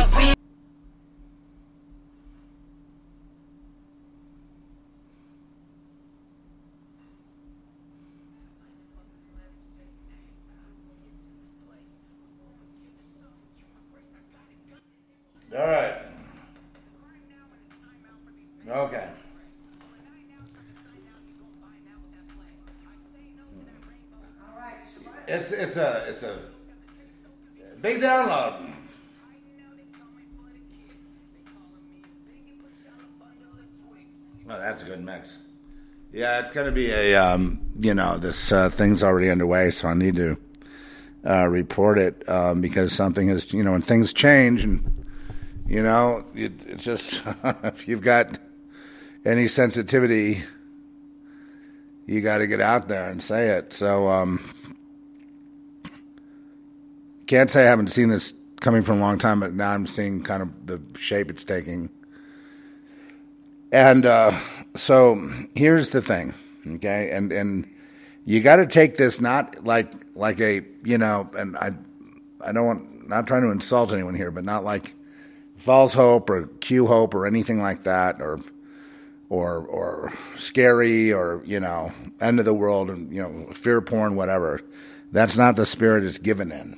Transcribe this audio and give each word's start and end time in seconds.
See. 0.00 0.34
All 15.56 15.66
right. 15.66 15.94
Okay. 18.68 19.08
It's 25.26 25.52
it's 25.52 25.76
a 25.78 26.04
it's 26.08 26.22
a 26.22 26.38
big 27.80 28.02
download. 28.02 28.65
That's 34.76 34.88
a 34.88 34.90
good 34.90 35.04
mix. 35.06 35.38
Yeah, 36.12 36.40
it's 36.40 36.52
going 36.52 36.66
to 36.66 36.72
be 36.72 36.90
a 36.90 37.14
um, 37.14 37.62
you 37.78 37.94
know 37.94 38.18
this 38.18 38.52
uh, 38.52 38.68
thing's 38.68 39.02
already 39.02 39.30
underway, 39.30 39.70
so 39.70 39.88
I 39.88 39.94
need 39.94 40.16
to 40.16 40.36
uh, 41.26 41.46
report 41.46 41.96
it 41.96 42.28
um, 42.28 42.60
because 42.60 42.92
something 42.92 43.30
is 43.30 43.54
you 43.54 43.62
know 43.62 43.72
when 43.72 43.80
things 43.80 44.12
change 44.12 44.64
and 44.64 45.06
you 45.66 45.82
know 45.82 46.26
it, 46.34 46.52
it's 46.66 46.84
just 46.84 47.22
if 47.64 47.88
you've 47.88 48.02
got 48.02 48.38
any 49.24 49.48
sensitivity, 49.48 50.42
you 52.04 52.20
got 52.20 52.38
to 52.38 52.46
get 52.46 52.60
out 52.60 52.86
there 52.88 53.08
and 53.08 53.22
say 53.22 53.48
it. 53.48 53.72
So 53.72 54.08
um, 54.08 54.46
can't 57.26 57.50
say 57.50 57.62
I 57.62 57.70
haven't 57.70 57.88
seen 57.88 58.10
this 58.10 58.34
coming 58.60 58.82
from 58.82 58.98
a 58.98 59.00
long 59.00 59.16
time, 59.16 59.40
but 59.40 59.54
now 59.54 59.70
I'm 59.70 59.86
seeing 59.86 60.22
kind 60.22 60.42
of 60.42 60.66
the 60.66 60.82
shape 60.98 61.30
it's 61.30 61.44
taking. 61.44 61.88
And 63.72 64.06
uh, 64.06 64.38
so 64.76 65.30
here's 65.54 65.90
the 65.90 66.02
thing, 66.02 66.34
okay, 66.66 67.10
and 67.10 67.32
and 67.32 67.68
you 68.24 68.40
got 68.40 68.56
to 68.56 68.66
take 68.66 68.96
this 68.96 69.20
not 69.20 69.64
like 69.64 69.92
like 70.14 70.40
a 70.40 70.62
you 70.84 70.98
know, 70.98 71.30
and 71.36 71.56
I 71.56 71.72
I 72.40 72.52
don't 72.52 72.66
want 72.66 73.08
not 73.08 73.26
trying 73.26 73.42
to 73.42 73.50
insult 73.50 73.92
anyone 73.92 74.14
here, 74.14 74.30
but 74.30 74.44
not 74.44 74.64
like 74.64 74.94
false 75.56 75.94
hope 75.94 76.28
or 76.30 76.46
Q 76.60 76.86
hope 76.86 77.14
or 77.14 77.26
anything 77.26 77.60
like 77.60 77.84
that, 77.84 78.20
or 78.20 78.40
or 79.28 79.58
or 79.58 80.12
scary 80.36 81.12
or 81.12 81.42
you 81.44 81.60
know 81.60 81.92
end 82.20 82.38
of 82.38 82.44
the 82.44 82.54
world 82.54 82.90
and 82.90 83.12
you 83.12 83.22
know 83.22 83.52
fear 83.52 83.80
porn 83.80 84.16
whatever. 84.16 84.60
That's 85.12 85.36
not 85.36 85.56
the 85.56 85.66
spirit 85.66 86.04
it's 86.04 86.18
given 86.18 86.52
in. 86.52 86.76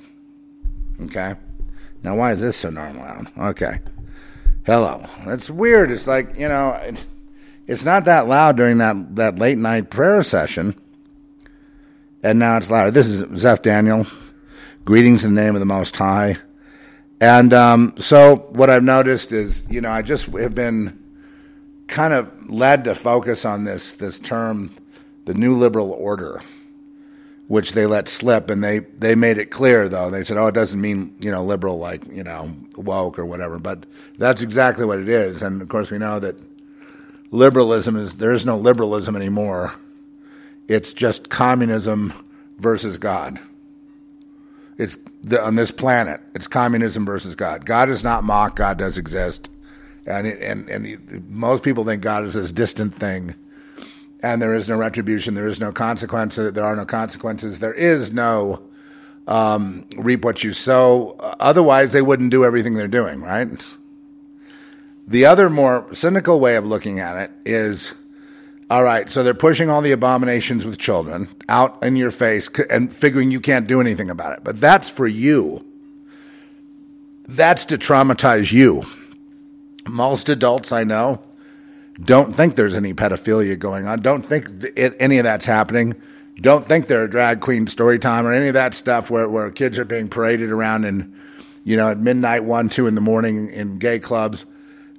Okay. 1.05 1.35
Now 2.03 2.15
why 2.15 2.31
is 2.31 2.41
this 2.41 2.57
so 2.57 2.69
normal? 2.69 3.25
Okay. 3.37 3.79
Hello. 4.65 5.05
That's 5.25 5.49
weird. 5.49 5.91
It's 5.91 6.07
like 6.07 6.37
you 6.37 6.47
know, 6.47 6.71
it, 6.71 7.05
it's 7.69 7.85
not 7.85 8.05
that 8.05 8.27
loud 8.27 8.57
during 8.57 8.79
that 8.79 9.15
that 9.15 9.37
late 9.37 9.59
night 9.59 9.91
prayer 9.91 10.23
session, 10.23 10.75
and 12.23 12.39
now 12.39 12.57
it's 12.57 12.71
louder. 12.71 12.89
This 12.89 13.05
is 13.05 13.39
Zeph 13.39 13.61
Daniel. 13.61 14.07
Greetings 14.85 15.23
in 15.23 15.35
the 15.35 15.41
name 15.41 15.55
of 15.55 15.59
the 15.59 15.67
Most 15.67 15.95
High. 15.95 16.37
And 17.21 17.53
um, 17.53 17.93
so 17.99 18.37
what 18.37 18.71
I've 18.71 18.81
noticed 18.81 19.31
is, 19.31 19.67
you 19.69 19.81
know, 19.81 19.91
I 19.91 20.01
just 20.01 20.25
have 20.25 20.55
been 20.55 20.97
kind 21.85 22.11
of 22.11 22.49
led 22.49 22.85
to 22.85 22.95
focus 22.95 23.45
on 23.45 23.65
this 23.65 23.93
this 23.93 24.17
term, 24.17 24.75
the 25.25 25.35
New 25.35 25.55
Liberal 25.55 25.91
Order, 25.91 26.41
which 27.49 27.73
they 27.73 27.85
let 27.85 28.09
slip, 28.09 28.49
and 28.49 28.63
they 28.63 28.79
they 28.79 29.13
made 29.13 29.37
it 29.37 29.51
clear 29.51 29.87
though. 29.87 30.09
They 30.09 30.23
said, 30.23 30.37
"Oh, 30.37 30.47
it 30.47 30.55
doesn't 30.55 30.81
mean 30.81 31.15
you 31.19 31.29
know 31.29 31.43
liberal 31.43 31.77
like 31.77 32.07
you 32.07 32.23
know 32.23 32.51
woke 32.75 33.19
or 33.19 33.27
whatever," 33.27 33.59
but 33.59 33.85
that's 34.17 34.41
exactly 34.41 34.85
what 34.85 34.97
it 34.97 35.07
is. 35.07 35.43
And 35.43 35.61
of 35.61 35.69
course, 35.69 35.91
we 35.91 35.99
know 35.99 36.19
that 36.19 36.48
liberalism 37.31 37.95
is 37.95 38.15
there 38.15 38.31
is 38.31 38.45
no 38.45 38.57
liberalism 38.57 39.15
anymore. 39.15 39.73
It's 40.67 40.93
just 40.93 41.29
communism 41.29 42.13
versus 42.57 42.97
God. 42.97 43.39
It's 44.77 44.97
the, 45.21 45.43
on 45.43 45.55
this 45.55 45.71
planet. 45.71 46.21
It's 46.33 46.47
communism 46.47 47.05
versus 47.05 47.35
God. 47.35 47.65
God 47.65 47.89
is 47.89 48.03
not 48.03 48.23
mocked. 48.23 48.55
God 48.55 48.77
does 48.77 48.97
exist, 48.97 49.49
and 50.05 50.25
it, 50.25 50.41
and 50.41 50.69
and 50.69 51.29
most 51.29 51.63
people 51.63 51.83
think 51.83 52.01
God 52.01 52.23
is 52.23 52.33
this 52.33 52.51
distant 52.51 52.93
thing, 52.93 53.35
and 54.21 54.41
there 54.41 54.53
is 54.53 54.69
no 54.69 54.77
retribution. 54.77 55.33
There 55.33 55.47
is 55.47 55.59
no 55.59 55.71
consequences. 55.71 56.53
There 56.53 56.63
are 56.63 56.75
no 56.75 56.85
consequences. 56.85 57.59
There 57.59 57.73
is 57.73 58.13
no 58.13 58.63
um, 59.27 59.85
reap 59.97 60.23
what 60.23 60.43
you 60.43 60.53
sow. 60.53 61.15
Otherwise, 61.39 61.91
they 61.91 62.01
wouldn't 62.01 62.31
do 62.31 62.45
everything 62.45 62.75
they're 62.75 62.87
doing, 62.87 63.21
right? 63.21 63.49
The 65.09 65.25
other 65.25 65.49
more 65.49 65.87
cynical 65.91 66.39
way 66.39 66.55
of 66.55 66.67
looking 66.67 66.99
at 66.99 67.17
it 67.17 67.31
is 67.43 67.93
all 68.69 68.83
right, 68.83 69.09
so 69.09 69.23
they're 69.23 69.33
pushing 69.33 69.67
all 69.67 69.81
the 69.81 69.91
abominations 69.91 70.63
with 70.63 70.77
children 70.77 71.27
out 71.49 71.81
in 71.81 71.95
your 71.95 72.11
face 72.11 72.47
and 72.69 72.93
figuring 72.93 73.31
you 73.31 73.41
can't 73.41 73.65
do 73.65 73.81
anything 73.81 74.11
about 74.11 74.33
it. 74.33 74.43
But 74.43 74.61
that's 74.61 74.87
for 74.87 75.07
you. 75.07 75.65
That's 77.27 77.65
to 77.65 77.77
traumatize 77.79 78.51
you. 78.51 78.83
Most 79.87 80.29
adults 80.29 80.71
I 80.71 80.83
know 80.83 81.23
don't 81.99 82.33
think 82.33 82.55
there's 82.55 82.75
any 82.75 82.93
pedophilia 82.93 83.57
going 83.57 83.87
on, 83.87 84.01
don't 84.01 84.21
think 84.21 84.47
it, 84.75 84.95
any 84.99 85.17
of 85.17 85.23
that's 85.23 85.45
happening, 85.45 85.95
don't 86.39 86.67
think 86.67 86.85
they're 86.85 87.05
a 87.05 87.09
drag 87.09 87.41
queen 87.41 87.65
story 87.65 87.97
time 87.97 88.27
or 88.27 88.31
any 88.31 88.47
of 88.47 88.53
that 88.53 88.75
stuff 88.75 89.09
where, 89.09 89.27
where 89.27 89.49
kids 89.49 89.79
are 89.79 89.85
being 89.85 90.07
paraded 90.07 90.51
around 90.51 90.85
in, 90.85 91.13
you 91.63 91.75
know, 91.75 91.89
at 91.89 91.97
midnight, 91.97 92.43
one, 92.43 92.69
two 92.69 92.85
in 92.85 92.93
the 92.93 93.01
morning 93.01 93.49
in 93.49 93.79
gay 93.79 93.97
clubs. 93.97 94.45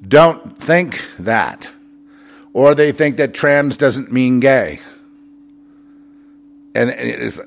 Don't 0.06 0.58
think 0.58 1.04
that 1.18 1.68
or 2.52 2.74
they 2.74 2.92
think 2.92 3.16
that 3.16 3.34
trans 3.34 3.76
doesn't 3.76 4.10
mean 4.10 4.40
gay. 4.40 4.80
And 6.74 6.90
it's 6.90 7.40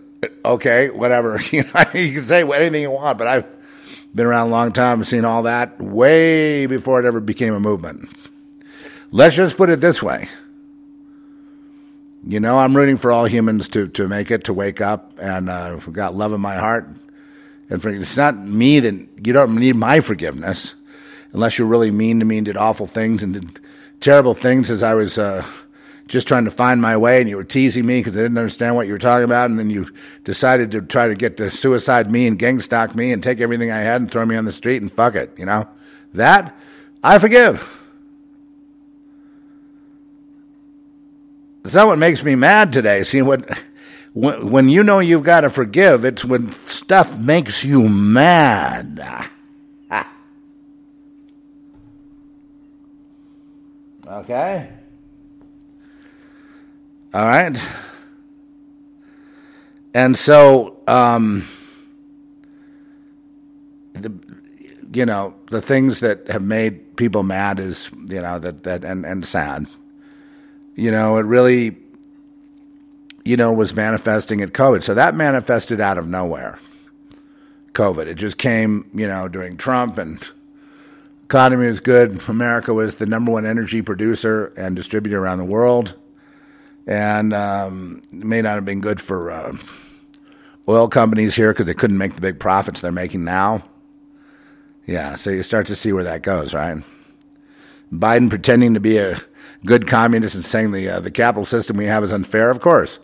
okay, 0.43 0.89
whatever. 0.89 1.39
You, 1.53 1.63
can 1.63 2.23
say 2.23 2.43
anything 2.43 2.81
you 2.81 2.91
want, 2.91 3.17
but 3.17 3.27
I've 3.27 3.45
been 4.13 4.25
around 4.25 4.47
a 4.47 4.51
long 4.51 4.71
time 4.71 4.99
and 4.99 5.07
seen 5.07 5.25
all 5.25 5.43
that 5.43 5.79
way 5.79 6.65
before 6.65 6.99
it 6.99 7.05
ever 7.05 7.19
became 7.19 7.53
a 7.53 7.59
movement. 7.59 8.09
Let's 9.11 9.35
just 9.35 9.57
put 9.57 9.69
it 9.69 9.79
this 9.79 10.01
way. 10.01 10.27
You 12.25 12.39
know, 12.39 12.57
I'm 12.57 12.75
rooting 12.75 12.97
for 12.97 13.11
all 13.11 13.25
humans 13.25 13.67
to, 13.69 13.87
to 13.89 14.07
make 14.07 14.31
it, 14.31 14.45
to 14.45 14.53
wake 14.53 14.79
up, 14.79 15.13
and 15.17 15.49
uh, 15.49 15.77
I've 15.77 15.91
got 15.91 16.15
love 16.15 16.31
in 16.31 16.39
my 16.39 16.55
heart. 16.55 16.87
And 17.69 17.81
for, 17.81 17.89
it's 17.89 18.15
not 18.15 18.37
me 18.37 18.79
that 18.79 18.93
you 19.25 19.33
don't 19.33 19.55
need 19.55 19.75
my 19.75 19.99
forgiveness 19.99 20.73
unless 21.33 21.57
you're 21.57 21.67
really 21.67 21.91
mean 21.91 22.19
to 22.19 22.25
me 22.25 22.37
and 22.37 22.45
did 22.45 22.57
awful 22.57 22.87
things 22.87 23.23
and 23.23 23.33
did 23.33 23.59
terrible 23.99 24.33
things 24.33 24.69
as 24.69 24.83
I 24.83 24.93
was 24.93 25.17
uh, 25.17 25.45
just 26.07 26.27
trying 26.27 26.45
to 26.45 26.51
find 26.51 26.81
my 26.81 26.95
way, 26.97 27.21
and 27.21 27.29
you 27.29 27.37
were 27.37 27.43
teasing 27.43 27.85
me 27.85 27.99
because 27.99 28.15
I 28.15 28.21
didn't 28.21 28.37
understand 28.37 28.75
what 28.75 28.87
you 28.87 28.93
were 28.93 28.99
talking 28.99 29.23
about, 29.23 29.49
and 29.49 29.57
then 29.57 29.69
you 29.69 29.87
decided 30.23 30.71
to 30.71 30.81
try 30.81 31.07
to 31.07 31.15
get 31.15 31.37
to 31.37 31.49
suicide 31.49 32.11
me 32.11 32.27
and 32.27 32.37
gang 32.37 32.59
stalk 32.59 32.95
me 32.95 33.11
and 33.11 33.23
take 33.23 33.41
everything 33.41 33.71
I 33.71 33.79
had 33.79 34.01
and 34.01 34.11
throw 34.11 34.25
me 34.25 34.35
on 34.35 34.45
the 34.45 34.51
street 34.51 34.81
and 34.81 34.91
fuck 34.91 35.15
it, 35.15 35.33
you 35.37 35.45
know? 35.45 35.67
That, 36.13 36.55
I 37.03 37.17
forgive. 37.17 37.81
That's 41.63 41.75
not 41.75 41.87
what 41.87 41.97
makes 41.97 42.21
me 42.21 42.35
mad 42.35 42.73
today. 42.73 43.03
See, 43.03 43.21
what, 43.21 43.49
when, 44.11 44.51
when 44.51 44.69
you 44.69 44.83
know 44.83 44.99
you've 44.99 45.23
got 45.23 45.41
to 45.41 45.49
forgive, 45.49 46.03
it's 46.03 46.25
when 46.25 46.51
stuff 46.67 47.17
makes 47.17 47.63
you 47.63 47.87
mad. 47.87 49.29
Okay? 54.13 54.69
All 57.15 57.25
right? 57.25 57.59
And 59.95 60.17
so, 60.17 60.77
um, 60.87 61.47
the, 63.93 64.11
you 64.93 65.05
know, 65.05 65.33
the 65.47 65.61
things 65.61 65.99
that 66.01 66.27
have 66.27 66.43
made 66.43 66.95
people 66.95 67.23
mad 67.23 67.59
is, 67.59 67.89
you 68.07 68.21
know, 68.21 68.37
that, 68.37 68.63
that 68.63 68.83
and, 68.83 69.03
and 69.05 69.25
sad. 69.25 69.67
You 70.75 70.91
know, 70.91 71.17
it 71.17 71.25
really, 71.25 71.77
you 73.25 73.35
know, 73.35 73.51
was 73.51 73.73
manifesting 73.73 74.41
at 74.41 74.53
COVID. 74.53 74.83
So 74.83 74.93
that 74.93 75.15
manifested 75.15 75.81
out 75.81 75.97
of 75.97 76.07
nowhere. 76.07 76.59
COVID. 77.73 78.05
It 78.05 78.15
just 78.15 78.37
came, 78.37 78.89
you 78.93 79.07
know, 79.07 79.27
during 79.27 79.57
Trump 79.57 79.97
and 79.97 80.23
economy 81.33 81.65
was 81.65 81.79
good. 81.79 82.21
America 82.29 82.75
was 82.75 82.93
the 82.95 83.07
number 83.07 83.31
one 83.31 83.43
energy 83.43 83.81
producer 83.81 84.53
and 84.55 84.75
distributor 84.75 85.19
around 85.19 85.39
the 85.39 85.43
world, 85.43 85.95
and 86.85 87.33
um, 87.33 88.03
it 88.11 88.23
may 88.23 88.39
not 88.39 88.53
have 88.53 88.65
been 88.65 88.81
good 88.81 89.01
for 89.01 89.31
uh, 89.31 89.57
oil 90.69 90.87
companies 90.87 91.35
here 91.35 91.51
because 91.51 91.65
they 91.65 91.73
couldn't 91.73 91.97
make 91.97 92.13
the 92.13 92.21
big 92.21 92.39
profits 92.39 92.81
they're 92.81 92.91
making 92.91 93.25
now. 93.25 93.63
Yeah, 94.85 95.15
so 95.15 95.31
you 95.31 95.41
start 95.41 95.65
to 95.67 95.75
see 95.75 95.91
where 95.91 96.03
that 96.03 96.21
goes, 96.21 96.53
right? 96.53 96.83
Biden 97.91 98.29
pretending 98.29 98.75
to 98.75 98.79
be 98.79 98.99
a 98.99 99.19
good 99.65 99.87
communist 99.87 100.35
and 100.35 100.45
saying 100.45 100.69
the 100.69 100.87
uh, 100.87 100.99
the 100.99 101.09
capital 101.09 101.45
system 101.45 101.77
we 101.77 101.85
have 101.85 102.03
is 102.03 102.13
unfair. 102.13 102.51
Of 102.51 102.61
course, 102.61 102.99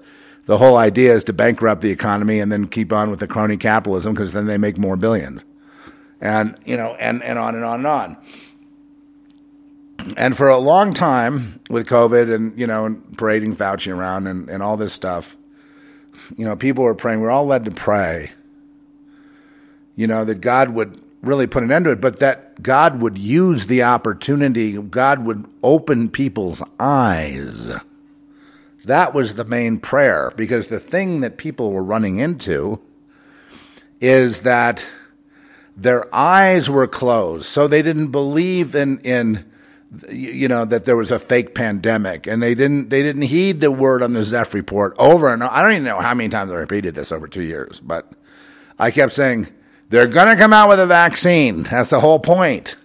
the 0.45 0.59
whole 0.59 0.77
idea 0.77 1.15
is 1.15 1.23
to 1.23 1.33
bankrupt 1.33 1.81
the 1.81 1.89
economy 1.89 2.39
and 2.39 2.51
then 2.51 2.67
keep 2.67 2.93
on 2.93 3.09
with 3.09 3.21
the 3.21 3.27
crony 3.27 3.57
capitalism 3.57 4.13
because 4.13 4.33
then 4.33 4.45
they 4.45 4.59
make 4.59 4.77
more 4.77 4.97
billions. 4.97 5.43
And 6.21 6.55
you 6.65 6.77
know, 6.77 6.95
and 6.95 7.23
and 7.23 7.39
on 7.39 7.55
and 7.55 7.63
on 7.63 7.79
and 7.79 7.87
on. 7.87 8.17
And 10.15 10.37
for 10.37 10.47
a 10.47 10.57
long 10.57 10.93
time 10.93 11.59
with 11.69 11.87
COVID 11.87 12.33
and 12.33 12.57
you 12.57 12.67
know, 12.67 12.85
and 12.85 13.17
parading 13.17 13.55
Fauci 13.55 13.93
around 13.93 14.27
and, 14.27 14.49
and 14.49 14.63
all 14.63 14.77
this 14.77 14.93
stuff, 14.93 15.35
you 16.37 16.45
know, 16.45 16.55
people 16.55 16.83
were 16.83 16.95
praying. 16.95 17.21
We're 17.21 17.31
all 17.31 17.45
led 17.45 17.65
to 17.65 17.71
pray. 17.71 18.31
You 19.95 20.07
know 20.07 20.23
that 20.25 20.41
God 20.41 20.69
would 20.69 21.01
really 21.21 21.47
put 21.47 21.63
an 21.63 21.71
end 21.71 21.85
to 21.85 21.91
it, 21.91 22.01
but 22.01 22.19
that 22.19 22.61
God 22.61 23.01
would 23.01 23.17
use 23.17 23.67
the 23.67 23.83
opportunity. 23.83 24.81
God 24.81 25.25
would 25.25 25.45
open 25.63 26.09
people's 26.09 26.63
eyes. 26.79 27.71
That 28.85 29.13
was 29.13 29.35
the 29.35 29.43
main 29.43 29.79
prayer 29.79 30.31
because 30.35 30.67
the 30.67 30.79
thing 30.79 31.21
that 31.21 31.37
people 31.37 31.71
were 31.71 31.83
running 31.83 32.19
into 32.19 32.79
is 33.99 34.41
that 34.41 34.85
their 35.81 36.13
eyes 36.13 36.69
were 36.69 36.87
closed, 36.87 37.45
so 37.45 37.67
they 37.67 37.81
didn't 37.81 38.07
believe 38.07 38.75
in 38.75 38.99
in 38.99 39.45
you 40.09 40.47
know 40.47 40.65
that 40.65 40.85
there 40.85 40.97
was 40.97 41.11
a 41.11 41.19
fake 41.19 41.55
pandemic, 41.55 42.27
and 42.27 42.41
they 42.41 42.53
didn't 42.53 42.89
they 42.89 43.01
didn't 43.01 43.23
heed 43.23 43.61
the 43.61 43.71
word 43.71 44.03
on 44.03 44.13
the 44.13 44.23
Zeph 44.23 44.53
report 44.53 44.95
over 44.99 45.33
and 45.33 45.41
over. 45.41 45.53
I 45.53 45.63
don't 45.63 45.71
even 45.71 45.83
know 45.85 45.99
how 45.99 46.13
many 46.13 46.29
times 46.29 46.51
I 46.51 46.55
repeated 46.55 46.95
this 46.95 47.11
over 47.11 47.27
two 47.27 47.43
years, 47.43 47.79
but 47.79 48.11
I 48.77 48.91
kept 48.91 49.13
saying 49.13 49.47
they're 49.89 50.07
going 50.07 50.27
to 50.27 50.41
come 50.41 50.53
out 50.53 50.69
with 50.69 50.79
a 50.79 50.85
vaccine. 50.85 51.63
That's 51.63 51.89
the 51.89 51.99
whole 51.99 52.19
point. 52.19 52.75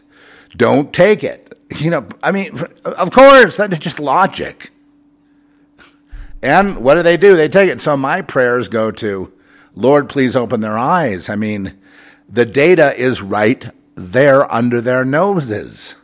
Don't 0.56 0.93
take 0.93 1.25
it. 1.25 1.40
You 1.76 1.90
know, 1.90 2.06
I 2.23 2.31
mean, 2.31 2.56
of 2.85 3.11
course, 3.11 3.56
that's 3.56 3.79
just 3.79 3.99
logic. 3.99 4.70
And 6.43 6.79
what 6.79 6.94
do 6.94 7.02
they 7.02 7.17
do? 7.17 7.37
They 7.37 7.49
take 7.49 7.70
it. 7.70 7.81
So 7.81 7.97
my 7.97 8.23
prayers 8.23 8.69
go 8.69 8.90
to, 8.93 9.32
Lord, 9.75 10.08
please 10.08 10.37
open 10.37 10.61
their 10.61 10.79
eyes. 10.79 11.29
I 11.29 11.37
mean, 11.37 11.76
the 12.29 12.44
data 12.44 12.94
is 12.99 13.23
right 13.23 13.71
there 13.94 14.50
under 14.53 14.81
their 14.81 15.05
noses. 15.05 15.94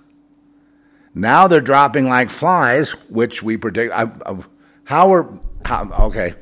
Now 1.14 1.48
they're 1.48 1.60
dropping 1.60 2.08
like 2.08 2.30
flies, 2.30 2.90
which 3.08 3.42
we 3.42 3.56
predict. 3.56 3.92
I, 3.92 4.10
I, 4.24 4.36
how 4.84 5.12
are, 5.12 5.38
how, 5.64 5.90
okay, 6.06 6.34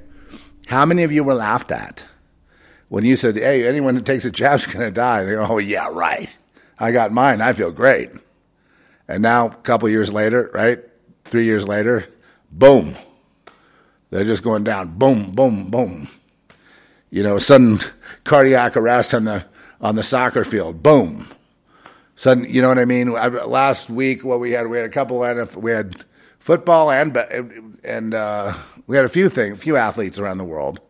how 0.66 0.84
many 0.84 1.02
of 1.02 1.12
you 1.12 1.24
were 1.24 1.34
laughed 1.34 1.70
at 1.70 2.04
when 2.88 3.04
you 3.04 3.16
said, 3.16 3.36
hey, 3.36 3.66
anyone 3.66 3.94
that 3.94 4.04
takes 4.04 4.24
a 4.24 4.30
jab's 4.30 4.66
going 4.72 4.84
to 4.84 4.90
die? 4.90 5.24
They 5.24 5.32
go, 5.32 5.46
oh, 5.48 5.58
yeah, 5.58 5.88
right. 5.90 6.36
I 6.78 6.92
got 6.92 7.12
mine. 7.12 7.40
I 7.40 7.52
feel 7.52 7.72
great. 7.72 8.10
And 9.08 9.22
now, 9.22 9.46
a 9.46 9.54
couple 9.54 9.88
years 9.88 10.12
later, 10.12 10.50
right? 10.52 10.80
Three 11.24 11.44
years 11.44 11.66
later, 11.66 12.06
boom. 12.50 12.94
They're 14.10 14.24
just 14.24 14.42
going 14.42 14.64
down. 14.64 14.98
Boom, 14.98 15.32
boom, 15.32 15.70
boom. 15.70 16.08
You 17.10 17.22
know, 17.22 17.38
sudden 17.38 17.80
cardiac 18.24 18.76
arrest 18.76 19.14
on 19.14 19.24
the 19.24 19.46
on 19.80 19.94
the 19.94 20.02
soccer 20.02 20.44
field. 20.44 20.82
Boom. 20.82 21.28
Sudden, 22.16 22.46
you 22.48 22.60
know 22.62 22.68
what 22.68 22.78
I 22.78 22.84
mean? 22.84 23.12
Last 23.12 23.88
week, 23.88 24.24
what 24.24 24.40
we 24.40 24.50
had, 24.50 24.66
we 24.66 24.76
had 24.76 24.86
a 24.86 24.90
couple 24.90 25.22
of 25.22 25.56
we 25.56 25.70
had 25.70 26.04
football 26.40 26.90
and 26.90 27.78
and 27.84 28.14
uh, 28.14 28.54
we 28.86 28.96
had 28.96 29.04
a 29.04 29.08
few 29.08 29.28
things, 29.28 29.56
a 29.56 29.60
few 29.60 29.76
athletes 29.76 30.18
around 30.18 30.38
the 30.38 30.44
world. 30.44 30.80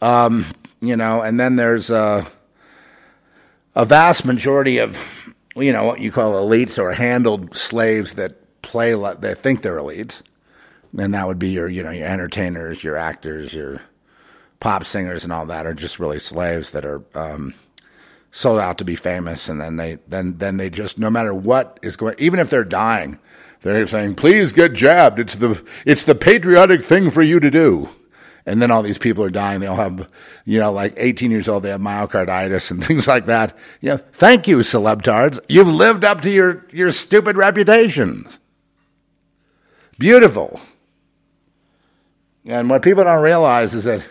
Um, 0.00 0.46
you 0.80 0.96
know, 0.96 1.22
and 1.22 1.38
then 1.38 1.56
there's 1.56 1.90
a, 1.90 2.26
a 3.74 3.84
vast 3.84 4.24
majority 4.24 4.78
of 4.78 4.96
you 5.54 5.72
know 5.72 5.84
what 5.84 6.00
you 6.00 6.10
call 6.10 6.32
elites 6.32 6.78
or 6.78 6.92
handled 6.92 7.54
slaves 7.54 8.14
that 8.14 8.62
play 8.62 8.94
they 8.94 9.34
think 9.34 9.62
they're 9.62 9.76
elites, 9.76 10.22
and 10.96 11.14
that 11.14 11.26
would 11.26 11.38
be 11.38 11.50
your 11.50 11.68
you 11.68 11.82
know 11.82 11.90
your 11.90 12.06
entertainers, 12.08 12.82
your 12.82 12.96
actors, 12.96 13.54
your 13.54 13.80
pop 14.58 14.84
singers, 14.84 15.22
and 15.22 15.32
all 15.32 15.46
that 15.46 15.66
are 15.66 15.74
just 15.74 16.00
really 16.00 16.18
slaves 16.18 16.70
that 16.72 16.84
are. 16.84 17.02
Um, 17.14 17.54
sold 18.30 18.60
out 18.60 18.78
to 18.78 18.84
be 18.84 18.96
famous, 18.96 19.48
and 19.48 19.60
then 19.60 19.76
they 19.76 19.98
then 20.06 20.38
then 20.38 20.56
they 20.56 20.70
just 20.70 20.98
no 20.98 21.10
matter 21.10 21.34
what 21.34 21.78
is 21.82 21.96
going, 21.96 22.14
even 22.18 22.40
if 22.40 22.50
they're 22.50 22.64
dying, 22.64 23.18
they're 23.62 23.86
saying, 23.86 24.14
"Please 24.14 24.52
get 24.52 24.72
jabbed. 24.72 25.18
It's 25.18 25.36
the 25.36 25.62
it's 25.84 26.04
the 26.04 26.14
patriotic 26.14 26.82
thing 26.82 27.10
for 27.10 27.22
you 27.22 27.40
to 27.40 27.50
do." 27.50 27.88
And 28.46 28.62
then 28.62 28.70
all 28.70 28.82
these 28.82 28.98
people 28.98 29.22
are 29.24 29.30
dying. 29.30 29.60
They 29.60 29.66
all 29.66 29.76
have, 29.76 30.08
you 30.46 30.58
know, 30.58 30.72
like 30.72 30.94
18 30.96 31.30
years 31.30 31.50
old. 31.50 31.62
They 31.62 31.68
have 31.68 31.82
myocarditis 31.82 32.70
and 32.70 32.82
things 32.86 33.06
like 33.06 33.26
that. 33.26 33.54
You 33.82 33.90
know, 33.90 33.96
thank 34.12 34.48
you, 34.48 34.58
celebtards. 34.58 35.38
You've 35.48 35.68
lived 35.68 36.04
up 36.04 36.22
to 36.22 36.30
your 36.30 36.64
your 36.72 36.92
stupid 36.92 37.36
reputations. 37.36 38.38
Beautiful. 39.98 40.60
And 42.46 42.70
what 42.70 42.82
people 42.82 43.04
don't 43.04 43.22
realize 43.22 43.74
is 43.74 43.84
that 43.84 44.02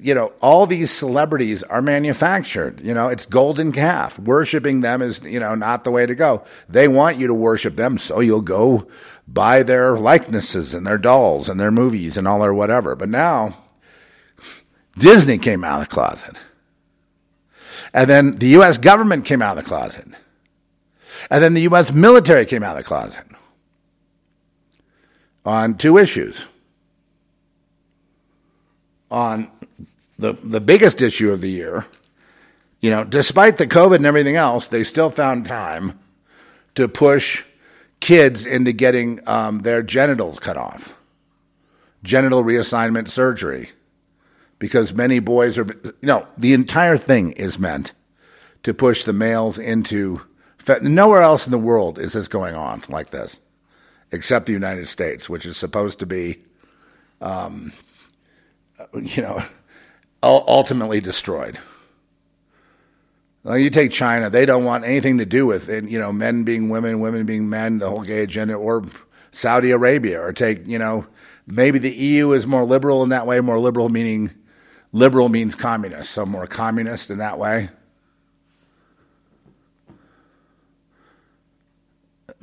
you 0.00 0.14
know 0.14 0.32
all 0.40 0.66
these 0.66 0.90
celebrities 0.90 1.62
are 1.64 1.82
manufactured 1.82 2.80
you 2.80 2.94
know 2.94 3.08
it's 3.08 3.26
golden 3.26 3.72
calf. 3.72 4.18
Worshiping 4.18 4.80
them 4.80 5.02
is 5.02 5.20
you 5.22 5.40
know 5.40 5.54
not 5.54 5.84
the 5.84 5.90
way 5.90 6.06
to 6.06 6.14
go. 6.14 6.44
They 6.68 6.88
want 6.88 7.18
you 7.18 7.26
to 7.26 7.34
worship 7.34 7.76
them 7.76 7.98
so 7.98 8.20
you'll 8.20 8.42
go 8.42 8.86
buy 9.26 9.62
their 9.62 9.98
likenesses 9.98 10.74
and 10.74 10.86
their 10.86 10.98
dolls 10.98 11.48
and 11.48 11.58
their 11.58 11.70
movies 11.70 12.16
and 12.16 12.28
all 12.28 12.40
their 12.40 12.54
whatever. 12.54 12.94
But 12.94 13.08
now 13.08 13.56
disney 14.96 15.38
came 15.38 15.64
out 15.64 15.82
of 15.82 15.88
the 15.88 15.94
closet. 15.94 16.36
And 17.94 18.08
then 18.08 18.36
the 18.36 18.54
us 18.56 18.78
government 18.78 19.24
came 19.24 19.42
out 19.42 19.58
of 19.58 19.64
the 19.64 19.68
closet. 19.68 20.06
And 21.30 21.42
then 21.42 21.54
the 21.54 21.66
us 21.66 21.92
military 21.92 22.46
came 22.46 22.62
out 22.62 22.76
of 22.76 22.84
the 22.84 22.88
closet 22.88 23.26
on 25.44 25.76
two 25.76 25.98
issues 25.98 26.46
on 29.12 29.48
the 30.18 30.32
the 30.42 30.60
biggest 30.60 31.02
issue 31.02 31.30
of 31.30 31.40
the 31.40 31.50
year, 31.50 31.86
you 32.80 32.90
know, 32.90 33.04
despite 33.04 33.58
the 33.58 33.66
COVID 33.66 33.96
and 33.96 34.06
everything 34.06 34.36
else, 34.36 34.66
they 34.66 34.82
still 34.82 35.10
found 35.10 35.46
time 35.46 35.98
to 36.74 36.88
push 36.88 37.44
kids 38.00 38.46
into 38.46 38.72
getting 38.72 39.20
um, 39.28 39.60
their 39.60 39.82
genitals 39.82 40.38
cut 40.38 40.56
off, 40.56 40.96
genital 42.02 42.42
reassignment 42.42 43.08
surgery, 43.08 43.70
because 44.58 44.94
many 44.94 45.20
boys 45.20 45.58
are. 45.58 45.66
You 45.84 45.94
know, 46.08 46.26
the 46.38 46.54
entire 46.54 46.96
thing 46.96 47.32
is 47.32 47.58
meant 47.58 47.92
to 48.62 48.72
push 48.74 49.04
the 49.04 49.12
males 49.12 49.58
into. 49.58 50.22
Nowhere 50.80 51.22
else 51.22 51.44
in 51.44 51.50
the 51.50 51.58
world 51.58 51.98
is 51.98 52.12
this 52.12 52.28
going 52.28 52.54
on 52.54 52.84
like 52.88 53.10
this, 53.10 53.40
except 54.12 54.46
the 54.46 54.52
United 54.52 54.88
States, 54.88 55.28
which 55.28 55.44
is 55.44 55.56
supposed 55.56 55.98
to 55.98 56.06
be. 56.06 56.38
Um, 57.20 57.72
Uh, 58.82 58.98
you 58.98 59.22
know, 59.22 59.42
ultimately 60.22 61.00
destroyed. 61.00 61.58
Well, 63.44 63.58
you 63.58 63.70
take 63.70 63.90
China; 63.90 64.30
they 64.30 64.46
don't 64.46 64.64
want 64.64 64.84
anything 64.84 65.18
to 65.18 65.26
do 65.26 65.46
with 65.46 65.68
it. 65.68 65.84
You 65.84 65.98
know, 65.98 66.12
men 66.12 66.44
being 66.44 66.68
women, 66.68 67.00
women 67.00 67.26
being 67.26 67.48
men, 67.48 67.78
the 67.78 67.90
whole 67.90 68.02
gay 68.02 68.22
agenda, 68.22 68.54
or 68.54 68.84
Saudi 69.32 69.70
Arabia, 69.70 70.20
or 70.20 70.32
take 70.32 70.66
you 70.66 70.78
know, 70.78 71.06
maybe 71.46 71.78
the 71.78 71.90
EU 71.90 72.32
is 72.32 72.46
more 72.46 72.64
liberal 72.64 73.02
in 73.02 73.08
that 73.10 73.26
way. 73.26 73.40
More 73.40 73.58
liberal 73.58 73.88
meaning 73.88 74.30
liberal 74.92 75.28
means 75.28 75.54
communist, 75.54 76.10
so 76.10 76.24
more 76.24 76.46
communist 76.46 77.10
in 77.10 77.18
that 77.18 77.38
way. 77.38 77.70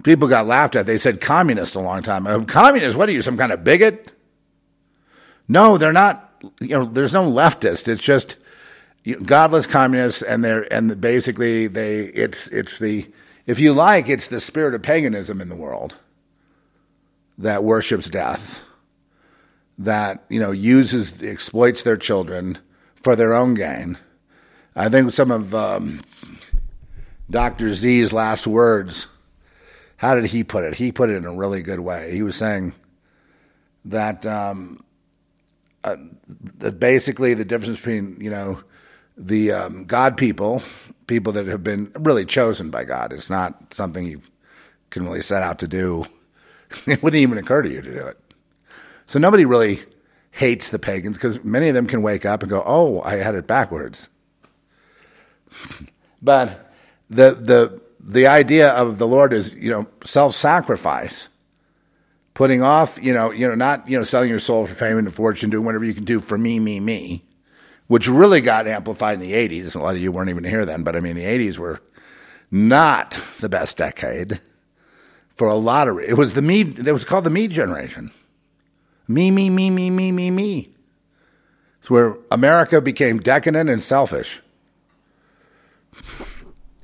People 0.04 0.30
got 0.30 0.48
laughed 0.48 0.76
at. 0.76 0.86
They 0.86 0.98
said 0.98 1.20
communist 1.20 1.76
a 1.76 1.80
long 1.80 2.02
time. 2.04 2.46
communist? 2.46 2.98
What 2.98 3.10
are 3.10 3.12
you, 3.12 3.22
some 3.22 3.38
kind 3.38 3.52
of 3.52 3.66
bigot? 3.66 4.14
No, 5.50 5.78
they're 5.78 5.92
not 5.92 6.29
you 6.60 6.70
know, 6.70 6.86
there's 6.86 7.14
no 7.14 7.30
leftist. 7.30 7.88
It's 7.88 8.04
just 8.04 8.38
godless 9.26 9.68
communists, 9.68 10.22
and 10.22 10.44
they're 10.44 10.72
and 10.74 11.00
basically 11.00 11.68
they 11.68 12.06
it's 12.06 12.48
it's 12.48 12.80
the 12.80 13.10
if 13.46 13.60
you 13.60 13.74
like, 13.74 14.10
it's 14.10 14.28
the 14.28 14.40
spirit 14.40 14.76
of 14.76 14.84
paganism 14.84 15.42
in 15.42 15.50
the 15.50 15.56
world 15.56 15.96
that 17.40 17.64
worships 17.64 18.08
death, 18.08 18.62
that 19.80 20.24
you 20.30 20.40
know 20.40 20.52
uses 20.52 21.24
exploits 21.24 21.82
their 21.82 21.98
children 21.98 22.60
for 22.94 23.16
their 23.16 23.34
own 23.34 23.56
gain. 23.56 23.98
I 24.76 24.90
think 24.90 25.12
some 25.14 25.32
of 25.32 25.56
um, 25.56 26.04
Dr. 27.30 27.74
Z's 27.74 28.14
last 28.14 28.46
words. 28.46 29.08
How 29.98 30.16
did 30.16 30.28
he 30.28 30.44
put 30.44 30.64
it? 30.64 30.76
He 30.76 30.92
put 30.92 31.10
it 31.10 31.16
in 31.16 31.26
a 31.26 31.34
really 31.34 31.62
good 31.62 31.80
way. 31.80 32.12
He 32.12 32.22
was 32.22 32.36
saying 32.36 32.74
that 33.86 34.26
um, 34.26 34.84
uh, 35.84 35.96
the, 36.58 36.72
basically 36.72 37.34
the 37.34 37.46
difference 37.46 37.78
between 37.78 38.18
you 38.20 38.30
know 38.30 38.62
the 39.18 39.52
um, 39.52 39.86
God 39.86 40.18
people, 40.18 40.64
people 41.08 41.34
that 41.34 41.48
have 41.48 41.64
been 41.64 41.92
really 42.00 42.26
chosen 42.26 42.70
by 42.70 42.86
God. 42.86 43.12
It's 43.12 43.30
not 43.30 43.74
something 43.74 44.06
you 44.06 44.22
can 44.90 45.04
really 45.04 45.22
set 45.22 45.44
out 45.44 45.60
to 45.60 45.68
do. 45.68 46.06
it 46.86 47.04
wouldn't 47.04 47.22
even 47.22 47.38
occur 47.38 47.62
to 47.62 47.70
you 47.70 47.82
to 47.82 47.94
do 47.94 48.08
it. 48.08 48.18
So 49.08 49.20
nobody 49.20 49.46
really 49.46 49.80
hates 50.32 50.70
the 50.70 50.80
pagans 50.80 51.18
because 51.18 51.44
many 51.44 51.68
of 51.68 51.76
them 51.76 51.88
can 51.88 52.02
wake 52.02 52.26
up 52.26 52.44
and 52.44 52.50
go, 52.50 52.64
"Oh, 52.66 53.02
I 53.02 53.16
had 53.16 53.36
it 53.36 53.48
backwards." 53.48 54.08
but 56.22 56.72
the 57.10 57.34
the 57.34 57.82
the 58.00 58.28
idea 58.28 58.70
of 58.70 58.98
the 58.98 59.08
Lord 59.08 59.34
is 59.34 59.54
you 59.54 59.72
know 59.72 59.88
self 60.06 60.36
sacrifice 60.36 61.28
putting 62.40 62.64
off, 62.64 62.98
you 63.04 63.14
know, 63.14 63.32
you 63.32 63.46
know, 63.46 63.54
not, 63.54 63.86
you 63.90 63.98
know, 63.98 64.04
selling 64.06 64.30
your 64.30 64.40
soul 64.40 64.66
for 64.66 64.74
fame 64.74 64.98
and 64.98 65.14
fortune, 65.14 65.50
doing 65.50 65.66
whatever 65.66 65.84
you 65.84 65.94
can 65.94 66.06
do 66.06 66.22
for 66.22 66.38
me, 66.38 66.58
me, 66.58 66.80
me, 66.80 67.22
which 67.88 68.08
really 68.08 68.40
got 68.40 68.66
amplified 68.66 69.16
in 69.16 69.20
the 69.20 69.34
80s. 69.34 69.76
A 69.76 69.80
lot 69.80 69.96
of 69.96 70.02
you 70.02 70.10
weren't 70.10 70.30
even 70.30 70.46
here 70.46 70.66
then, 70.66 70.84
but 70.84 70.96
I 70.96 71.02
mean, 71.02 71.18
the 71.18 71.26
80s 71.26 71.58
were 71.58 71.82
not 72.50 73.22
the 73.42 73.50
best 73.50 73.76
decade 73.76 74.40
for 75.36 75.50
a 75.50 75.56
lot 75.56 75.90
of 75.90 76.00
it 76.00 76.16
was 76.16 76.34
the 76.34 76.42
me 76.42 76.62
it 76.62 76.94
was 76.94 77.04
called 77.04 77.26
the 77.26 77.30
me 77.30 77.50
generation. 77.50 78.10
Me 79.06 79.32
me 79.32 79.50
me 79.50 79.70
me 79.70 79.90
me 79.90 80.10
me 80.14 80.32
me. 80.32 80.74
It's 81.82 81.90
where 81.90 82.16
america 82.32 82.80
became 82.80 83.20
decadent 83.20 83.70
and 83.70 83.84
selfish. 83.84 84.42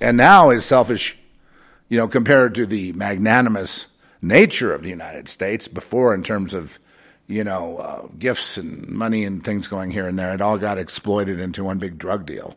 And 0.01 0.17
now 0.17 0.49
is 0.49 0.65
selfish 0.65 1.17
you 1.87 1.97
know 1.97 2.09
compared 2.09 2.55
to 2.55 2.65
the 2.65 2.91
magnanimous 2.91 3.87
nature 4.27 4.73
of 4.73 4.83
the 4.83 4.89
united 4.89 5.27
states 5.27 5.67
before 5.67 6.13
in 6.13 6.23
terms 6.23 6.53
of 6.53 6.79
you 7.27 7.43
know 7.43 7.77
uh, 7.77 8.07
gifts 8.17 8.57
and 8.57 8.87
money 8.87 9.23
and 9.25 9.43
things 9.43 9.67
going 9.67 9.91
here 9.91 10.07
and 10.07 10.17
there 10.17 10.33
it 10.33 10.41
all 10.41 10.57
got 10.57 10.77
exploited 10.77 11.39
into 11.39 11.63
one 11.63 11.79
big 11.79 11.97
drug 11.97 12.25
deal 12.25 12.55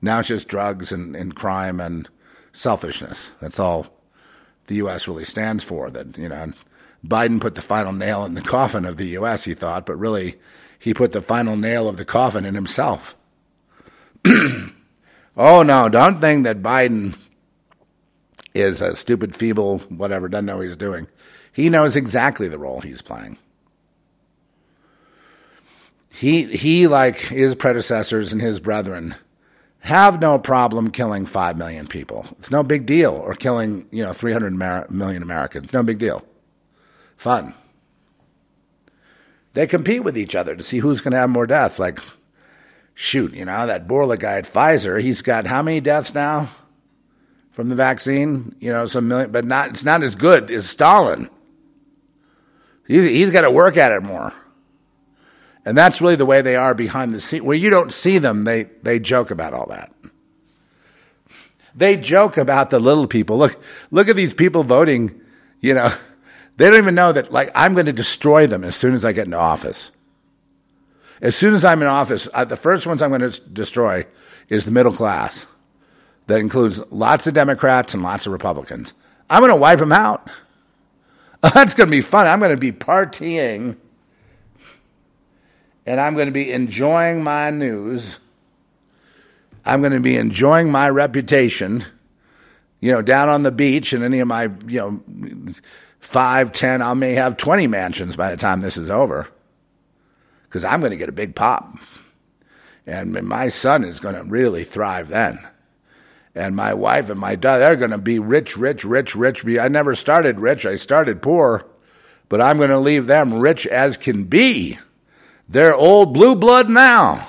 now 0.00 0.20
it's 0.20 0.28
just 0.28 0.48
drugs 0.48 0.92
and, 0.92 1.16
and 1.16 1.34
crime 1.34 1.80
and 1.80 2.08
selfishness 2.52 3.30
that's 3.40 3.58
all 3.58 3.86
the 4.68 4.76
U.S. 4.76 5.08
really 5.08 5.24
stands 5.24 5.64
for. 5.64 5.90
That 5.90 6.16
you 6.16 6.28
know, 6.28 6.52
Biden 7.04 7.40
put 7.40 7.56
the 7.56 7.62
final 7.62 7.92
nail 7.92 8.24
in 8.24 8.34
the 8.34 8.40
coffin 8.40 8.84
of 8.84 8.96
the 8.96 9.08
U.S. 9.08 9.44
He 9.44 9.54
thought, 9.54 9.84
but 9.84 9.96
really, 9.96 10.38
he 10.78 10.94
put 10.94 11.12
the 11.12 11.20
final 11.20 11.56
nail 11.56 11.88
of 11.88 11.96
the 11.96 12.04
coffin 12.04 12.44
in 12.44 12.54
himself. 12.54 13.16
oh 15.36 15.62
no! 15.62 15.88
Don't 15.88 16.20
think 16.20 16.44
that 16.44 16.62
Biden 16.62 17.18
is 18.60 18.80
a 18.80 18.96
stupid, 18.96 19.34
feeble, 19.34 19.78
whatever, 19.88 20.28
doesn't 20.28 20.46
know 20.46 20.56
what 20.58 20.66
he's 20.66 20.76
doing. 20.76 21.08
He 21.52 21.68
knows 21.68 21.96
exactly 21.96 22.48
the 22.48 22.58
role 22.58 22.80
he's 22.80 23.02
playing. 23.02 23.38
He 26.10 26.44
he, 26.56 26.86
like 26.86 27.16
his 27.16 27.54
predecessors 27.54 28.32
and 28.32 28.40
his 28.40 28.60
brethren 28.60 29.14
have 29.80 30.20
no 30.20 30.38
problem 30.38 30.90
killing 30.90 31.26
5 31.26 31.56
million 31.56 31.86
people. 31.86 32.26
It's 32.38 32.50
no 32.50 32.62
big 32.62 32.86
deal. 32.86 33.12
Or 33.12 33.34
killing, 33.34 33.86
you 33.90 34.02
know, 34.02 34.12
300 34.12 34.90
million 34.90 35.22
Americans. 35.22 35.72
No 35.72 35.82
big 35.82 35.98
deal. 35.98 36.24
Fun. 37.16 37.54
They 39.54 39.66
compete 39.66 40.04
with 40.04 40.18
each 40.18 40.34
other 40.34 40.54
to 40.54 40.62
see 40.62 40.78
who's 40.78 41.00
going 41.00 41.12
to 41.12 41.18
have 41.18 41.30
more 41.30 41.46
deaths. 41.46 41.78
Like, 41.78 42.00
shoot, 42.94 43.34
you 43.34 43.44
know, 43.44 43.66
that 43.66 43.88
Bourla 43.88 44.18
guy 44.18 44.38
at 44.38 44.52
Pfizer, 44.52 45.00
he's 45.00 45.22
got 45.22 45.46
how 45.46 45.62
many 45.62 45.80
deaths 45.80 46.12
now 46.14 46.50
from 47.58 47.70
the 47.70 47.74
vaccine? 47.74 48.54
You 48.60 48.72
know, 48.72 48.86
some 48.86 49.08
million, 49.08 49.32
but 49.32 49.44
not, 49.44 49.70
it's 49.70 49.82
not 49.82 50.04
as 50.04 50.14
good 50.14 50.48
as 50.48 50.70
Stalin. 50.70 51.28
He's, 52.86 53.04
he's 53.04 53.30
got 53.32 53.40
to 53.40 53.50
work 53.50 53.76
at 53.76 53.90
it 53.90 54.00
more. 54.00 54.32
And 55.64 55.76
that's 55.76 56.00
really 56.00 56.14
the 56.14 56.24
way 56.24 56.40
they 56.40 56.54
are 56.54 56.72
behind 56.72 57.12
the 57.12 57.20
scenes. 57.20 57.42
Where 57.42 57.56
you 57.56 57.68
don't 57.68 57.92
see 57.92 58.18
them, 58.18 58.44
they, 58.44 58.62
they 58.84 59.00
joke 59.00 59.32
about 59.32 59.54
all 59.54 59.66
that. 59.70 59.92
They 61.74 61.96
joke 61.96 62.36
about 62.36 62.70
the 62.70 62.78
little 62.78 63.08
people. 63.08 63.38
Look, 63.38 63.60
look 63.90 64.06
at 64.06 64.14
these 64.14 64.34
people 64.34 64.62
voting, 64.62 65.20
you 65.60 65.74
know, 65.74 65.92
they 66.58 66.70
don't 66.70 66.78
even 66.78 66.94
know 66.94 67.10
that, 67.10 67.32
like, 67.32 67.50
I'm 67.56 67.74
going 67.74 67.86
to 67.86 67.92
destroy 67.92 68.46
them 68.46 68.62
as 68.62 68.76
soon 68.76 68.94
as 68.94 69.04
I 69.04 69.10
get 69.10 69.24
into 69.24 69.36
office. 69.36 69.90
As 71.20 71.34
soon 71.34 71.54
as 71.54 71.64
I'm 71.64 71.82
in 71.82 71.88
office, 71.88 72.28
uh, 72.32 72.44
the 72.44 72.56
first 72.56 72.86
ones 72.86 73.02
I'm 73.02 73.10
going 73.10 73.28
to 73.28 73.40
destroy 73.40 74.06
is 74.48 74.64
the 74.64 74.70
middle 74.70 74.92
class. 74.92 75.44
That 76.28 76.40
includes 76.40 76.80
lots 76.90 77.26
of 77.26 77.34
Democrats 77.34 77.94
and 77.94 78.02
lots 78.02 78.26
of 78.26 78.32
Republicans. 78.32 78.92
I'm 79.28 79.40
going 79.40 79.50
to 79.50 79.56
wipe 79.56 79.78
them 79.80 79.92
out. 79.92 80.30
That's 81.42 81.74
going 81.74 81.88
to 81.88 81.90
be 81.90 82.00
fun. 82.00 82.26
I'm 82.26 82.38
going 82.38 82.50
to 82.50 82.56
be 82.56 82.72
partying 82.72 83.76
and 85.88 86.00
I'm 86.00 86.14
going 86.14 86.26
to 86.26 86.32
be 86.32 86.52
enjoying 86.52 87.22
my 87.22 87.48
news. 87.48 88.18
I'm 89.64 89.80
going 89.80 89.94
to 89.94 90.00
be 90.00 90.16
enjoying 90.16 90.70
my 90.70 90.90
reputation, 90.90 91.86
you 92.80 92.92
know, 92.92 93.00
down 93.00 93.30
on 93.30 93.42
the 93.42 93.50
beach 93.50 93.94
and 93.94 94.04
any 94.04 94.20
of 94.20 94.28
my, 94.28 94.50
you 94.66 94.78
know, 94.80 95.54
five, 95.98 96.52
ten, 96.52 96.82
I 96.82 96.92
may 96.92 97.14
have 97.14 97.38
20 97.38 97.66
mansions 97.68 98.16
by 98.16 98.30
the 98.30 98.36
time 98.36 98.60
this 98.60 98.76
is 98.76 98.90
over 98.90 99.28
because 100.44 100.62
I'm 100.62 100.80
going 100.80 100.92
to 100.92 100.98
get 100.98 101.08
a 101.08 101.12
big 101.12 101.34
pop. 101.34 101.78
And 102.86 103.22
my 103.26 103.48
son 103.48 103.82
is 103.82 103.98
going 103.98 104.14
to 104.14 104.24
really 104.24 104.64
thrive 104.64 105.08
then. 105.08 105.38
And 106.38 106.54
my 106.54 106.72
wife 106.72 107.10
and 107.10 107.18
my 107.18 107.34
daughter, 107.34 107.58
they're 107.58 107.74
going 107.74 107.90
to 107.90 107.98
be 107.98 108.20
rich, 108.20 108.56
rich, 108.56 108.84
rich, 108.84 109.16
rich. 109.16 109.44
I 109.44 109.66
never 109.66 109.96
started 109.96 110.38
rich, 110.38 110.64
I 110.64 110.76
started 110.76 111.20
poor, 111.20 111.66
but 112.28 112.40
I'm 112.40 112.58
going 112.58 112.70
to 112.70 112.78
leave 112.78 113.08
them 113.08 113.34
rich 113.34 113.66
as 113.66 113.96
can 113.96 114.22
be. 114.22 114.78
They're 115.48 115.74
old 115.74 116.14
blue 116.14 116.36
blood 116.36 116.70
now. 116.70 117.28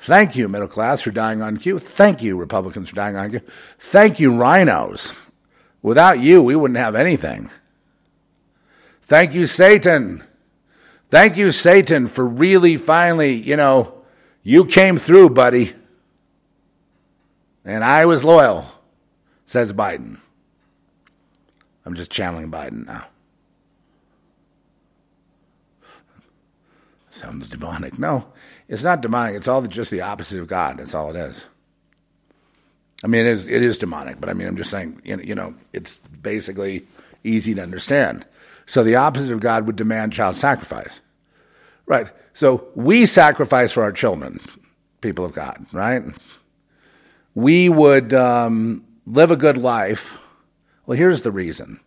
Thank 0.00 0.36
you, 0.36 0.50
middle 0.50 0.68
class, 0.68 1.00
for 1.00 1.10
dying 1.10 1.40
on 1.40 1.56
cue. 1.56 1.78
Thank 1.78 2.22
you, 2.22 2.36
Republicans, 2.36 2.90
for 2.90 2.96
dying 2.96 3.16
on 3.16 3.30
cue. 3.30 3.40
Thank 3.78 4.20
you, 4.20 4.32
RINOs. 4.32 5.14
Without 5.80 6.20
you, 6.20 6.42
we 6.42 6.56
wouldn't 6.56 6.78
have 6.78 6.94
anything. 6.94 7.48
Thank 9.00 9.32
you, 9.32 9.46
Satan. 9.46 10.22
Thank 11.08 11.38
you, 11.38 11.52
Satan, 11.52 12.06
for 12.06 12.26
really 12.26 12.76
finally, 12.76 13.32
you 13.32 13.56
know, 13.56 13.94
you 14.42 14.66
came 14.66 14.98
through, 14.98 15.30
buddy. 15.30 15.72
And 17.66 17.82
I 17.82 18.06
was 18.06 18.22
loyal, 18.24 18.64
says 19.44 19.72
Biden. 19.72 20.20
I'm 21.84 21.94
just 21.94 22.12
channeling 22.12 22.50
Biden 22.50 22.86
now. 22.86 23.06
Sounds 27.10 27.48
demonic. 27.48 27.98
No, 27.98 28.26
it's 28.68 28.82
not 28.82 29.00
demonic. 29.00 29.34
It's 29.34 29.48
all 29.48 29.62
just 29.62 29.90
the 29.90 30.02
opposite 30.02 30.40
of 30.40 30.46
God. 30.46 30.78
That's 30.78 30.94
all 30.94 31.10
it 31.10 31.16
is. 31.16 31.44
I 33.02 33.08
mean, 33.08 33.26
it 33.26 33.32
is, 33.32 33.46
it 33.46 33.62
is 33.62 33.78
demonic, 33.78 34.20
but 34.20 34.28
I 34.28 34.32
mean, 34.32 34.46
I'm 34.46 34.56
just 34.56 34.70
saying, 34.70 35.00
you 35.04 35.34
know, 35.34 35.54
it's 35.72 35.98
basically 35.98 36.86
easy 37.24 37.54
to 37.54 37.62
understand. 37.62 38.24
So 38.64 38.84
the 38.84 38.96
opposite 38.96 39.32
of 39.32 39.40
God 39.40 39.66
would 39.66 39.76
demand 39.76 40.12
child 40.12 40.36
sacrifice. 40.36 41.00
Right. 41.84 42.08
So 42.32 42.68
we 42.74 43.06
sacrifice 43.06 43.72
for 43.72 43.82
our 43.82 43.92
children, 43.92 44.40
people 45.00 45.24
of 45.24 45.32
God, 45.32 45.66
right? 45.72 46.02
We 47.36 47.68
would 47.68 48.14
um, 48.14 48.82
live 49.04 49.30
a 49.30 49.36
good 49.36 49.58
life. 49.58 50.16
Well, 50.86 50.96
here's 50.96 51.20
the 51.20 51.30
reason 51.30 51.80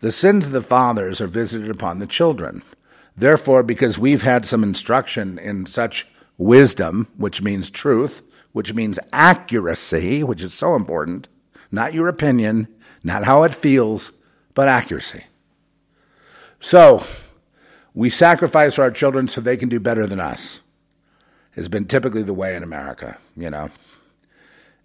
the 0.00 0.12
sins 0.12 0.46
of 0.46 0.52
the 0.52 0.60
fathers 0.60 1.22
are 1.22 1.26
visited 1.26 1.70
upon 1.70 2.00
the 2.00 2.06
children. 2.06 2.62
Therefore, 3.16 3.62
because 3.62 3.98
we've 3.98 4.20
had 4.20 4.44
some 4.44 4.62
instruction 4.62 5.38
in 5.38 5.64
such 5.64 6.06
wisdom, 6.36 7.08
which 7.16 7.40
means 7.40 7.70
truth, 7.70 8.22
which 8.52 8.74
means 8.74 8.98
accuracy, 9.10 10.22
which 10.22 10.42
is 10.42 10.52
so 10.52 10.74
important, 10.74 11.28
not 11.70 11.94
your 11.94 12.08
opinion, 12.08 12.68
not 13.02 13.24
how 13.24 13.44
it 13.44 13.54
feels, 13.54 14.12
but 14.52 14.68
accuracy. 14.68 15.24
So, 16.60 17.06
we 17.94 18.10
sacrifice 18.10 18.78
our 18.78 18.90
children 18.90 19.28
so 19.28 19.40
they 19.40 19.56
can 19.56 19.70
do 19.70 19.80
better 19.80 20.06
than 20.06 20.20
us. 20.20 20.60
Has 21.52 21.68
been 21.68 21.86
typically 21.86 22.22
the 22.22 22.34
way 22.34 22.54
in 22.54 22.62
America, 22.62 23.16
you 23.34 23.48
know. 23.48 23.70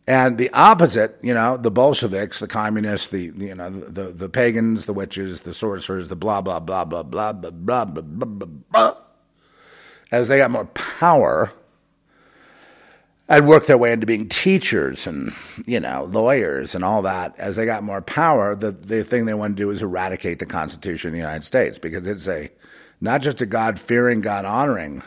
And 0.08 0.38
the 0.38 0.50
opposite, 0.52 1.18
you 1.22 1.34
know, 1.34 1.58
the 1.58 1.70
Bolsheviks, 1.70 2.40
the 2.40 2.48
communists, 2.48 3.10
the 3.10 3.34
you 3.36 3.54
know, 3.54 3.70
the, 3.70 4.04
the, 4.04 4.12
the 4.14 4.30
pagans, 4.30 4.86
the 4.86 4.94
witches, 4.94 5.42
the 5.42 5.54
sorcerers, 5.54 6.08
the 6.08 6.16
blah 6.16 6.42
blah 6.42 6.62
blah 6.62 6.86
blah 6.86 7.04
blah 7.04 7.34
blah 7.34 7.52
blah 7.52 7.86
blah 7.86 8.02
blah 8.02 8.48
blah. 8.72 8.96
As 10.10 10.30
they 10.30 10.38
got 10.38 10.52
more 10.52 10.66
power, 10.66 11.52
and 13.30 13.48
worked 13.48 13.68
their 13.68 13.78
way 13.78 13.92
into 13.92 14.06
being 14.06 14.30
teachers 14.30 15.06
and 15.06 15.34
you 15.66 15.80
know 15.80 16.06
lawyers 16.06 16.74
and 16.74 16.84
all 16.84 17.02
that. 17.02 17.38
As 17.38 17.56
they 17.56 17.66
got 17.66 17.84
more 17.84 18.02
power, 18.02 18.56
the 18.56 18.72
the 18.72 19.04
thing 19.04 19.26
they 19.26 19.34
wanted 19.34 19.58
to 19.58 19.64
do 19.64 19.72
is 19.72 19.82
eradicate 19.82 20.40
the 20.40 20.46
Constitution 20.46 21.10
of 21.10 21.14
the 21.14 21.20
United 21.20 21.44
States 21.44 21.78
because 21.78 22.08
it's 22.08 22.28
a 22.28 22.50
not 23.02 23.22
just 23.22 23.42
a 23.42 23.46
God 23.46 23.80
fearing, 23.80 24.22
God 24.22 24.46
honoring 24.46 25.04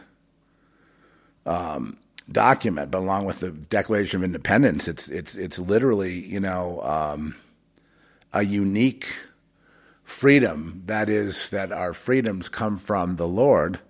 um, 1.46 1.96
document, 2.32 2.90
but 2.90 2.98
along 2.98 3.24
with 3.24 3.40
the 3.40 3.50
Declaration 3.50 4.18
of 4.18 4.24
Independence, 4.24 4.88
it's 4.88 5.08
it's 5.08 5.34
it's 5.34 5.58
literally 5.58 6.14
you 6.14 6.40
know 6.40 6.80
um, 6.82 7.36
a 8.32 8.44
unique 8.44 9.08
freedom 10.04 10.82
that 10.86 11.08
is 11.08 11.50
that 11.50 11.72
our 11.72 11.92
freedoms 11.92 12.48
come 12.48 12.78
from 12.78 13.16
the 13.16 13.28
Lord, 13.28 13.80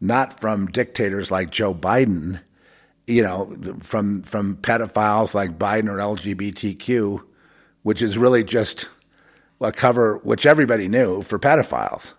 not 0.00 0.38
from 0.40 0.66
dictators 0.66 1.30
like 1.30 1.50
Joe 1.50 1.74
Biden, 1.74 2.40
you 3.06 3.22
know, 3.22 3.56
from 3.80 4.22
from 4.22 4.56
pedophiles 4.56 5.34
like 5.34 5.58
Biden 5.58 5.88
or 5.88 5.98
LGBTQ, 5.98 7.22
which 7.82 8.02
is 8.02 8.18
really 8.18 8.44
just 8.44 8.88
a 9.60 9.72
cover 9.72 10.18
which 10.18 10.46
everybody 10.46 10.88
knew 10.88 11.22
for 11.22 11.38
pedophiles. 11.38 12.12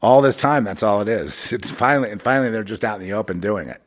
All 0.00 0.20
this 0.20 0.36
time, 0.36 0.64
that's 0.64 0.82
all 0.82 1.00
it 1.00 1.08
is. 1.08 1.52
It's 1.54 1.70
finally 1.70 2.10
and 2.10 2.22
finally 2.22 2.50
they're 2.50 2.64
just 2.64 2.84
out 2.84 3.00
in 3.00 3.06
the 3.06 3.12
open 3.12 3.40
doing 3.40 3.68
it 3.68 3.81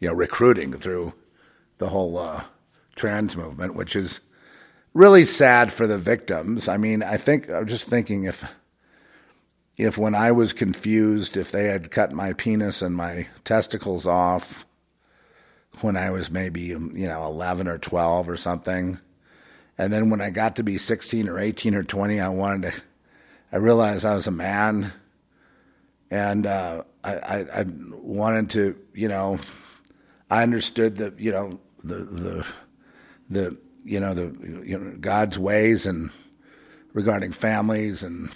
you 0.00 0.08
know, 0.08 0.14
recruiting 0.14 0.72
through 0.72 1.12
the 1.78 1.88
whole 1.88 2.18
uh, 2.18 2.44
trans 2.96 3.36
movement, 3.36 3.74
which 3.74 3.96
is 3.96 4.20
really 4.94 5.24
sad 5.24 5.72
for 5.72 5.86
the 5.86 5.98
victims. 5.98 6.68
I 6.68 6.76
mean, 6.76 7.02
I 7.02 7.16
think 7.16 7.50
I'm 7.50 7.66
just 7.66 7.86
thinking 7.86 8.24
if 8.24 8.44
if 9.76 9.96
when 9.96 10.14
I 10.14 10.32
was 10.32 10.52
confused, 10.52 11.36
if 11.36 11.52
they 11.52 11.66
had 11.66 11.92
cut 11.92 12.12
my 12.12 12.32
penis 12.32 12.82
and 12.82 12.96
my 12.96 13.28
testicles 13.44 14.06
off 14.06 14.66
when 15.80 15.96
I 15.96 16.10
was 16.10 16.30
maybe, 16.30 16.62
you 16.62 16.78
know, 16.78 17.24
11 17.26 17.68
or 17.68 17.78
12 17.78 18.28
or 18.28 18.36
something. 18.36 18.98
And 19.78 19.92
then 19.92 20.10
when 20.10 20.20
I 20.20 20.30
got 20.30 20.56
to 20.56 20.64
be 20.64 20.78
16 20.78 21.28
or 21.28 21.38
18 21.38 21.76
or 21.76 21.84
20, 21.84 22.18
I 22.18 22.28
wanted 22.28 22.72
to, 22.72 22.82
I 23.52 23.56
realized 23.58 24.04
I 24.04 24.14
was 24.14 24.26
a 24.26 24.32
man 24.32 24.92
and 26.10 26.46
uh, 26.46 26.82
I, 27.04 27.14
I, 27.14 27.60
I 27.60 27.64
wanted 27.92 28.50
to, 28.50 28.76
you 28.94 29.06
know, 29.06 29.38
I 30.30 30.42
understood 30.42 30.96
that, 30.98 31.18
you 31.18 31.32
know, 31.32 31.60
the, 31.82 31.96
the, 31.96 32.46
the, 33.30 33.56
you 33.84 34.00
know, 34.00 34.14
the, 34.14 34.62
you 34.64 34.78
know, 34.78 34.96
God's 35.00 35.38
ways 35.38 35.86
and 35.86 36.10
regarding 36.92 37.32
families 37.32 38.02
and 38.02 38.30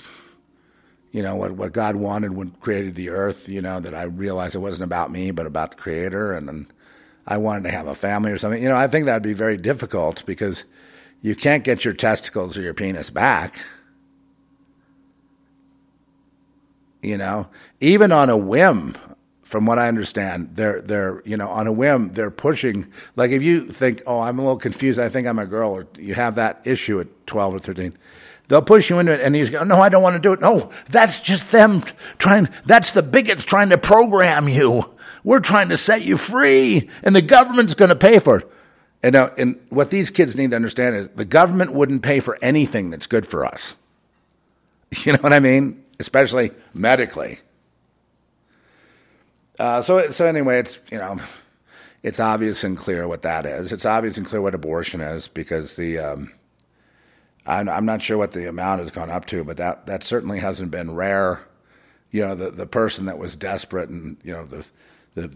you 1.10 1.22
know 1.22 1.36
what 1.36 1.52
what 1.52 1.72
God 1.72 1.96
wanted 1.96 2.32
when 2.32 2.50
created 2.50 2.94
the 2.94 3.10
earth. 3.10 3.48
You 3.48 3.60
know 3.60 3.80
that 3.80 3.94
I 3.94 4.04
realized 4.04 4.54
it 4.54 4.60
wasn't 4.60 4.84
about 4.84 5.12
me, 5.12 5.30
but 5.30 5.46
about 5.46 5.72
the 5.72 5.76
Creator, 5.76 6.32
and 6.32 6.66
I 7.26 7.36
wanted 7.36 7.64
to 7.64 7.70
have 7.70 7.86
a 7.86 7.94
family 7.94 8.32
or 8.32 8.38
something. 8.38 8.62
You 8.62 8.70
know, 8.70 8.76
I 8.76 8.88
think 8.88 9.06
that'd 9.06 9.22
be 9.22 9.34
very 9.34 9.58
difficult 9.58 10.24
because 10.24 10.64
you 11.20 11.34
can't 11.34 11.64
get 11.64 11.84
your 11.84 11.94
testicles 11.94 12.56
or 12.56 12.62
your 12.62 12.72
penis 12.72 13.10
back. 13.10 13.60
You 17.02 17.18
know, 17.18 17.48
even 17.80 18.10
on 18.10 18.30
a 18.30 18.36
whim, 18.36 18.96
from 19.52 19.66
what 19.66 19.78
I 19.78 19.86
understand, 19.86 20.56
they're 20.56 20.80
they're 20.80 21.22
you 21.24 21.36
know 21.36 21.48
on 21.48 21.66
a 21.68 21.72
whim 21.72 22.14
they're 22.14 22.30
pushing. 22.30 22.90
Like 23.14 23.30
if 23.30 23.42
you 23.42 23.68
think, 23.68 24.02
oh, 24.06 24.20
I'm 24.20 24.38
a 24.38 24.42
little 24.42 24.58
confused, 24.58 24.98
I 24.98 25.08
think 25.08 25.28
I'm 25.28 25.38
a 25.38 25.46
girl, 25.46 25.70
or 25.70 25.86
you 25.96 26.14
have 26.14 26.34
that 26.36 26.62
issue 26.64 26.98
at 26.98 27.26
12 27.26 27.54
or 27.54 27.58
13 27.60 27.96
They'll 28.48 28.60
push 28.60 28.90
you 28.90 28.98
into 28.98 29.12
it, 29.12 29.20
and 29.20 29.34
he's 29.34 29.48
going, 29.48 29.68
No, 29.68 29.80
I 29.80 29.88
don't 29.88 30.02
want 30.02 30.16
to 30.16 30.20
do 30.20 30.32
it. 30.32 30.40
No, 30.40 30.70
that's 30.90 31.20
just 31.20 31.50
them 31.52 31.82
trying, 32.18 32.48
that's 32.66 32.92
the 32.92 33.02
bigots 33.02 33.44
trying 33.44 33.70
to 33.70 33.78
program 33.78 34.48
you. 34.48 34.94
We're 35.24 35.40
trying 35.40 35.68
to 35.68 35.76
set 35.76 36.02
you 36.02 36.16
free, 36.16 36.90
and 37.02 37.14
the 37.14 37.22
government's 37.22 37.74
going 37.74 37.90
to 37.90 37.96
pay 37.96 38.18
for 38.18 38.38
it. 38.38 38.50
And, 39.02 39.16
uh, 39.16 39.30
and 39.38 39.58
what 39.68 39.90
these 39.90 40.10
kids 40.10 40.36
need 40.36 40.50
to 40.50 40.56
understand 40.56 40.96
is 40.96 41.08
the 41.10 41.24
government 41.24 41.72
wouldn't 41.72 42.02
pay 42.02 42.20
for 42.20 42.36
anything 42.42 42.90
that's 42.90 43.06
good 43.06 43.26
for 43.26 43.44
us. 43.46 43.74
You 45.04 45.12
know 45.14 45.20
what 45.20 45.32
I 45.32 45.40
mean? 45.40 45.84
Especially 45.98 46.50
medically. 46.74 47.38
Uh, 49.62 49.80
so, 49.80 50.10
so 50.10 50.26
anyway, 50.26 50.58
it's, 50.58 50.80
you 50.90 50.98
know, 50.98 51.16
it's 52.02 52.18
obvious 52.18 52.64
and 52.64 52.76
clear 52.76 53.06
what 53.06 53.22
that 53.22 53.46
is. 53.46 53.70
It's 53.70 53.84
obvious 53.84 54.16
and 54.16 54.26
clear 54.26 54.40
what 54.42 54.56
abortion 54.56 55.00
is 55.00 55.28
because 55.28 55.76
the, 55.76 56.00
um, 56.00 56.32
I'm 57.46 57.84
not 57.84 58.02
sure 58.02 58.18
what 58.18 58.32
the 58.32 58.48
amount 58.48 58.80
has 58.80 58.90
gone 58.90 59.08
up 59.08 59.24
to, 59.26 59.44
but 59.44 59.58
that, 59.58 59.86
that 59.86 60.02
certainly 60.02 60.40
hasn't 60.40 60.72
been 60.72 60.96
rare. 60.96 61.42
You 62.10 62.22
know, 62.22 62.34
the, 62.34 62.50
the 62.50 62.66
person 62.66 63.04
that 63.04 63.18
was 63.18 63.36
desperate 63.36 63.88
and, 63.88 64.16
you 64.24 64.32
know, 64.32 64.44
the, 64.46 64.66
the 65.14 65.30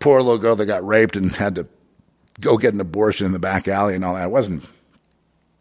poor 0.00 0.20
little 0.20 0.38
girl 0.38 0.56
that 0.56 0.66
got 0.66 0.84
raped 0.84 1.14
and 1.14 1.30
had 1.30 1.54
to 1.54 1.68
go 2.40 2.58
get 2.58 2.74
an 2.74 2.80
abortion 2.80 3.24
in 3.26 3.32
the 3.32 3.38
back 3.38 3.68
alley 3.68 3.94
and 3.94 4.04
all 4.04 4.16
that. 4.16 4.24
It 4.24 4.32
wasn't, 4.32 4.66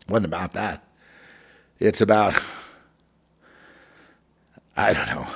wasn't 0.09 0.25
about 0.25 0.53
that. 0.53 0.83
It's 1.79 2.01
about, 2.01 2.41
I 4.75 4.93
don't 4.93 5.09
know, 5.09 5.27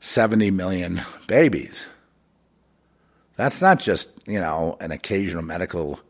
70 0.00 0.50
million 0.50 1.02
babies. 1.26 1.86
That's 3.36 3.60
not 3.60 3.78
just, 3.78 4.10
you 4.26 4.40
know, 4.40 4.76
an 4.80 4.90
occasional 4.90 5.42
medical 5.42 6.00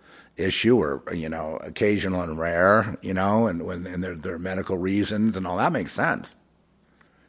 issue 0.40 0.78
or 0.78 1.02
you 1.12 1.28
know 1.28 1.58
occasional 1.62 2.22
and 2.22 2.38
rare 2.38 2.96
you 3.02 3.12
know 3.14 3.46
and 3.46 3.64
when 3.64 3.86
and 3.86 4.02
there, 4.02 4.14
there 4.14 4.34
are 4.34 4.38
medical 4.38 4.78
reasons 4.78 5.36
and 5.36 5.46
all 5.46 5.58
that 5.58 5.72
makes 5.72 5.92
sense. 5.92 6.34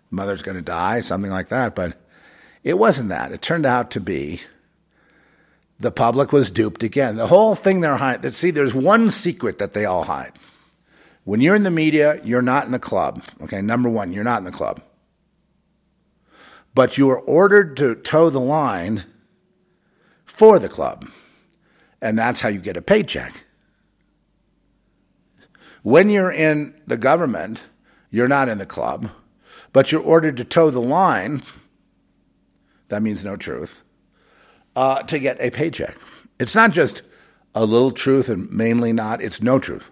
Mother's 0.10 0.42
going 0.42 0.58
to 0.58 0.64
die 0.64 1.02
something 1.02 1.32
like 1.32 1.50
that 1.50 1.76
but 1.76 1.98
it 2.64 2.78
wasn't 2.78 3.10
that. 3.10 3.32
It 3.32 3.42
turned 3.42 3.66
out 3.66 3.92
to 3.92 4.00
be 4.00 4.42
the 5.80 5.92
public 5.92 6.32
was 6.32 6.52
duped 6.52 6.84
again. 6.84 7.16
The 7.16 7.28
whole 7.28 7.56
thing 7.56 7.82
they're 7.82 7.98
hiding 7.98 8.32
see 8.32 8.52
there's 8.52 8.74
one 8.74 9.12
secret 9.12 9.60
that 9.60 9.74
they 9.74 9.86
all 9.86 10.06
hide. 10.06 10.34
When 11.24 11.42
you're 11.42 11.56
in 11.56 11.64
the 11.64 11.72
media 11.72 12.20
you're 12.24 12.42
not 12.42 12.66
in 12.66 12.72
the 12.72 12.80
club 12.80 13.24
okay? 13.42 13.62
Number 13.62 13.90
one 13.90 14.14
you're 14.14 14.24
not 14.24 14.40
in 14.40 14.46
the 14.46 14.52
club 14.52 14.82
but 16.74 16.98
you 16.98 17.10
are 17.10 17.20
ordered 17.20 17.76
to 17.78 17.96
toe 17.96 18.30
the 18.30 18.40
line 18.40 19.06
for 20.26 20.60
the 20.60 20.70
club 20.70 21.06
and 22.02 22.18
that's 22.18 22.42
how 22.42 22.50
you 22.50 22.60
get 22.60 22.78
a 22.78 22.82
paycheck. 22.82 23.44
When 25.84 26.10
you're 26.10 26.32
in 26.32 26.74
the 26.88 26.98
government, 26.98 27.62
you're 28.10 28.28
not 28.28 28.50
in 28.50 28.58
the 28.58 28.66
club, 28.66 29.12
but 29.72 29.92
you're 29.92 30.02
ordered 30.02 30.38
to 30.38 30.44
toe 30.44 30.70
the 30.70 30.82
line. 30.82 31.44
That 32.90 33.04
means 33.04 33.24
no 33.24 33.36
truth. 33.36 33.84
Uh, 34.76 35.04
to 35.04 35.20
get 35.20 35.40
a 35.40 35.52
paycheck. 35.52 35.98
It's 36.40 36.56
not 36.56 36.72
just 36.72 37.04
a 37.54 37.66
little 37.66 37.92
truth 37.92 38.30
and 38.30 38.50
mainly 38.52 38.94
not, 38.94 39.22
it's 39.22 39.42
no 39.42 39.60
truth. 39.60 39.91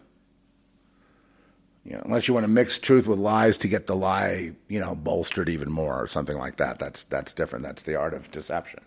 You 1.89 1.95
know, 1.95 2.03
unless 2.05 2.27
you 2.27 2.35
want 2.35 2.43
to 2.43 2.51
mix 2.51 2.77
truth 2.77 3.07
with 3.07 3.17
lies 3.17 3.57
to 3.57 3.67
get 3.67 3.87
the 3.87 3.95
lie, 3.95 4.51
you 4.67 4.79
know, 4.79 4.93
bolstered 4.93 5.49
even 5.49 5.71
more 5.71 5.99
or 5.99 6.07
something 6.07 6.37
like 6.37 6.57
that. 6.57 6.77
That's 6.77 7.03
that's 7.05 7.33
different. 7.33 7.65
That's 7.65 7.81
the 7.81 7.95
art 7.95 8.13
of 8.13 8.29
deception. 8.29 8.81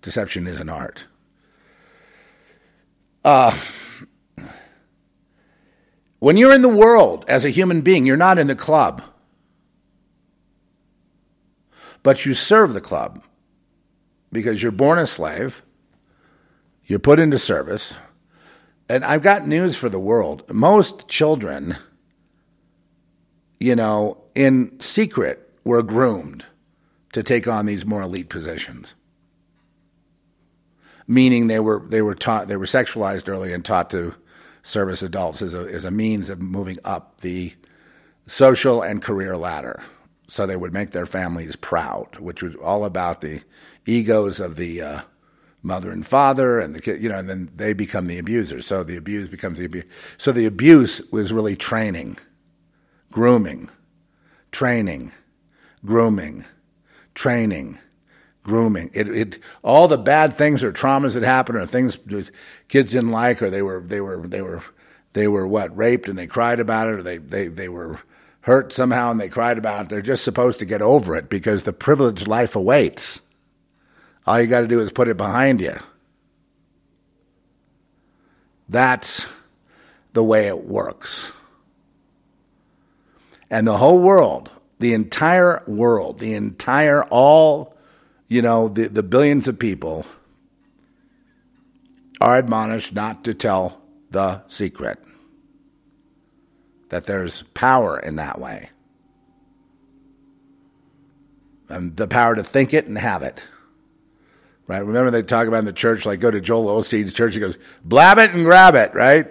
Deception 0.00 0.46
is 0.46 0.60
an 0.60 0.68
art. 0.68 1.06
Uh, 3.24 3.58
when 6.20 6.36
you're 6.36 6.54
in 6.54 6.62
the 6.62 6.68
world 6.68 7.24
as 7.26 7.44
a 7.44 7.50
human 7.50 7.82
being, 7.82 8.06
you're 8.06 8.16
not 8.16 8.38
in 8.38 8.46
the 8.46 8.54
club, 8.54 9.02
but 12.04 12.24
you 12.24 12.32
serve 12.32 12.74
the 12.74 12.80
club 12.80 13.24
because 14.30 14.62
you're 14.62 14.70
born 14.70 15.00
a 15.00 15.06
slave, 15.06 15.64
you're 16.84 17.00
put 17.00 17.18
into 17.18 17.40
service. 17.40 17.92
And 18.88 19.04
I've 19.04 19.22
got 19.22 19.46
news 19.46 19.76
for 19.76 19.88
the 19.88 19.98
world. 19.98 20.44
Most 20.52 21.08
children, 21.08 21.76
you 23.58 23.74
know, 23.74 24.18
in 24.34 24.80
secret, 24.80 25.50
were 25.64 25.82
groomed 25.82 26.44
to 27.12 27.22
take 27.22 27.46
on 27.46 27.66
these 27.66 27.86
more 27.86 28.02
elite 28.02 28.28
positions 28.28 28.94
meaning 31.06 31.46
they 31.46 31.60
were 31.60 31.82
they 31.86 32.02
were 32.02 32.14
taught 32.14 32.48
they 32.48 32.56
were 32.56 32.66
sexualized 32.66 33.28
early 33.28 33.52
and 33.52 33.64
taught 33.64 33.90
to 33.90 34.14
service 34.62 35.02
adults 35.02 35.42
as 35.42 35.54
a 35.54 35.60
as 35.72 35.84
a 35.84 35.90
means 35.90 36.30
of 36.30 36.40
moving 36.40 36.78
up 36.84 37.20
the 37.20 37.52
social 38.26 38.82
and 38.82 39.02
career 39.02 39.36
ladder. 39.36 39.82
So 40.28 40.46
they 40.46 40.56
would 40.56 40.72
make 40.72 40.92
their 40.92 41.04
families 41.04 41.56
proud, 41.56 42.18
which 42.18 42.42
was 42.42 42.54
all 42.56 42.86
about 42.86 43.20
the 43.20 43.42
egos 43.84 44.40
of 44.40 44.56
the 44.56 44.80
uh, 44.80 45.00
mother 45.62 45.90
and 45.90 46.06
father 46.06 46.58
and 46.58 46.74
the 46.74 46.80
kid, 46.80 47.02
you 47.02 47.08
know, 47.08 47.18
and 47.18 47.28
then 47.28 47.50
they 47.54 47.72
become 47.72 48.06
the 48.06 48.18
abusers. 48.18 48.66
So 48.66 48.82
the 48.82 48.96
abuse 48.96 49.28
becomes 49.28 49.58
the 49.58 49.64
abuse. 49.64 49.84
So 50.18 50.32
the 50.32 50.46
abuse 50.46 51.00
was 51.10 51.32
really 51.32 51.56
training, 51.56 52.18
grooming, 53.12 53.70
training, 54.50 55.12
grooming, 55.84 56.44
training, 57.14 57.78
grooming. 58.42 58.90
It, 58.92 59.08
it, 59.08 59.38
all 59.62 59.86
the 59.86 59.98
bad 59.98 60.34
things 60.34 60.64
or 60.64 60.72
traumas 60.72 61.14
that 61.14 61.22
happen 61.22 61.56
or 61.56 61.66
things 61.66 61.96
kids 62.68 62.92
didn't 62.92 63.12
like 63.12 63.40
or 63.40 63.50
they 63.50 63.62
were, 63.62 63.80
they 63.80 64.00
were, 64.00 64.26
they 64.26 64.42
were, 64.42 64.62
they 65.12 65.28
were 65.28 65.46
what, 65.46 65.76
raped 65.76 66.08
and 66.08 66.18
they 66.18 66.26
cried 66.26 66.58
about 66.58 66.88
it 66.88 66.94
or 66.94 67.02
they, 67.02 67.18
they, 67.18 67.46
they 67.46 67.68
were 67.68 68.00
hurt 68.42 68.72
somehow 68.72 69.10
and 69.10 69.20
they 69.20 69.28
cried 69.28 69.58
about 69.58 69.84
it. 69.84 69.88
They're 69.90 70.02
just 70.02 70.24
supposed 70.24 70.58
to 70.58 70.64
get 70.64 70.82
over 70.82 71.14
it 71.14 71.28
because 71.28 71.62
the 71.62 71.72
privileged 71.72 72.26
life 72.26 72.56
awaits. 72.56 73.20
All 74.26 74.40
you 74.40 74.46
got 74.46 74.60
to 74.60 74.68
do 74.68 74.80
is 74.80 74.92
put 74.92 75.08
it 75.08 75.16
behind 75.16 75.60
you. 75.60 75.74
That's 78.68 79.26
the 80.12 80.22
way 80.22 80.46
it 80.46 80.64
works. 80.64 81.30
And 83.50 83.66
the 83.66 83.76
whole 83.76 83.98
world, 83.98 84.50
the 84.78 84.94
entire 84.94 85.62
world, 85.66 86.20
the 86.20 86.34
entire 86.34 87.04
all 87.04 87.72
you 88.32 88.40
know, 88.40 88.68
the, 88.68 88.88
the 88.88 89.02
billions 89.02 89.46
of 89.46 89.58
people 89.58 90.06
are 92.18 92.38
admonished 92.38 92.94
not 92.94 93.24
to 93.24 93.34
tell 93.34 93.82
the 94.10 94.40
secret. 94.48 94.98
That 96.88 97.04
there's 97.04 97.42
power 97.52 97.98
in 97.98 98.16
that 98.16 98.40
way. 98.40 98.70
And 101.68 101.94
the 101.94 102.08
power 102.08 102.34
to 102.34 102.42
think 102.42 102.72
it 102.72 102.86
and 102.86 102.96
have 102.96 103.22
it. 103.22 103.42
Right? 104.66 104.78
Remember 104.78 105.10
they 105.10 105.22
talk 105.22 105.48
about 105.48 105.58
in 105.58 105.64
the 105.64 105.72
church, 105.72 106.06
like 106.06 106.20
go 106.20 106.30
to 106.30 106.40
Joel 106.40 106.80
Osteen's 106.80 107.12
church, 107.12 107.34
he 107.34 107.40
goes, 107.40 107.58
blab 107.84 108.18
it 108.18 108.32
and 108.32 108.44
grab 108.44 108.74
it, 108.74 108.94
right? 108.94 109.28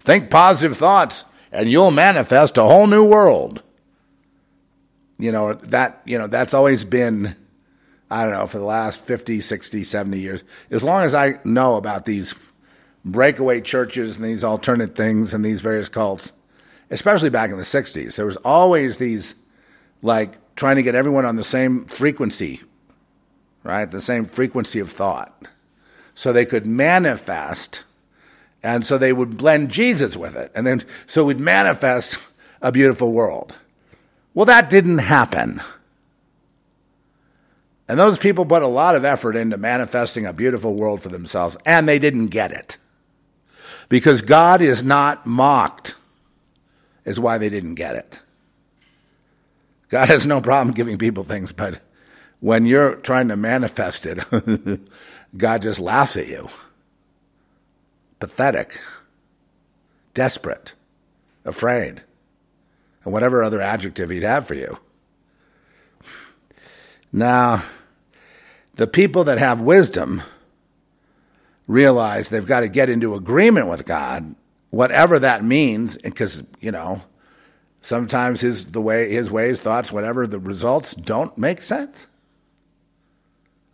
Think 0.00 0.30
positive 0.30 0.76
thoughts 0.76 1.24
and 1.52 1.70
you'll 1.70 1.90
manifest 1.90 2.58
a 2.58 2.62
whole 2.62 2.86
new 2.86 3.04
world. 3.04 3.62
You 5.18 5.32
know, 5.32 5.54
that, 5.54 6.02
you 6.04 6.18
know, 6.18 6.26
that's 6.26 6.52
always 6.52 6.84
been 6.84 7.36
I 8.10 8.22
don't 8.22 8.32
know, 8.32 8.46
for 8.46 8.58
the 8.58 8.64
last 8.64 9.04
50, 9.04 9.40
60, 9.40 9.84
70 9.84 10.18
years, 10.18 10.44
as 10.70 10.84
long 10.84 11.04
as 11.04 11.14
I 11.14 11.40
know 11.44 11.76
about 11.76 12.04
these 12.04 12.34
breakaway 13.04 13.60
churches 13.60 14.16
and 14.16 14.24
these 14.24 14.44
alternate 14.44 14.94
things 14.94 15.34
and 15.34 15.44
these 15.44 15.60
various 15.60 15.88
cults, 15.88 16.32
especially 16.90 17.30
back 17.30 17.50
in 17.50 17.56
the 17.56 17.64
60s, 17.64 18.14
there 18.14 18.26
was 18.26 18.36
always 18.38 18.98
these 18.98 19.34
like 20.02 20.54
trying 20.54 20.76
to 20.76 20.82
get 20.82 20.94
everyone 20.94 21.24
on 21.24 21.36
the 21.36 21.44
same 21.44 21.84
frequency, 21.86 22.62
right? 23.66 23.90
The 23.90 24.02
same 24.02 24.24
frequency 24.24 24.78
of 24.78 24.90
thought. 24.90 25.46
So 26.14 26.32
they 26.32 26.46
could 26.46 26.66
manifest, 26.66 27.82
and 28.62 28.86
so 28.86 28.96
they 28.96 29.12
would 29.12 29.36
blend 29.36 29.70
Jesus 29.70 30.16
with 30.16 30.34
it. 30.36 30.50
And 30.54 30.66
then, 30.66 30.84
so 31.06 31.24
we'd 31.24 31.40
manifest 31.40 32.18
a 32.62 32.72
beautiful 32.72 33.12
world. 33.12 33.54
Well, 34.32 34.46
that 34.46 34.70
didn't 34.70 34.98
happen. 34.98 35.60
And 37.88 37.98
those 37.98 38.18
people 38.18 38.46
put 38.46 38.62
a 38.62 38.66
lot 38.66 38.96
of 38.96 39.04
effort 39.04 39.36
into 39.36 39.56
manifesting 39.56 40.26
a 40.26 40.32
beautiful 40.32 40.74
world 40.74 41.02
for 41.02 41.08
themselves, 41.08 41.56
and 41.64 41.88
they 41.88 41.98
didn't 41.98 42.28
get 42.28 42.50
it. 42.50 42.78
Because 43.88 44.22
God 44.22 44.60
is 44.60 44.82
not 44.82 45.26
mocked, 45.26 45.94
is 47.04 47.20
why 47.20 47.38
they 47.38 47.48
didn't 47.48 47.76
get 47.76 47.94
it. 47.94 48.18
God 49.88 50.08
has 50.08 50.26
no 50.26 50.40
problem 50.40 50.74
giving 50.74 50.98
people 50.98 51.22
things, 51.22 51.52
but 51.52 51.80
when 52.40 52.66
you're 52.66 52.96
trying 52.96 53.28
to 53.28 53.36
manifest 53.36 54.06
it, 54.06 54.18
God 55.36 55.62
just 55.62 55.78
laughs 55.78 56.16
at 56.16 56.28
you. 56.28 56.48
Pathetic, 58.18 58.80
desperate, 60.14 60.72
afraid, 61.44 62.02
and 63.04 63.12
whatever 63.12 63.42
other 63.42 63.60
adjective 63.60 64.10
he'd 64.10 64.22
have 64.22 64.46
for 64.46 64.54
you. 64.54 64.78
Now, 67.12 67.62
the 68.74 68.86
people 68.86 69.24
that 69.24 69.38
have 69.38 69.60
wisdom 69.60 70.22
realize 71.66 72.28
they've 72.28 72.46
got 72.46 72.60
to 72.60 72.68
get 72.68 72.88
into 72.88 73.14
agreement 73.14 73.68
with 73.68 73.86
God, 73.86 74.34
whatever 74.70 75.18
that 75.18 75.44
means, 75.44 75.96
because, 75.96 76.42
you 76.60 76.70
know, 76.70 77.02
sometimes 77.80 78.40
his 78.40 78.66
the 78.66 78.80
way 78.80 79.10
his 79.12 79.30
ways, 79.30 79.60
thoughts, 79.60 79.92
whatever 79.92 80.26
the 80.26 80.38
results 80.38 80.94
don't 80.94 81.36
make 81.38 81.62
sense. 81.62 82.06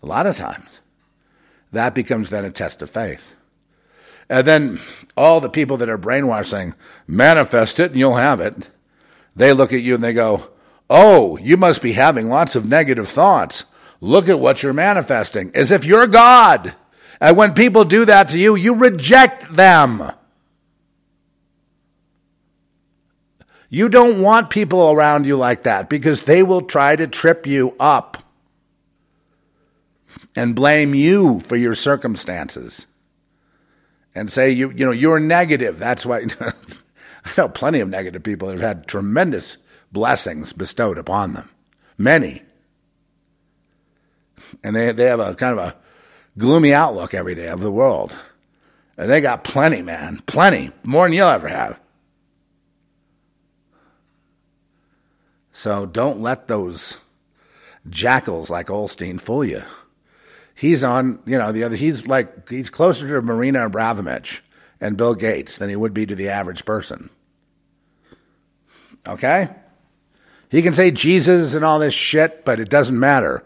A 0.03 0.07
lot 0.07 0.27
of 0.27 0.37
times. 0.37 0.69
That 1.73 1.95
becomes 1.95 2.31
then 2.31 2.45
a 2.45 2.51
test 2.51 2.83
of 2.83 2.91
faith. 2.91 3.35
And 4.29 4.47
then 4.47 4.81
all 5.17 5.41
the 5.41 5.51
people 5.51 5.77
that 5.79 5.89
are 5.89 5.99
brainwashed 5.99 6.47
saying, 6.47 6.75
manifest 7.07 7.79
it 7.81 7.91
and 7.91 7.99
you'll 7.99 8.17
have 8.17 8.41
it, 8.41 8.69
they 9.35 9.53
look 9.53 9.73
at 9.73 9.83
you 9.83 9.95
and 9.95 10.05
they 10.05 10.13
go, 10.13 10.49
Oh, 10.91 11.39
you 11.39 11.57
must 11.57 11.81
be 11.81 11.93
having 11.93 12.29
lots 12.29 12.55
of 12.55 12.69
negative 12.69 13.09
thoughts. 13.09 13.65
Look 14.01 14.29
at 14.29 14.41
what 14.41 14.63
you're 14.63 14.73
manifesting, 14.73 15.51
as 15.55 15.71
if 15.71 15.85
you're 15.85 16.07
God. 16.07 16.75
And 17.21 17.37
when 17.37 17.55
people 17.55 17.85
do 17.85 18.05
that 18.05 18.29
to 18.29 18.39
you, 18.39 18.57
you 18.57 18.75
reject 18.75 19.53
them. 19.55 20.13
You 23.71 23.89
don't 23.89 24.21
want 24.21 24.51
people 24.51 24.91
around 24.91 25.25
you 25.25 25.37
like 25.37 25.63
that 25.63 25.89
because 25.89 26.23
they 26.23 26.43
will 26.43 26.63
try 26.63 26.95
to 26.95 27.07
trip 27.07 27.47
you 27.47 27.75
up 27.81 28.22
and 30.35 30.55
blame 30.55 30.95
you 30.95 31.41
for 31.41 31.57
your 31.57 31.75
circumstances 31.75 32.87
and 34.15 34.33
say 34.33 34.51
you 34.51 34.71
you 34.71 34.87
know 34.87 34.93
you're 34.93 35.21
negative. 35.21 35.79
That's 35.79 36.05
why 36.07 36.27
I 36.41 37.31
know 37.37 37.49
plenty 37.49 37.81
of 37.81 37.89
negative 37.89 38.23
people 38.23 38.49
that 38.49 38.55
have 38.55 38.79
had 38.79 38.87
tremendous 38.87 39.57
blessings 39.93 40.53
bestowed 40.53 40.99
upon 40.99 41.35
them. 41.35 41.51
Many. 41.99 42.43
And 44.65 44.75
they, 44.75 44.93
they 44.93 45.05
have 45.05 45.21
a 45.21 45.35
kind 45.35 45.59
of 45.59 45.69
a 45.69 45.77
gloomy 46.39 46.75
outlook 46.75 47.15
every 47.15 47.35
day 47.35 47.49
of 47.49 47.61
the 47.61 47.71
world. 47.71 48.15
And 48.97 49.11
they 49.11 49.21
got 49.21 49.45
plenty, 49.45 49.83
man. 49.83 50.21
Plenty. 50.27 50.73
More 50.83 51.07
than 51.07 51.15
you'll 51.15 51.29
ever 51.29 51.49
have. 51.49 51.81
So 55.53 55.87
don't 55.87 56.21
let 56.21 56.49
those 56.49 56.97
jackals 57.89 58.51
like 58.51 58.67
Osteen 58.67 59.21
fool 59.21 59.45
you. 59.45 59.63
He's 60.63 60.85
on, 60.85 61.19
you 61.27 61.37
know, 61.37 61.51
the 61.51 61.65
other, 61.65 61.75
he's 61.75 62.07
like, 62.07 62.49
he's 62.49 62.71
closer 62.71 63.09
to 63.09 63.21
Marina 63.21 63.67
Abramovich 63.67 64.45
and 64.81 64.97
Bill 64.97 65.17
Gates 65.17 65.59
than 65.59 65.69
he 65.69 65.75
would 65.75 65.93
be 65.93 66.07
to 66.07 66.15
the 66.15 66.29
average 66.29 66.65
person. 66.65 67.11
Okay? 69.05 69.49
He 70.51 70.63
can 70.63 70.73
say 70.73 70.93
Jesus 70.93 71.55
and 71.55 71.65
all 71.65 71.81
this 71.81 71.95
shit, 71.95 72.45
but 72.45 72.61
it 72.61 72.71
doesn't 72.71 72.97
matter. 72.97 73.45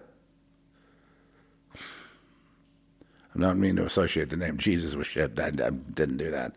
I 3.35 3.39
don't 3.39 3.61
mean 3.61 3.77
to 3.77 3.87
associate 3.87 4.29
the 4.29 4.37
name 4.37 4.59
Jesus 4.59 4.95
with 4.95 5.07
shit. 5.07 5.41
I, 5.41 5.47
I 5.47 5.71
didn't 5.71 6.19
do 6.19 6.31
that. 6.33 6.57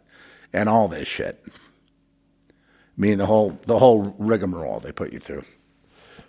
And 0.51 0.67
all 0.67 0.89
this 0.89 1.07
shit. 1.07 1.41
Meaning 2.97 3.19
the 3.19 3.27
whole 3.27 3.57
the 3.65 3.79
whole 3.79 4.13
rigmarole 4.17 4.81
they 4.81 4.91
put 4.91 5.13
you 5.13 5.19
through. 5.19 5.45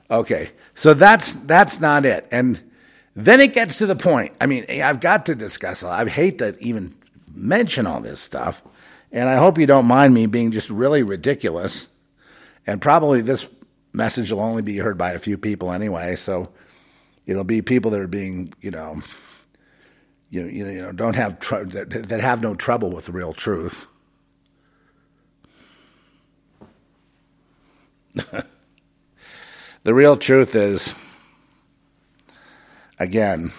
Okay, 0.08 0.52
so 0.76 0.94
that's 0.94 1.34
that's 1.34 1.80
not 1.80 2.06
it. 2.06 2.28
And 2.30 2.69
then 3.14 3.40
it 3.40 3.52
gets 3.52 3.78
to 3.78 3.86
the 3.86 3.96
point. 3.96 4.34
I 4.40 4.46
mean, 4.46 4.64
I've 4.68 5.00
got 5.00 5.26
to 5.26 5.34
discuss. 5.34 5.82
I 5.82 6.08
hate 6.08 6.38
to 6.38 6.56
even 6.58 6.94
mention 7.34 7.86
all 7.86 8.00
this 8.00 8.20
stuff, 8.20 8.62
and 9.12 9.28
I 9.28 9.36
hope 9.36 9.58
you 9.58 9.66
don't 9.66 9.86
mind 9.86 10.14
me 10.14 10.26
being 10.26 10.52
just 10.52 10.70
really 10.70 11.02
ridiculous. 11.02 11.88
And 12.66 12.80
probably 12.80 13.20
this 13.20 13.46
message 13.92 14.30
will 14.30 14.40
only 14.40 14.62
be 14.62 14.78
heard 14.78 14.96
by 14.96 15.12
a 15.12 15.18
few 15.18 15.36
people 15.36 15.72
anyway. 15.72 16.16
So 16.16 16.50
it'll 17.26 17.44
be 17.44 17.62
people 17.62 17.90
that 17.92 18.00
are 18.00 18.06
being, 18.06 18.52
you 18.60 18.70
know, 18.70 19.02
you 20.30 20.46
you 20.46 20.80
know 20.80 20.92
don't 20.92 21.16
have 21.16 21.40
tr- 21.40 21.64
that, 21.64 22.08
that 22.08 22.20
have 22.20 22.40
no 22.40 22.54
trouble 22.54 22.90
with 22.90 23.06
the 23.06 23.12
real 23.12 23.32
truth. 23.32 23.86
the 29.84 29.94
real 29.94 30.16
truth 30.16 30.54
is, 30.54 30.94
again, 33.00 33.50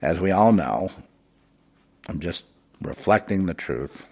as 0.00 0.20
we 0.20 0.30
all 0.30 0.52
know, 0.52 0.90
I'm 2.06 2.20
just 2.20 2.44
reflecting 2.80 3.46
the 3.46 3.54
truth, 3.54 4.06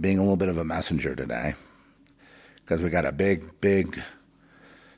being 0.00 0.18
a 0.18 0.22
little 0.22 0.36
bit 0.36 0.48
of 0.48 0.58
a 0.58 0.64
messenger 0.64 1.16
today 1.16 1.54
because 2.56 2.82
we 2.82 2.90
got 2.90 3.04
a 3.04 3.12
big, 3.12 3.60
big 3.60 4.00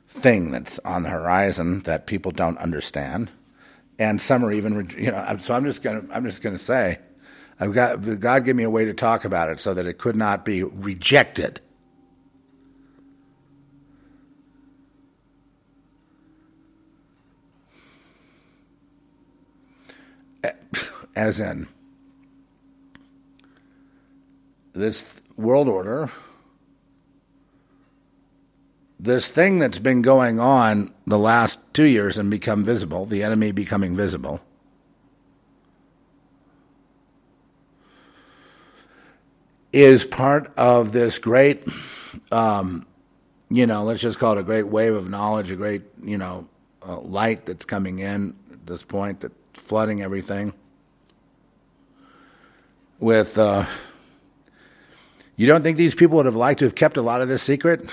thing 0.07 0.51
that's 0.51 0.79
on 0.79 1.03
the 1.03 1.09
horizon 1.09 1.79
that 1.81 2.05
people 2.05 2.31
don't 2.31 2.57
understand, 2.59 3.31
and 3.97 4.21
some 4.21 4.43
are 4.45 4.51
even, 4.51 4.93
you 4.97 5.11
know. 5.11 5.37
So 5.39 5.55
I'm 5.55 5.65
just 5.65 5.81
gonna, 5.81 6.03
I'm 6.11 6.25
just 6.25 6.41
gonna 6.41 6.59
say, 6.59 6.99
I've 7.59 7.73
got 7.73 8.19
God 8.19 8.45
gave 8.45 8.55
me 8.55 8.63
a 8.63 8.69
way 8.69 8.85
to 8.85 8.93
talk 8.93 9.25
about 9.25 9.49
it 9.49 9.59
so 9.59 9.73
that 9.73 9.87
it 9.87 9.97
could 9.97 10.15
not 10.15 10.45
be 10.45 10.63
rejected. 10.63 11.61
As 21.15 21.39
in, 21.39 21.67
this 24.73 25.05
world 25.37 25.67
order. 25.67 26.11
This 28.99 29.29
thing 29.29 29.59
that's 29.59 29.79
been 29.79 30.01
going 30.01 30.39
on 30.39 30.93
the 31.05 31.19
last 31.19 31.59
two 31.73 31.83
years 31.83 32.17
and 32.17 32.29
become 32.29 32.63
visible, 32.63 33.05
the 33.05 33.23
enemy 33.23 33.51
becoming 33.51 33.95
visible, 33.95 34.41
is 39.73 40.05
part 40.05 40.51
of 40.55 40.93
this 40.93 41.19
great, 41.19 41.67
um, 42.31 42.85
you 43.49 43.67
know, 43.67 43.83
let's 43.83 44.01
just 44.01 44.17
call 44.17 44.37
it 44.37 44.39
a 44.39 44.43
great 44.43 44.67
wave 44.67 44.95
of 44.95 45.09
knowledge, 45.09 45.51
a 45.51 45.55
great, 45.55 45.83
you 46.01 46.17
know, 46.17 46.47
uh, 46.87 46.99
light 47.01 47.45
that's 47.45 47.65
coming 47.65 47.99
in 47.99 48.33
at 48.51 48.65
this 48.65 48.83
point 48.83 49.19
that's 49.19 49.35
flooding 49.53 50.01
everything. 50.01 50.53
With, 52.99 53.37
uh, 53.37 53.65
you 55.35 55.47
don't 55.47 55.61
think 55.61 55.77
these 55.77 55.95
people 55.95 56.17
would 56.17 56.25
have 56.25 56.35
liked 56.35 56.59
to 56.59 56.65
have 56.65 56.75
kept 56.75 56.97
a 56.97 57.01
lot 57.01 57.21
of 57.21 57.27
this 57.27 57.43
secret? 57.43 57.91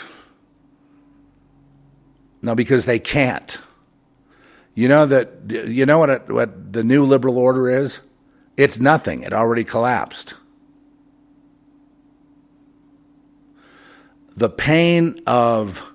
No, 2.40 2.54
because 2.54 2.86
they 2.86 2.98
can't. 2.98 3.58
You 4.74 4.88
know 4.88 5.06
that 5.06 5.32
you 5.48 5.84
know 5.84 5.98
what 5.98 6.10
it, 6.10 6.28
what 6.30 6.72
the 6.72 6.82
new 6.82 7.04
liberal 7.04 7.38
order 7.38 7.68
is? 7.68 8.00
It's 8.56 8.78
nothing. 8.78 9.22
It 9.22 9.32
already 9.32 9.64
collapsed. 9.64 10.34
The 14.34 14.48
pain 14.48 15.20
of 15.26 15.92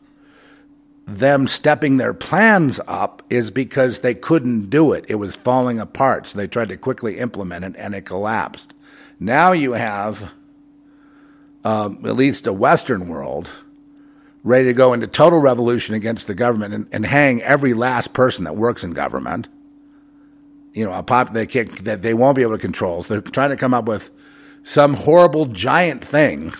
them 1.06 1.48
stepping 1.48 1.98
their 1.98 2.13
plans 2.13 2.80
up 2.88 3.24
is 3.30 3.50
because 3.50 4.00
they 4.00 4.13
couldn't 4.13 4.70
do 4.70 4.93
it. 4.93 5.06
It 5.08 5.15
was 5.15 5.36
falling 5.36 5.80
apart. 5.80 6.28
So 6.28 6.38
they 6.38 6.48
tried 6.48 6.70
to 6.70 6.78
quickly 6.78 7.17
implement 7.17 7.65
it 7.65 7.76
and 7.78 7.96
it 7.96 8.06
collapsed. 8.06 8.74
Now 9.19 9.51
you 9.53 9.73
have 9.73 10.34
um, 11.63 11.99
at 12.06 12.15
least 12.15 12.47
a 12.47 12.53
Western 12.53 13.08
world 13.10 13.49
ready 14.43 14.65
to 14.65 14.73
go 14.73 14.93
into 14.93 15.08
total 15.08 15.39
revolution 15.39 15.95
against 15.95 16.27
the 16.27 16.36
government 16.36 16.73
and, 16.73 16.88
and 16.91 17.06
hang 17.06 17.41
every 17.41 17.73
last 17.73 18.13
person 18.13 18.45
that 18.45 18.56
works 18.56 18.84
in 18.84 18.93
government. 18.93 19.47
You 20.73 20.86
know, 20.86 20.93
a 20.93 21.03
pop 21.03 21.34
they 21.34 21.47
kick 21.47 21.80
that 21.80 22.01
they 22.03 22.13
won't 22.13 22.36
be 22.36 22.43
able 22.43 22.53
to 22.53 22.60
control. 22.60 23.03
So 23.03 23.15
they're 23.15 23.32
trying 23.32 23.49
to 23.49 23.58
come 23.58 23.73
up 23.73 23.86
with 23.86 24.12
some 24.63 24.93
horrible 24.95 25.47
giant 25.47 26.03
thing. 26.03 26.53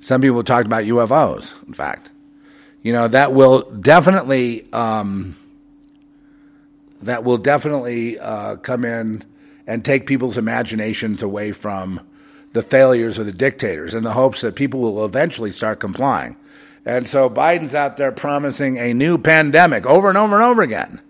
Some 0.00 0.20
people 0.20 0.42
talked 0.44 0.66
about 0.66 0.84
UFOs, 0.84 1.54
in 1.66 1.74
fact. 1.74 2.10
you 2.82 2.92
know, 2.92 3.08
that 3.08 3.32
will 3.32 3.62
definitely 3.70 4.70
um, 4.72 5.36
that 7.02 7.24
will 7.24 7.38
definitely 7.38 8.18
uh, 8.18 8.56
come 8.56 8.84
in 8.84 9.24
and 9.66 9.84
take 9.84 10.06
people's 10.06 10.36
imaginations 10.36 11.22
away 11.22 11.52
from 11.52 12.00
the 12.52 12.62
failures 12.62 13.18
of 13.18 13.26
the 13.26 13.32
dictators 13.32 13.94
in 13.94 14.04
the 14.04 14.12
hopes 14.12 14.40
that 14.40 14.54
people 14.54 14.80
will 14.80 15.04
eventually 15.04 15.52
start 15.52 15.80
complying. 15.80 16.36
And 16.84 17.08
so 17.08 17.30
Biden's 17.30 17.74
out 17.74 17.96
there 17.96 18.12
promising 18.12 18.76
a 18.76 18.92
new 18.92 19.16
pandemic 19.18 19.86
over 19.86 20.08
and 20.08 20.18
over 20.18 20.34
and 20.34 20.44
over 20.44 20.62
again. 20.62 21.00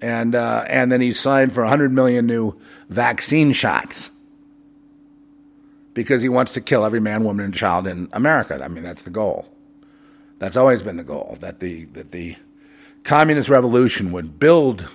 And, 0.00 0.34
uh, 0.34 0.64
and 0.68 0.90
then 0.90 1.00
he 1.00 1.12
signed 1.12 1.52
for 1.52 1.62
100 1.62 1.92
million 1.92 2.26
new 2.26 2.58
vaccine 2.88 3.52
shots 3.52 4.10
because 5.94 6.22
he 6.22 6.28
wants 6.28 6.54
to 6.54 6.60
kill 6.60 6.84
every 6.84 7.00
man, 7.00 7.22
woman, 7.22 7.44
and 7.44 7.54
child 7.54 7.86
in 7.86 8.08
America. 8.12 8.60
I 8.62 8.66
mean, 8.66 8.82
that's 8.82 9.02
the 9.02 9.10
goal. 9.10 9.48
That's 10.40 10.56
always 10.56 10.82
been 10.82 10.96
the 10.96 11.04
goal 11.04 11.38
that 11.40 11.60
the, 11.60 11.84
that 11.86 12.10
the 12.10 12.34
communist 13.04 13.48
revolution 13.48 14.10
would 14.10 14.40
build 14.40 14.90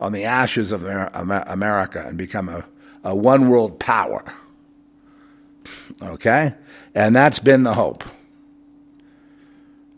on 0.00 0.12
the 0.12 0.24
ashes 0.24 0.72
of 0.72 0.84
America 0.84 2.02
and 2.06 2.16
become 2.16 2.48
a, 2.48 2.64
a 3.04 3.14
one 3.14 3.50
world 3.50 3.78
power. 3.78 4.24
Okay? 6.02 6.54
And 6.94 7.14
that's 7.14 7.38
been 7.38 7.62
the 7.62 7.74
hope. 7.74 8.02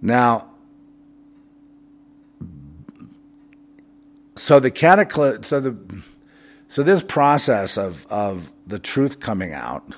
Now, 0.01 0.51
so 4.35 4.59
the 4.59 4.73
cataclysm, 4.73 5.45
so 5.45 5.61
the, 5.61 6.03
so 6.69 6.83
this 6.83 7.03
process 7.03 7.79
of, 7.79 8.05
of 8.11 8.53
the 8.67 8.81
truth 8.81 9.21
coming 9.21 9.55
out, 9.55 9.95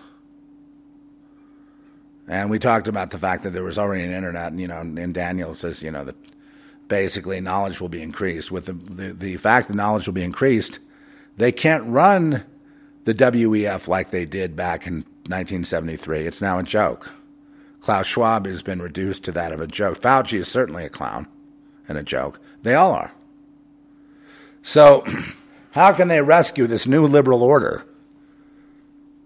and 2.29 2.51
we 2.51 2.59
talked 2.59 2.89
about 2.89 3.11
the 3.11 3.19
fact 3.19 3.43
that 3.45 3.51
there 3.51 3.65
was 3.65 3.79
already 3.79 4.05
an 4.05 4.13
internet, 4.13 4.53
and, 4.53 4.61
you 4.61 4.69
know, 4.69 4.81
and 4.81 5.15
Daniel 5.15 5.55
says, 5.55 5.83
you 5.83 5.91
know, 5.91 6.05
that 6.05 6.17
basically 6.89 7.41
knowledge 7.41 7.81
will 7.81 7.89
be 7.89 8.03
increased. 8.03 8.51
With 8.51 8.67
the, 8.67 8.73
the, 8.73 9.13
the 9.13 9.37
fact 9.37 9.69
that 9.69 9.75
knowledge 9.75 10.07
will 10.07 10.15
be 10.15 10.25
increased, 10.25 10.79
they 11.37 11.53
can't 11.53 11.85
run 11.85 12.45
the 13.05 13.15
WEF 13.15 13.89
like 13.89 14.11
they 14.11 14.25
did 14.25 14.57
back 14.57 14.87
in 14.87 15.05
1973. 15.27 16.27
It's 16.27 16.41
now 16.41 16.59
a 16.59 16.63
joke. 16.63 17.11
Klaus 17.81 18.07
Schwab 18.07 18.47
has 18.47 18.63
been 18.63 18.81
reduced 18.81 19.25
to 19.25 19.33
that 19.33 19.53
of 19.53 19.61
a 19.61 19.67
joke. 19.67 20.01
Fauci 20.01 20.39
is 20.39 20.49
certainly 20.49 20.85
a 20.85 20.89
clown 20.89 21.27
and 21.87 21.99
a 21.99 22.03
joke. 22.03 22.41
They 22.63 22.75
all 22.75 22.93
are. 22.93 23.13
So, 24.63 25.05
how 25.73 25.93
can 25.93 26.09
they 26.09 26.23
rescue 26.23 26.67
this 26.67 26.87
new 26.87 27.07
liberal 27.07 27.43
order? 27.43 27.85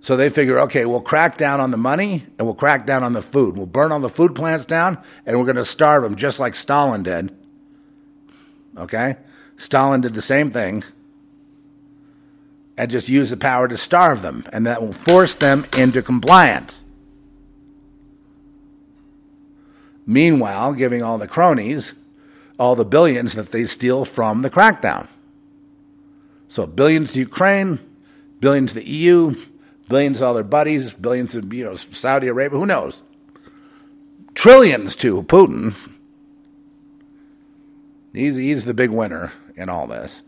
So 0.00 0.16
they 0.16 0.30
figure, 0.30 0.58
okay, 0.60 0.84
we'll 0.86 1.00
crack 1.00 1.36
down 1.36 1.60
on 1.60 1.70
the 1.70 1.76
money 1.76 2.24
and 2.38 2.46
we'll 2.46 2.54
crack 2.54 2.86
down 2.86 3.02
on 3.02 3.12
the 3.12 3.22
food. 3.22 3.56
We'll 3.56 3.66
burn 3.66 3.92
all 3.92 4.00
the 4.00 4.08
food 4.08 4.34
plants 4.34 4.64
down 4.64 4.98
and 5.26 5.38
we're 5.38 5.44
going 5.44 5.56
to 5.56 5.64
starve 5.64 6.02
them 6.02 6.16
just 6.16 6.38
like 6.38 6.54
Stalin 6.54 7.02
did. 7.02 7.36
Okay? 8.78 9.16
Stalin 9.56 10.00
did 10.00 10.14
the 10.14 10.22
same 10.22 10.50
thing 10.50 10.84
and 12.76 12.90
just 12.90 13.08
use 13.08 13.30
the 13.30 13.36
power 13.36 13.66
to 13.66 13.76
starve 13.76 14.22
them, 14.22 14.46
and 14.52 14.66
that 14.66 14.80
will 14.80 14.92
force 14.92 15.34
them 15.34 15.66
into 15.76 16.00
compliance. 16.00 16.84
Meanwhile, 20.06 20.74
giving 20.74 21.02
all 21.02 21.18
the 21.18 21.28
cronies 21.28 21.92
all 22.58 22.74
the 22.74 22.84
billions 22.84 23.34
that 23.34 23.52
they 23.52 23.64
steal 23.64 24.04
from 24.04 24.42
the 24.42 24.50
crackdown. 24.50 25.06
So 26.48 26.66
billions 26.66 27.12
to 27.12 27.20
Ukraine, 27.20 27.78
billions 28.40 28.72
to 28.72 28.80
the 28.80 28.88
EU, 28.88 29.36
billions 29.88 30.18
to 30.18 30.24
all 30.26 30.34
their 30.34 30.42
buddies, 30.42 30.92
billions 30.92 31.32
to 31.32 31.46
you 31.54 31.64
know 31.64 31.74
Saudi 31.76 32.26
Arabia, 32.26 32.58
who 32.58 32.66
knows? 32.66 33.02
Trillions 34.34 34.96
to 34.96 35.22
Putin. 35.22 35.74
He's, 38.12 38.36
he's 38.36 38.64
the 38.64 38.74
big 38.74 38.90
winner 38.90 39.32
in 39.56 39.68
all 39.68 39.86
this. 39.86 40.22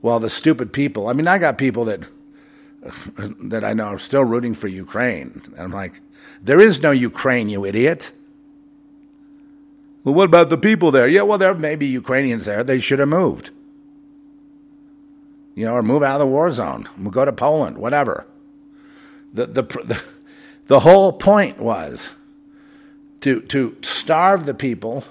Well, 0.00 0.20
the 0.20 0.30
stupid 0.30 0.72
people. 0.72 1.08
I 1.08 1.12
mean, 1.12 1.28
I 1.28 1.38
got 1.38 1.58
people 1.58 1.84
that 1.86 2.08
that 3.16 3.64
I 3.64 3.72
know 3.72 3.86
are 3.86 3.98
still 3.98 4.24
rooting 4.24 4.54
for 4.54 4.68
Ukraine. 4.68 5.42
And 5.46 5.58
I'm 5.58 5.72
like, 5.72 6.00
there 6.42 6.60
is 6.60 6.82
no 6.82 6.90
Ukraine, 6.90 7.48
you 7.48 7.64
idiot. 7.64 8.12
Well, 10.04 10.14
what 10.14 10.24
about 10.24 10.50
the 10.50 10.58
people 10.58 10.90
there? 10.90 11.08
Yeah, 11.08 11.22
well, 11.22 11.38
there 11.38 11.54
may 11.54 11.76
be 11.76 11.86
Ukrainians 11.86 12.44
there. 12.44 12.62
They 12.62 12.80
should 12.80 13.00
have 13.00 13.08
moved. 13.08 13.50
You 15.54 15.66
know, 15.66 15.74
or 15.74 15.82
move 15.82 16.02
out 16.02 16.14
of 16.14 16.20
the 16.20 16.26
war 16.26 16.52
zone. 16.52 16.88
We'll 16.96 17.10
go 17.10 17.24
to 17.24 17.32
Poland, 17.32 17.78
whatever. 17.78 18.26
The, 19.34 19.46
the, 19.46 19.62
the, 19.62 20.02
the 20.68 20.80
whole 20.80 21.12
point 21.12 21.58
was 21.58 22.10
to, 23.22 23.40
to 23.42 23.76
starve 23.82 24.46
the 24.46 24.54
people 24.54 25.04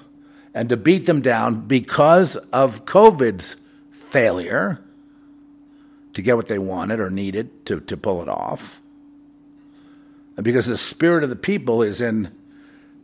and 0.53 0.69
to 0.69 0.77
beat 0.77 1.05
them 1.05 1.21
down 1.21 1.67
because 1.67 2.35
of 2.51 2.85
COVID's 2.85 3.55
failure 3.91 4.79
to 6.13 6.21
get 6.21 6.35
what 6.35 6.47
they 6.47 6.57
wanted 6.57 6.99
or 6.99 7.09
needed 7.09 7.65
to, 7.65 7.79
to 7.81 7.95
pull 7.95 8.21
it 8.21 8.29
off. 8.29 8.81
And 10.35 10.43
because 10.43 10.65
the 10.65 10.77
spirit 10.77 11.23
of 11.23 11.29
the 11.29 11.35
people 11.35 11.81
is 11.81 12.01
in 12.01 12.31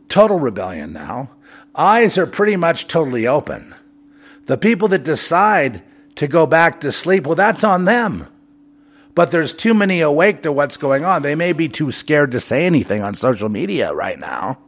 total 0.08 0.38
rebellion 0.38 0.92
now, 0.92 1.30
eyes 1.74 2.18
are 2.18 2.26
pretty 2.26 2.56
much 2.56 2.88
totally 2.88 3.26
open. 3.26 3.74
The 4.46 4.58
people 4.58 4.88
that 4.88 5.04
decide 5.04 5.82
to 6.16 6.26
go 6.26 6.46
back 6.46 6.80
to 6.80 6.92
sleep, 6.92 7.26
well, 7.26 7.34
that's 7.34 7.64
on 7.64 7.84
them. 7.84 8.26
But 9.14 9.30
there's 9.30 9.52
too 9.52 9.74
many 9.74 10.00
awake 10.00 10.42
to 10.42 10.52
what's 10.52 10.76
going 10.76 11.04
on. 11.04 11.22
They 11.22 11.34
may 11.34 11.52
be 11.52 11.68
too 11.68 11.92
scared 11.92 12.32
to 12.32 12.40
say 12.40 12.66
anything 12.66 13.02
on 13.02 13.14
social 13.14 13.48
media 13.48 13.94
right 13.94 14.18
now. 14.18 14.58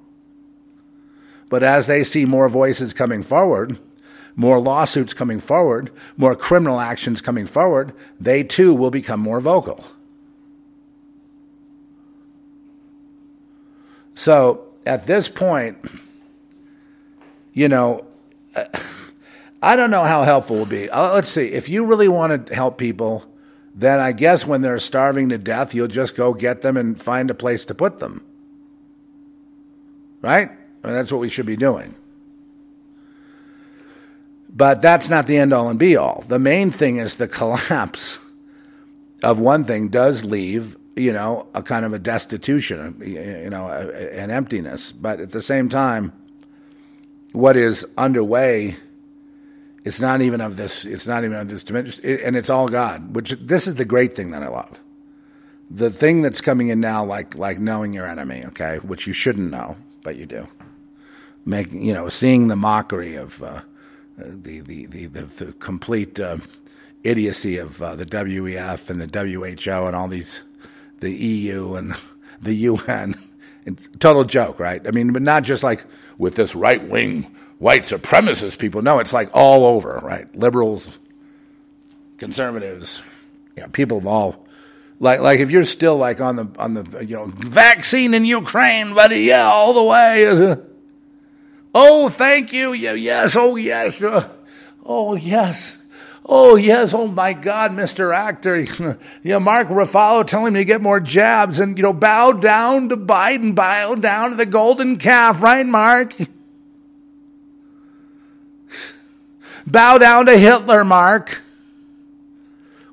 But 1.48 1.62
as 1.62 1.86
they 1.86 2.02
see 2.04 2.24
more 2.24 2.48
voices 2.48 2.92
coming 2.92 3.22
forward, 3.22 3.78
more 4.34 4.60
lawsuits 4.60 5.14
coming 5.14 5.40
forward, 5.40 5.90
more 6.16 6.34
criminal 6.34 6.80
actions 6.80 7.20
coming 7.20 7.46
forward, 7.46 7.92
they 8.20 8.42
too 8.42 8.74
will 8.74 8.90
become 8.90 9.20
more 9.20 9.40
vocal. 9.40 9.84
So 14.14 14.66
at 14.84 15.06
this 15.06 15.28
point, 15.28 15.78
you 17.52 17.68
know, 17.68 18.06
I 19.62 19.76
don't 19.76 19.90
know 19.90 20.04
how 20.04 20.24
helpful 20.24 20.56
it 20.56 20.58
will 20.58 20.66
be. 20.66 20.90
Uh, 20.90 21.14
let's 21.14 21.28
see. 21.28 21.46
If 21.46 21.68
you 21.68 21.84
really 21.84 22.08
want 22.08 22.46
to 22.46 22.54
help 22.54 22.76
people, 22.76 23.24
then 23.74 24.00
I 24.00 24.12
guess 24.12 24.46
when 24.46 24.62
they're 24.62 24.78
starving 24.78 25.28
to 25.30 25.38
death, 25.38 25.74
you'll 25.74 25.88
just 25.88 26.16
go 26.16 26.34
get 26.34 26.62
them 26.62 26.76
and 26.76 27.00
find 27.00 27.30
a 27.30 27.34
place 27.34 27.64
to 27.66 27.74
put 27.74 27.98
them. 27.98 28.24
Right? 30.22 30.50
Mean, 30.86 30.94
that's 30.94 31.10
what 31.10 31.20
we 31.20 31.28
should 31.28 31.46
be 31.46 31.56
doing. 31.56 31.94
But 34.48 34.80
that's 34.80 35.10
not 35.10 35.26
the 35.26 35.36
end 35.36 35.52
all 35.52 35.68
and 35.68 35.78
be 35.78 35.96
all. 35.96 36.24
The 36.28 36.38
main 36.38 36.70
thing 36.70 36.96
is 36.98 37.16
the 37.16 37.28
collapse 37.28 38.18
of 39.22 39.38
one 39.38 39.64
thing 39.64 39.88
does 39.88 40.24
leave, 40.24 40.76
you 40.94 41.12
know, 41.12 41.48
a 41.54 41.62
kind 41.62 41.84
of 41.84 41.92
a 41.92 41.98
destitution, 41.98 43.02
you 43.04 43.50
know, 43.50 43.68
an 43.68 44.30
emptiness. 44.30 44.92
But 44.92 45.20
at 45.20 45.32
the 45.32 45.42
same 45.42 45.68
time, 45.68 46.12
what 47.32 47.56
is 47.56 47.84
underway 47.98 48.76
it's 49.84 50.00
not 50.00 50.20
even 50.22 50.40
of 50.40 50.56
this 50.56 50.84
it's 50.84 51.06
not 51.06 51.22
even 51.22 51.36
of 51.36 51.48
this 51.48 51.62
dimension 51.62 52.04
and 52.04 52.34
it's 52.34 52.48
all 52.48 52.68
god 52.68 53.14
which 53.14 53.30
this 53.32 53.66
is 53.66 53.74
the 53.74 53.84
great 53.84 54.16
thing 54.16 54.30
that 54.30 54.42
i 54.42 54.48
love 54.48 54.80
the 55.70 55.90
thing 55.90 56.22
that's 56.22 56.40
coming 56.40 56.68
in 56.68 56.80
now 56.80 57.04
like 57.04 57.34
like 57.34 57.58
knowing 57.58 57.92
your 57.92 58.06
enemy 58.06 58.42
okay 58.46 58.78
which 58.78 59.06
you 59.06 59.12
shouldn't 59.12 59.50
know 59.50 59.76
but 60.02 60.16
you 60.16 60.24
do 60.24 60.48
making 61.46 61.82
you 61.82 61.94
know 61.94 62.08
seeing 62.10 62.48
the 62.48 62.56
mockery 62.56 63.14
of 63.14 63.42
uh, 63.42 63.62
the, 64.18 64.60
the, 64.60 64.86
the, 64.86 65.06
the, 65.06 65.52
complete 65.54 66.18
uh, 66.18 66.38
idiocy 67.04 67.56
of 67.58 67.80
uh, 67.80 67.94
the 67.94 68.04
WEF 68.06 68.90
and 68.90 69.00
the 69.00 69.06
WHO 69.06 69.86
and 69.86 69.96
all 69.96 70.08
these, 70.08 70.40
the 71.00 71.12
EU 71.12 71.74
and 71.74 71.94
the 72.42 72.54
UN. 72.54 73.14
It's 73.64 73.88
total 73.98 74.24
joke, 74.24 74.60
right? 74.60 74.86
I 74.86 74.90
mean, 74.90 75.12
but 75.12 75.22
not 75.22 75.42
just 75.42 75.62
like 75.62 75.84
with 76.18 76.34
this 76.36 76.54
right 76.54 76.82
wing 76.86 77.34
white 77.58 77.84
supremacist 77.84 78.58
people. 78.58 78.82
No, 78.82 78.98
it's 78.98 79.12
like 79.12 79.30
all 79.32 79.66
over, 79.66 80.00
right? 80.02 80.32
Liberals, 80.36 80.98
conservatives, 82.18 83.02
you 83.56 83.62
know, 83.62 83.68
people 83.68 83.98
of 83.98 84.06
all. 84.06 84.46
Like, 84.98 85.20
like 85.20 85.40
if 85.40 85.50
you're 85.50 85.64
still 85.64 85.96
like 85.96 86.20
on 86.20 86.36
the 86.36 86.48
on 86.58 86.74
the 86.74 87.04
you 87.04 87.16
know 87.16 87.26
vaccine 87.26 88.14
in 88.14 88.24
Ukraine, 88.24 88.94
buddy, 88.94 89.22
yeah, 89.22 89.44
all 89.44 89.74
the 89.74 89.82
way. 89.82 90.56
Oh, 91.78 92.08
thank 92.08 92.54
you. 92.54 92.72
Yeah, 92.72 92.94
yes. 92.94 93.36
Oh, 93.36 93.56
yes. 93.56 94.00
Uh, 94.00 94.26
oh, 94.82 95.14
yes. 95.14 95.76
Oh, 96.24 96.56
yes. 96.56 96.94
Oh, 96.94 97.06
my 97.06 97.34
God, 97.34 97.72
Mr. 97.72 98.16
Actor. 98.16 98.96
know, 99.22 99.40
Mark 99.40 99.68
Ruffalo 99.68 100.26
telling 100.26 100.54
me 100.54 100.60
to 100.60 100.64
get 100.64 100.80
more 100.80 101.00
jabs 101.00 101.60
and, 101.60 101.76
you 101.76 101.82
know, 101.82 101.92
bow 101.92 102.32
down 102.32 102.88
to 102.88 102.96
Biden, 102.96 103.54
bow 103.54 103.94
down 103.94 104.30
to 104.30 104.36
the 104.36 104.46
golden 104.46 104.96
calf, 104.96 105.42
right, 105.42 105.66
Mark? 105.66 106.14
bow 109.66 109.98
down 109.98 110.24
to 110.24 110.38
Hitler, 110.38 110.82
Mark. 110.82 111.42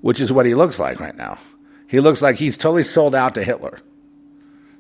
Which 0.01 0.19
is 0.19 0.33
what 0.33 0.45
he 0.45 0.55
looks 0.55 0.77
like 0.77 0.99
right 0.99 1.15
now. 1.15 1.37
He 1.87 2.01
looks 2.01 2.21
like 2.21 2.35
he's 2.35 2.57
totally 2.57 2.83
sold 2.83 3.15
out 3.15 3.35
to 3.35 3.45
Hitler. 3.45 3.79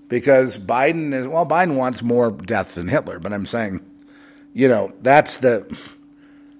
because 0.09 0.57
Biden 0.57 1.13
is 1.13 1.25
well, 1.25 1.45
Biden 1.45 1.77
wants 1.77 2.03
more 2.03 2.31
deaths 2.31 2.75
than 2.75 2.89
Hitler, 2.89 3.19
but 3.19 3.31
I'm 3.31 3.45
saying, 3.45 3.79
you 4.53 4.67
know, 4.67 4.93
that's 5.01 5.37
the 5.37 5.75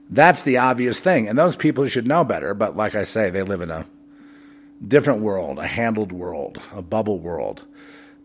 that's 0.10 0.44
the 0.44 0.58
obvious 0.58 1.00
thing, 1.00 1.28
and 1.28 1.38
those 1.38 1.56
people 1.56 1.88
should 1.88 2.08
know 2.08 2.24
better. 2.24 2.54
But 2.54 2.76
like 2.76 2.96
I 2.96 3.04
say, 3.04 3.30
they 3.30 3.44
live 3.44 3.62
in 3.62 3.72
a 3.72 3.86
different 4.86 5.22
world, 5.22 5.60
a 5.60 5.68
handled 5.68 6.12
world, 6.12 6.62
a 6.74 6.82
bubble 6.82 7.20
world. 7.20 7.66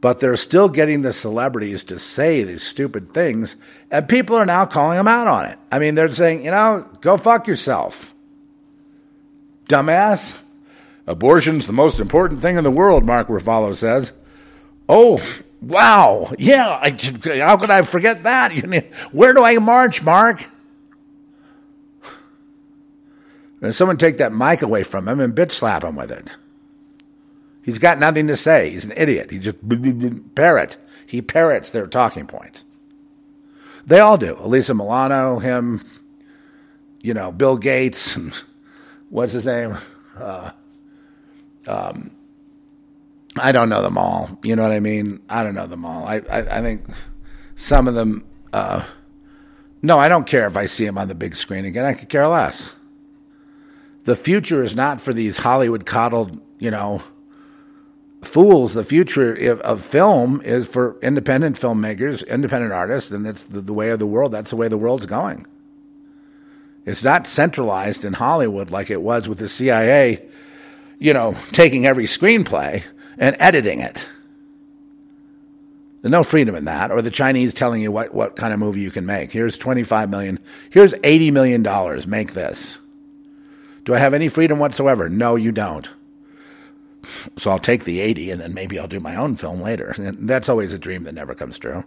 But 0.00 0.20
they're 0.20 0.36
still 0.36 0.68
getting 0.68 1.02
the 1.02 1.12
celebrities 1.12 1.82
to 1.84 1.98
say 1.98 2.44
these 2.44 2.62
stupid 2.62 3.12
things, 3.12 3.56
and 3.90 4.08
people 4.08 4.36
are 4.36 4.46
now 4.46 4.64
calling 4.64 4.96
them 4.96 5.08
out 5.08 5.26
on 5.26 5.46
it. 5.46 5.58
I 5.72 5.78
mean, 5.78 5.96
they're 5.96 6.08
saying, 6.08 6.44
you 6.44 6.52
know, 6.52 6.86
go 7.00 7.16
fuck 7.16 7.46
yourself, 7.46 8.14
dumbass. 9.68 10.36
Abortion's 11.06 11.66
the 11.66 11.72
most 11.72 12.00
important 12.00 12.42
thing 12.42 12.58
in 12.58 12.64
the 12.64 12.70
world, 12.70 13.04
Mark 13.04 13.28
Ruffalo 13.28 13.74
says. 13.74 14.12
Oh, 14.90 15.20
wow. 15.60 16.32
Yeah, 16.38 16.68
I, 16.68 16.90
how 17.40 17.56
could 17.56 17.70
I 17.70 17.82
forget 17.82 18.22
that? 18.24 18.52
Where 19.12 19.32
do 19.32 19.44
I 19.44 19.58
march, 19.58 20.02
Mark? 20.02 20.46
And 23.60 23.74
someone 23.74 23.96
take 23.96 24.18
that 24.18 24.32
mic 24.32 24.62
away 24.62 24.84
from 24.84 25.08
him 25.08 25.20
and 25.20 25.34
bitch 25.34 25.52
slap 25.52 25.82
him 25.82 25.96
with 25.96 26.12
it. 26.12 26.26
He's 27.62 27.78
got 27.78 27.98
nothing 27.98 28.28
to 28.28 28.36
say. 28.36 28.70
He's 28.70 28.84
an 28.84 28.94
idiot. 28.96 29.30
He 29.30 29.38
just 29.38 29.56
parrot. 30.34 30.76
He 31.06 31.20
parrots 31.20 31.70
their 31.70 31.86
talking 31.86 32.26
points. 32.26 32.64
They 33.84 34.00
all 34.00 34.16
do. 34.16 34.36
Alyssa 34.36 34.76
Milano, 34.76 35.38
him, 35.38 35.84
you 37.00 37.14
know, 37.14 37.32
Bill 37.32 37.56
Gates, 37.56 38.16
and 38.16 38.38
what's 39.10 39.32
his 39.32 39.46
name? 39.46 39.76
Uh, 40.16 40.50
um, 41.66 42.10
I 43.40 43.52
don't 43.52 43.68
know 43.68 43.82
them 43.82 43.98
all. 43.98 44.38
You 44.42 44.56
know 44.56 44.62
what 44.62 44.72
I 44.72 44.80
mean? 44.80 45.20
I 45.28 45.42
don't 45.42 45.54
know 45.54 45.66
them 45.66 45.84
all. 45.84 46.06
I, 46.06 46.16
I, 46.30 46.58
I 46.58 46.62
think 46.62 46.84
some 47.56 47.88
of 47.88 47.94
them. 47.94 48.24
Uh, 48.52 48.84
no, 49.82 49.98
I 49.98 50.08
don't 50.08 50.26
care 50.26 50.46
if 50.46 50.56
I 50.56 50.66
see 50.66 50.84
them 50.84 50.98
on 50.98 51.08
the 51.08 51.14
big 51.14 51.36
screen 51.36 51.64
again. 51.64 51.84
I 51.84 51.94
could 51.94 52.08
care 52.08 52.26
less. 52.26 52.72
The 54.04 54.16
future 54.16 54.62
is 54.62 54.74
not 54.74 55.00
for 55.00 55.12
these 55.12 55.36
Hollywood 55.38 55.86
coddled, 55.86 56.40
you 56.58 56.70
know, 56.70 57.02
fools. 58.22 58.74
The 58.74 58.82
future 58.82 59.34
of 59.60 59.80
film 59.82 60.40
is 60.42 60.66
for 60.66 60.98
independent 61.00 61.60
filmmakers, 61.60 62.26
independent 62.26 62.72
artists, 62.72 63.10
and 63.10 63.26
it's 63.26 63.42
the, 63.42 63.60
the 63.60 63.72
way 63.72 63.90
of 63.90 63.98
the 63.98 64.06
world. 64.06 64.32
That's 64.32 64.50
the 64.50 64.56
way 64.56 64.68
the 64.68 64.78
world's 64.78 65.06
going. 65.06 65.46
It's 66.86 67.04
not 67.04 67.26
centralized 67.26 68.04
in 68.04 68.14
Hollywood 68.14 68.70
like 68.70 68.90
it 68.90 69.02
was 69.02 69.28
with 69.28 69.38
the 69.38 69.48
CIA 69.48 70.26
you 70.98 71.12
know, 71.12 71.36
taking 71.52 71.86
every 71.86 72.04
screenplay 72.04 72.82
and 73.18 73.36
editing 73.38 73.80
it. 73.80 74.06
There's 76.00 76.12
no 76.12 76.22
freedom 76.22 76.54
in 76.54 76.66
that, 76.66 76.92
or 76.92 77.02
the 77.02 77.10
Chinese 77.10 77.52
telling 77.52 77.82
you 77.82 77.90
what, 77.90 78.14
what 78.14 78.36
kind 78.36 78.52
of 78.52 78.60
movie 78.60 78.80
you 78.80 78.90
can 78.90 79.04
make. 79.04 79.32
Here's 79.32 79.56
25 79.56 80.08
million, 80.08 80.38
here's 80.70 80.94
80 81.02 81.32
million 81.32 81.62
dollars, 81.62 82.06
make 82.06 82.34
this. 82.34 82.78
Do 83.84 83.94
I 83.94 83.98
have 83.98 84.14
any 84.14 84.28
freedom 84.28 84.58
whatsoever? 84.58 85.08
No, 85.08 85.34
you 85.34 85.50
don't. 85.50 85.88
So 87.36 87.50
I'll 87.50 87.58
take 87.58 87.84
the 87.84 88.00
80 88.00 88.30
and 88.30 88.40
then 88.40 88.54
maybe 88.54 88.78
I'll 88.78 88.86
do 88.86 89.00
my 89.00 89.16
own 89.16 89.34
film 89.34 89.60
later. 89.60 89.94
And 89.96 90.28
that's 90.28 90.48
always 90.48 90.72
a 90.72 90.78
dream 90.78 91.04
that 91.04 91.14
never 91.14 91.34
comes 91.34 91.58
true. 91.58 91.84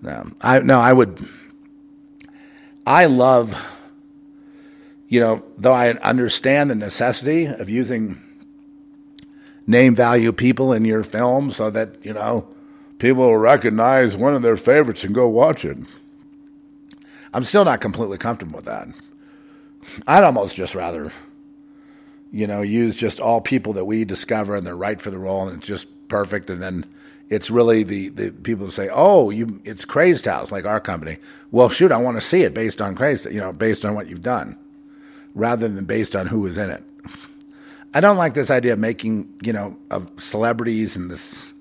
No, 0.00 0.30
I 0.40 0.60
no, 0.60 0.80
I 0.80 0.92
would 0.92 1.26
I 2.86 3.06
love 3.06 3.54
you 5.14 5.20
know, 5.20 5.44
though 5.56 5.72
I 5.72 5.90
understand 5.90 6.68
the 6.68 6.74
necessity 6.74 7.46
of 7.46 7.70
using 7.70 8.20
name 9.64 9.94
value 9.94 10.32
people 10.32 10.72
in 10.72 10.84
your 10.84 11.04
film 11.04 11.52
so 11.52 11.70
that, 11.70 12.04
you 12.04 12.12
know, 12.12 12.48
people 12.98 13.22
will 13.22 13.36
recognize 13.36 14.16
one 14.16 14.34
of 14.34 14.42
their 14.42 14.56
favorites 14.56 15.04
and 15.04 15.14
go 15.14 15.28
watch 15.28 15.64
it. 15.64 15.78
I'm 17.32 17.44
still 17.44 17.64
not 17.64 17.80
completely 17.80 18.18
comfortable 18.18 18.56
with 18.56 18.64
that. 18.64 18.88
I'd 20.04 20.24
almost 20.24 20.56
just 20.56 20.74
rather, 20.74 21.12
you 22.32 22.48
know, 22.48 22.62
use 22.62 22.96
just 22.96 23.20
all 23.20 23.40
people 23.40 23.74
that 23.74 23.84
we 23.84 24.04
discover 24.04 24.56
and 24.56 24.66
they're 24.66 24.74
right 24.74 25.00
for 25.00 25.12
the 25.12 25.18
role 25.18 25.46
and 25.46 25.58
it's 25.58 25.66
just 25.68 25.86
perfect. 26.08 26.50
And 26.50 26.60
then 26.60 26.86
it's 27.30 27.50
really 27.52 27.84
the, 27.84 28.08
the 28.08 28.30
people 28.32 28.66
who 28.66 28.72
say, 28.72 28.88
oh, 28.90 29.30
you, 29.30 29.60
it's 29.62 29.84
Crazed 29.84 30.24
House, 30.24 30.50
like 30.50 30.64
our 30.64 30.80
company. 30.80 31.18
Well, 31.52 31.68
shoot, 31.68 31.92
I 31.92 31.98
want 31.98 32.16
to 32.16 32.20
see 32.20 32.42
it 32.42 32.52
based 32.52 32.80
on 32.80 32.96
Crazed, 32.96 33.26
you 33.26 33.38
know, 33.38 33.52
based 33.52 33.84
on 33.84 33.94
what 33.94 34.08
you've 34.08 34.20
done 34.20 34.58
rather 35.34 35.68
than 35.68 35.84
based 35.84 36.14
on 36.16 36.26
who 36.26 36.40
was 36.40 36.58
in 36.58 36.70
it. 36.70 36.82
I 37.92 38.00
don't 38.00 38.16
like 38.16 38.34
this 38.34 38.50
idea 38.50 38.72
of 38.72 38.78
making, 38.78 39.32
you 39.42 39.52
know, 39.52 39.76
of 39.90 40.10
celebrities 40.18 40.96
and 40.96 41.10
this 41.10 41.52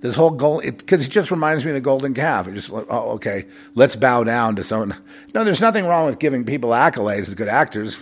this 0.00 0.14
whole 0.14 0.30
goal 0.30 0.60
because 0.60 1.00
it, 1.00 1.08
it, 1.08 1.10
just 1.10 1.30
reminds 1.30 1.64
me 1.64 1.70
of 1.70 1.74
the 1.74 1.80
golden 1.80 2.14
calf. 2.14 2.46
It 2.46 2.54
just 2.54 2.70
oh 2.70 3.10
okay, 3.12 3.46
let's 3.74 3.96
bow 3.96 4.24
down 4.24 4.56
to 4.56 4.64
someone. 4.64 4.94
No, 5.34 5.42
there's 5.42 5.60
nothing 5.60 5.86
wrong 5.86 6.06
with 6.06 6.18
giving 6.18 6.44
people 6.44 6.70
accolades 6.70 7.28
as 7.28 7.34
good 7.34 7.48
actors. 7.48 7.98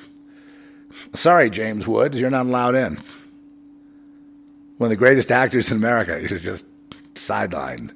Sorry, 1.15 1.51
James 1.51 1.87
Woods, 1.87 2.21
you're 2.21 2.31
not 2.31 2.47
allowed 2.47 2.75
in. 2.75 2.99
One 4.77 4.87
of 4.87 4.91
the 4.91 4.97
greatest 4.97 5.31
actors 5.31 5.71
in 5.71 5.77
America 5.77 6.17
is 6.33 6.43
just 6.43 6.67
sidelined. 7.15 7.93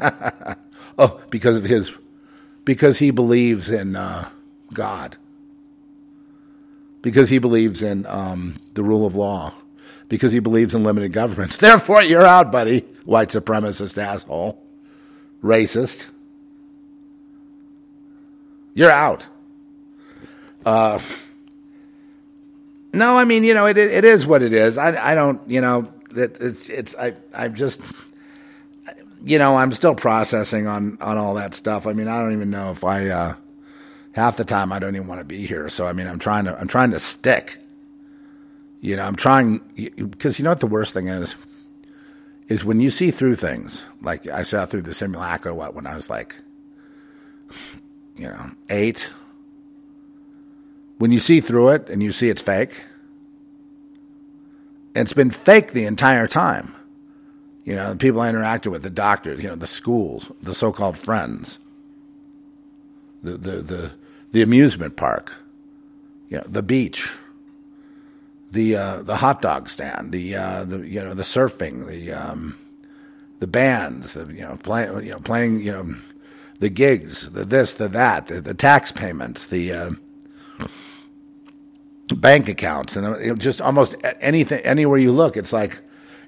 oh, 0.98 1.20
because 1.30 1.56
of 1.56 1.64
his, 1.64 1.92
because 2.64 2.98
he 2.98 3.10
believes 3.12 3.70
in 3.70 3.94
uh, 3.94 4.28
God 4.72 5.16
because 7.02 7.28
he 7.28 7.38
believes 7.38 7.82
in 7.82 8.06
um, 8.06 8.56
the 8.74 8.82
rule 8.82 9.04
of 9.04 9.14
law, 9.14 9.52
because 10.08 10.32
he 10.32 10.38
believes 10.38 10.74
in 10.74 10.84
limited 10.84 11.12
governments. 11.12 11.56
Therefore, 11.58 12.02
you're 12.02 12.24
out, 12.24 12.50
buddy, 12.50 12.80
white 13.04 13.28
supremacist 13.28 13.98
asshole, 13.98 14.64
racist. 15.42 16.06
You're 18.74 18.90
out. 18.90 19.26
Uh, 20.64 21.00
no, 22.94 23.18
I 23.18 23.24
mean, 23.24 23.44
you 23.44 23.52
know, 23.52 23.66
it, 23.66 23.76
it 23.76 24.04
is 24.04 24.26
what 24.26 24.42
it 24.42 24.52
is. 24.52 24.78
I, 24.78 25.12
I 25.12 25.14
don't, 25.14 25.40
you 25.48 25.60
know, 25.60 25.92
it, 26.14 26.38
it's, 26.40 26.68
it's, 26.68 26.94
I, 26.96 27.14
I'm 27.34 27.54
just, 27.54 27.80
you 29.24 29.38
know, 29.38 29.56
I'm 29.56 29.72
still 29.72 29.94
processing 29.94 30.66
on, 30.66 30.98
on 31.00 31.18
all 31.18 31.34
that 31.34 31.54
stuff. 31.54 31.86
I 31.86 31.92
mean, 31.92 32.08
I 32.08 32.20
don't 32.20 32.32
even 32.32 32.50
know 32.50 32.70
if 32.70 32.84
I, 32.84 33.08
uh, 33.08 33.34
half 34.12 34.36
the 34.36 34.44
time 34.44 34.72
I 34.72 34.78
don't 34.78 34.94
even 34.94 35.08
want 35.08 35.20
to 35.20 35.24
be 35.24 35.46
here. 35.46 35.68
So 35.68 35.86
I 35.86 35.92
mean, 35.92 36.06
I'm 36.06 36.18
trying 36.18 36.44
to 36.46 36.58
I'm 36.58 36.68
trying 36.68 36.90
to 36.92 37.00
stick. 37.00 37.58
You 38.80 38.96
know, 38.96 39.04
I'm 39.04 39.16
trying 39.16 39.58
because 39.96 40.38
you 40.38 40.44
know 40.44 40.50
what 40.50 40.60
the 40.60 40.66
worst 40.66 40.92
thing 40.94 41.08
is 41.08 41.36
is 42.48 42.64
when 42.64 42.80
you 42.80 42.90
see 42.90 43.10
through 43.10 43.36
things. 43.36 43.82
Like 44.00 44.26
I 44.26 44.42
saw 44.42 44.66
through 44.66 44.82
the 44.82 44.94
simulacra 44.94 45.54
what 45.54 45.74
when 45.74 45.86
I 45.86 45.94
was 45.94 46.10
like 46.10 46.36
you 48.16 48.28
know, 48.28 48.50
8 48.68 49.10
when 50.98 51.10
you 51.10 51.18
see 51.18 51.40
through 51.40 51.70
it 51.70 51.88
and 51.88 52.00
you 52.00 52.12
see 52.12 52.28
it's 52.28 52.42
fake, 52.42 52.80
it's 54.94 55.12
been 55.12 55.30
fake 55.30 55.72
the 55.72 55.84
entire 55.84 56.28
time. 56.28 56.76
You 57.64 57.74
know, 57.74 57.90
the 57.90 57.96
people 57.96 58.20
I 58.20 58.30
interacted 58.30 58.70
with, 58.70 58.84
the 58.84 58.90
doctors, 58.90 59.42
you 59.42 59.48
know, 59.48 59.56
the 59.56 59.66
schools, 59.66 60.30
the 60.40 60.54
so-called 60.54 60.96
friends, 60.96 61.58
the 63.22 63.36
the 63.36 63.62
the 63.62 63.90
the 64.32 64.42
amusement 64.42 64.96
park, 64.96 65.32
you 66.28 66.38
know, 66.38 66.44
the 66.46 66.62
beach, 66.62 67.08
the 68.50 68.76
uh, 68.76 69.02
the 69.02 69.16
hot 69.16 69.40
dog 69.40 69.68
stand, 69.70 70.12
the 70.12 70.34
uh, 70.34 70.64
the 70.64 70.78
you 70.86 71.02
know 71.02 71.14
the 71.14 71.22
surfing, 71.22 71.86
the 71.86 72.12
um, 72.12 72.58
the 73.40 73.46
bands, 73.46 74.14
the 74.14 74.26
you 74.26 74.42
know 74.42 74.58
playing 74.62 75.06
you 75.06 75.12
know 75.12 75.20
playing 75.20 75.60
you 75.60 75.72
know 75.72 75.96
the 76.60 76.68
gigs, 76.68 77.30
the 77.32 77.44
this, 77.44 77.72
the 77.74 77.88
that, 77.88 78.28
the, 78.28 78.40
the 78.40 78.54
tax 78.54 78.92
payments, 78.92 79.48
the 79.48 79.72
uh, 79.72 79.90
bank 82.14 82.48
accounts, 82.48 82.94
and 82.94 83.06
uh, 83.06 83.34
just 83.34 83.60
almost 83.60 83.96
anything 84.20 84.60
anywhere 84.60 84.98
you 84.98 85.12
look, 85.12 85.36
it's 85.36 85.52
like 85.52 85.80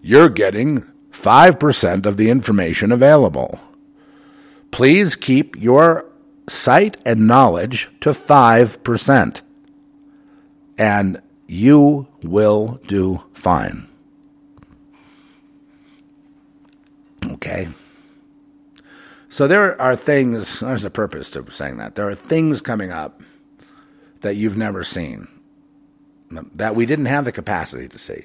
you're 0.03 0.29
getting 0.29 0.85
five 1.11 1.59
percent 1.59 2.05
of 2.05 2.17
the 2.17 2.31
information 2.31 2.91
available. 2.91 3.61
Please 4.71 5.15
keep 5.15 5.57
your 5.57 6.05
sight 6.49 6.97
and 7.05 7.27
knowledge 7.27 7.91
to 8.01 8.11
5%. 8.11 9.41
And 10.77 11.23
you 11.47 12.09
will 12.23 12.81
do 12.87 13.23
fine. 13.33 13.89
Okay. 17.25 17.69
So 19.29 19.47
there 19.47 19.81
are 19.81 19.97
things, 19.97 20.61
there's 20.61 20.85
a 20.85 20.91
purpose 20.91 21.31
to 21.31 21.51
saying 21.51 21.79
that. 21.79 21.95
There 21.95 22.09
are 22.09 22.15
things 22.15 22.61
coming 22.61 22.93
up 22.93 23.23
that 24.21 24.37
you've 24.37 24.57
never 24.57 24.85
seen, 24.85 25.29
that 26.31 26.75
we 26.75 26.87
didn't 26.87 27.07
have 27.07 27.25
the 27.25 27.33
capacity 27.33 27.89
to 27.89 27.99
see. 27.99 28.25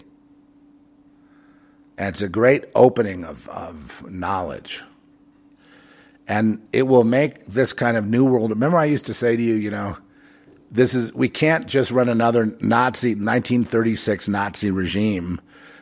And 1.97 2.09
it's 2.09 2.21
a 2.21 2.29
great 2.29 2.65
opening 2.75 3.25
of, 3.25 3.49
of 3.49 4.09
knowledge 4.09 4.83
and 6.29 6.61
it 6.71 6.83
will 6.83 7.03
make 7.03 7.47
this 7.47 7.73
kind 7.73 7.97
of 7.97 8.05
new 8.05 8.23
world. 8.23 8.51
Remember, 8.51 8.77
I 8.77 8.85
used 8.85 9.07
to 9.07 9.15
say 9.15 9.35
to 9.35 9.41
you, 9.41 9.55
you 9.55 9.71
know, 9.71 9.97
this 10.71 10.93
is 10.93 11.11
we 11.13 11.27
can't 11.27 11.65
just 11.65 11.89
run 11.89 12.07
another 12.07 12.55
Nazi 12.61 13.15
1936 13.15 14.27
Nazi 14.27 14.69
regime 14.69 15.41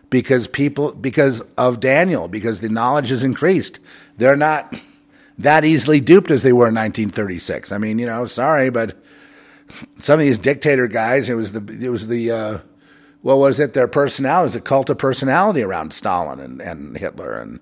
because 0.09 0.47
people 0.47 0.93
because 0.93 1.41
of 1.57 1.81
Daniel 1.81 2.29
because 2.29 2.61
the 2.61 2.69
knowledge 2.69 3.09
has 3.09 3.23
increased. 3.23 3.81
They're 4.17 4.37
not 4.37 4.73
that 5.37 5.65
easily 5.65 5.99
duped 5.99 6.31
as 6.31 6.43
they 6.43 6.53
were 6.53 6.69
in 6.69 6.75
1936. 6.75 7.73
I 7.73 7.77
mean, 7.77 7.99
you 7.99 8.05
know, 8.05 8.25
sorry, 8.25 8.69
but 8.69 8.97
some 9.99 10.17
of 10.17 10.25
these 10.25 10.39
dictator 10.39 10.87
guys, 10.87 11.29
it 11.29 11.35
was 11.35 11.51
the 11.51 11.85
it 11.85 11.89
was 11.89 12.07
the 12.07 12.31
uh, 12.31 12.59
what 13.21 13.37
was 13.37 13.59
it? 13.59 13.73
Their 13.73 13.89
personality 13.89 14.43
it 14.43 14.45
was 14.45 14.55
a 14.55 14.61
cult 14.61 14.89
of 14.89 14.97
personality 14.97 15.61
around 15.61 15.91
Stalin 15.91 16.39
and, 16.39 16.61
and 16.61 16.97
Hitler, 16.97 17.33
and 17.33 17.59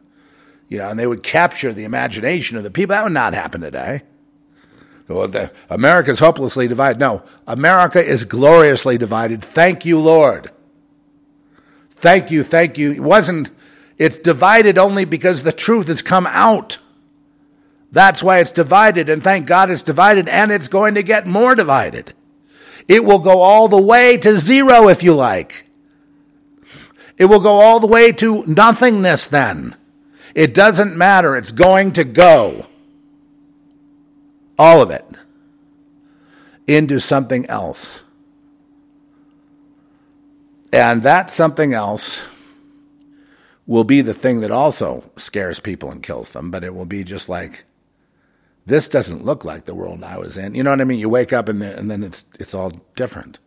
you 0.67 0.77
know, 0.77 0.89
and 0.89 0.99
they 0.99 1.07
would 1.07 1.23
capture 1.23 1.73
the 1.73 1.83
imagination 1.83 2.57
of 2.57 2.63
the 2.63 2.71
people. 2.71 2.95
That 2.95 3.03
would 3.03 3.13
not 3.13 3.33
happen 3.33 3.61
today. 3.61 4.03
Well, 5.07 5.27
the, 5.27 5.51
America's 5.69 6.19
hopelessly 6.19 6.67
divided. 6.67 6.99
No, 6.99 7.23
America 7.45 8.03
is 8.03 8.25
gloriously 8.25 8.97
divided. 8.97 9.43
Thank 9.43 9.85
you, 9.85 9.99
Lord. 9.99 10.49
Thank 11.95 12.31
you, 12.31 12.43
thank 12.43 12.77
you. 12.77 12.91
It 12.91 13.01
wasn't. 13.01 13.51
It's 13.97 14.17
divided 14.17 14.77
only 14.77 15.05
because 15.05 15.43
the 15.43 15.53
truth 15.53 15.87
has 15.87 16.01
come 16.01 16.27
out. 16.27 16.79
That's 17.91 18.21
why 18.21 18.39
it's 18.39 18.51
divided, 18.51 19.07
and 19.09 19.23
thank 19.23 19.45
God 19.45 19.69
it's 19.69 19.83
divided, 19.83 20.27
and 20.27 20.51
it's 20.51 20.67
going 20.67 20.95
to 20.95 21.03
get 21.03 21.27
more 21.27 21.55
divided. 21.55 22.13
It 22.87 23.05
will 23.05 23.19
go 23.19 23.41
all 23.41 23.67
the 23.67 23.81
way 23.81 24.17
to 24.17 24.37
zero 24.37 24.89
if 24.89 25.01
you 25.01 25.15
like. 25.15 25.65
It 27.17 27.25
will 27.25 27.39
go 27.39 27.53
all 27.53 27.79
the 27.79 27.87
way 27.87 28.11
to 28.13 28.43
nothingness 28.45 29.27
then. 29.27 29.75
It 30.35 30.53
doesn't 30.53 30.97
matter. 30.97 31.35
It's 31.35 31.53
going 31.53 31.93
to 31.93 32.03
go. 32.03 32.67
All 34.59 34.81
of 34.81 34.91
it. 34.91 35.05
Into 36.67 36.99
something 36.99 37.45
else. 37.47 38.01
And 40.73 41.03
that 41.03 41.29
something 41.29 41.73
else 41.73 42.19
will 43.65 43.85
be 43.85 44.01
the 44.01 44.13
thing 44.13 44.41
that 44.41 44.51
also 44.51 45.09
scares 45.15 45.59
people 45.59 45.89
and 45.89 46.03
kills 46.03 46.31
them, 46.31 46.51
but 46.51 46.63
it 46.63 46.75
will 46.75 46.85
be 46.85 47.03
just 47.03 47.29
like 47.29 47.63
this 48.65 48.89
doesn't 48.89 49.23
look 49.23 49.45
like 49.45 49.65
the 49.65 49.75
world 49.75 50.03
I 50.03 50.17
was 50.17 50.37
in. 50.37 50.53
You 50.53 50.63
know 50.63 50.71
what 50.71 50.81
I 50.81 50.83
mean? 50.83 50.99
You 50.99 51.07
wake 51.07 51.31
up 51.31 51.47
and, 51.47 51.63
and 51.63 51.89
then 51.89 52.03
it's 52.03 52.25
it's 52.39 52.53
all 52.53 52.71
different. 52.95 53.39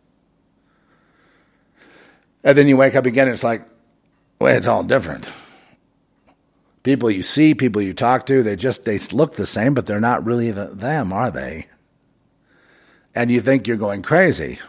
And 2.43 2.57
then 2.57 2.67
you 2.67 2.77
wake 2.77 2.95
up 2.95 3.05
again, 3.05 3.27
it's 3.27 3.43
like, 3.43 3.67
well, 4.39 4.55
it's 4.55 4.67
all 4.67 4.83
different. 4.83 5.29
People 6.83 7.11
you 7.11 7.23
see, 7.23 7.53
people 7.53 7.81
you 7.81 7.93
talk 7.93 8.25
to, 8.27 8.41
they 8.41 8.55
just 8.55 8.85
they 8.85 8.99
look 9.11 9.35
the 9.35 9.45
same, 9.45 9.73
but 9.73 9.85
they're 9.85 9.99
not 9.99 10.25
really 10.25 10.51
the, 10.51 10.67
them, 10.67 11.11
are 11.11 11.29
they? 11.31 11.67
And 13.13 13.29
you 13.29 13.41
think 13.41 13.67
you're 13.67 13.77
going 13.77 14.01
crazy. 14.01 14.59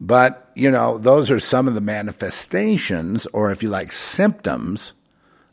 But, 0.00 0.50
you 0.54 0.70
know, 0.70 0.98
those 0.98 1.30
are 1.30 1.40
some 1.40 1.66
of 1.66 1.74
the 1.74 1.80
manifestations, 1.80 3.26
or 3.32 3.50
if 3.50 3.62
you 3.62 3.70
like, 3.70 3.92
symptoms 3.92 4.92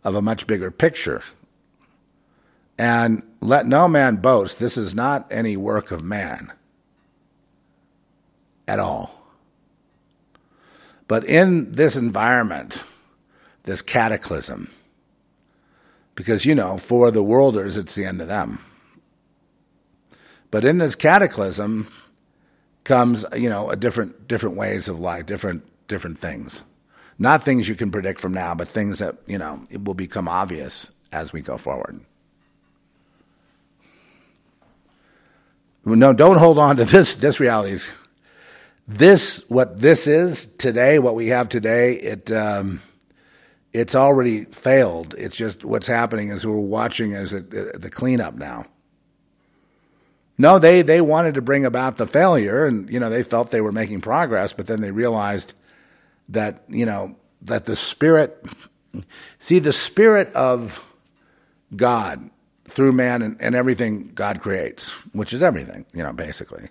of 0.03 0.15
a 0.15 0.21
much 0.21 0.47
bigger 0.47 0.71
picture 0.71 1.23
and 2.81 3.21
let 3.41 3.67
no 3.67 3.87
man 3.87 4.15
boast. 4.15 4.57
This 4.57 4.75
is 4.75 4.95
not 4.95 5.27
any 5.29 5.55
work 5.55 5.91
of 5.91 6.03
man 6.03 6.51
at 8.67 8.79
all. 8.79 9.23
But 11.07 11.23
in 11.25 11.73
this 11.73 11.95
environment, 11.95 12.77
this 13.63 13.83
cataclysm, 13.83 14.71
because, 16.15 16.45
you 16.45 16.55
know, 16.55 16.77
for 16.77 17.11
the 17.11 17.23
worlders, 17.23 17.77
it's 17.77 17.95
the 17.95 18.05
end 18.05 18.21
of 18.21 18.27
them. 18.27 18.63
But 20.49 20.65
in 20.65 20.77
this 20.77 20.95
cataclysm 20.95 21.87
comes, 22.83 23.25
you 23.35 23.49
know, 23.49 23.69
a 23.69 23.75
different, 23.75 24.27
different 24.27 24.55
ways 24.57 24.87
of 24.87 24.99
life, 24.99 25.25
different, 25.25 25.63
different 25.87 26.19
things. 26.19 26.63
Not 27.17 27.43
things 27.43 27.69
you 27.69 27.75
can 27.75 27.91
predict 27.91 28.19
from 28.19 28.33
now, 28.33 28.55
but 28.55 28.67
things 28.67 28.99
that, 28.99 29.17
you 29.27 29.37
know, 29.37 29.63
it 29.69 29.83
will 29.83 29.93
become 29.93 30.27
obvious 30.27 30.89
as 31.11 31.31
we 31.31 31.41
go 31.41 31.57
forward. 31.57 32.01
No, 35.85 36.13
don't 36.13 36.37
hold 36.37 36.59
on 36.59 36.77
to 36.77 36.85
this. 36.85 37.15
This 37.15 37.39
reality 37.39 37.73
is 37.73 37.87
this. 38.87 39.43
What 39.49 39.79
this 39.79 40.05
is 40.07 40.47
today, 40.57 40.99
what 40.99 41.15
we 41.15 41.27
have 41.27 41.49
today, 41.49 41.95
it 41.95 42.31
um, 42.31 42.81
it's 43.73 43.95
already 43.95 44.45
failed. 44.45 45.15
It's 45.17 45.35
just 45.35 45.63
what's 45.63 45.87
happening 45.87 46.29
is 46.29 46.45
we're 46.45 46.55
watching 46.57 47.13
as 47.13 47.31
the 47.31 47.89
cleanup 47.91 48.35
now. 48.35 48.65
No, 50.37 50.59
they 50.59 50.81
they 50.81 51.01
wanted 51.01 51.35
to 51.35 51.41
bring 51.41 51.65
about 51.65 51.97
the 51.97 52.07
failure, 52.07 52.65
and 52.65 52.89
you 52.89 52.99
know 52.99 53.09
they 53.09 53.23
felt 53.23 53.51
they 53.51 53.61
were 53.61 53.71
making 53.71 54.01
progress, 54.01 54.53
but 54.53 54.67
then 54.67 54.81
they 54.81 54.91
realized 54.91 55.53
that 56.29 56.63
you 56.67 56.85
know 56.85 57.15
that 57.43 57.65
the 57.65 57.75
spirit, 57.75 58.43
see 59.39 59.59
the 59.59 59.73
spirit 59.73 60.33
of 60.33 60.81
God 61.75 62.29
through 62.65 62.93
man 62.93 63.21
and, 63.21 63.37
and 63.39 63.55
everything 63.55 64.11
God 64.15 64.41
creates, 64.41 64.89
which 65.13 65.33
is 65.33 65.43
everything, 65.43 65.85
you 65.93 66.03
know, 66.03 66.13
basically, 66.13 66.69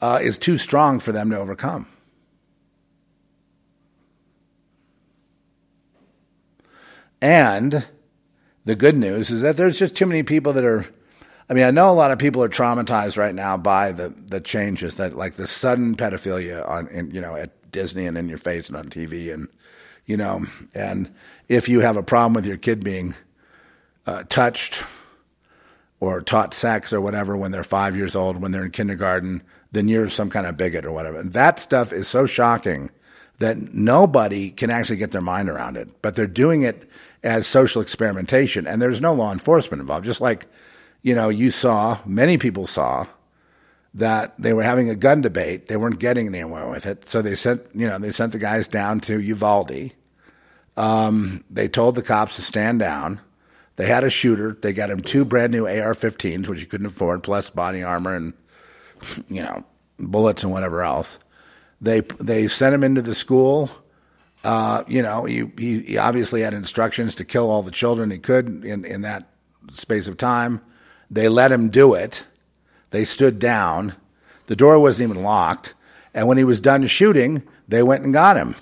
uh, 0.00 0.18
is 0.20 0.38
too 0.38 0.58
strong 0.58 0.98
for 1.00 1.12
them 1.12 1.30
to 1.30 1.38
overcome. 1.38 1.86
And 7.20 7.86
the 8.64 8.74
good 8.74 8.96
news 8.96 9.30
is 9.30 9.40
that 9.42 9.56
there's 9.56 9.78
just 9.78 9.94
too 9.94 10.06
many 10.06 10.22
people 10.22 10.52
that 10.54 10.64
are. 10.64 10.86
I 11.48 11.52
mean, 11.52 11.64
I 11.64 11.72
know 11.72 11.90
a 11.90 11.92
lot 11.92 12.12
of 12.12 12.18
people 12.20 12.44
are 12.44 12.48
traumatized 12.48 13.18
right 13.18 13.34
now 13.34 13.56
by 13.56 13.90
the, 13.90 14.10
the 14.10 14.40
changes 14.40 14.94
that, 14.94 15.16
like 15.16 15.34
the 15.34 15.48
sudden 15.48 15.96
pedophilia 15.96 16.68
on, 16.68 16.86
in, 16.86 17.10
you 17.10 17.20
know, 17.20 17.34
at 17.34 17.72
Disney 17.72 18.06
and 18.06 18.16
in 18.16 18.28
your 18.28 18.38
face 18.38 18.68
and 18.68 18.76
on 18.76 18.88
TV, 18.88 19.34
and 19.34 19.48
you 20.06 20.16
know, 20.16 20.46
and 20.74 21.12
if 21.48 21.68
you 21.68 21.80
have 21.80 21.96
a 21.96 22.02
problem 22.02 22.34
with 22.34 22.46
your 22.46 22.56
kid 22.56 22.84
being 22.84 23.14
uh, 24.06 24.22
touched 24.28 24.82
or 25.98 26.20
taught 26.20 26.54
sex 26.54 26.92
or 26.92 27.00
whatever 27.00 27.36
when 27.36 27.52
they're 27.52 27.64
five 27.64 27.94
years 27.94 28.16
old, 28.16 28.40
when 28.40 28.52
they're 28.52 28.64
in 28.64 28.70
kindergarten, 28.70 29.42
then 29.72 29.86
you're 29.86 30.08
some 30.08 30.30
kind 30.30 30.46
of 30.46 30.56
bigot 30.56 30.84
or 30.84 30.92
whatever. 30.92 31.20
And 31.20 31.32
that 31.32 31.58
stuff 31.58 31.92
is 31.92 32.08
so 32.08 32.26
shocking 32.26 32.90
that 33.38 33.72
nobody 33.74 34.50
can 34.50 34.70
actually 34.70 34.96
get 34.96 35.12
their 35.12 35.20
mind 35.20 35.48
around 35.48 35.76
it. 35.76 36.02
But 36.02 36.14
they're 36.14 36.26
doing 36.26 36.62
it 36.62 36.89
as 37.22 37.46
social 37.46 37.82
experimentation, 37.82 38.66
and 38.66 38.80
there's 38.80 39.00
no 39.00 39.14
law 39.14 39.32
enforcement 39.32 39.80
involved. 39.80 40.04
Just 40.04 40.20
like, 40.20 40.46
you 41.02 41.14
know, 41.14 41.28
you 41.28 41.50
saw, 41.50 41.98
many 42.04 42.38
people 42.38 42.66
saw 42.66 43.06
that 43.94 44.34
they 44.38 44.52
were 44.52 44.62
having 44.62 44.88
a 44.88 44.94
gun 44.94 45.20
debate. 45.20 45.66
They 45.66 45.76
weren't 45.76 45.98
getting 45.98 46.28
anywhere 46.28 46.68
with 46.68 46.86
it. 46.86 47.08
So 47.08 47.22
they 47.22 47.34
sent, 47.34 47.62
you 47.74 47.86
know, 47.86 47.98
they 47.98 48.12
sent 48.12 48.32
the 48.32 48.38
guys 48.38 48.68
down 48.68 49.00
to 49.00 49.20
Uvalde. 49.20 49.92
Um, 50.76 51.44
they 51.50 51.68
told 51.68 51.94
the 51.94 52.02
cops 52.02 52.36
to 52.36 52.42
stand 52.42 52.78
down 52.78 53.20
they 53.80 53.86
had 53.86 54.04
a 54.04 54.10
shooter. 54.10 54.58
They 54.60 54.74
got 54.74 54.90
him 54.90 55.00
two 55.00 55.24
brand 55.24 55.52
new 55.52 55.66
AR-15s, 55.66 56.46
which 56.46 56.60
he 56.60 56.66
couldn't 56.66 56.84
afford, 56.84 57.22
plus 57.22 57.48
body 57.48 57.82
armor 57.82 58.14
and 58.14 58.34
you 59.26 59.42
know 59.42 59.64
bullets 59.98 60.42
and 60.42 60.52
whatever 60.52 60.82
else. 60.82 61.18
They 61.80 62.02
they 62.20 62.46
sent 62.46 62.74
him 62.74 62.84
into 62.84 63.00
the 63.00 63.14
school. 63.14 63.70
Uh, 64.42 64.84
you 64.88 65.02
know, 65.02 65.24
he, 65.24 65.44
he 65.58 65.98
obviously 65.98 66.40
had 66.40 66.54
instructions 66.54 67.14
to 67.14 67.24
kill 67.24 67.50
all 67.50 67.62
the 67.62 67.70
children 67.70 68.10
he 68.10 68.18
could 68.18 68.64
in, 68.64 68.84
in 68.84 69.02
that 69.02 69.28
space 69.72 70.08
of 70.08 70.16
time. 70.16 70.60
They 71.10 71.28
let 71.28 71.52
him 71.52 71.68
do 71.68 71.94
it. 71.94 72.24
They 72.90 73.04
stood 73.04 73.38
down. 73.38 73.94
The 74.46 74.56
door 74.56 74.78
wasn't 74.78 75.10
even 75.10 75.22
locked. 75.22 75.74
And 76.14 76.26
when 76.26 76.38
he 76.38 76.44
was 76.44 76.60
done 76.60 76.86
shooting, 76.86 77.42
they 77.68 77.82
went 77.82 78.04
and 78.04 78.12
got 78.12 78.36
him. 78.36 78.56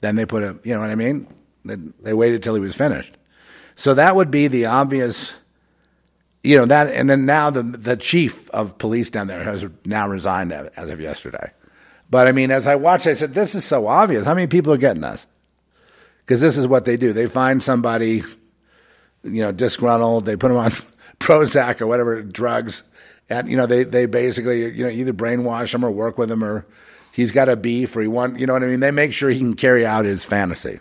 Then 0.00 0.16
they 0.16 0.26
put 0.26 0.42
a, 0.42 0.58
you 0.64 0.74
know 0.74 0.80
what 0.80 0.90
I 0.90 0.94
mean? 0.94 1.26
They, 1.64 1.76
they 1.76 2.12
waited 2.12 2.42
till 2.42 2.54
he 2.54 2.60
was 2.60 2.74
finished. 2.74 3.16
So 3.76 3.94
that 3.94 4.16
would 4.16 4.30
be 4.30 4.48
the 4.48 4.66
obvious, 4.66 5.34
you 6.42 6.56
know, 6.58 6.66
that, 6.66 6.88
and 6.88 7.08
then 7.08 7.24
now 7.24 7.50
the, 7.50 7.62
the 7.62 7.96
chief 7.96 8.50
of 8.50 8.76
police 8.78 9.10
down 9.10 9.26
there 9.26 9.42
has 9.42 9.66
now 9.84 10.08
resigned 10.08 10.52
as 10.52 10.90
of 10.90 11.00
yesterday. 11.00 11.52
But 12.10 12.26
I 12.26 12.32
mean, 12.32 12.50
as 12.50 12.66
I 12.66 12.74
watched, 12.74 13.06
I 13.06 13.14
said, 13.14 13.34
this 13.34 13.54
is 13.54 13.64
so 13.64 13.86
obvious. 13.86 14.24
How 14.24 14.34
many 14.34 14.48
people 14.48 14.72
are 14.72 14.78
getting 14.78 15.02
this? 15.02 15.26
Because 16.18 16.40
this 16.40 16.56
is 16.56 16.66
what 16.66 16.84
they 16.84 16.96
do. 16.96 17.12
They 17.12 17.26
find 17.26 17.62
somebody, 17.62 18.22
you 19.22 19.42
know, 19.42 19.52
disgruntled, 19.52 20.26
they 20.26 20.36
put 20.36 20.48
them 20.48 20.56
on 20.56 20.72
Prozac 21.20 21.80
or 21.80 21.86
whatever 21.86 22.22
drugs, 22.22 22.82
and, 23.28 23.48
you 23.48 23.56
know, 23.56 23.66
they, 23.66 23.84
they 23.84 24.06
basically, 24.06 24.76
you 24.76 24.84
know, 24.84 24.90
either 24.90 25.12
brainwash 25.12 25.70
them 25.70 25.84
or 25.84 25.90
work 25.90 26.18
with 26.18 26.28
them 26.28 26.42
or 26.42 26.66
he's 27.12 27.30
got 27.30 27.48
a 27.48 27.56
beef 27.56 27.94
or 27.94 28.00
he 28.00 28.08
want, 28.08 28.40
you 28.40 28.46
know 28.46 28.54
what 28.54 28.64
I 28.64 28.66
mean? 28.66 28.80
They 28.80 28.90
make 28.90 29.12
sure 29.12 29.30
he 29.30 29.38
can 29.38 29.54
carry 29.54 29.86
out 29.86 30.04
his 30.04 30.24
fantasy. 30.24 30.80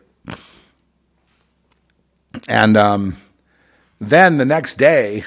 And 2.47 2.75
um, 2.75 3.17
then 3.99 4.37
the 4.37 4.45
next 4.45 4.75
day, 4.75 5.23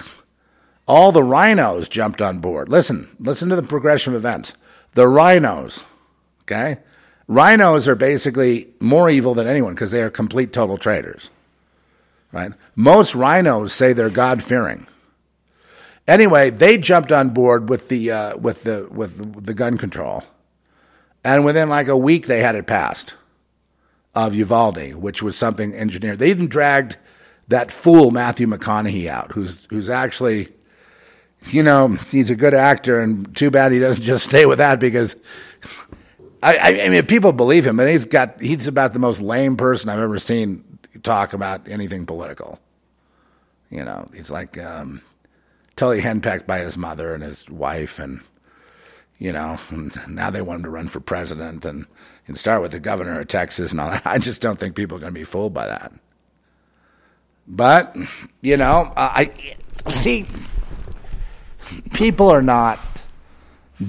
all 0.86 1.12
the 1.12 1.22
RINOs 1.22 1.88
jumped 1.88 2.20
on 2.20 2.38
board. 2.38 2.68
Listen, 2.68 3.08
listen 3.20 3.48
to 3.50 3.56
the 3.56 3.62
progression 3.62 4.14
of 4.14 4.20
events. 4.20 4.54
The 4.94 5.06
RINOs, 5.06 5.82
okay? 6.42 6.78
RINOs 7.28 7.86
are 7.86 7.94
basically 7.94 8.68
more 8.80 9.08
evil 9.08 9.34
than 9.34 9.46
anyone 9.46 9.74
because 9.74 9.90
they 9.90 10.02
are 10.02 10.10
complete 10.10 10.52
total 10.52 10.76
traitors, 10.76 11.30
right? 12.32 12.52
Most 12.74 13.14
RINOs 13.14 13.70
say 13.70 13.92
they're 13.92 14.10
God 14.10 14.42
fearing. 14.42 14.86
Anyway, 16.06 16.50
they 16.50 16.78
jumped 16.78 17.12
on 17.12 17.30
board 17.30 17.68
with 17.68 17.88
the 17.88 18.10
uh, 18.10 18.36
with 18.36 18.64
the 18.64 18.88
with 18.90 19.44
the 19.44 19.54
gun 19.54 19.78
control, 19.78 20.24
and 21.24 21.44
within 21.44 21.68
like 21.68 21.88
a 21.88 21.96
week 21.96 22.26
they 22.26 22.40
had 22.40 22.54
it 22.56 22.66
passed. 22.66 23.14
of 24.14 24.34
Uvalde, 24.34 24.94
which 24.94 25.22
was 25.22 25.36
something 25.36 25.74
engineered. 25.74 26.18
They 26.18 26.30
even 26.30 26.48
dragged 26.48 26.96
that 27.48 27.70
fool 27.70 28.10
Matthew 28.10 28.46
McConaughey 28.46 29.08
out, 29.08 29.32
who's 29.32 29.66
who's 29.70 29.88
actually, 29.88 30.48
you 31.46 31.62
know, 31.62 31.88
he's 32.10 32.30
a 32.30 32.36
good 32.36 32.54
actor, 32.54 33.00
and 33.00 33.34
too 33.36 33.50
bad 33.50 33.72
he 33.72 33.78
doesn't 33.78 34.02
just 34.02 34.26
stay 34.26 34.46
with 34.46 34.58
that 34.58 34.80
because. 34.80 35.16
I, 36.42 36.82
I 36.82 36.88
mean, 36.88 37.06
people 37.06 37.32
believe 37.32 37.66
him, 37.66 37.76
but 37.76 37.88
he's 37.88 38.04
got, 38.04 38.40
he's 38.40 38.66
about 38.66 38.92
the 38.92 38.98
most 38.98 39.20
lame 39.20 39.56
person 39.56 39.88
I've 39.88 40.00
ever 40.00 40.18
seen 40.18 40.64
talk 41.02 41.32
about 41.32 41.68
anything 41.68 42.04
political. 42.04 42.58
You 43.70 43.84
know, 43.84 44.06
he's 44.14 44.30
like 44.30 44.58
um, 44.58 45.02
totally 45.76 46.02
henpecked 46.02 46.46
by 46.46 46.58
his 46.58 46.76
mother 46.76 47.14
and 47.14 47.22
his 47.22 47.48
wife, 47.48 47.98
and 47.98 48.20
you 49.18 49.32
know, 49.32 49.58
and 49.70 49.96
now 50.08 50.30
they 50.30 50.42
want 50.42 50.58
him 50.58 50.64
to 50.64 50.70
run 50.70 50.88
for 50.88 50.98
president 50.98 51.64
and, 51.64 51.86
and 52.26 52.36
start 52.36 52.60
with 52.60 52.72
the 52.72 52.80
governor 52.80 53.20
of 53.20 53.28
Texas 53.28 53.70
and 53.70 53.80
all 53.80 53.90
that. 53.90 54.02
I 54.04 54.18
just 54.18 54.42
don't 54.42 54.58
think 54.58 54.74
people 54.74 54.96
are 54.96 55.00
going 55.00 55.14
to 55.14 55.18
be 55.18 55.24
fooled 55.24 55.54
by 55.54 55.68
that. 55.68 55.92
But, 57.46 57.96
you 58.40 58.56
know, 58.56 58.92
I 58.96 59.30
see 59.88 60.26
people 61.92 62.30
are 62.30 62.42
not 62.42 62.80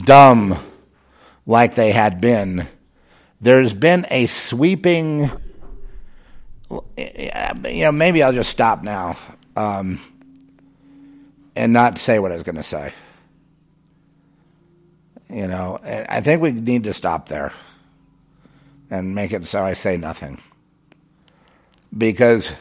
dumb 0.05 0.59
like 1.45 1.75
they 1.75 1.91
had 1.91 2.21
been. 2.21 2.67
There's 3.41 3.73
been 3.73 4.05
a 4.09 4.25
sweeping, 4.27 5.29
you 6.69 7.83
know, 7.83 7.91
maybe 7.91 8.23
I'll 8.23 8.33
just 8.33 8.49
stop 8.49 8.83
now 8.83 9.17
um, 9.55 9.99
and 11.55 11.73
not 11.73 11.97
say 11.97 12.19
what 12.19 12.31
I 12.31 12.35
was 12.35 12.43
going 12.43 12.55
to 12.55 12.63
say. 12.63 12.93
You 15.29 15.47
know, 15.47 15.79
I 15.83 16.21
think 16.21 16.41
we 16.41 16.51
need 16.51 16.83
to 16.83 16.93
stop 16.93 17.27
there 17.27 17.51
and 18.89 19.15
make 19.15 19.31
it 19.33 19.47
so 19.47 19.63
I 19.63 19.73
say 19.73 19.97
nothing. 19.97 20.41
Because 21.95 22.51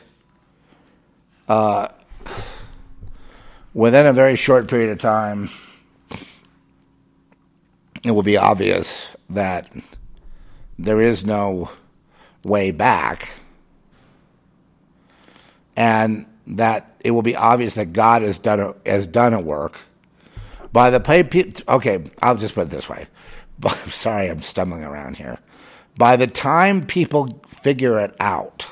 uh, 1.48 1.88
within 3.74 4.06
a 4.06 4.12
very 4.12 4.36
short 4.36 4.68
period 4.68 4.90
of 4.90 4.98
time, 4.98 5.50
it 8.04 8.10
will 8.10 8.22
be 8.22 8.36
obvious 8.36 9.06
that 9.30 9.70
there 10.78 11.00
is 11.00 11.24
no 11.24 11.70
way 12.44 12.70
back, 12.70 13.30
and 15.76 16.26
that 16.46 16.96
it 17.00 17.12
will 17.12 17.22
be 17.22 17.36
obvious 17.36 17.74
that 17.74 17.92
God 17.92 18.22
has 18.22 18.38
done 18.38 18.60
a, 18.60 18.74
has 18.84 19.06
done 19.06 19.32
a 19.32 19.40
work 19.40 19.78
by 20.72 20.90
the 20.90 21.00
pay, 21.00 21.28
okay, 21.68 22.02
I'll 22.22 22.36
just 22.36 22.54
put 22.54 22.62
it 22.62 22.70
this 22.70 22.88
way. 22.88 23.06
I'm 23.64 23.90
sorry, 23.90 24.28
I'm 24.28 24.42
stumbling 24.42 24.84
around 24.84 25.16
here. 25.16 25.38
By 25.96 26.16
the 26.16 26.26
time 26.26 26.86
people 26.86 27.42
figure 27.48 28.00
it 28.00 28.16
out, 28.18 28.66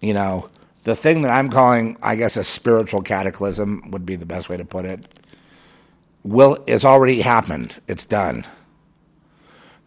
you 0.00 0.14
know, 0.14 0.48
the 0.84 0.94
thing 0.94 1.22
that 1.22 1.30
I'm 1.30 1.50
calling, 1.50 1.98
I 2.02 2.14
guess, 2.16 2.36
a 2.36 2.44
spiritual 2.44 3.02
cataclysm 3.02 3.90
would 3.90 4.06
be 4.06 4.16
the 4.16 4.24
best 4.24 4.48
way 4.48 4.56
to 4.56 4.64
put 4.64 4.84
it. 4.84 5.06
Will 6.22 6.62
it's 6.66 6.84
already 6.84 7.22
happened. 7.22 7.74
It's 7.88 8.06
done. 8.06 8.44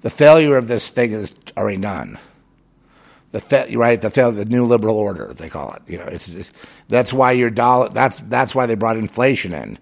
The 0.02 0.10
failure 0.10 0.58
of 0.58 0.68
this 0.68 0.90
thing 0.90 1.12
is 1.12 1.36
already 1.56 1.78
done. 1.78 2.20
The 3.32 3.40
fa- 3.40 3.68
right, 3.74 4.00
the 4.00 4.12
fail, 4.12 4.32
the 4.32 4.46
new 4.46 4.66
liberal 4.66 4.98
order 4.98 5.34
they 5.34 5.50
call 5.50 5.74
it. 5.74 5.82
You 5.88 5.98
know, 6.00 6.06
it's, 6.06 6.28
it's 6.28 6.52
that's 6.88 7.14
why 7.14 7.32
your 7.32 7.50
dollar. 7.50 7.90
That's 7.90 8.20
that's 8.22 8.54
why 8.54 8.66
they 8.66 8.76
brought 8.76 8.98
inflation 8.98 9.54
in. 9.54 9.78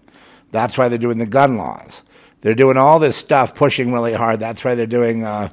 That's 0.52 0.78
why 0.78 0.90
they're 0.90 0.98
doing 0.98 1.18
the 1.18 1.26
gun 1.26 1.58
laws. 1.58 2.04
They're 2.42 2.56
doing 2.56 2.78
all 2.78 3.00
this 3.00 3.18
stuff, 3.18 3.56
pushing 3.56 3.92
really 3.92 4.14
hard. 4.14 4.40
That's 4.40 4.64
why 4.64 4.76
they're 4.76 4.86
doing. 4.86 5.24
Uh, 5.24 5.50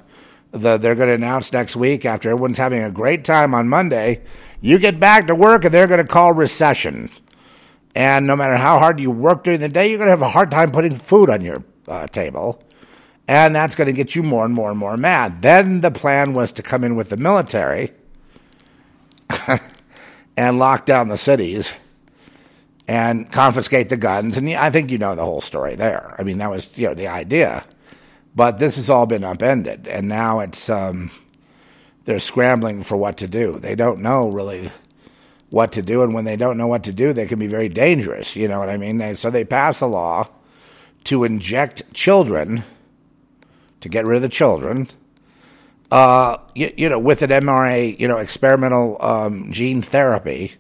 the, 0.51 0.79
they're 0.79 0.95
going 0.95 1.09
to 1.09 1.15
announce 1.15 1.53
next 1.53 1.77
week 1.77 2.07
after 2.07 2.31
everyone's 2.31 2.59
having 2.59 2.83
a 2.83 2.91
great 2.91 3.25
time 3.25 3.55
on 3.55 3.69
Monday. 3.69 4.23
You 4.61 4.79
get 4.79 4.99
back 4.99 5.27
to 5.27 5.35
work, 5.35 5.65
and 5.65 5.73
they're 5.73 5.87
going 5.87 6.01
to 6.01 6.07
call 6.07 6.33
recession. 6.33 7.11
And 7.99 8.29
no 8.29 8.37
matter 8.37 8.57
how 8.57 8.79
hard 8.79 9.01
you 9.01 9.11
work 9.11 9.43
during 9.43 9.59
the 9.59 9.69
day, 9.69 9.89
you're 9.89 9.99
going 9.99 10.07
to 10.07 10.13
have 10.13 10.23
a 10.23 10.29
hard 10.29 10.53
time 10.53 10.71
putting 10.71 10.95
food 10.95 11.29
on 11.29 11.41
your 11.41 11.65
uh, 11.89 12.07
table. 12.07 12.63
And 13.27 13.57
that's 13.57 13.75
going 13.75 13.87
to 13.87 13.93
get 13.93 14.15
you 14.15 14.23
more 14.23 14.45
and 14.45 14.55
more 14.55 14.71
and 14.71 14.79
more 14.79 14.97
mad. 14.97 15.43
Then 15.43 15.81
the 15.81 15.91
plan 15.91 16.33
was 16.33 16.53
to 16.53 16.63
come 16.63 16.85
in 16.85 16.95
with 16.95 17.09
the 17.09 17.17
military 17.17 17.93
and 20.37 20.61
lock 20.61 20.87
down 20.87 21.09
the 21.09 21.19
cities 21.19 21.73
and 22.87 23.33
confiscate 23.33 23.89
the 23.89 23.97
guns. 23.97 24.37
And 24.37 24.49
I 24.51 24.71
think 24.71 24.93
you 24.93 24.99
know 24.99 25.17
the 25.17 25.25
whole 25.25 25.41
story 25.41 25.75
there. 25.75 26.15
I 26.21 26.23
mean, 26.23 26.39
that 26.39 26.51
was 26.51 26.79
you 26.79 26.87
know 26.87 26.95
the 26.95 27.09
idea, 27.09 27.65
but 28.33 28.61
this 28.61 28.77
has 28.77 28.89
all 28.89 29.07
been 29.07 29.25
upended, 29.25 29.89
and 29.89 30.07
now 30.07 30.39
it's 30.39 30.71
um, 30.71 31.11
they're 32.05 32.21
scrambling 32.21 32.85
for 32.85 32.97
what 32.97 33.17
to 33.17 33.27
do. 33.27 33.59
They 33.59 33.75
don't 33.75 34.03
know 34.03 34.29
really 34.29 34.71
what 35.51 35.73
to 35.73 35.83
do, 35.83 36.03
and 36.03 36.15
when 36.15 36.25
they 36.25 36.37
don't 36.37 36.59
know 36.59 36.67
what 36.67 36.85
to 36.85 36.93
do, 36.93 37.13
they 37.13 37.27
can 37.27 37.39
be 37.39 37.47
very 37.47 37.69
dangerous. 37.69 38.37
You 38.37 38.49
know 38.49 38.59
what 38.59 38.69
I 38.69 38.77
mean? 38.77 38.99
They, 38.99 39.15
so 39.15 39.31
they 39.31 39.45
pass 39.45 39.81
a 39.81 39.87
law 39.87 40.29
to 41.05 41.25
inject 41.25 41.83
children 41.95 42.65
to 43.81 43.89
get 43.89 44.05
rid 44.05 44.17
of 44.17 44.23
the 44.23 44.29
children. 44.29 44.89
Uh, 45.91 46.37
you, 46.55 46.73
you, 46.77 46.89
know, 46.89 46.99
with 46.99 47.23
an 47.23 47.31
mRNA, 47.31 47.99
you 47.99 48.07
know, 48.09 48.19
experimental 48.19 48.99
um, 49.01 49.51
gene 49.51 49.81
therapy, 49.81 50.53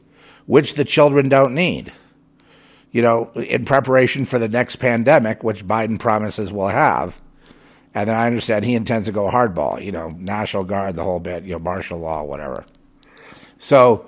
which 0.46 0.74
the 0.74 0.84
children 0.84 1.28
don't 1.28 1.54
need 1.54 1.92
you 2.90 3.02
know, 3.02 3.30
in 3.34 3.64
preparation 3.64 4.24
for 4.24 4.38
the 4.38 4.48
next 4.48 4.76
pandemic, 4.76 5.44
which 5.44 5.66
Biden 5.66 5.98
promises 5.98 6.52
we'll 6.52 6.68
have. 6.68 7.20
And 7.94 8.08
then 8.08 8.16
I 8.16 8.26
understand 8.26 8.64
he 8.64 8.74
intends 8.74 9.06
to 9.06 9.12
go 9.12 9.28
hardball, 9.28 9.84
you 9.84 9.92
know, 9.92 10.10
National 10.10 10.64
Guard, 10.64 10.94
the 10.94 11.04
whole 11.04 11.20
bit, 11.20 11.44
you 11.44 11.52
know, 11.52 11.58
martial 11.58 11.98
law, 11.98 12.22
whatever. 12.22 12.64
So, 13.58 14.06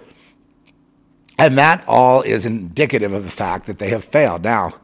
and 1.41 1.57
that 1.59 1.85
all 1.89 2.23
is 2.23 2.45
indicative 2.45 3.13
of 3.13 3.25
the 3.25 3.31
fact 3.31 3.67
that 3.67 3.79
they 3.79 3.89
have 3.89 4.05
failed. 4.05 4.45
Now, 4.45 4.75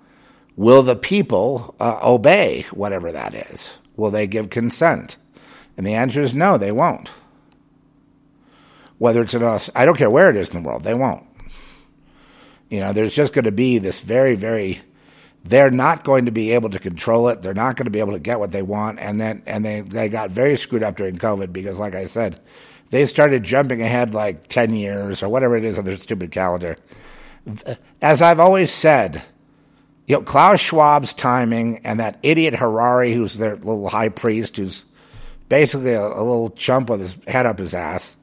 will 0.56 0.82
the 0.82 0.96
people 0.96 1.74
uh, 1.78 2.00
obey 2.02 2.62
whatever 2.72 3.12
that 3.12 3.34
is? 3.34 3.72
Will 3.96 4.10
they 4.10 4.26
give 4.26 4.50
consent? 4.50 5.16
And 5.76 5.86
the 5.86 5.94
answer 5.94 6.22
is 6.22 6.34
no, 6.34 6.56
they 6.56 6.72
won't. 6.72 7.10
Whether 8.98 9.22
it's 9.22 9.34
in 9.34 9.42
us, 9.42 9.68
I 9.74 9.84
don't 9.84 9.98
care 9.98 10.10
where 10.10 10.30
it 10.30 10.36
is 10.36 10.48
in 10.48 10.62
the 10.62 10.66
world, 10.66 10.82
they 10.82 10.94
won't. 10.94 11.26
You 12.70 12.80
know, 12.80 12.92
there's 12.92 13.14
just 13.14 13.34
going 13.34 13.44
to 13.44 13.52
be 13.52 13.78
this 13.78 14.00
very, 14.00 14.34
very. 14.34 14.80
They're 15.44 15.70
not 15.70 16.02
going 16.02 16.24
to 16.24 16.32
be 16.32 16.52
able 16.52 16.70
to 16.70 16.78
control 16.78 17.28
it. 17.28 17.42
They're 17.42 17.54
not 17.54 17.76
going 17.76 17.84
to 17.84 17.90
be 17.90 18.00
able 18.00 18.14
to 18.14 18.18
get 18.18 18.40
what 18.40 18.50
they 18.50 18.62
want, 18.62 18.98
and 18.98 19.20
then 19.20 19.42
and 19.46 19.64
they 19.64 19.82
they 19.82 20.08
got 20.08 20.30
very 20.30 20.56
screwed 20.56 20.82
up 20.82 20.96
during 20.96 21.18
COVID 21.18 21.52
because, 21.52 21.78
like 21.78 21.94
I 21.94 22.06
said, 22.06 22.40
they 22.90 23.06
started 23.06 23.42
jumping 23.42 23.82
ahead 23.82 24.14
like 24.14 24.48
ten 24.48 24.74
years 24.74 25.22
or 25.22 25.28
whatever 25.28 25.56
it 25.56 25.64
is 25.64 25.78
on 25.78 25.84
their 25.84 25.96
stupid 25.96 26.30
calendar. 26.30 26.76
As 28.02 28.22
I've 28.22 28.40
always 28.40 28.72
said, 28.72 29.22
you 30.06 30.16
know, 30.16 30.22
Klaus 30.22 30.60
Schwab's 30.60 31.14
timing 31.14 31.80
and 31.84 32.00
that 32.00 32.18
idiot 32.22 32.54
Harari, 32.54 33.14
who's 33.14 33.36
their 33.38 33.56
little 33.56 33.88
high 33.88 34.08
priest, 34.08 34.56
who's 34.56 34.84
basically 35.48 35.92
a, 35.92 36.06
a 36.06 36.22
little 36.22 36.50
chump 36.50 36.90
with 36.90 37.00
his 37.00 37.16
head 37.26 37.46
up 37.46 37.58
his 37.58 37.74
ass, 37.74 38.16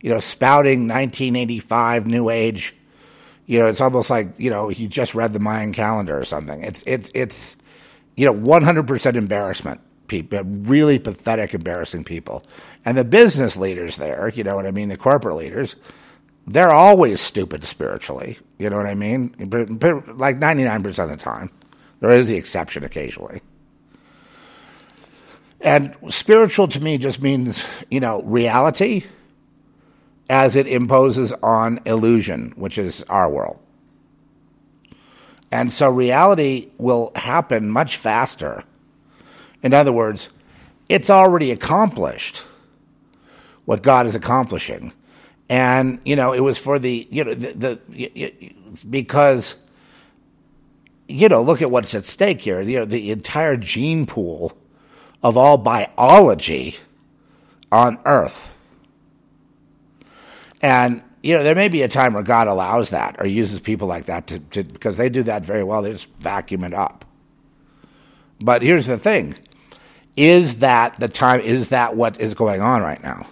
you 0.00 0.10
know, 0.10 0.20
spouting 0.20 0.88
1985 0.88 2.06
New 2.06 2.30
Age 2.30 2.74
you 3.46 3.58
know, 3.58 3.66
it's 3.66 3.80
almost 3.80 4.10
like 4.10 4.38
you 4.38 4.50
know 4.50 4.68
he 4.68 4.88
just 4.88 5.14
read 5.14 5.32
the 5.32 5.40
Mayan 5.40 5.72
calendar 5.72 6.18
or 6.18 6.24
something. 6.24 6.62
It's 6.62 6.82
it's 6.86 7.10
it's 7.14 7.56
you 8.16 8.26
know 8.26 8.34
100% 8.34 9.14
embarrassment. 9.16 9.80
People, 10.06 10.42
really 10.44 10.98
pathetic, 10.98 11.54
embarrassing 11.54 12.04
people, 12.04 12.44
and 12.84 12.98
the 12.98 13.04
business 13.04 13.56
leaders 13.56 13.96
there. 13.96 14.30
You 14.34 14.44
know 14.44 14.56
what 14.56 14.66
I 14.66 14.70
mean? 14.70 14.88
The 14.88 14.96
corporate 14.96 15.36
leaders. 15.36 15.76
They're 16.46 16.70
always 16.70 17.22
stupid 17.22 17.64
spiritually. 17.64 18.38
You 18.58 18.68
know 18.68 18.76
what 18.76 18.86
I 18.86 18.94
mean? 18.94 19.34
Like 19.38 20.38
99% 20.38 21.04
of 21.04 21.08
the 21.08 21.16
time. 21.16 21.50
There 22.00 22.10
is 22.10 22.28
the 22.28 22.36
exception 22.36 22.84
occasionally. 22.84 23.40
And 25.62 25.96
spiritual 26.10 26.68
to 26.68 26.80
me 26.80 26.98
just 26.98 27.22
means, 27.22 27.64
you 27.90 27.98
know, 28.00 28.20
reality 28.22 29.04
as 30.28 30.56
it 30.56 30.66
imposes 30.66 31.32
on 31.42 31.80
illusion, 31.86 32.52
which 32.56 32.76
is 32.76 33.02
our 33.04 33.30
world. 33.30 33.58
And 35.50 35.72
so 35.72 35.88
reality 35.88 36.72
will 36.76 37.12
happen 37.14 37.70
much 37.70 37.96
faster. 37.96 38.64
In 39.64 39.74
other 39.74 39.92
words, 39.92 40.28
it's 40.88 41.10
already 41.10 41.50
accomplished 41.50 42.42
what 43.64 43.82
God 43.82 44.06
is 44.06 44.14
accomplishing. 44.14 44.92
And, 45.48 45.98
you 46.04 46.14
know, 46.14 46.32
it 46.32 46.40
was 46.40 46.56
for 46.56 46.78
the, 46.78 47.08
you 47.10 47.24
know, 47.24 47.34
the, 47.34 47.80
the 47.88 48.54
because, 48.88 49.56
you 51.08 51.28
know, 51.28 51.42
look 51.42 51.60
at 51.60 51.70
what's 51.70 51.94
at 51.96 52.06
stake 52.06 52.42
here. 52.42 52.62
You 52.62 52.78
know, 52.80 52.84
the 52.84 53.10
entire 53.10 53.56
gene 53.56 54.06
pool 54.06 54.56
of 55.22 55.36
all 55.36 55.58
biology 55.58 56.76
on 57.72 57.98
Earth 58.04 58.54
and 60.64 61.02
you 61.22 61.36
know, 61.36 61.42
there 61.42 61.54
may 61.54 61.68
be 61.68 61.82
a 61.82 61.88
time 61.88 62.14
where 62.14 62.22
God 62.22 62.48
allows 62.48 62.88
that 62.88 63.16
or 63.18 63.26
uses 63.26 63.60
people 63.60 63.86
like 63.86 64.06
that 64.06 64.26
to, 64.28 64.38
to 64.38 64.64
because 64.64 64.96
they 64.96 65.10
do 65.10 65.22
that 65.24 65.44
very 65.44 65.62
well. 65.62 65.82
They 65.82 65.92
just 65.92 66.08
vacuum 66.20 66.64
it 66.64 66.72
up. 66.72 67.04
But 68.40 68.62
here's 68.62 68.86
the 68.86 68.98
thing: 68.98 69.34
is 70.16 70.58
that 70.58 70.98
the 71.00 71.08
time? 71.08 71.40
Is 71.40 71.70
that 71.70 71.96
what 71.96 72.20
is 72.20 72.34
going 72.34 72.60
on 72.60 72.82
right 72.82 73.02
now? 73.02 73.26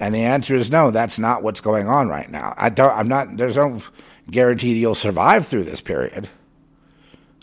And 0.00 0.14
the 0.14 0.22
answer 0.22 0.54
is 0.54 0.70
no, 0.70 0.90
that's 0.90 1.18
not 1.18 1.42
what's 1.42 1.60
going 1.60 1.88
on 1.88 2.08
right 2.08 2.30
now. 2.30 2.54
I 2.56 2.68
don't, 2.68 2.92
I'm 2.96 3.08
not, 3.08 3.36
there's 3.36 3.56
no 3.56 3.80
guarantee 4.30 4.74
that 4.74 4.80
you'll 4.80 4.94
survive 4.94 5.46
through 5.46 5.64
this 5.64 5.80
period 5.80 6.28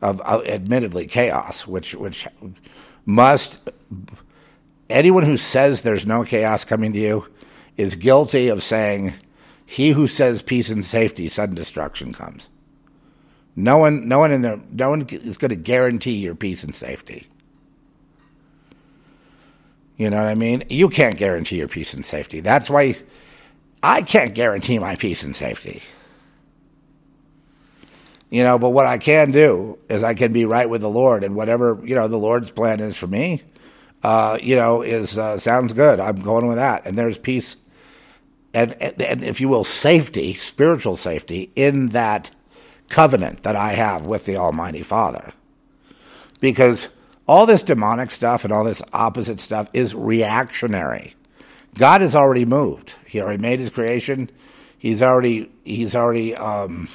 of, 0.02 0.22
of 0.22 0.46
admittedly 0.46 1.08
chaos, 1.08 1.66
which, 1.66 1.96
which 1.96 2.28
must, 3.06 3.60
anyone 4.90 5.24
who 5.24 5.38
says 5.38 5.82
there's 5.82 6.06
no 6.06 6.24
chaos 6.24 6.66
coming 6.66 6.94
to 6.94 7.00
you 7.00 7.28
is 7.78 7.96
guilty 7.96 8.50
of 8.50 8.62
saying, 8.64 9.14
he 9.66 9.92
who 9.92 10.06
says 10.06 10.42
peace 10.42 10.70
and 10.70 10.86
safety, 10.86 11.30
sudden 11.30 11.56
destruction 11.56 12.14
comes. 12.14 12.50
No 13.56 13.78
one, 13.78 14.08
no 14.08 14.20
one 14.20 14.32
in 14.32 14.42
there, 14.42 14.60
no 14.72 14.90
one 14.90 15.08
is 15.10 15.38
going 15.38 15.50
to 15.50 15.56
guarantee 15.56 16.18
your 16.18 16.36
peace 16.36 16.64
and 16.64 16.76
safety. 16.76 17.28
You 19.98 20.10
know 20.10 20.18
what 20.18 20.28
I 20.28 20.36
mean? 20.36 20.64
You 20.70 20.90
can't 20.90 21.18
guarantee 21.18 21.58
your 21.58 21.68
peace 21.68 21.94
and 21.94 22.06
safety. 22.06 22.40
That's 22.40 22.70
why 22.70 22.96
I 23.84 24.02
can't 24.02 24.34
guarantee 24.34 24.80
my 24.80 24.96
peace 24.96 25.24
and 25.24 25.36
safety. 25.36 25.82
You 28.30 28.44
know, 28.44 28.58
but 28.58 28.70
what 28.70 28.88
I 28.88 28.98
can 28.98 29.32
do 29.32 29.78
is 29.90 30.04
I 30.04 30.14
can 30.14 30.32
be 30.32 30.46
right 30.46 30.70
with 30.70 30.82
the 30.82 30.90
Lord, 30.90 31.24
and 31.24 31.36
whatever 31.36 31.80
you 31.84 31.96
know 31.96 32.08
the 32.08 32.18
Lord's 32.18 32.50
plan 32.50 32.80
is 32.80 32.96
for 32.96 33.08
me, 33.08 33.44
uh, 34.04 34.38
you 34.42 34.56
know, 34.56 34.82
is 34.82 35.18
uh, 35.18 35.38
sounds 35.38 35.74
good. 35.74 36.00
I'm 36.00 36.22
going 36.22 36.48
with 36.48 36.56
that, 36.56 36.86
and 36.86 36.98
there's 36.98 37.18
peace, 37.18 37.58
and, 38.54 38.72
and 38.82 39.02
and 39.02 39.24
if 39.24 39.42
you 39.42 39.50
will, 39.50 39.66
safety, 39.66 40.34
spiritual 40.34 40.96
safety 40.96 41.52
in 41.58 41.88
that 41.88 42.32
covenant 42.88 43.44
that 43.44 43.58
I 43.58 43.74
have 43.74 44.06
with 44.06 44.26
the 44.26 44.38
Almighty 44.38 44.82
Father. 44.82 45.34
Because 46.40 46.88
all 47.32 47.46
this 47.46 47.64
demonic 47.64 48.12
stuff 48.12 48.44
and 48.44 48.52
all 48.52 48.64
this 48.64 48.82
opposite 48.92 49.40
stuff 49.40 49.70
is 49.74 49.96
reactionary. 49.96 51.16
God 51.76 52.02
has 52.02 52.16
already 52.16 52.44
moved. 52.44 52.94
He 53.06 53.22
already 53.22 53.42
made 53.42 53.60
his 53.60 53.70
creation. 53.70 54.30
He's 54.78 55.02
already 55.02 55.50
he's 55.64 55.96
already 55.96 56.36
um, 56.36 56.90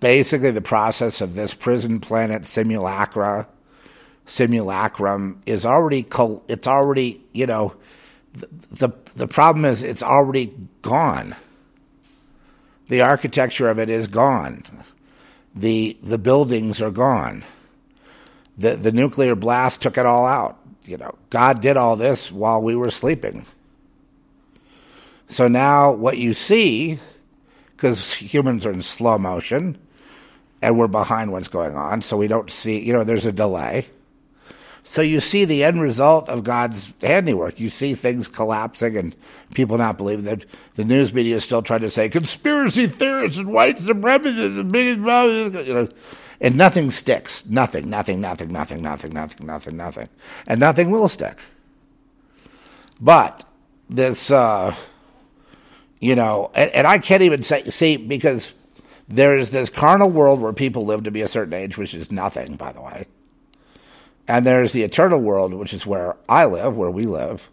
basically 0.00 0.50
the 0.50 0.60
process 0.60 1.20
of 1.20 1.34
this 1.34 1.54
prison 1.54 2.00
planet 2.00 2.44
simulacra 2.44 3.46
simulacrum 4.26 5.40
is 5.46 5.64
already 5.64 6.06
it's 6.48 6.66
already 6.66 7.22
you 7.32 7.46
know 7.46 7.74
the, 8.32 8.90
the 9.14 9.28
problem 9.28 9.64
is 9.64 9.82
it's 9.82 10.02
already 10.02 10.52
gone 10.82 11.36
the 12.88 13.00
architecture 13.00 13.68
of 13.68 13.78
it 13.78 13.88
is 13.88 14.08
gone. 14.08 14.62
The 15.54 15.96
the 16.02 16.18
buildings 16.18 16.82
are 16.82 16.90
gone. 16.90 17.44
The 18.56 18.76
the 18.76 18.92
nuclear 18.92 19.34
blast 19.34 19.82
took 19.82 19.98
it 19.98 20.06
all 20.06 20.26
out. 20.26 20.58
You 20.84 20.98
know, 20.98 21.14
God 21.30 21.60
did 21.60 21.76
all 21.76 21.96
this 21.96 22.30
while 22.30 22.62
we 22.62 22.76
were 22.76 22.90
sleeping. 22.90 23.46
So 25.28 25.48
now 25.48 25.92
what 25.92 26.18
you 26.18 26.34
see, 26.34 26.98
because 27.76 28.12
humans 28.12 28.66
are 28.66 28.72
in 28.72 28.82
slow 28.82 29.18
motion 29.18 29.78
and 30.60 30.78
we're 30.78 30.88
behind 30.88 31.32
what's 31.32 31.48
going 31.48 31.74
on, 31.74 32.02
so 32.02 32.16
we 32.16 32.28
don't 32.28 32.50
see, 32.50 32.78
you 32.80 32.92
know, 32.92 33.04
there's 33.04 33.26
a 33.26 33.32
delay. 33.32 33.86
So 34.86 35.00
you 35.00 35.20
see 35.20 35.46
the 35.46 35.64
end 35.64 35.80
result 35.80 36.28
of 36.28 36.44
God's 36.44 36.92
handiwork. 37.00 37.58
You 37.58 37.70
see 37.70 37.94
things 37.94 38.28
collapsing 38.28 38.98
and 38.98 39.16
people 39.54 39.78
not 39.78 39.96
believing 39.96 40.26
that. 40.26 40.44
The 40.74 40.84
news 40.84 41.14
media 41.14 41.36
is 41.36 41.44
still 41.44 41.62
trying 41.62 41.80
to 41.80 41.90
say 41.90 42.10
conspiracy 42.10 42.86
theorists 42.86 43.38
and 43.38 43.50
white 43.52 43.78
supremacists 43.78 44.60
and 44.60 44.70
bigots, 44.70 45.66
you 45.66 45.74
know, 45.74 45.88
and 46.44 46.56
nothing 46.56 46.92
sticks. 46.92 47.44
Nothing, 47.46 47.90
nothing, 47.90 48.20
nothing, 48.20 48.52
nothing, 48.52 48.82
nothing, 48.82 49.12
nothing, 49.12 49.46
nothing, 49.46 49.76
nothing, 49.76 50.08
and 50.46 50.60
nothing 50.60 50.90
will 50.92 51.08
stick. 51.08 51.40
But 53.00 53.44
this, 53.90 54.30
uh, 54.30 54.76
you 55.98 56.14
know, 56.14 56.52
and, 56.54 56.70
and 56.70 56.86
I 56.86 56.98
can't 56.98 57.22
even 57.22 57.42
say 57.42 57.68
see 57.70 57.96
because 57.96 58.52
there 59.08 59.36
is 59.36 59.50
this 59.50 59.68
carnal 59.68 60.08
world 60.08 60.40
where 60.40 60.52
people 60.52 60.86
live 60.86 61.02
to 61.02 61.10
be 61.10 61.22
a 61.22 61.28
certain 61.28 61.54
age, 61.54 61.76
which 61.76 61.94
is 61.94 62.12
nothing, 62.12 62.54
by 62.54 62.72
the 62.72 62.80
way 62.80 63.06
and 64.26 64.46
there's 64.46 64.72
the 64.72 64.82
eternal 64.82 65.20
world, 65.20 65.54
which 65.54 65.72
is 65.72 65.86
where 65.86 66.16
I 66.28 66.46
live, 66.46 66.76
where 66.76 66.90
we 66.90 67.04
live, 67.04 67.48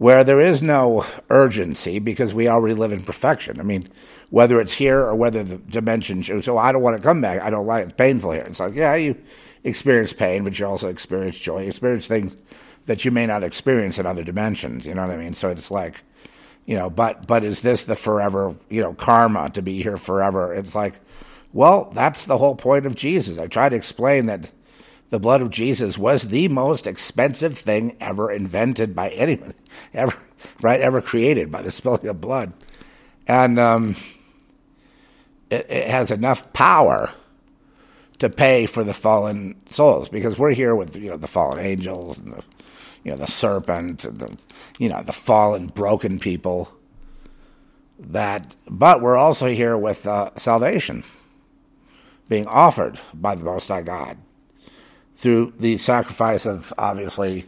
where 0.00 0.24
there 0.24 0.40
is 0.40 0.62
no 0.62 1.04
urgency 1.28 1.98
because 1.98 2.32
we 2.32 2.48
already 2.48 2.74
live 2.74 2.90
in 2.90 3.02
perfection. 3.02 3.60
I 3.60 3.64
mean, 3.64 3.86
whether 4.30 4.58
it's 4.58 4.72
here 4.72 5.00
or 5.00 5.14
whether 5.14 5.44
the 5.44 5.58
dimension 5.58 6.22
shows, 6.22 6.46
so 6.46 6.56
I 6.56 6.72
don't 6.72 6.80
want 6.80 6.96
to 6.96 7.02
come 7.02 7.20
back. 7.20 7.42
I 7.42 7.50
don't 7.50 7.66
like 7.66 7.82
it. 7.82 7.88
It's 7.88 7.96
painful 7.98 8.32
here. 8.32 8.44
It's 8.44 8.60
like, 8.60 8.74
yeah, 8.74 8.94
you 8.94 9.14
experience 9.62 10.14
pain, 10.14 10.42
but 10.42 10.58
you 10.58 10.64
also 10.64 10.88
experience 10.88 11.38
joy. 11.38 11.64
You 11.64 11.68
experience 11.68 12.08
things 12.08 12.34
that 12.86 13.04
you 13.04 13.10
may 13.10 13.26
not 13.26 13.44
experience 13.44 13.98
in 13.98 14.06
other 14.06 14.24
dimensions. 14.24 14.86
You 14.86 14.94
know 14.94 15.06
what 15.06 15.14
I 15.14 15.18
mean? 15.18 15.34
So 15.34 15.50
it's 15.50 15.70
like, 15.70 16.02
you 16.64 16.76
know, 16.76 16.88
but 16.88 17.26
but 17.26 17.44
is 17.44 17.60
this 17.60 17.84
the 17.84 17.94
forever, 17.94 18.56
you 18.70 18.80
know, 18.80 18.94
karma 18.94 19.50
to 19.50 19.60
be 19.60 19.82
here 19.82 19.98
forever? 19.98 20.54
It's 20.54 20.74
like, 20.74 20.98
well, 21.52 21.90
that's 21.92 22.24
the 22.24 22.38
whole 22.38 22.56
point 22.56 22.86
of 22.86 22.94
Jesus. 22.94 23.36
I 23.36 23.48
try 23.48 23.68
to 23.68 23.76
explain 23.76 24.24
that 24.26 24.50
the 25.10 25.18
blood 25.18 25.42
of 25.42 25.50
Jesus 25.50 25.98
was 25.98 26.28
the 26.28 26.48
most 26.48 26.86
expensive 26.86 27.58
thing 27.58 27.96
ever 28.00 28.30
invented 28.30 28.94
by 28.94 29.10
anyone, 29.10 29.54
ever, 29.92 30.16
right? 30.62 30.80
Ever 30.80 31.02
created 31.02 31.50
by 31.50 31.62
the 31.62 31.70
spilling 31.70 32.06
of 32.06 32.20
blood. 32.20 32.52
And 33.26 33.58
um, 33.58 33.96
it, 35.50 35.66
it 35.68 35.90
has 35.90 36.10
enough 36.10 36.52
power 36.52 37.10
to 38.20 38.30
pay 38.30 38.66
for 38.66 38.84
the 38.84 38.94
fallen 38.94 39.56
souls 39.70 40.08
because 40.08 40.38
we're 40.38 40.52
here 40.52 40.74
with 40.74 40.94
you 40.94 41.10
know 41.10 41.16
the 41.16 41.26
fallen 41.26 41.58
angels 41.58 42.18
and 42.18 42.32
the 42.32 42.44
you 43.02 43.10
know 43.10 43.16
the 43.16 43.26
serpent 43.26 44.04
and 44.04 44.20
the 44.20 44.36
you 44.78 44.88
know 44.88 45.02
the 45.02 45.12
fallen 45.12 45.66
broken 45.66 46.18
people 46.18 46.70
that 47.98 48.54
but 48.68 49.00
we're 49.00 49.16
also 49.16 49.46
here 49.46 49.76
with 49.76 50.06
uh, 50.06 50.30
salvation 50.36 51.02
being 52.28 52.46
offered 52.46 53.00
by 53.14 53.34
the 53.34 53.44
most 53.44 53.68
high 53.68 53.82
god 53.82 54.18
through 55.20 55.52
the 55.58 55.76
sacrifice 55.76 56.46
of 56.46 56.72
obviously 56.78 57.44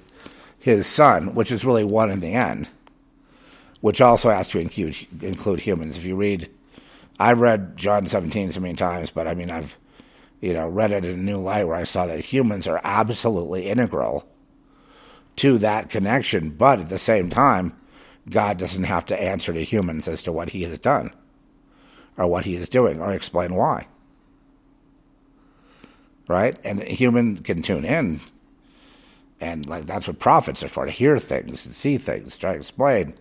his 0.58 0.86
son, 0.86 1.34
which 1.34 1.50
is 1.50 1.64
really 1.64 1.84
one 1.84 2.10
in 2.10 2.20
the 2.20 2.34
end, 2.34 2.68
which 3.80 3.98
also 3.98 4.28
has 4.28 4.48
to 4.48 4.58
include 4.58 4.94
include 5.22 5.60
humans. 5.60 5.96
If 5.96 6.04
you 6.04 6.14
read, 6.14 6.50
I've 7.18 7.40
read 7.40 7.78
John 7.78 8.06
17 8.06 8.52
so 8.52 8.60
many 8.60 8.74
times, 8.74 9.08
but 9.08 9.26
I 9.26 9.32
mean 9.32 9.50
I've 9.50 9.78
you 10.42 10.52
know 10.52 10.68
read 10.68 10.92
it 10.92 11.06
in 11.06 11.18
a 11.18 11.22
new 11.22 11.38
light 11.38 11.66
where 11.66 11.76
I 11.76 11.84
saw 11.84 12.04
that 12.06 12.20
humans 12.20 12.68
are 12.68 12.80
absolutely 12.84 13.68
integral 13.68 14.28
to 15.36 15.56
that 15.56 15.88
connection, 15.88 16.50
but 16.50 16.78
at 16.78 16.90
the 16.90 16.98
same 16.98 17.30
time, 17.30 17.74
God 18.28 18.58
doesn't 18.58 18.84
have 18.84 19.06
to 19.06 19.18
answer 19.18 19.54
to 19.54 19.64
humans 19.64 20.06
as 20.08 20.22
to 20.24 20.32
what 20.32 20.50
He 20.50 20.64
has 20.64 20.78
done 20.78 21.10
or 22.18 22.26
what 22.26 22.44
He 22.44 22.54
is 22.54 22.68
doing 22.68 23.00
or 23.00 23.14
explain 23.14 23.54
why 23.54 23.86
right? 26.28 26.56
And 26.64 26.80
a 26.82 26.86
human 26.86 27.38
can 27.38 27.62
tune 27.62 27.84
in. 27.84 28.20
And 29.40 29.66
like 29.66 29.86
that's 29.86 30.06
what 30.06 30.18
prophets 30.18 30.62
are 30.62 30.68
for, 30.68 30.86
to 30.86 30.92
hear 30.92 31.18
things 31.18 31.66
and 31.66 31.74
see 31.74 31.98
things, 31.98 32.36
try 32.36 32.52
to 32.52 32.58
explain. 32.58 33.14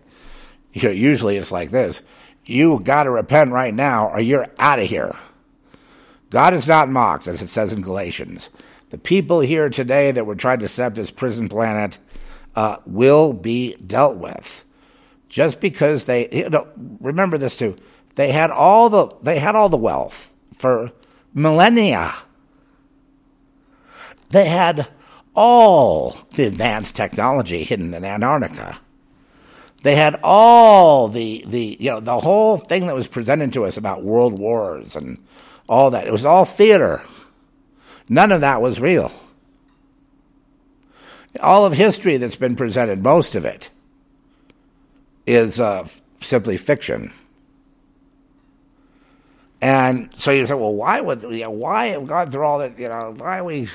You 0.73 0.83
know, 0.83 0.91
usually 0.91 1.37
it's 1.37 1.51
like 1.51 1.71
this. 1.71 2.01
You 2.45 2.79
gotta 2.79 3.11
repent 3.11 3.51
right 3.51 3.73
now 3.73 4.09
or 4.09 4.21
you're 4.21 4.47
out 4.57 4.79
of 4.79 4.87
here. 4.87 5.15
God 6.29 6.53
is 6.53 6.65
not 6.65 6.89
mocked, 6.89 7.27
as 7.27 7.41
it 7.41 7.49
says 7.49 7.73
in 7.73 7.81
Galatians. 7.81 8.49
The 8.89 8.97
people 8.97 9.41
here 9.41 9.69
today 9.69 10.11
that 10.11 10.25
were 10.25 10.35
trying 10.35 10.59
to 10.59 10.67
set 10.67 10.87
up 10.87 10.95
this 10.95 11.11
prison 11.11 11.49
planet 11.49 11.97
uh, 12.55 12.77
will 12.85 13.33
be 13.33 13.75
dealt 13.75 14.17
with. 14.17 14.65
Just 15.29 15.59
because 15.59 16.05
they 16.05 16.29
you 16.29 16.49
know, 16.49 16.67
remember 16.99 17.37
this 17.37 17.57
too. 17.57 17.75
They 18.15 18.31
had 18.31 18.51
all 18.51 18.89
the 18.89 19.07
they 19.21 19.39
had 19.39 19.55
all 19.55 19.69
the 19.69 19.77
wealth 19.77 20.33
for 20.53 20.91
millennia. 21.33 22.13
They 24.31 24.45
had 24.45 24.87
all 25.35 26.17
the 26.35 26.45
advanced 26.45 26.95
technology 26.95 27.63
hidden 27.63 27.93
in 27.93 28.03
Antarctica. 28.03 28.79
They 29.83 29.95
had 29.95 30.19
all 30.23 31.07
the, 31.07 31.43
the, 31.47 31.77
you 31.79 31.91
know, 31.91 31.99
the 31.99 32.19
whole 32.19 32.57
thing 32.57 32.87
that 32.87 32.95
was 32.95 33.07
presented 33.07 33.53
to 33.53 33.65
us 33.65 33.77
about 33.77 34.03
world 34.03 34.37
wars 34.37 34.95
and 34.95 35.17
all 35.67 35.91
that. 35.91 36.07
It 36.07 36.11
was 36.11 36.25
all 36.25 36.45
theater. 36.45 37.01
None 38.07 38.31
of 38.31 38.41
that 38.41 38.61
was 38.61 38.79
real. 38.79 39.11
All 41.39 41.65
of 41.65 41.73
history 41.73 42.17
that's 42.17 42.35
been 42.35 42.55
presented, 42.55 43.01
most 43.01 43.35
of 43.35 43.45
it, 43.45 43.69
is 45.25 45.59
uh, 45.59 45.87
simply 46.19 46.57
fiction. 46.57 47.13
And 49.61 50.09
so 50.17 50.31
you 50.31 50.45
say, 50.45 50.53
well, 50.55 50.73
why 50.73 50.99
would 51.01 51.21
you 51.23 51.43
know, 51.43 51.51
why 51.51 51.87
have 51.87 52.07
gone 52.07 52.31
through 52.31 52.43
all 52.43 52.59
that? 52.59 52.77
You 52.77 52.89
know, 52.89 53.13
why 53.15 53.37
are 53.39 53.43
we 53.43 53.67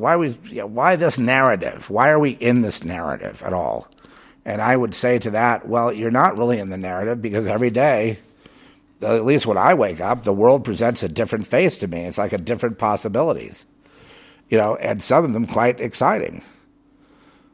why 0.00 0.16
we 0.16 0.36
you 0.44 0.60
know, 0.60 0.66
why 0.66 0.96
this 0.96 1.18
narrative? 1.18 1.88
Why 1.88 2.10
are 2.10 2.18
we 2.18 2.30
in 2.30 2.62
this 2.62 2.84
narrative 2.84 3.42
at 3.44 3.52
all? 3.52 3.88
And 4.44 4.60
I 4.60 4.76
would 4.76 4.94
say 4.94 5.18
to 5.20 5.30
that, 5.30 5.68
well, 5.68 5.92
you're 5.92 6.10
not 6.10 6.36
really 6.36 6.58
in 6.58 6.68
the 6.68 6.76
narrative 6.76 7.22
because 7.22 7.48
every 7.48 7.70
day, 7.70 8.18
at 9.00 9.24
least 9.24 9.46
when 9.46 9.56
I 9.56 9.74
wake 9.74 10.00
up, 10.00 10.24
the 10.24 10.32
world 10.32 10.64
presents 10.64 11.02
a 11.02 11.08
different 11.08 11.46
face 11.46 11.78
to 11.78 11.86
me. 11.86 12.04
It's 12.04 12.18
like 12.18 12.32
a 12.32 12.38
different 12.38 12.76
possibilities, 12.76 13.66
you 14.48 14.58
know, 14.58 14.76
and 14.76 15.02
some 15.02 15.24
of 15.24 15.32
them 15.32 15.46
quite 15.46 15.80
exciting. 15.80 16.42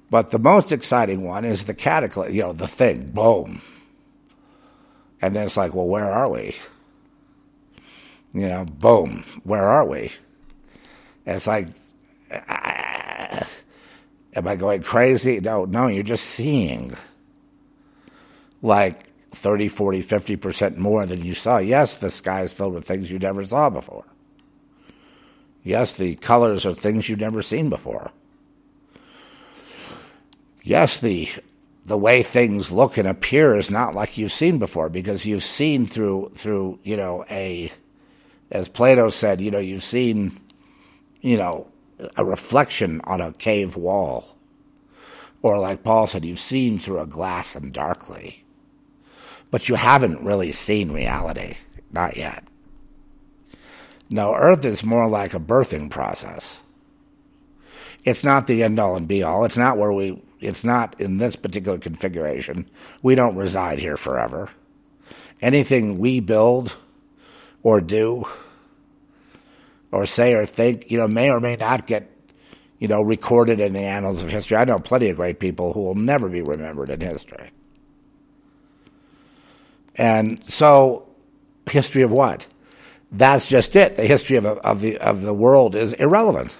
But 0.09 0.30
the 0.30 0.38
most 0.38 0.72
exciting 0.72 1.22
one 1.22 1.45
is 1.45 1.66
the 1.66 1.74
cataclysm, 1.74 2.34
you 2.34 2.43
know, 2.43 2.53
the 2.53 2.66
thing, 2.66 3.11
boom. 3.11 3.62
And 5.22 5.36
then 5.36 5.47
it's 5.47 5.57
like, 5.57 5.74
well, 5.74 5.86
where 5.86 6.11
are 6.11 6.28
we? 6.28 6.57
You 8.32 8.49
know, 8.49 8.64
boom, 8.64 9.24
where 9.45 9.66
are 9.66 9.86
we? 9.86 10.12
And 11.26 11.36
it's 11.36 11.47
like, 11.47 11.68
am 12.31 13.47
I 14.47 14.57
going 14.57 14.83
crazy? 14.83 15.41
No, 15.41 15.64
no, 15.64 15.87
you're 15.89 16.03
just 16.03 16.24
seeing 16.24 16.97
like 18.62 19.07
30, 19.33 19.68
40, 19.68 20.03
50% 20.03 20.76
more 20.76 21.07
than 21.07 21.24
you 21.24 21.35
saw. 21.35 21.59
Yes, 21.59 21.97
the 21.97 22.11
sky 22.11 22.43
is 22.43 22.53
filled 22.53 22.74
with 22.74 22.87
things 22.87 23.11
you 23.11 23.18
never 23.18 23.45
saw 23.45 23.70
before. 23.70 24.05
Yes, 25.62 25.93
the 25.93 26.16
colors 26.16 26.64
are 26.64 26.74
things 26.74 27.09
you've 27.09 27.20
never 27.20 27.43
seen 27.43 27.68
before. 27.68 28.11
Yes, 30.62 30.99
the 31.01 31.28
the 31.85 31.99
way 31.99 32.22
things 32.22 32.70
look 32.70 32.99
and 32.99 33.09
appear 33.09 33.57
is 33.57 33.70
not 33.70 33.95
like 33.95 34.18
you've 34.18 34.33
seen 34.33 34.59
before 34.59 34.89
because 34.89 35.24
you've 35.24 35.43
seen 35.43 35.87
through 35.87 36.31
through 36.35 36.78
you 36.83 36.97
know 36.97 37.24
a 37.31 37.72
as 38.51 38.68
Plato 38.68 39.09
said 39.11 39.41
you 39.41 39.51
know 39.51 39.59
you've 39.59 39.83
seen 39.83 40.39
you 41.22 41.37
know 41.37 41.70
a 42.16 42.24
reflection 42.24 43.01
on 43.05 43.20
a 43.20 43.32
cave 43.32 43.76
wall. 43.76 44.36
Or 45.42 45.59
like 45.59 45.82
Paul 45.82 46.07
said 46.07 46.24
you've 46.24 46.38
seen 46.38 46.78
through 46.78 47.01
a 47.01 47.07
glass 47.07 47.55
and 47.55 47.72
darkly. 47.72 48.44
But 49.51 49.68
you 49.68 49.74
haven't 49.74 50.24
really 50.24 50.53
seen 50.53 50.92
reality. 50.92 51.55
Not 51.92 52.16
yet. 52.16 52.44
No 54.09 54.34
earth 54.34 54.64
is 54.64 54.84
more 54.84 55.09
like 55.09 55.34
a 55.34 55.40
birthing 55.40 55.90
process. 55.90 56.59
It's 58.05 58.24
not 58.24 58.46
the 58.46 58.62
end 58.62 58.78
all 58.78 58.96
and 58.96 59.07
be 59.07 59.22
all. 59.22 59.44
It's 59.44 59.57
not 59.57 59.76
where 59.76 59.92
we 59.92 60.20
it's 60.40 60.64
not 60.64 60.98
in 60.98 61.18
this 61.18 61.36
particular 61.36 61.78
configuration. 61.78 62.68
We 63.03 63.14
don't 63.14 63.36
reside 63.36 63.78
here 63.78 63.98
forever. 63.98 64.48
Anything 65.42 65.98
we 65.98 66.20
build 66.20 66.76
or 67.62 67.80
do 67.80 68.26
or 69.93 70.07
say 70.07 70.34
or 70.34 70.47
think, 70.47 70.91
you 70.91 70.99
know, 70.99 71.09
may 71.09 71.30
or 71.30 71.41
may 71.41 71.57
not 71.57 71.86
get, 71.86 72.11
you 72.78 72.88
know, 72.88 73.03
recorded 73.03 73.61
in 73.61 73.72
the 73.72 73.80
annals 73.80 74.22
of 74.22 74.30
history. 74.30 74.57
I 74.57 74.64
know 74.64 74.78
plenty 74.78 75.09
of 75.09 75.16
great 75.16 75.41
people 75.41 75.72
who 75.72 75.82
will 75.82 75.95
never 75.95 76.28
be 76.28 76.43
remembered 76.43 76.91
in 76.91 77.01
history. 77.01 77.51
And 79.97 80.41
so, 80.51 81.09
history 81.68 82.03
of 82.03 82.11
what? 82.11 82.47
That's 83.12 83.49
just 83.49 83.76
it. 83.76 83.97
The 83.97 84.07
history 84.07 84.36
of, 84.36 84.47
of 84.47 84.80
the 84.80 84.99
of 84.99 85.22
the 85.22 85.34
world 85.34 85.74
is 85.74 85.93
irrelevant 85.95 86.55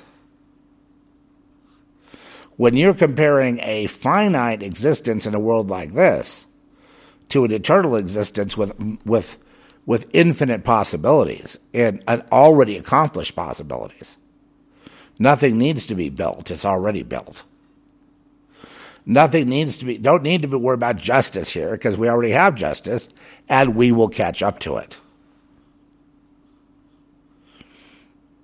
when 2.61 2.77
you're 2.77 2.93
comparing 2.93 3.59
a 3.61 3.87
finite 3.87 4.63
existence 4.63 5.25
in 5.25 5.35
a 5.35 5.41
world 5.41 5.71
like 5.71 5.95
this 5.95 6.47
to 7.31 7.43
an 7.43 7.51
eternal 7.51 7.97
existence 7.97 8.55
with 8.55 8.79
with 9.07 9.39
with 9.91 10.07
infinite 10.13 10.63
possibilities 10.63 11.59
and, 11.75 12.01
already 12.31 12.77
accomplished 12.77 13.35
possibilities. 13.35 14.17
Nothing 15.19 15.59
needs 15.59 15.89
to 15.89 15.97
be 15.97 16.09
built, 16.09 16.53
it's 16.53 16.65
already 16.65 17.03
built. 17.03 17.43
Nothing 19.05 19.49
needs 19.49 19.79
to 19.79 19.85
be 19.85 19.99
don't 19.99 20.23
need 20.23 20.43
to 20.43 20.49
be 20.49 20.57
worried 20.57 20.77
about 20.77 20.95
justice 20.95 21.53
here 21.53 21.73
because 21.73 21.99
we 21.99 22.09
already 22.09 22.31
have 22.31 22.55
justice 22.55 23.09
and 23.49 23.75
we 23.75 23.91
will 23.91 24.09
catch 24.09 24.45
up 24.45 24.61
to 24.61 24.77
it. 24.77 24.97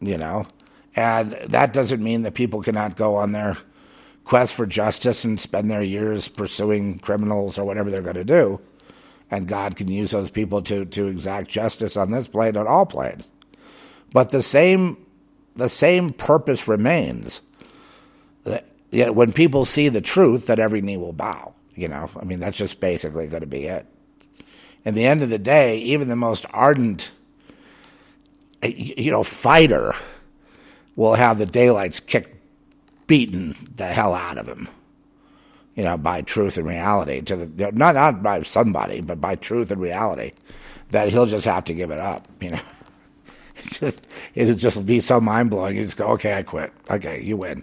You 0.01 0.18
know? 0.18 0.47
And 0.97 1.38
that 1.44 1.72
doesn't 1.72 2.03
mean 2.03 2.22
that 2.22 2.34
people 2.34 2.61
cannot 2.61 2.97
go 2.97 3.14
on 3.14 3.30
their 3.30 3.57
quest 4.24 4.53
for 4.53 4.66
justice 4.66 5.24
and 5.24 5.38
spend 5.38 5.70
their 5.70 5.84
years 5.84 6.26
pursuing 6.26 6.99
criminals 6.99 7.57
or 7.57 7.64
whatever 7.64 7.88
they're 7.88 8.03
going 8.03 8.16
to 8.16 8.24
do. 8.24 8.61
And 9.31 9.49
God 9.49 9.77
can 9.77 9.89
use 9.89 10.12
those 10.12 10.31
people 10.31 10.62
to, 10.62 10.85
to 10.85 11.07
exact 11.09 11.49
justice 11.49 11.97
on 11.97 12.11
this 12.11 12.29
plane, 12.29 12.57
on 12.57 12.66
all 12.66 12.87
planes. 12.87 13.31
But 14.12 14.31
the 14.31 14.43
same, 14.43 14.97
the 15.57 15.68
same 15.68 16.12
purpose 16.12 16.68
remains. 16.68 17.41
That, 18.45 18.66
when 19.14 19.33
people 19.33 19.64
see 19.64 19.89
the 19.89 20.01
truth, 20.01 20.47
that 20.47 20.61
every 20.61 20.81
knee 20.81 20.97
will 20.97 21.12
bow. 21.12 21.55
You 21.74 21.89
know, 21.89 22.09
I 22.18 22.24
mean, 22.24 22.41
that's 22.41 22.57
just 22.57 22.81
basically 22.81 23.27
going 23.27 23.43
to 23.43 23.47
be 23.47 23.64
it. 23.64 23.87
In 24.85 24.95
the 24.95 25.05
end 25.05 25.22
of 25.22 25.31
the 25.31 25.39
day, 25.39 25.79
even 25.79 26.09
the 26.09 26.16
most 26.16 26.47
ardent, 26.51 27.11
eh, 28.62 28.68
you 28.68 29.11
know, 29.11 29.24
fighter 29.24 29.93
will 30.95 31.14
have 31.14 31.39
the 31.39 31.47
daylights 31.47 32.01
kicked 32.01 32.37
beaten 33.07 33.55
the 33.77 33.87
hell 33.87 34.14
out 34.14 34.39
of 34.39 34.49
him, 34.49 34.68
you 35.77 35.85
know, 35.85 35.97
by 35.97 36.22
truth 36.22 36.57
and 36.57 36.66
reality 36.66 37.20
to 37.20 37.37
the 37.37 37.72
not 37.72 37.95
not 37.95 38.22
by 38.22 38.43
somebody, 38.43 39.03
but 39.03 39.20
by 39.20 39.37
truth 39.37 39.70
and 39.70 39.81
reality, 39.81 40.33
that 40.91 41.11
he'll 41.11 41.27
just 41.27 41.45
have 41.45 41.64
to 41.66 41.74
give 41.74 41.91
it 41.91 42.01
up, 42.01 42.27
you 42.41 42.51
know. 42.51 42.61
it'll 44.35 44.55
just 44.55 44.85
be 44.87 45.01
so 45.01 45.20
mind 45.20 45.51
blowing. 45.51 45.77
You 45.77 45.85
just 45.85 45.97
go, 45.97 46.09
okay, 46.09 46.35
I 46.35 46.43
quit. 46.43 46.72
Okay, 46.91 47.22
you 47.22 47.37
win. 47.37 47.62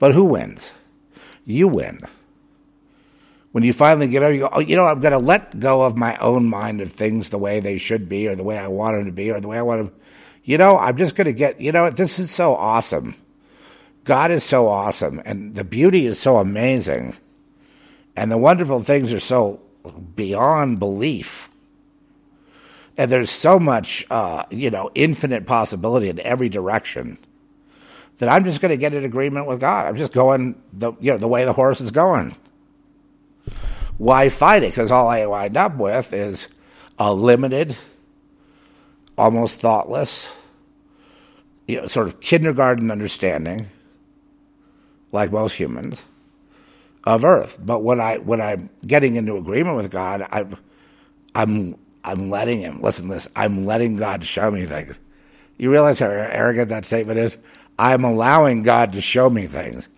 But 0.00 0.14
who 0.14 0.24
wins? 0.24 0.72
You 1.44 1.68
win. 1.68 2.00
When 3.52 3.64
you 3.64 3.72
finally 3.72 4.08
give 4.08 4.22
up, 4.22 4.32
you 4.32 4.40
go, 4.40 4.48
oh, 4.52 4.60
you 4.60 4.76
know, 4.76 4.86
I'm 4.86 5.00
going 5.00 5.12
to 5.12 5.18
let 5.18 5.58
go 5.58 5.82
of 5.82 5.96
my 5.96 6.16
own 6.18 6.46
mind 6.46 6.80
of 6.80 6.92
things 6.92 7.30
the 7.30 7.38
way 7.38 7.60
they 7.60 7.78
should 7.78 8.08
be, 8.08 8.28
or 8.28 8.34
the 8.34 8.44
way 8.44 8.58
I 8.58 8.68
want 8.68 8.96
them 8.96 9.06
to 9.06 9.12
be, 9.12 9.30
or 9.30 9.40
the 9.40 9.48
way 9.48 9.58
I 9.58 9.62
want 9.62 9.86
them. 9.86 10.00
You 10.42 10.58
know, 10.58 10.78
I'm 10.78 10.96
just 10.96 11.14
going 11.14 11.26
to 11.26 11.32
get. 11.32 11.60
You 11.60 11.70
know, 11.70 11.90
this 11.90 12.18
is 12.18 12.30
so 12.30 12.54
awesome 12.54 13.14
God 14.04 14.30
is 14.30 14.42
so 14.42 14.68
awesome, 14.68 15.20
and 15.24 15.54
the 15.54 15.64
beauty 15.64 16.06
is 16.06 16.18
so 16.18 16.38
amazing, 16.38 17.16
and 18.16 18.30
the 18.32 18.38
wonderful 18.38 18.82
things 18.82 19.12
are 19.12 19.20
so 19.20 19.60
beyond 20.14 20.78
belief. 20.78 21.48
And 22.96 23.10
there's 23.10 23.30
so 23.30 23.58
much, 23.58 24.06
uh, 24.10 24.44
you 24.50 24.70
know, 24.70 24.90
infinite 24.94 25.46
possibility 25.46 26.08
in 26.08 26.20
every 26.20 26.48
direction 26.48 27.18
that 28.18 28.28
I'm 28.28 28.44
just 28.44 28.60
going 28.60 28.70
to 28.70 28.76
get 28.76 28.92
in 28.92 29.04
agreement 29.04 29.46
with 29.46 29.60
God. 29.60 29.86
I'm 29.86 29.96
just 29.96 30.12
going 30.12 30.60
the 30.72 30.92
you 31.00 31.12
know 31.12 31.18
the 31.18 31.28
way 31.28 31.44
the 31.44 31.52
horse 31.52 31.80
is 31.80 31.90
going. 31.90 32.36
Why 33.96 34.28
fight 34.28 34.62
it? 34.62 34.72
Because 34.72 34.90
all 34.90 35.08
I 35.08 35.26
wind 35.26 35.56
up 35.56 35.76
with 35.76 36.12
is 36.12 36.48
a 36.98 37.12
limited, 37.12 37.76
almost 39.16 39.60
thoughtless, 39.60 40.30
you 41.66 41.80
know, 41.80 41.86
sort 41.86 42.08
of 42.08 42.20
kindergarten 42.20 42.90
understanding 42.90 43.68
like 45.12 45.32
most 45.32 45.54
humans, 45.54 46.02
of 47.04 47.24
earth. 47.24 47.58
But 47.60 47.82
when 47.82 48.00
I 48.00 48.18
when 48.18 48.40
I'm 48.40 48.70
getting 48.86 49.16
into 49.16 49.36
agreement 49.36 49.76
with 49.76 49.90
God, 49.90 50.26
I'm 50.30 50.56
I'm 51.34 51.76
I'm 52.04 52.30
letting 52.30 52.60
Him 52.60 52.80
listen. 52.80 53.08
To 53.08 53.14
This 53.14 53.28
I'm 53.36 53.64
letting 53.64 53.96
God 53.96 54.24
show 54.24 54.50
me 54.50 54.66
things. 54.66 54.98
You 55.58 55.70
realize 55.70 55.98
how 55.98 56.08
arrogant 56.08 56.70
that 56.70 56.84
statement 56.84 57.18
is. 57.18 57.36
I'm 57.78 58.04
allowing 58.04 58.62
God 58.62 58.92
to 58.92 59.00
show 59.00 59.30
me 59.30 59.46
things. 59.46 59.88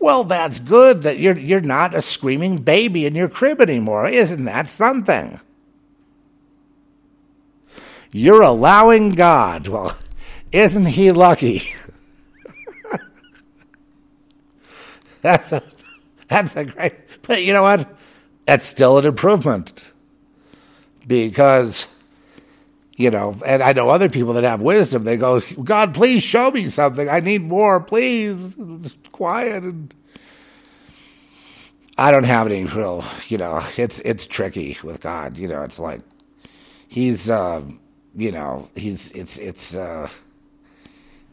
Well, 0.00 0.24
that's 0.24 0.60
good 0.60 1.02
that 1.02 1.18
you're 1.18 1.38
you're 1.38 1.60
not 1.60 1.94
a 1.94 2.02
screaming 2.02 2.58
baby 2.58 3.06
in 3.06 3.14
your 3.14 3.28
crib 3.28 3.60
anymore. 3.60 4.08
Isn't 4.08 4.44
that 4.44 4.68
something? 4.68 5.40
You're 8.12 8.42
allowing 8.42 9.10
God. 9.10 9.66
Well, 9.66 9.96
isn't 10.52 10.86
he 10.86 11.10
lucky? 11.10 11.74
That's 15.24 15.52
a, 15.52 15.62
that's 16.28 16.54
a 16.54 16.66
great, 16.66 16.92
but 17.22 17.42
you 17.42 17.54
know 17.54 17.62
what? 17.62 17.88
That's 18.44 18.66
still 18.66 18.98
an 18.98 19.06
improvement 19.06 19.82
because, 21.06 21.86
you 22.96 23.10
know, 23.10 23.34
and 23.46 23.62
I 23.62 23.72
know 23.72 23.88
other 23.88 24.10
people 24.10 24.34
that 24.34 24.44
have 24.44 24.60
wisdom. 24.60 25.04
They 25.04 25.16
go, 25.16 25.40
God, 25.62 25.94
please 25.94 26.22
show 26.22 26.50
me 26.50 26.68
something. 26.68 27.08
I 27.08 27.20
need 27.20 27.40
more, 27.42 27.80
please. 27.80 28.54
Just 28.82 29.12
quiet 29.12 29.62
and. 29.64 29.94
I 31.96 32.10
don't 32.10 32.24
have 32.24 32.48
any 32.48 32.64
real, 32.64 33.04
you 33.28 33.38
know, 33.38 33.64
it's 33.76 34.00
it's 34.00 34.26
tricky 34.26 34.76
with 34.82 35.00
God. 35.00 35.38
You 35.38 35.46
know, 35.46 35.62
it's 35.62 35.78
like 35.78 36.00
he's, 36.88 37.30
uh, 37.30 37.62
you 38.16 38.32
know, 38.32 38.68
he's 38.74 39.12
it's 39.12 39.38
it's 39.38 39.76
uh, 39.76 40.08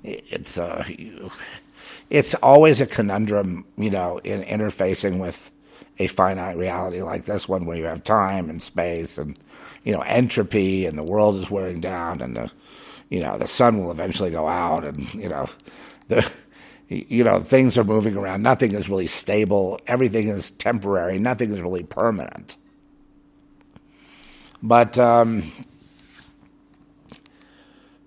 it's 0.04 0.60
uh, 0.60 0.88
it's 2.12 2.36
always 2.36 2.82
a 2.82 2.86
conundrum, 2.86 3.64
you 3.78 3.90
know, 3.90 4.18
in 4.18 4.44
interfacing 4.44 5.18
with 5.18 5.50
a 5.98 6.08
finite 6.08 6.58
reality 6.58 7.02
like 7.02 7.24
this 7.24 7.48
one, 7.48 7.66
where 7.66 7.78
you 7.78 7.86
have 7.86 8.04
time 8.04 8.50
and 8.50 8.62
space 8.62 9.18
and 9.18 9.40
you 9.86 9.94
know 9.94 10.02
entropy, 10.02 10.86
and 10.86 10.98
the 10.98 11.04
world 11.04 11.38
is 11.38 11.50
wearing 11.50 11.80
down, 11.80 12.22
and 12.22 12.36
the 12.36 12.52
you 13.10 13.22
know 13.22 13.38
the 13.38 13.48
sun 13.48 13.80
will 13.80 13.92
eventually 13.92 14.30
go 14.30 14.46
out, 14.46 14.84
and 14.84 15.12
you 15.14 15.30
know 15.30 15.50
the 16.10 16.30
you 16.90 17.24
know 17.24 17.40
things 17.40 17.78
are 17.78 17.86
moving 17.86 18.18
around. 18.18 18.44
Nothing 18.44 18.74
is 18.74 18.90
really 18.90 19.08
stable. 19.08 19.80
Everything 19.88 20.28
is 20.28 20.52
temporary. 20.52 21.18
Nothing 21.18 21.54
is 21.54 21.62
really 21.62 21.84
permanent. 21.84 22.58
But 24.62 24.98
um, 24.98 25.50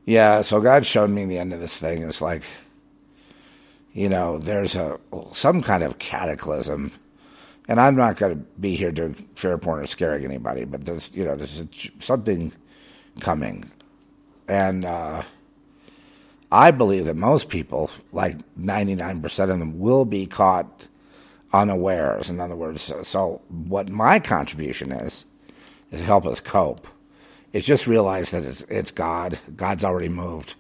yeah, 0.05 0.43
so 0.43 0.61
God 0.61 0.85
showed 0.85 1.09
me 1.09 1.25
the 1.25 1.39
end 1.39 1.55
of 1.55 1.61
this 1.61 1.79
thing. 1.79 2.03
It's 2.03 2.21
like 2.21 2.43
you 3.95 4.09
know, 4.09 4.39
there's 4.39 4.75
a 4.75 4.99
some 5.33 5.63
kind 5.63 5.83
of 5.83 5.99
cataclysm. 5.99 6.93
And 7.67 7.81
I'm 7.81 7.97
not 7.97 8.19
going 8.19 8.37
to 8.37 8.45
be 8.61 8.75
here 8.75 8.93
doing 8.93 9.15
fear 9.37 9.57
porn 9.57 9.81
or 9.81 9.87
scaring 9.87 10.23
anybody, 10.23 10.65
but 10.65 10.85
there's, 10.85 11.11
you 11.15 11.25
know, 11.25 11.35
there's 11.35 11.65
something 11.99 12.53
coming. 13.21 13.71
And 14.47 14.85
uh, 14.85 15.23
I 16.53 16.73
believe 16.73 17.07
that 17.07 17.17
most 17.17 17.49
people, 17.49 17.91
like 18.13 18.37
99% 18.59 19.25
of 19.51 19.59
them, 19.59 19.79
will 19.79 20.05
be 20.05 20.27
caught 20.27 20.89
unawares. 21.55 22.29
In 22.29 22.39
other 22.39 22.57
words, 22.57 22.83
so, 22.83 23.03
so 23.03 23.41
what 23.49 23.89
my 23.89 24.19
contribution 24.19 24.93
is, 24.93 25.25
is 25.91 26.03
help 26.03 26.27
us 26.27 26.41
cope. 26.41 26.87
It's 27.55 27.67
just 27.67 27.87
realize 27.87 28.31
that 28.33 28.43
it's, 28.45 28.61
it's 28.63 28.91
God. 28.91 29.39
God's 29.57 29.85
already 29.85 30.11
moved. 30.11 30.55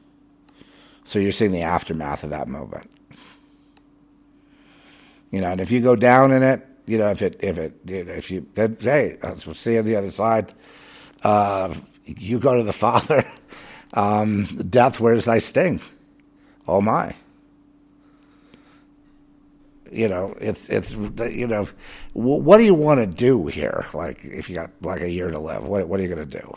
So 1.03 1.19
you're 1.19 1.33
seeing 1.33 1.53
the 1.53 1.63
aftermath 1.63 2.25
of 2.25 2.31
that 2.31 2.49
movement. 2.49 2.91
You 5.35 5.41
know, 5.41 5.51
and 5.51 5.61
if 5.61 5.73
you 5.73 5.81
go 5.81 5.97
down 5.97 6.31
in 6.31 6.45
it, 6.45 6.65
you 6.87 6.97
know, 6.97 7.11
if 7.11 7.21
it, 7.21 7.35
if 7.41 7.59
it, 7.59 7.75
if 7.91 8.31
you, 8.31 8.47
then, 8.55 8.77
hey, 8.79 9.19
we'll 9.21 9.53
see 9.53 9.77
on 9.77 9.85
the 9.85 9.97
other 9.97 10.13
side, 10.13 10.55
uh, 11.25 11.75
you 12.05 12.39
go 12.39 12.55
to 12.55 12.63
the 12.63 12.73
Father, 12.85 13.29
um, 13.95 14.45
death, 14.71 15.01
where's 15.01 15.25
thy 15.25 15.41
sting? 15.41 15.81
Oh 16.69 16.81
my. 16.81 17.17
You 19.91 20.07
know, 20.07 20.37
it's, 20.41 20.69
it's, 20.69 20.93
you 20.93 21.49
know, 21.49 21.67
what 22.13 22.59
do 22.59 22.63
you 22.63 22.75
want 22.75 23.01
to 23.01 23.07
do 23.07 23.49
here? 23.49 23.87
Like, 23.93 24.25
if 24.25 24.49
you 24.49 24.55
got 24.55 24.71
like 24.83 25.01
a 25.01 25.11
year 25.11 25.33
to 25.33 25.39
live, 25.41 25.65
what, 25.65 25.89
what 25.89 25.99
are 25.99 26.05
you 26.05 26.15
going 26.15 26.29
to 26.31 26.39
do? 26.41 26.57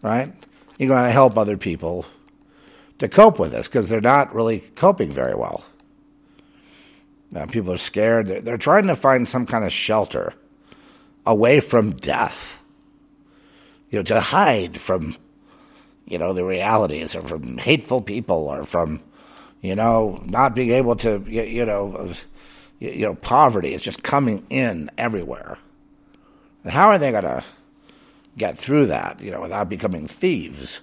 Right? 0.00 0.32
You're 0.78 0.90
going 0.90 1.06
to 1.06 1.10
help 1.10 1.36
other 1.36 1.56
people 1.56 2.06
to 3.00 3.08
cope 3.08 3.40
with 3.40 3.50
this 3.50 3.66
because 3.66 3.88
they're 3.88 4.00
not 4.00 4.32
really 4.32 4.60
coping 4.76 5.10
very 5.10 5.34
well. 5.34 5.64
Now, 7.30 7.46
people 7.46 7.72
are 7.72 7.78
scared. 7.78 8.26
They're, 8.26 8.40
they're 8.40 8.58
trying 8.58 8.88
to 8.88 8.96
find 8.96 9.28
some 9.28 9.46
kind 9.46 9.64
of 9.64 9.72
shelter 9.72 10.34
away 11.24 11.60
from 11.60 11.92
death, 11.92 12.62
you 13.90 13.98
know, 13.98 14.02
to 14.04 14.20
hide 14.20 14.78
from, 14.78 15.16
you 16.06 16.18
know, 16.18 16.32
the 16.32 16.44
realities 16.44 17.14
or 17.14 17.22
from 17.22 17.58
hateful 17.58 18.02
people 18.02 18.48
or 18.48 18.64
from, 18.64 19.00
you 19.60 19.76
know, 19.76 20.20
not 20.24 20.54
being 20.54 20.70
able 20.70 20.96
to, 20.96 21.22
you, 21.28 21.64
know, 21.64 22.12
you 22.80 23.06
know, 23.06 23.14
poverty 23.14 23.74
is 23.74 23.82
just 23.82 24.02
coming 24.02 24.44
in 24.50 24.90
everywhere. 24.98 25.58
And 26.64 26.72
how 26.72 26.88
are 26.88 26.98
they 26.98 27.12
going 27.12 27.24
to 27.24 27.44
get 28.36 28.58
through 28.58 28.86
that, 28.86 29.20
you 29.20 29.30
know, 29.30 29.40
without 29.40 29.68
becoming 29.68 30.08
thieves? 30.08 30.80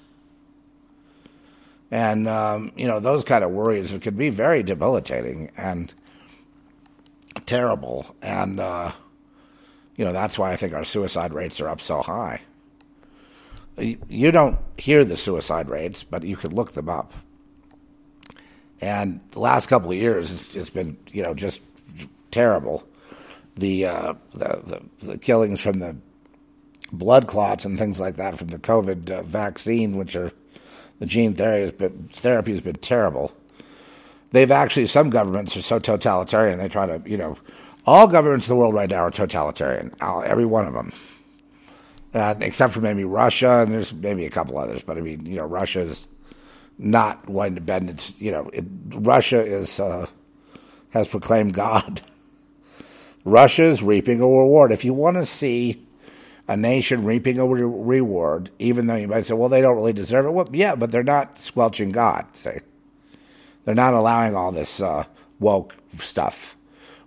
And, 1.89 2.27
um, 2.27 2.71
you 2.75 2.87
know, 2.87 2.99
those 2.99 3.23
kind 3.23 3.43
of 3.43 3.51
worries 3.51 3.95
could 4.01 4.17
be 4.17 4.29
very 4.29 4.63
debilitating. 4.63 5.51
And, 5.57 5.93
terrible. 7.47 8.15
And, 8.21 8.59
uh, 8.59 8.91
you 9.95 10.05
know, 10.05 10.13
that's 10.13 10.37
why 10.37 10.51
I 10.51 10.55
think 10.55 10.73
our 10.73 10.83
suicide 10.83 11.33
rates 11.33 11.59
are 11.59 11.69
up 11.69 11.81
so 11.81 12.03
high. 12.03 12.41
You 13.79 14.31
don't 14.31 14.57
hear 14.77 15.03
the 15.03 15.17
suicide 15.17 15.69
rates, 15.69 16.03
but 16.03 16.23
you 16.23 16.35
could 16.35 16.53
look 16.53 16.73
them 16.73 16.89
up. 16.89 17.13
And 18.79 19.21
the 19.31 19.39
last 19.39 19.67
couple 19.67 19.91
of 19.91 19.97
years, 19.97 20.31
it's, 20.31 20.55
it's 20.55 20.69
been, 20.69 20.97
you 21.11 21.23
know, 21.23 21.33
just 21.33 21.61
terrible. 22.29 22.87
The, 23.55 23.85
uh, 23.85 24.13
the, 24.33 24.81
the, 24.99 25.05
the 25.07 25.17
killings 25.17 25.61
from 25.61 25.79
the 25.79 25.95
blood 26.91 27.27
clots 27.27 27.65
and 27.65 27.77
things 27.77 27.99
like 27.99 28.15
that 28.17 28.37
from 28.37 28.49
the 28.49 28.59
COVID 28.59 29.09
uh, 29.09 29.23
vaccine, 29.23 29.97
which 29.97 30.15
are 30.15 30.31
the 30.99 31.05
gene 31.05 31.33
therapy 31.33 31.61
has 31.61 31.71
been, 31.71 32.09
therapy 32.11 32.51
has 32.51 32.61
been 32.61 32.75
terrible 32.75 33.36
they've 34.31 34.51
actually 34.51 34.87
some 34.87 35.09
governments 35.09 35.55
are 35.57 35.61
so 35.61 35.79
totalitarian 35.79 36.59
they 36.59 36.67
try 36.67 36.85
to 36.85 37.01
you 37.09 37.17
know 37.17 37.37
all 37.85 38.07
governments 38.07 38.47
in 38.47 38.53
the 38.53 38.59
world 38.59 38.73
right 38.73 38.89
now 38.89 38.97
are 38.97 39.11
totalitarian 39.11 39.93
every 40.01 40.45
one 40.45 40.67
of 40.67 40.73
them. 40.73 40.91
Uh, 42.13 42.33
except 42.39 42.73
for 42.73 42.81
maybe 42.81 43.03
Russia 43.03 43.59
and 43.59 43.71
there's 43.71 43.93
maybe 43.93 44.25
a 44.25 44.29
couple 44.29 44.57
others 44.57 44.81
but 44.81 44.97
I 44.97 45.01
mean 45.01 45.25
you 45.25 45.35
know 45.35 45.45
Russia 45.45 45.81
is 45.81 46.07
not 46.77 47.27
one 47.29 47.55
to 47.55 47.61
bend 47.61 47.89
its 47.89 48.13
you 48.19 48.31
know 48.31 48.49
it, 48.53 48.65
Russia 48.89 49.43
is 49.43 49.79
uh, 49.79 50.07
has 50.91 51.07
proclaimed 51.07 51.53
God. 51.53 52.01
Russia 53.25 53.63
is 53.63 53.83
reaping 53.83 54.21
a 54.21 54.27
reward. 54.27 54.71
If 54.71 54.85
you 54.85 54.93
want 54.93 55.17
to 55.17 55.25
see 55.25 55.85
a 56.47 56.55
nation 56.55 57.03
reaping 57.03 57.39
a 57.39 57.45
re- 57.45 57.61
reward 57.61 58.49
even 58.57 58.87
though 58.87 58.95
you 58.95 59.07
might 59.07 59.25
say 59.25 59.33
well 59.33 59.49
they 59.49 59.61
don't 59.61 59.75
really 59.75 59.93
deserve 59.93 60.25
it 60.25 60.31
well 60.31 60.47
yeah 60.53 60.75
but 60.75 60.91
they're 60.91 61.03
not 61.03 61.37
squelching 61.37 61.89
God 61.89 62.25
say 62.33 62.61
they're 63.67 63.75
not 63.75 63.93
allowing 63.93 64.33
all 64.33 64.53
this 64.53 64.79
uh, 64.79 65.03
woke 65.41 65.75
stuff. 65.99 66.55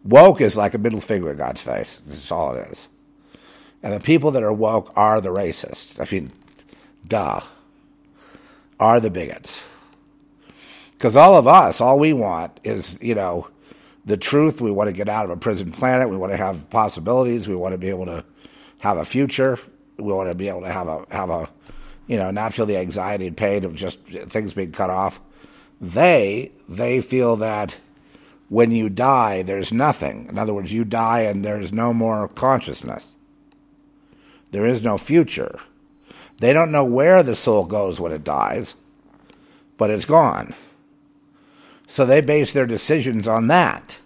Woke 0.04 0.42
is 0.42 0.58
like 0.58 0.74
a 0.74 0.78
middle 0.78 1.00
finger 1.00 1.30
in 1.30 1.38
God's 1.38 1.62
face. 1.62 2.02
That's 2.04 2.30
all 2.30 2.54
it 2.54 2.68
is. 2.68 2.86
And 3.82 3.94
the 3.94 4.00
people 4.00 4.32
that 4.32 4.42
are 4.42 4.52
woke 4.52 4.92
are 4.94 5.22
the 5.22 5.30
racists. 5.30 5.98
I 5.98 6.14
mean, 6.14 6.30
duh. 7.08 7.40
Are 8.78 9.00
the 9.00 9.08
bigots. 9.08 9.62
Because 10.92 11.16
all 11.16 11.34
of 11.34 11.46
us, 11.46 11.80
all 11.80 11.98
we 11.98 12.12
want 12.12 12.60
is, 12.62 12.98
you 13.00 13.14
know, 13.14 13.48
the 14.04 14.18
truth. 14.18 14.60
We 14.60 14.70
want 14.70 14.88
to 14.88 14.92
get 14.92 15.08
out 15.08 15.24
of 15.24 15.30
a 15.30 15.38
prison 15.38 15.72
planet. 15.72 16.10
We 16.10 16.18
want 16.18 16.34
to 16.34 16.36
have 16.36 16.68
possibilities. 16.68 17.48
We 17.48 17.56
want 17.56 17.72
to 17.72 17.78
be 17.78 17.88
able 17.88 18.04
to 18.04 18.22
have 18.80 18.98
a 18.98 19.04
future. 19.06 19.58
We 19.96 20.12
want 20.12 20.30
to 20.30 20.36
be 20.36 20.48
able 20.48 20.60
to 20.60 20.70
have 20.70 20.88
a 20.88 21.06
have 21.08 21.30
a, 21.30 21.48
you 22.06 22.18
know, 22.18 22.30
not 22.30 22.52
feel 22.52 22.66
the 22.66 22.76
anxiety 22.76 23.26
and 23.26 23.34
pain 23.34 23.64
of 23.64 23.74
just 23.74 23.98
things 24.02 24.52
being 24.52 24.72
cut 24.72 24.90
off. 24.90 25.22
They 25.80 26.52
they 26.68 27.00
feel 27.00 27.36
that 27.36 27.76
when 28.48 28.72
you 28.72 28.88
die, 28.88 29.42
there's 29.42 29.72
nothing. 29.72 30.26
In 30.28 30.36
other 30.36 30.52
words, 30.52 30.72
you 30.72 30.84
die 30.84 31.20
and 31.20 31.44
there's 31.44 31.72
no 31.72 31.94
more 31.94 32.28
consciousness. 32.28 33.14
There 34.50 34.66
is 34.66 34.82
no 34.82 34.98
future. 34.98 35.60
They 36.38 36.52
don't 36.52 36.72
know 36.72 36.84
where 36.84 37.22
the 37.22 37.36
soul 37.36 37.66
goes 37.66 38.00
when 38.00 38.12
it 38.12 38.24
dies, 38.24 38.74
but 39.76 39.90
it's 39.90 40.04
gone. 40.04 40.54
So 41.86 42.04
they 42.04 42.20
base 42.20 42.52
their 42.52 42.66
decisions 42.66 43.28
on 43.28 43.46
that. 43.48 44.00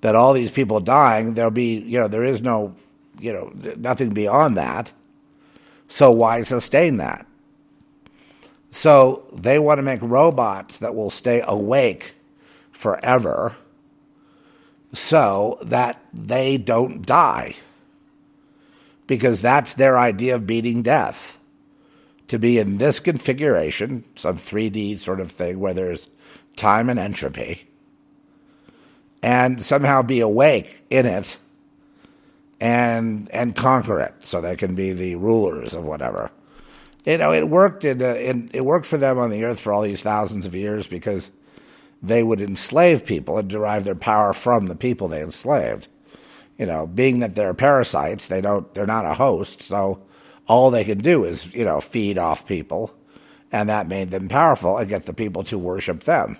That 0.00 0.14
all 0.14 0.32
these 0.32 0.50
people 0.50 0.80
dying, 0.80 1.34
there'll 1.34 1.50
be, 1.50 1.78
you 1.78 1.98
know, 1.98 2.08
there 2.08 2.24
is 2.24 2.40
no, 2.40 2.74
you 3.18 3.32
know, 3.32 3.52
nothing 3.76 4.10
beyond 4.10 4.56
that. 4.56 4.92
So 5.88 6.10
why 6.10 6.42
sustain 6.44 6.96
that? 6.98 7.26
So 8.70 9.24
they 9.32 9.58
want 9.58 9.78
to 9.78 9.82
make 9.82 10.00
robots 10.02 10.78
that 10.78 10.94
will 10.94 11.10
stay 11.10 11.42
awake 11.46 12.14
forever 12.70 13.56
so 14.92 15.58
that 15.62 16.00
they 16.12 16.56
don't 16.56 17.04
die. 17.04 17.54
Because 19.06 19.40
that's 19.40 19.74
their 19.74 19.98
idea 19.98 20.34
of 20.34 20.46
beating 20.46 20.82
death. 20.82 21.38
To 22.28 22.38
be 22.38 22.58
in 22.58 22.76
this 22.76 23.00
configuration, 23.00 24.04
some 24.14 24.36
3D 24.36 24.98
sort 24.98 25.20
of 25.20 25.32
thing 25.32 25.58
where 25.58 25.72
there's 25.72 26.10
time 26.56 26.90
and 26.90 26.98
entropy, 26.98 27.66
and 29.22 29.64
somehow 29.64 30.02
be 30.02 30.20
awake 30.20 30.84
in 30.90 31.06
it 31.06 31.38
and 32.60 33.30
and 33.30 33.54
conquer 33.54 34.00
it 34.00 34.14
so 34.20 34.40
they 34.40 34.56
can 34.56 34.74
be 34.74 34.92
the 34.92 35.14
rulers 35.14 35.74
of 35.74 35.84
whatever 35.84 36.30
you 37.04 37.18
know, 37.18 37.32
it 37.32 37.48
worked. 37.48 37.84
In, 37.84 38.02
uh, 38.02 38.14
in, 38.14 38.50
it 38.52 38.64
worked 38.64 38.86
for 38.86 38.98
them 38.98 39.18
on 39.18 39.30
the 39.30 39.44
earth 39.44 39.60
for 39.60 39.72
all 39.72 39.82
these 39.82 40.02
thousands 40.02 40.46
of 40.46 40.54
years 40.54 40.86
because 40.86 41.30
they 42.02 42.22
would 42.22 42.40
enslave 42.40 43.04
people 43.04 43.38
and 43.38 43.48
derive 43.48 43.84
their 43.84 43.94
power 43.94 44.32
from 44.32 44.66
the 44.66 44.76
people 44.76 45.08
they 45.08 45.22
enslaved. 45.22 45.88
You 46.56 46.66
know, 46.66 46.86
being 46.86 47.20
that 47.20 47.34
they're 47.34 47.54
parasites, 47.54 48.26
they 48.26 48.40
don't. 48.40 48.72
They're 48.74 48.86
not 48.86 49.06
a 49.06 49.14
host, 49.14 49.62
so 49.62 50.02
all 50.46 50.70
they 50.70 50.84
can 50.84 50.98
do 50.98 51.24
is 51.24 51.54
you 51.54 51.64
know 51.64 51.80
feed 51.80 52.18
off 52.18 52.46
people, 52.46 52.92
and 53.52 53.68
that 53.68 53.88
made 53.88 54.10
them 54.10 54.28
powerful 54.28 54.76
and 54.76 54.88
get 54.88 55.06
the 55.06 55.14
people 55.14 55.44
to 55.44 55.58
worship 55.58 56.02
them. 56.02 56.36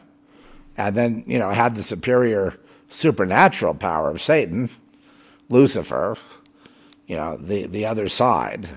And 0.76 0.96
then 0.96 1.24
you 1.26 1.38
know 1.38 1.50
had 1.50 1.76
the 1.76 1.84
superior 1.84 2.58
supernatural 2.88 3.74
power 3.74 4.10
of 4.10 4.20
Satan, 4.20 4.70
Lucifer, 5.48 6.16
you 7.06 7.14
know 7.14 7.36
the 7.36 7.66
the 7.66 7.86
other 7.86 8.08
side 8.08 8.68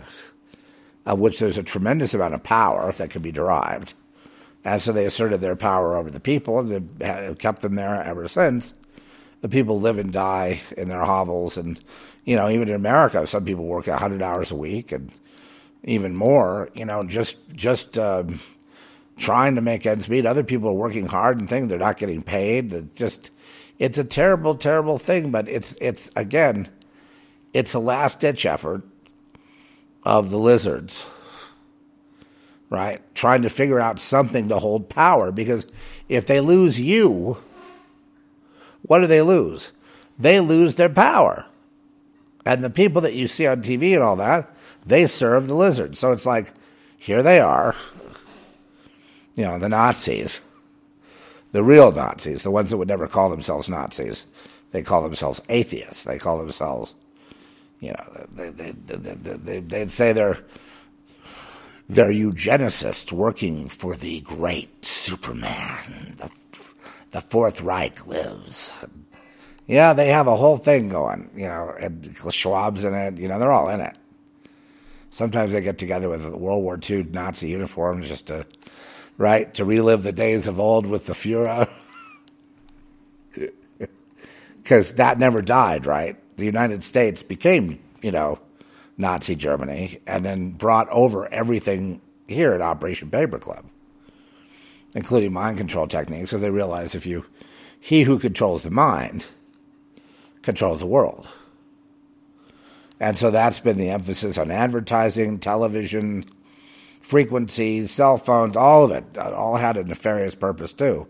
of 1.06 1.20
which 1.20 1.40
there's 1.40 1.58
a 1.58 1.64
tremendous 1.64 2.14
amount 2.14 2.34
of 2.34 2.44
power 2.44 2.92
that 2.92 3.10
can 3.10 3.22
be 3.22 3.32
derived. 3.32 3.94
And 4.64 4.82
so 4.82 4.92
they 4.92 5.06
asserted 5.06 5.42
their 5.42 5.56
power 5.56 5.96
over 5.96 6.10
the 6.10 6.20
people, 6.20 6.60
and 6.60 6.90
they've 7.00 7.38
kept 7.38 7.62
them 7.62 7.76
there 7.76 8.02
ever 8.04 8.28
since. 8.28 8.74
The 9.42 9.50
people 9.50 9.80
live 9.80 9.98
and 9.98 10.14
die 10.14 10.62
in 10.78 10.88
their 10.88 11.04
hovels, 11.04 11.58
and 11.58 11.80
you 12.26 12.36
know, 12.36 12.48
even 12.48 12.70
in 12.70 12.76
America, 12.76 13.26
some 13.26 13.44
people 13.44 13.66
work 13.66 13.88
hundred 13.88 14.22
hours 14.22 14.52
a 14.52 14.56
week, 14.56 14.92
and 14.92 15.12
even 15.84 16.16
more. 16.16 16.70
You 16.76 16.86
know, 16.86 17.04
just 17.04 17.38
just 17.56 17.98
um, 17.98 18.40
trying 19.18 19.56
to 19.56 19.62
make 19.62 19.88
ends 19.88 20.08
meet. 20.08 20.28
Other 20.28 20.44
people 20.44 20.70
are 20.70 20.74
working 20.74 21.08
hard 21.08 21.40
and 21.40 21.50
things; 21.50 21.70
they're 21.70 21.80
not 21.80 21.98
getting 21.98 22.22
paid. 22.22 22.72
It's 22.72 22.96
just, 22.96 23.32
it's 23.80 23.98
a 23.98 24.04
terrible, 24.04 24.54
terrible 24.54 25.00
thing. 25.00 25.32
But 25.32 25.50
it's 25.50 25.76
it's 25.82 26.12
again, 26.16 26.70
it's 27.52 27.74
a 27.74 27.80
last 27.80 28.20
ditch 28.20 28.46
effort 28.46 28.84
of 30.04 30.30
the 30.30 30.38
lizards. 30.38 31.06
right? 32.72 33.02
Trying 33.14 33.44
to 33.44 33.50
figure 33.50 33.80
out 33.80 34.00
something 34.00 34.50
to 34.50 34.58
hold 34.58 34.90
power 34.90 35.32
because 35.32 35.68
if 36.10 36.26
they 36.26 36.40
lose 36.40 36.80
you, 36.80 37.38
what 38.84 39.00
do 39.00 39.08
they 39.08 39.22
lose? 39.22 39.72
They 40.18 40.40
lose 40.40 40.76
their 40.76 40.90
power. 40.90 41.46
And 42.46 42.64
the 42.64 42.70
people 42.72 43.02
that 43.02 43.14
you 43.14 43.28
see 43.28 43.46
on 43.46 43.62
TV 43.62 43.94
and 43.94 44.02
all 44.02 44.16
that, 44.16 44.50
they 44.86 45.06
serve 45.06 45.48
the 45.48 45.54
lizards. 45.54 46.00
So 46.00 46.12
it's 46.12 46.26
like, 46.26 46.54
here 46.98 47.22
they 47.22 47.40
are, 47.40 47.76
you 49.36 49.44
know, 49.44 49.60
the 49.60 49.70
Nazis, 49.70 50.40
the 51.52 51.64
real 51.64 51.92
Nazis, 51.92 52.44
the 52.44 52.52
ones 52.52 52.70
that 52.70 52.78
would 52.78 52.88
never 52.88 53.08
call 53.08 53.30
themselves 53.30 53.70
Nazis. 53.70 54.28
They 54.72 54.82
call 54.82 55.02
themselves 55.02 55.42
atheists. 55.50 56.06
They 56.06 56.18
call 56.18 56.38
themselves, 56.38 56.96
you 57.82 57.92
know, 57.92 58.28
they, 58.34 58.50
they, 58.52 58.72
they, 58.72 59.60
they'd 59.60 59.92
say 59.92 60.14
they're 60.14 60.38
they're 61.90 62.12
eugenicists 62.12 63.12
working 63.12 63.68
for 63.68 63.96
the 63.98 64.22
great 64.22 64.86
Superman. 64.86 66.16
The, 66.18 66.32
the 67.10 67.20
Fourth 67.20 67.60
Reich 67.60 68.08
lives. 68.08 68.72
Yeah, 69.68 69.92
they 69.92 70.08
have 70.08 70.28
a 70.28 70.38
whole 70.38 70.56
thing 70.56 70.88
going, 70.88 71.30
you 71.36 71.48
know, 71.48 71.76
Schwab's 72.30 72.86
in 72.86 72.94
it, 72.94 73.18
you 73.18 73.28
know, 73.28 73.40
they're 73.40 73.52
all 73.52 73.68
in 73.68 73.82
it. 73.82 73.98
Sometimes 75.10 75.52
they 75.52 75.60
get 75.60 75.78
together 75.78 76.08
with 76.08 76.26
World 76.26 76.64
War 76.64 76.80
II 76.90 77.04
Nazi 77.04 77.50
uniforms 77.50 78.08
just 78.08 78.28
to, 78.28 78.46
right, 79.18 79.54
to 79.56 79.66
relive 79.66 80.04
the 80.04 80.14
days 80.14 80.48
of 80.48 80.60
old 80.60 80.86
with 80.86 81.08
the 81.08 81.14
Fuhrer. 81.14 81.70
Because 84.64 84.94
that 84.94 85.18
never 85.18 85.42
died, 85.42 85.88
right? 85.88 86.21
The 86.38 86.46
United 86.46 86.84
States 86.84 87.24
became, 87.24 87.80
you 88.02 88.12
know, 88.12 88.40
Nazi 88.98 89.36
Germany 89.36 90.00
and 90.06 90.24
then 90.26 90.52
brought 90.52 90.90
over 90.90 91.32
everything 91.34 92.02
here 92.28 92.54
at 92.54 92.62
Operation 92.62 93.10
Paperclip, 93.10 93.66
including 94.96 95.34
mind 95.34 95.58
control 95.58 95.88
techniques. 95.88 96.32
So 96.32 96.38
they 96.38 96.50
realized 96.50 96.96
if 96.96 97.06
you, 97.06 97.26
he 97.80 98.04
who 98.04 98.20
controls 98.20 98.64
the 98.64 98.72
mind, 98.72 99.26
controls 100.42 100.80
the 100.80 100.88
world. 100.88 101.28
And 103.00 103.18
so 103.18 103.32
that's 103.32 103.60
been 103.60 103.78
the 103.78 103.90
emphasis 103.90 104.38
on 104.38 104.52
advertising, 104.52 105.40
television, 105.40 106.26
frequencies, 107.00 107.92
cell 107.92 108.18
phones, 108.18 108.56
all 108.56 108.86
of 108.86 108.92
it. 108.92 109.18
All 109.18 109.56
had 109.56 109.76
a 109.76 109.84
nefarious 109.84 110.36
purpose 110.36 110.72
too, 110.72 111.08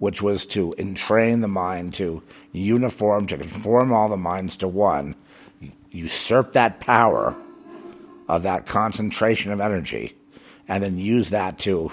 which 0.00 0.20
was 0.20 0.44
to 0.46 0.74
entrain 0.78 1.40
the 1.40 1.48
mind 1.48 1.94
to 1.94 2.22
uniform, 2.52 3.26
to 3.26 3.36
conform 3.36 3.92
all 3.92 4.08
the 4.08 4.16
minds 4.16 4.56
to 4.56 4.66
one 4.66 5.14
usurp 5.90 6.54
that 6.54 6.80
power 6.80 7.36
of 8.28 8.42
that 8.42 8.66
concentration 8.66 9.52
of 9.52 9.60
energy 9.60 10.16
and 10.68 10.82
then 10.82 10.98
use 10.98 11.30
that 11.30 11.58
to 11.58 11.92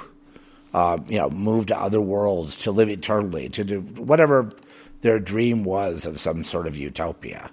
uh, 0.73 0.97
you 1.07 1.17
know 1.17 1.29
move 1.29 1.65
to 1.65 1.79
other 1.79 1.99
worlds 1.99 2.55
to 2.55 2.71
live 2.71 2.89
eternally 2.89 3.49
to 3.49 3.63
do 3.63 3.81
whatever 3.81 4.49
their 5.01 5.19
dream 5.19 5.63
was 5.63 6.05
of 6.05 6.19
some 6.19 6.43
sort 6.43 6.67
of 6.67 6.77
utopia. 6.77 7.49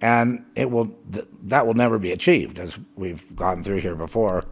And 0.00 0.44
it 0.56 0.70
will 0.70 0.96
th- 1.12 1.26
that 1.44 1.66
will 1.66 1.74
never 1.74 1.98
be 1.98 2.12
achieved 2.12 2.58
as 2.58 2.78
we've 2.96 3.36
gone 3.36 3.62
through 3.62 3.78
here 3.78 3.94
before. 3.94 4.44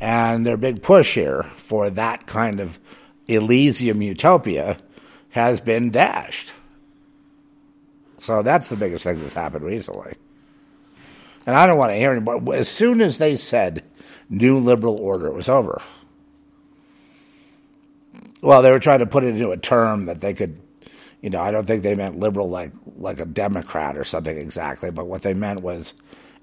And 0.00 0.46
their 0.46 0.56
big 0.56 0.82
push 0.82 1.14
here 1.14 1.42
for 1.42 1.90
that 1.90 2.26
kind 2.26 2.60
of 2.60 2.78
elysium 3.28 4.02
utopia 4.02 4.76
has 5.30 5.60
been 5.60 5.90
dashed 5.90 6.52
so 8.18 8.42
that's 8.42 8.68
the 8.68 8.76
biggest 8.76 9.04
thing 9.04 9.20
that's 9.20 9.34
happened 9.34 9.64
recently. 9.64 10.14
And 11.46 11.56
I 11.56 11.66
don't 11.66 11.78
want 11.78 11.92
to 11.92 11.96
hear 11.96 12.12
anymore. 12.12 12.54
As 12.54 12.68
soon 12.68 13.00
as 13.00 13.18
they 13.18 13.36
said 13.36 13.84
new 14.28 14.58
liberal 14.58 15.00
order, 15.00 15.26
it 15.28 15.34
was 15.34 15.48
over. 15.48 15.80
Well, 18.42 18.62
they 18.62 18.70
were 18.70 18.80
trying 18.80 18.98
to 18.98 19.06
put 19.06 19.24
it 19.24 19.28
into 19.28 19.50
a 19.50 19.56
term 19.56 20.06
that 20.06 20.20
they 20.20 20.34
could, 20.34 20.60
you 21.22 21.30
know, 21.30 21.40
I 21.40 21.50
don't 21.50 21.66
think 21.66 21.82
they 21.82 21.94
meant 21.94 22.18
liberal 22.18 22.50
like 22.50 22.72
like 22.96 23.18
a 23.18 23.24
Democrat 23.24 23.96
or 23.96 24.04
something 24.04 24.36
exactly, 24.36 24.90
but 24.90 25.06
what 25.06 25.22
they 25.22 25.34
meant 25.34 25.60
was 25.60 25.94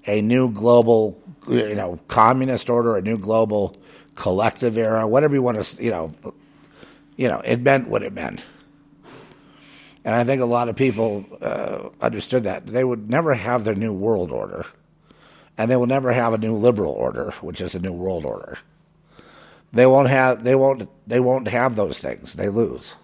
a 0.06 0.20
new 0.20 0.50
global, 0.50 1.22
you 1.48 1.74
know, 1.74 1.98
communist 2.08 2.68
order, 2.68 2.96
a 2.96 3.02
new 3.02 3.18
global 3.18 3.76
collective 4.14 4.76
era, 4.76 5.06
whatever 5.06 5.34
you 5.34 5.42
want 5.42 5.62
to, 5.62 5.82
you 5.82 5.90
know, 5.90 6.10
you 7.16 7.28
know, 7.28 7.40
it 7.44 7.60
meant 7.60 7.88
what 7.88 8.02
it 8.02 8.12
meant. 8.12 8.44
And 10.04 10.14
I 10.14 10.22
think 10.22 10.40
a 10.40 10.46
lot 10.46 10.68
of 10.68 10.76
people 10.76 11.26
uh, 11.42 11.88
understood 12.00 12.44
that. 12.44 12.66
They 12.66 12.84
would 12.84 13.10
never 13.10 13.34
have 13.34 13.64
their 13.64 13.74
new 13.74 13.92
world 13.92 14.30
order. 14.30 14.64
And 15.58 15.68
they 15.68 15.74
will 15.76 15.88
never 15.88 16.12
have 16.12 16.32
a 16.32 16.38
new 16.38 16.54
liberal 16.54 16.92
order, 16.92 17.32
which 17.40 17.60
is 17.60 17.74
a 17.74 17.80
new 17.80 17.92
world 17.92 18.24
order. 18.24 18.58
They 19.72 19.86
won't 19.86 20.08
have 20.08 20.44
they 20.44 20.54
won't 20.54 20.88
they 21.08 21.18
won't 21.18 21.48
have 21.48 21.74
those 21.74 21.98
things. 21.98 22.34
They 22.34 22.48
lose. 22.48 22.94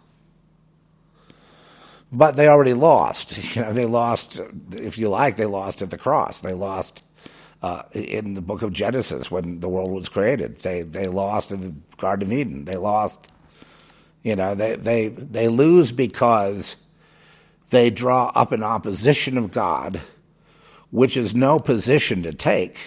But 2.13 2.37
they 2.37 2.47
already 2.47 2.75
lost. 2.75 3.37
You 3.57 3.63
know, 3.63 3.73
they 3.73 3.87
lost 3.87 4.41
if 4.77 4.97
you 4.97 5.09
like, 5.09 5.37
they 5.37 5.47
lost 5.47 5.83
at 5.83 5.91
the 5.91 5.99
cross. 5.99 6.41
They 6.41 6.55
lost 6.55 7.03
uh, 7.63 7.83
in 7.93 8.35
the 8.35 8.43
book 8.43 8.63
of 8.63 8.73
Genesis 8.73 9.29
when 9.29 9.59
the 9.59 9.69
world 9.69 9.91
was 9.91 10.09
created. 10.09 10.61
They 10.61 10.83
they 10.83 11.09
lost 11.09 11.51
in 11.51 11.63
the 11.63 11.75
Garden 11.97 12.29
of 12.29 12.33
Eden. 12.33 12.65
They 12.65 12.77
lost 12.77 13.32
you 14.23 14.37
know, 14.37 14.55
they 14.55 14.77
they 14.77 15.09
they 15.09 15.49
lose 15.49 15.93
because 15.93 16.77
they 17.71 17.91
draw 17.91 18.31
up 18.35 18.53
an 18.53 18.63
opposition 18.63 19.39
of 19.39 19.51
God, 19.51 20.01
which 20.91 21.17
is 21.17 21.35
no 21.35 21.59
position 21.59 22.23
to 22.23 22.33
take. 22.33 22.79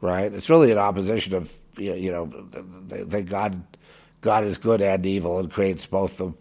Right? 0.00 0.32
It's 0.32 0.48
really 0.48 0.70
an 0.70 0.78
opposition 0.78 1.34
of 1.34 1.52
you 1.76 2.10
know, 2.10 2.26
that 2.26 3.26
God 3.26 3.62
God 4.20 4.44
is 4.44 4.58
good 4.58 4.80
and 4.80 5.04
evil 5.04 5.38
and 5.38 5.50
creates 5.50 5.86
both 5.86 6.16
the 6.18 6.32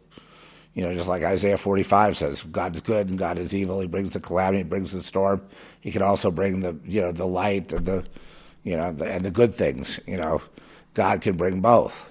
you 0.78 0.84
know, 0.84 0.94
just 0.94 1.10
like 1.10 1.24
Isaiah 1.24 1.58
45 1.58 2.18
says, 2.18 2.44
God 2.44 2.76
is 2.76 2.82
good 2.82 3.10
and 3.10 3.18
God 3.18 3.40
is 3.40 3.52
evil. 3.52 3.80
He 3.80 3.88
brings 3.88 4.14
the 4.14 4.20
calamity, 4.20 4.60
he 4.60 4.64
brings 4.64 4.92
the 4.92 5.02
storm. 5.02 5.42
He 5.82 5.90
can 5.90 6.04
also 6.04 6.30
bring 6.30 6.60
the, 6.60 6.78
you 6.86 7.02
know, 7.02 7.12
the 7.12 7.26
light 7.26 7.74
and 7.74 7.84
the, 7.84 8.06
you 8.64 8.78
know, 8.78 8.92
the, 8.92 9.06
and 9.12 9.26
the 9.26 9.32
good 9.32 9.56
things. 9.56 10.00
You 10.06 10.18
know, 10.18 10.40
God 10.94 11.22
can 11.22 11.36
bring 11.36 11.62
both. 11.62 12.08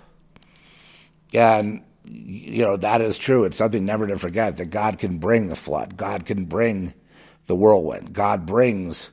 And 1.37 1.83
you 2.09 2.63
know, 2.63 2.77
that 2.77 3.01
is 3.01 3.19
true. 3.19 3.45
It's 3.45 3.57
something 3.57 3.85
never 3.85 4.07
to 4.07 4.19
forget 4.19 4.57
that 4.57 4.71
God 4.71 4.99
can 4.99 5.19
bring 5.19 5.49
the 5.49 5.57
flood. 5.57 5.97
God 5.97 6.25
can 6.25 6.45
bring 6.45 6.95
the 7.47 7.57
whirlwind. 7.57 8.13
God 8.13 8.47
brings, 8.47 9.11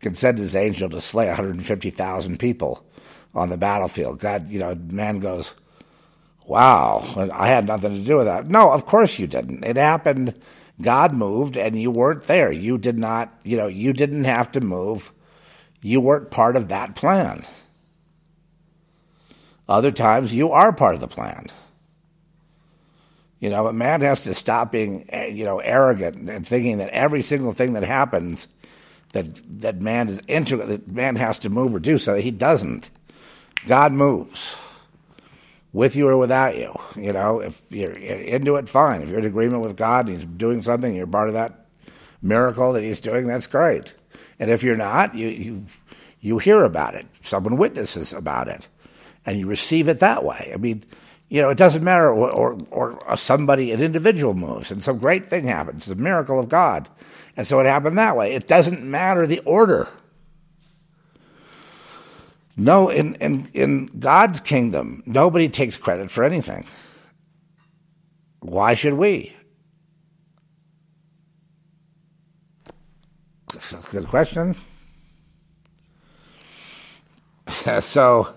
can 0.00 0.14
send 0.14 0.38
his 0.38 0.56
angel 0.56 0.88
to 0.90 1.00
slay 1.00 1.26
150,000 1.26 2.38
people 2.38 2.84
on 3.34 3.48
the 3.48 3.56
battlefield. 3.56 4.18
God, 4.18 4.48
you 4.48 4.58
know, 4.58 4.74
man 4.74 5.20
goes, 5.20 5.54
wow, 6.46 7.30
I 7.32 7.48
had 7.48 7.66
nothing 7.66 7.94
to 7.94 8.00
do 8.00 8.16
with 8.16 8.26
that. 8.26 8.48
No, 8.48 8.72
of 8.72 8.86
course 8.86 9.18
you 9.18 9.26
didn't. 9.26 9.64
It 9.64 9.76
happened. 9.76 10.34
God 10.80 11.12
moved 11.12 11.56
and 11.56 11.80
you 11.80 11.90
weren't 11.90 12.24
there. 12.24 12.52
You 12.52 12.78
did 12.78 12.98
not, 12.98 13.32
you 13.44 13.56
know, 13.56 13.68
you 13.68 13.92
didn't 13.92 14.24
have 14.24 14.50
to 14.52 14.60
move. 14.60 15.12
You 15.80 16.00
weren't 16.00 16.30
part 16.30 16.56
of 16.56 16.68
that 16.68 16.96
plan. 16.96 17.44
Other 19.68 19.92
times 19.92 20.34
you 20.34 20.50
are 20.50 20.72
part 20.72 20.94
of 20.94 21.00
the 21.00 21.08
plan. 21.08 21.46
You 23.42 23.50
know, 23.50 23.66
a 23.66 23.72
man 23.72 24.02
has 24.02 24.22
to 24.22 24.34
stop 24.34 24.70
being, 24.70 25.04
eh, 25.08 25.26
you 25.26 25.44
know, 25.44 25.58
arrogant 25.58 26.30
and 26.30 26.46
thinking 26.46 26.78
that 26.78 26.90
every 26.90 27.24
single 27.24 27.52
thing 27.52 27.72
that 27.72 27.82
happens, 27.82 28.46
that 29.14 29.26
that 29.60 29.80
man 29.80 30.08
is 30.08 30.20
into, 30.28 30.58
that 30.58 30.86
man 30.86 31.16
has 31.16 31.40
to 31.40 31.50
move 31.50 31.74
or 31.74 31.80
do 31.80 31.98
so. 31.98 32.14
He 32.14 32.30
doesn't. 32.30 32.90
God 33.66 33.90
moves, 33.90 34.54
with 35.72 35.96
you 35.96 36.06
or 36.06 36.16
without 36.16 36.56
you. 36.56 36.72
You 36.94 37.12
know, 37.12 37.40
if 37.40 37.60
you're 37.68 37.90
into 37.90 38.54
it, 38.54 38.68
fine. 38.68 39.02
If 39.02 39.08
you're 39.08 39.18
in 39.18 39.24
agreement 39.24 39.64
with 39.64 39.76
God 39.76 40.06
and 40.06 40.16
He's 40.16 40.24
doing 40.24 40.62
something, 40.62 40.94
you're 40.94 41.08
part 41.08 41.26
of 41.26 41.34
that 41.34 41.66
miracle 42.22 42.72
that 42.74 42.84
He's 42.84 43.00
doing. 43.00 43.26
That's 43.26 43.48
great. 43.48 43.92
And 44.38 44.52
if 44.52 44.62
you're 44.62 44.76
not, 44.76 45.16
you 45.16 45.26
you 45.26 45.66
you 46.20 46.38
hear 46.38 46.62
about 46.62 46.94
it. 46.94 47.06
Someone 47.22 47.56
witnesses 47.56 48.12
about 48.12 48.46
it, 48.46 48.68
and 49.26 49.36
you 49.36 49.48
receive 49.48 49.88
it 49.88 49.98
that 49.98 50.22
way. 50.22 50.52
I 50.54 50.58
mean 50.58 50.84
you 51.32 51.40
know, 51.40 51.48
it 51.48 51.56
doesn't 51.56 51.82
matter, 51.82 52.12
or, 52.12 52.30
or, 52.30 52.98
or, 53.00 53.16
somebody, 53.16 53.72
an 53.72 53.80
individual 53.80 54.34
moves 54.34 54.70
and 54.70 54.84
some 54.84 54.98
great 54.98 55.30
thing 55.30 55.46
happens. 55.46 55.88
A 55.88 55.94
miracle 55.94 56.38
of 56.38 56.50
God. 56.50 56.90
And 57.38 57.48
so 57.48 57.58
it 57.58 57.64
happened 57.64 57.96
that 57.96 58.18
way. 58.18 58.34
It 58.34 58.46
doesn't 58.46 58.84
matter 58.84 59.26
the 59.26 59.38
order. 59.46 59.88
No, 62.54 62.90
in, 62.90 63.14
in, 63.14 63.48
in 63.54 63.86
God's 63.98 64.40
kingdom, 64.40 65.02
nobody 65.06 65.48
takes 65.48 65.74
credit 65.78 66.10
for 66.10 66.22
anything. 66.22 66.66
Why 68.40 68.74
should 68.74 68.92
we? 68.92 69.34
That's 73.54 73.72
a 73.72 73.90
good 73.90 74.06
question. 74.06 74.54
so, 77.80 78.34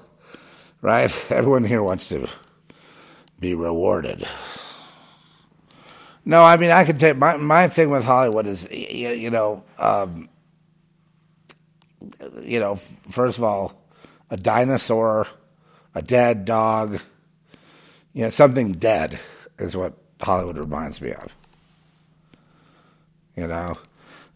right, 0.81 1.13
everyone 1.29 1.65
here 1.65 1.83
wants 1.83 2.07
to 2.07 2.29
be 3.39 3.53
rewarded. 3.53 4.27
No, 6.23 6.43
I 6.43 6.57
mean 6.57 6.71
I 6.71 6.83
can 6.85 6.97
take 6.97 7.17
my 7.17 7.37
my 7.37 7.67
thing 7.67 7.89
with 7.89 8.03
Hollywood 8.03 8.47
is 8.47 8.67
you, 8.71 9.09
you 9.09 9.29
know 9.29 9.63
um, 9.77 10.29
you 12.41 12.59
know 12.59 12.77
first 13.09 13.37
of 13.37 13.43
all 13.43 13.85
a 14.29 14.37
dinosaur, 14.37 15.27
a 15.93 16.01
dead 16.01 16.45
dog, 16.45 16.99
you 18.13 18.23
know, 18.23 18.29
something 18.29 18.73
dead 18.73 19.19
is 19.59 19.75
what 19.75 19.93
Hollywood 20.21 20.57
reminds 20.57 21.01
me 21.01 21.11
of. 21.11 21.35
You 23.35 23.47
know, 23.47 23.77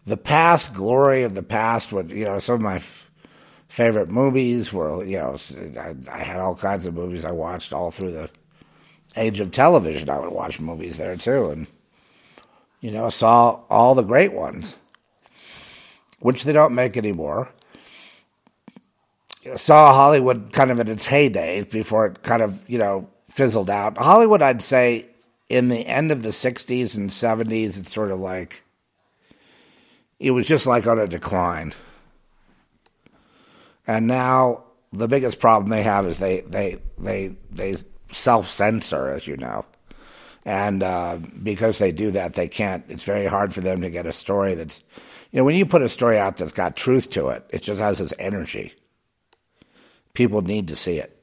the 0.04 0.16
past 0.16 0.74
glory 0.74 1.22
of 1.22 1.34
the 1.34 1.42
past. 1.42 1.92
What 1.92 2.10
you 2.10 2.24
know, 2.26 2.38
some 2.38 2.56
of 2.56 2.60
my 2.60 2.76
f- 2.76 3.10
favorite 3.68 4.10
movies 4.10 4.72
were 4.72 5.04
you 5.04 5.18
know, 5.18 5.36
I, 5.78 5.94
I 6.10 6.18
had 6.18 6.40
all 6.40 6.54
kinds 6.54 6.86
of 6.86 6.94
movies 6.94 7.24
I 7.24 7.32
watched 7.32 7.72
all 7.72 7.90
through 7.90 8.12
the 8.12 8.30
age 9.16 9.40
of 9.40 9.50
television. 9.50 10.10
I 10.10 10.18
would 10.18 10.32
watch 10.32 10.60
movies 10.60 10.98
there 10.98 11.16
too, 11.16 11.50
and 11.50 11.66
you 12.80 12.90
know, 12.90 13.08
saw 13.10 13.60
all 13.68 13.94
the 13.94 14.02
great 14.02 14.32
ones, 14.32 14.76
which 16.20 16.44
they 16.44 16.52
don't 16.52 16.74
make 16.74 16.96
anymore. 16.96 17.50
Saw 19.56 19.94
Hollywood 19.94 20.52
kind 20.52 20.70
of 20.70 20.80
in 20.80 20.88
its 20.88 21.06
heyday 21.06 21.62
before 21.62 22.06
it 22.06 22.22
kind 22.22 22.42
of 22.42 22.68
you 22.68 22.78
know 22.78 23.08
fizzled 23.28 23.70
out. 23.70 23.98
Hollywood, 23.98 24.42
I'd 24.42 24.62
say, 24.62 25.06
in 25.48 25.68
the 25.68 25.86
end 25.86 26.12
of 26.12 26.22
the 26.22 26.30
'60s 26.30 26.96
and 26.96 27.10
'70s, 27.10 27.78
it's 27.78 27.92
sort 27.92 28.10
of 28.10 28.20
like 28.20 28.64
it 30.18 30.32
was 30.32 30.46
just 30.46 30.66
like 30.66 30.86
on 30.86 30.98
a 30.98 31.06
decline. 31.06 31.72
And 33.86 34.06
now 34.06 34.64
the 34.92 35.08
biggest 35.08 35.40
problem 35.40 35.70
they 35.70 35.82
have 35.82 36.06
is 36.06 36.18
they 36.18 36.42
they 36.42 36.78
they 36.98 37.34
they 37.50 37.76
self 38.12 38.48
censor, 38.48 39.08
as 39.08 39.26
you 39.26 39.36
know, 39.36 39.64
and 40.44 40.82
uh, 40.82 41.18
because 41.42 41.78
they 41.78 41.92
do 41.92 42.10
that, 42.12 42.34
they 42.34 42.48
can't. 42.48 42.84
It's 42.88 43.04
very 43.04 43.26
hard 43.26 43.52
for 43.52 43.60
them 43.60 43.82
to 43.82 43.90
get 43.90 44.06
a 44.06 44.12
story 44.12 44.54
that's, 44.54 44.82
you 45.30 45.38
know, 45.38 45.44
when 45.44 45.56
you 45.56 45.66
put 45.66 45.82
a 45.82 45.88
story 45.88 46.18
out 46.18 46.36
that's 46.36 46.52
got 46.52 46.76
truth 46.76 47.10
to 47.10 47.28
it, 47.28 47.44
it 47.50 47.62
just 47.62 47.80
has 47.80 47.98
this 47.98 48.14
energy. 48.18 48.74
People 50.14 50.42
need 50.42 50.68
to 50.68 50.76
see 50.76 50.98
it. 50.98 51.16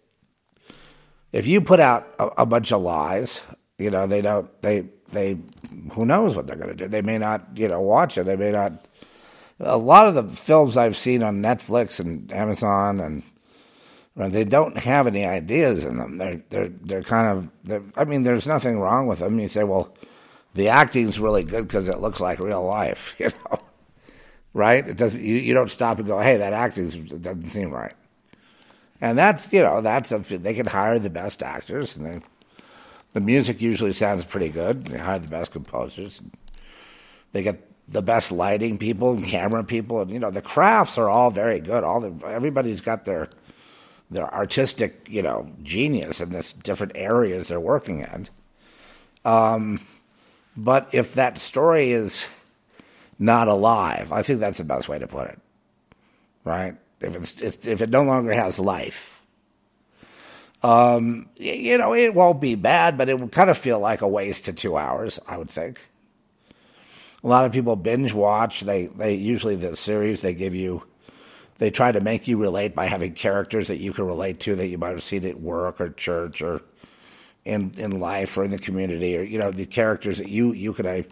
If 1.33 1.45
you 1.45 1.61
put 1.61 1.79
out 1.79 2.07
a, 2.19 2.27
a 2.41 2.45
bunch 2.45 2.71
of 2.71 2.81
lies, 2.81 3.41
you 3.77 3.89
know, 3.89 4.07
they 4.07 4.21
don't. 4.21 4.49
They 4.61 4.85
they 5.11 5.37
who 5.91 6.05
knows 6.05 6.35
what 6.35 6.47
they're 6.47 6.55
going 6.55 6.69
to 6.69 6.75
do. 6.75 6.87
They 6.87 7.01
may 7.01 7.17
not, 7.17 7.47
you 7.55 7.67
know, 7.67 7.81
watch 7.81 8.17
it. 8.17 8.25
They 8.25 8.35
may 8.35 8.51
not. 8.51 8.85
A 9.59 9.77
lot 9.77 10.07
of 10.07 10.13
the 10.13 10.23
films 10.23 10.77
I've 10.77 10.95
seen 10.95 11.23
on 11.23 11.41
Netflix 11.41 11.99
and 11.99 12.31
Amazon 12.31 12.99
and 12.99 13.23
they 14.17 14.43
don't 14.43 14.77
have 14.77 15.05
any 15.05 15.25
ideas 15.25 15.85
in 15.85 15.97
them. 15.97 16.17
They're 16.17 16.41
they're 16.49 16.69
they're 16.69 17.03
kind 17.03 17.27
of. 17.27 17.49
They're, 17.63 17.83
I 17.95 18.05
mean, 18.05 18.23
there's 18.23 18.47
nothing 18.47 18.79
wrong 18.79 19.05
with 19.05 19.19
them. 19.19 19.39
You 19.39 19.47
say, 19.47 19.63
well, 19.63 19.95
the 20.55 20.69
acting's 20.69 21.19
really 21.19 21.43
good 21.43 21.67
because 21.67 21.87
it 21.87 21.99
looks 21.99 22.19
like 22.19 22.39
real 22.39 22.63
life, 22.63 23.15
you 23.19 23.29
know, 23.29 23.59
right? 24.53 24.87
It 24.87 24.97
doesn't. 24.97 25.23
You, 25.23 25.35
you 25.35 25.53
don't 25.53 25.69
stop 25.69 25.99
and 25.99 26.07
go, 26.07 26.19
hey, 26.19 26.37
that 26.37 26.53
acting 26.53 26.89
doesn't 26.89 27.51
seem 27.51 27.71
right. 27.71 27.93
And 28.99 29.17
that's 29.17 29.53
you 29.53 29.61
know 29.61 29.81
that's 29.81 30.11
a, 30.11 30.17
they 30.17 30.55
can 30.55 30.65
hire 30.65 30.97
the 30.97 31.11
best 31.11 31.43
actors 31.43 31.95
and 31.95 32.05
they, 32.05 32.21
the 33.13 33.21
music 33.21 33.61
usually 33.61 33.93
sounds 33.93 34.25
pretty 34.25 34.49
good. 34.49 34.85
They 34.85 34.97
hire 34.97 35.19
the 35.19 35.27
best 35.27 35.51
composers. 35.51 36.21
They 37.31 37.43
get 37.43 37.63
the 37.87 38.01
best 38.01 38.31
lighting 38.31 38.77
people 38.77 39.13
and 39.13 39.23
camera 39.23 39.63
people, 39.63 40.01
and 40.01 40.11
you 40.11 40.19
know 40.19 40.31
the 40.31 40.41
crafts 40.41 40.97
are 40.97 41.09
all 41.09 41.29
very 41.29 41.59
good. 41.59 41.83
All 41.83 41.99
the 41.99 42.27
everybody's 42.27 42.81
got 42.81 43.05
their 43.05 43.29
their 44.09 44.33
artistic, 44.33 45.07
you 45.09 45.21
know, 45.21 45.51
genius 45.63 46.21
in 46.21 46.29
this 46.29 46.53
different 46.53 46.93
areas 46.95 47.47
they're 47.47 47.59
working 47.59 47.99
in. 47.99 48.27
Um, 49.25 49.85
but 50.55 50.89
if 50.91 51.13
that 51.15 51.37
story 51.37 51.91
is 51.91 52.27
not 53.19 53.47
alive, 53.47 54.11
I 54.11 54.21
think 54.21 54.39
that's 54.39 54.59
the 54.59 54.63
best 54.63 54.87
way 54.87 54.99
to 54.99 55.07
put 55.07 55.27
it, 55.27 55.39
right? 56.43 56.75
If 57.01 57.15
it's, 57.15 57.67
if 57.67 57.81
it 57.81 57.89
no 57.89 58.03
longer 58.03 58.31
has 58.33 58.57
life, 58.57 59.17
um, 60.63 61.29
you 61.35 61.77
know, 61.77 61.93
it 61.93 62.13
won't 62.13 62.41
be 62.41 62.55
bad, 62.55 62.97
but 62.97 63.09
it 63.09 63.19
would 63.19 63.31
kind 63.31 63.49
of 63.49 63.57
feel 63.57 63.79
like 63.79 64.01
a 64.01 64.07
waste 64.07 64.45
to 64.45 64.53
two 64.53 64.77
hours. 64.77 65.19
I 65.27 65.37
would 65.37 65.49
think. 65.49 65.87
A 67.23 67.27
lot 67.27 67.45
of 67.45 67.51
people 67.51 67.75
binge 67.75 68.13
watch. 68.13 68.61
They 68.61 68.87
they 68.87 69.13
usually 69.13 69.55
the 69.55 69.75
series 69.75 70.21
they 70.21 70.33
give 70.33 70.55
you 70.55 70.83
they 71.57 71.71
try 71.71 71.91
to 71.91 71.99
make 71.99 72.27
you 72.27 72.37
relate 72.37 72.75
by 72.75 72.85
having 72.85 73.13
characters 73.13 73.67
that 73.67 73.77
you 73.77 73.93
can 73.93 74.05
relate 74.05 74.39
to 74.41 74.55
that 74.55 74.67
you 74.67 74.77
might 74.77 74.89
have 74.89 75.03
seen 75.03 75.25
at 75.25 75.39
work 75.39 75.81
or 75.81 75.89
church 75.89 76.41
or 76.41 76.61
in 77.45 77.73
in 77.77 77.99
life 77.99 78.37
or 78.37 78.43
in 78.43 78.51
the 78.51 78.57
community 78.57 79.17
or 79.17 79.21
you 79.23 79.39
know 79.39 79.51
the 79.51 79.65
characters 79.65 80.17
that 80.17 80.29
you 80.29 80.53
you 80.53 80.73
can 80.73 81.05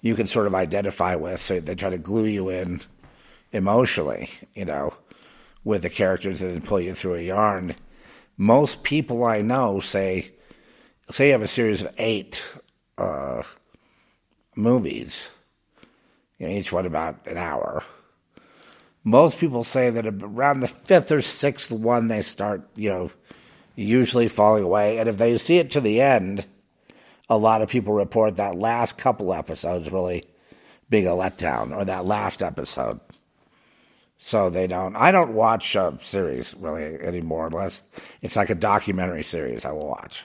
you 0.00 0.14
can 0.14 0.26
sort 0.26 0.46
of 0.46 0.54
identify 0.54 1.14
with. 1.14 1.40
So 1.40 1.60
they 1.60 1.74
try 1.74 1.90
to 1.90 1.98
glue 1.98 2.26
you 2.26 2.48
in 2.48 2.80
emotionally, 3.52 4.30
you 4.54 4.64
know, 4.64 4.94
with 5.64 5.82
the 5.82 5.90
characters 5.90 6.40
and 6.40 6.52
then 6.52 6.60
pull 6.62 6.80
you 6.80 6.94
through 6.94 7.16
a 7.16 7.22
yarn. 7.22 7.74
Most 8.36 8.82
people 8.82 9.24
I 9.24 9.42
know 9.42 9.80
say, 9.80 10.32
say 11.10 11.26
you 11.26 11.32
have 11.32 11.42
a 11.42 11.46
series 11.46 11.82
of 11.82 11.94
eight 11.98 12.42
uh, 12.98 13.42
movies, 14.54 15.28
you 16.38 16.46
know, 16.46 16.52
each 16.52 16.70
one 16.70 16.86
about 16.86 17.26
an 17.26 17.36
hour 17.36 17.82
most 19.06 19.38
people 19.38 19.62
say 19.62 19.88
that 19.88 20.04
around 20.04 20.60
the 20.60 20.66
fifth 20.66 21.12
or 21.12 21.22
sixth 21.22 21.70
one 21.70 22.08
they 22.08 22.22
start, 22.22 22.68
you 22.74 22.90
know, 22.90 23.10
usually 23.76 24.26
falling 24.26 24.64
away. 24.64 24.98
And 24.98 25.08
if 25.08 25.16
they 25.16 25.38
see 25.38 25.58
it 25.58 25.70
to 25.70 25.80
the 25.80 26.00
end, 26.00 26.44
a 27.30 27.38
lot 27.38 27.62
of 27.62 27.68
people 27.68 27.92
report 27.94 28.34
that 28.36 28.56
last 28.56 28.98
couple 28.98 29.32
episodes 29.32 29.92
really 29.92 30.24
being 30.90 31.06
a 31.06 31.10
letdown 31.10 31.72
or 31.74 31.84
that 31.84 32.04
last 32.04 32.42
episode. 32.42 32.98
So 34.18 34.50
they 34.50 34.66
don't. 34.66 34.96
I 34.96 35.12
don't 35.12 35.34
watch 35.34 35.76
a 35.76 35.96
series 36.02 36.54
really 36.54 37.00
anymore 37.00 37.46
unless 37.46 37.82
it's 38.22 38.34
like 38.34 38.50
a 38.50 38.56
documentary 38.56 39.22
series. 39.22 39.64
I 39.64 39.70
will 39.70 39.86
watch. 39.86 40.24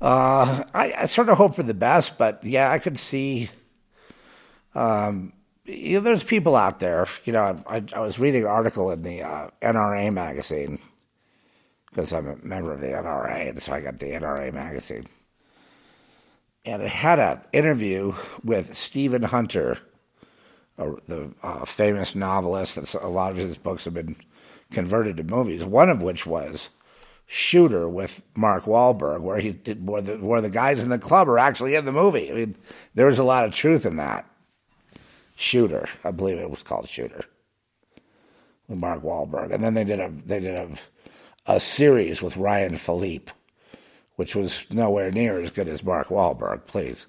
Uh, 0.00 0.64
I, 0.74 0.92
I, 0.98 1.06
sort 1.06 1.28
of 1.28 1.38
hope 1.38 1.54
for 1.54 1.62
the 1.62 1.74
best, 1.74 2.18
but 2.18 2.42
yeah, 2.42 2.70
I 2.72 2.80
could 2.80 2.98
see 2.98 3.50
um, 4.74 5.32
you 5.64 5.94
know, 5.94 6.00
there's 6.00 6.22
people 6.22 6.56
out 6.56 6.80
there. 6.80 7.06
You 7.24 7.32
know, 7.32 7.62
I, 7.66 7.82
I 7.94 8.00
was 8.00 8.18
reading 8.18 8.42
an 8.42 8.48
article 8.48 8.90
in 8.90 9.02
the 9.02 9.22
uh, 9.22 9.48
NRA 9.62 10.12
magazine 10.12 10.78
because 11.88 12.12
I'm 12.12 12.26
a 12.26 12.36
member 12.36 12.72
of 12.72 12.80
the 12.80 12.88
NRA, 12.88 13.50
and 13.50 13.62
so 13.62 13.72
I 13.72 13.80
got 13.80 13.98
the 13.98 14.12
NRA 14.12 14.52
magazine, 14.52 15.04
and 16.64 16.82
it 16.82 16.88
had 16.88 17.18
an 17.18 17.40
interview 17.52 18.14
with 18.42 18.74
Stephen 18.74 19.22
Hunter, 19.22 19.78
the 20.76 21.32
uh, 21.42 21.64
famous 21.64 22.14
novelist. 22.14 22.74
That 22.74 22.92
a 22.94 23.08
lot 23.08 23.30
of 23.30 23.36
his 23.36 23.56
books 23.56 23.84
have 23.84 23.94
been 23.94 24.16
converted 24.72 25.16
to 25.18 25.24
movies. 25.24 25.64
One 25.64 25.88
of 25.88 26.02
which 26.02 26.26
was 26.26 26.68
Shooter 27.26 27.88
with 27.88 28.22
Mark 28.34 28.64
Wahlberg, 28.64 29.22
where 29.22 29.38
he 29.38 29.52
did 29.52 29.88
where 29.88 30.02
the, 30.02 30.16
where 30.18 30.40
the 30.40 30.50
guys 30.50 30.82
in 30.82 30.90
the 30.90 30.98
club 30.98 31.28
are 31.28 31.38
actually 31.38 31.74
in 31.74 31.84
the 31.84 31.92
movie. 31.92 32.30
I 32.30 32.34
mean, 32.34 32.56
there 32.94 33.06
was 33.06 33.18
a 33.18 33.24
lot 33.24 33.46
of 33.46 33.54
truth 33.54 33.86
in 33.86 33.96
that. 33.96 34.28
Shooter. 35.34 35.88
I 36.04 36.10
believe 36.10 36.38
it 36.38 36.50
was 36.50 36.62
called 36.62 36.88
Shooter. 36.88 37.24
With 38.68 38.78
Mark 38.78 39.02
Wahlberg, 39.02 39.52
and 39.52 39.62
then 39.62 39.74
they 39.74 39.84
did 39.84 40.00
a 40.00 40.10
they 40.24 40.40
did 40.40 40.54
a 40.54 40.68
a 41.46 41.60
series 41.60 42.22
with 42.22 42.36
Ryan 42.38 42.76
Phillippe, 42.76 43.30
which 44.16 44.34
was 44.34 44.66
nowhere 44.70 45.10
near 45.10 45.38
as 45.38 45.50
good 45.50 45.68
as 45.68 45.84
Mark 45.84 46.08
Wahlberg. 46.08 46.64
Please, 46.64 47.06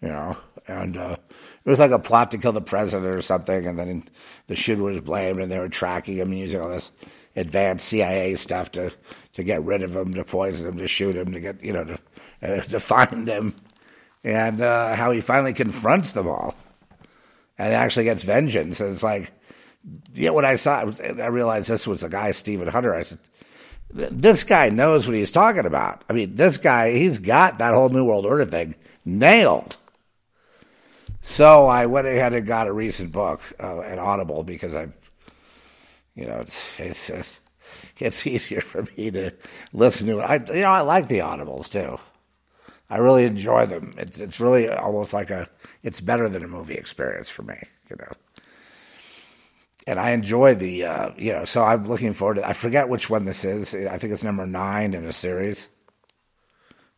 you 0.00 0.08
know, 0.08 0.36
and 0.68 0.96
uh, 0.96 1.16
it 1.64 1.70
was 1.70 1.80
like 1.80 1.90
a 1.90 1.98
plot 1.98 2.30
to 2.30 2.38
kill 2.38 2.52
the 2.52 2.60
president 2.60 3.12
or 3.12 3.20
something, 3.20 3.66
and 3.66 3.76
then 3.76 4.08
the 4.46 4.54
shooter 4.54 4.82
was 4.82 5.00
blamed, 5.00 5.40
and 5.40 5.50
they 5.50 5.58
were 5.58 5.68
tracking 5.68 6.18
him 6.18 6.32
using 6.32 6.60
all 6.60 6.68
this 6.68 6.92
advanced 7.34 7.88
CIA 7.88 8.36
stuff 8.36 8.70
to 8.72 8.92
to 9.32 9.42
get 9.42 9.64
rid 9.64 9.82
of 9.82 9.96
him, 9.96 10.14
to 10.14 10.24
poison 10.24 10.68
him, 10.68 10.78
to 10.78 10.86
shoot 10.86 11.16
him, 11.16 11.32
to 11.32 11.40
get 11.40 11.64
you 11.64 11.72
know 11.72 11.84
to 11.84 11.98
uh, 12.42 12.60
to 12.68 12.78
find 12.78 13.26
him, 13.26 13.56
and 14.22 14.60
uh, 14.60 14.94
how 14.94 15.10
he 15.10 15.20
finally 15.20 15.52
confronts 15.52 16.12
them 16.12 16.28
all 16.28 16.54
and 17.58 17.72
actually 17.72 18.04
gets 18.04 18.22
vengeance. 18.22 18.80
And 18.80 18.92
it's 18.92 19.02
like, 19.02 19.32
yeah, 20.14 20.30
when 20.30 20.44
I 20.44 20.56
saw 20.56 20.88
it, 20.88 21.20
I 21.20 21.26
realized 21.26 21.68
this 21.68 21.86
was 21.86 22.00
the 22.00 22.08
guy, 22.08 22.32
Stephen 22.32 22.68
Hunter. 22.68 22.94
I 22.94 23.02
said, 23.02 23.18
this 23.90 24.44
guy 24.44 24.70
knows 24.70 25.06
what 25.06 25.16
he's 25.16 25.30
talking 25.30 25.66
about. 25.66 26.02
I 26.08 26.14
mean, 26.14 26.34
this 26.36 26.58
guy, 26.58 26.92
he's 26.92 27.18
got 27.18 27.58
that 27.58 27.74
whole 27.74 27.88
New 27.88 28.04
World 28.04 28.26
Order 28.26 28.44
thing 28.44 28.74
nailed. 29.04 29.76
So 31.20 31.66
I 31.66 31.86
went 31.86 32.06
ahead 32.06 32.34
and 32.34 32.46
got 32.46 32.66
a 32.66 32.72
recent 32.72 33.12
book, 33.12 33.40
uh, 33.62 33.80
an 33.80 33.98
Audible, 33.98 34.42
because 34.42 34.74
I've, 34.74 34.94
you 36.14 36.26
know, 36.26 36.40
it's, 36.40 36.62
it's, 36.78 37.10
it's 37.98 38.26
easier 38.26 38.60
for 38.62 38.86
me 38.96 39.10
to 39.10 39.30
listen 39.72 40.06
to 40.08 40.18
it. 40.20 40.22
I, 40.22 40.34
you 40.54 40.62
know, 40.62 40.70
I 40.70 40.80
like 40.80 41.08
the 41.08 41.20
Audibles 41.20 41.70
too. 41.70 41.98
I 42.90 42.98
really 42.98 43.24
enjoy 43.24 43.66
them. 43.66 43.94
It's 43.96 44.18
it's 44.18 44.40
really 44.40 44.68
almost 44.68 45.12
like 45.12 45.30
a 45.30 45.48
it's 45.82 46.00
better 46.00 46.28
than 46.28 46.44
a 46.44 46.48
movie 46.48 46.74
experience 46.74 47.28
for 47.28 47.42
me, 47.42 47.56
you 47.90 47.96
know. 47.96 48.12
And 49.86 49.98
I 49.98 50.10
enjoy 50.10 50.54
the 50.54 50.84
uh, 50.84 51.10
you 51.16 51.32
know, 51.32 51.44
so 51.44 51.62
I'm 51.62 51.86
looking 51.86 52.12
forward 52.12 52.36
to 52.36 52.48
I 52.48 52.52
forget 52.52 52.88
which 52.88 53.08
one 53.08 53.24
this 53.24 53.44
is. 53.44 53.74
I 53.74 53.98
think 53.98 54.12
it's 54.12 54.24
number 54.24 54.46
nine 54.46 54.94
in 54.94 55.04
a 55.04 55.12
series. 55.12 55.68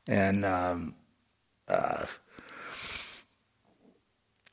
And 0.08 0.44
um, 0.44 0.94
uh, 1.68 2.06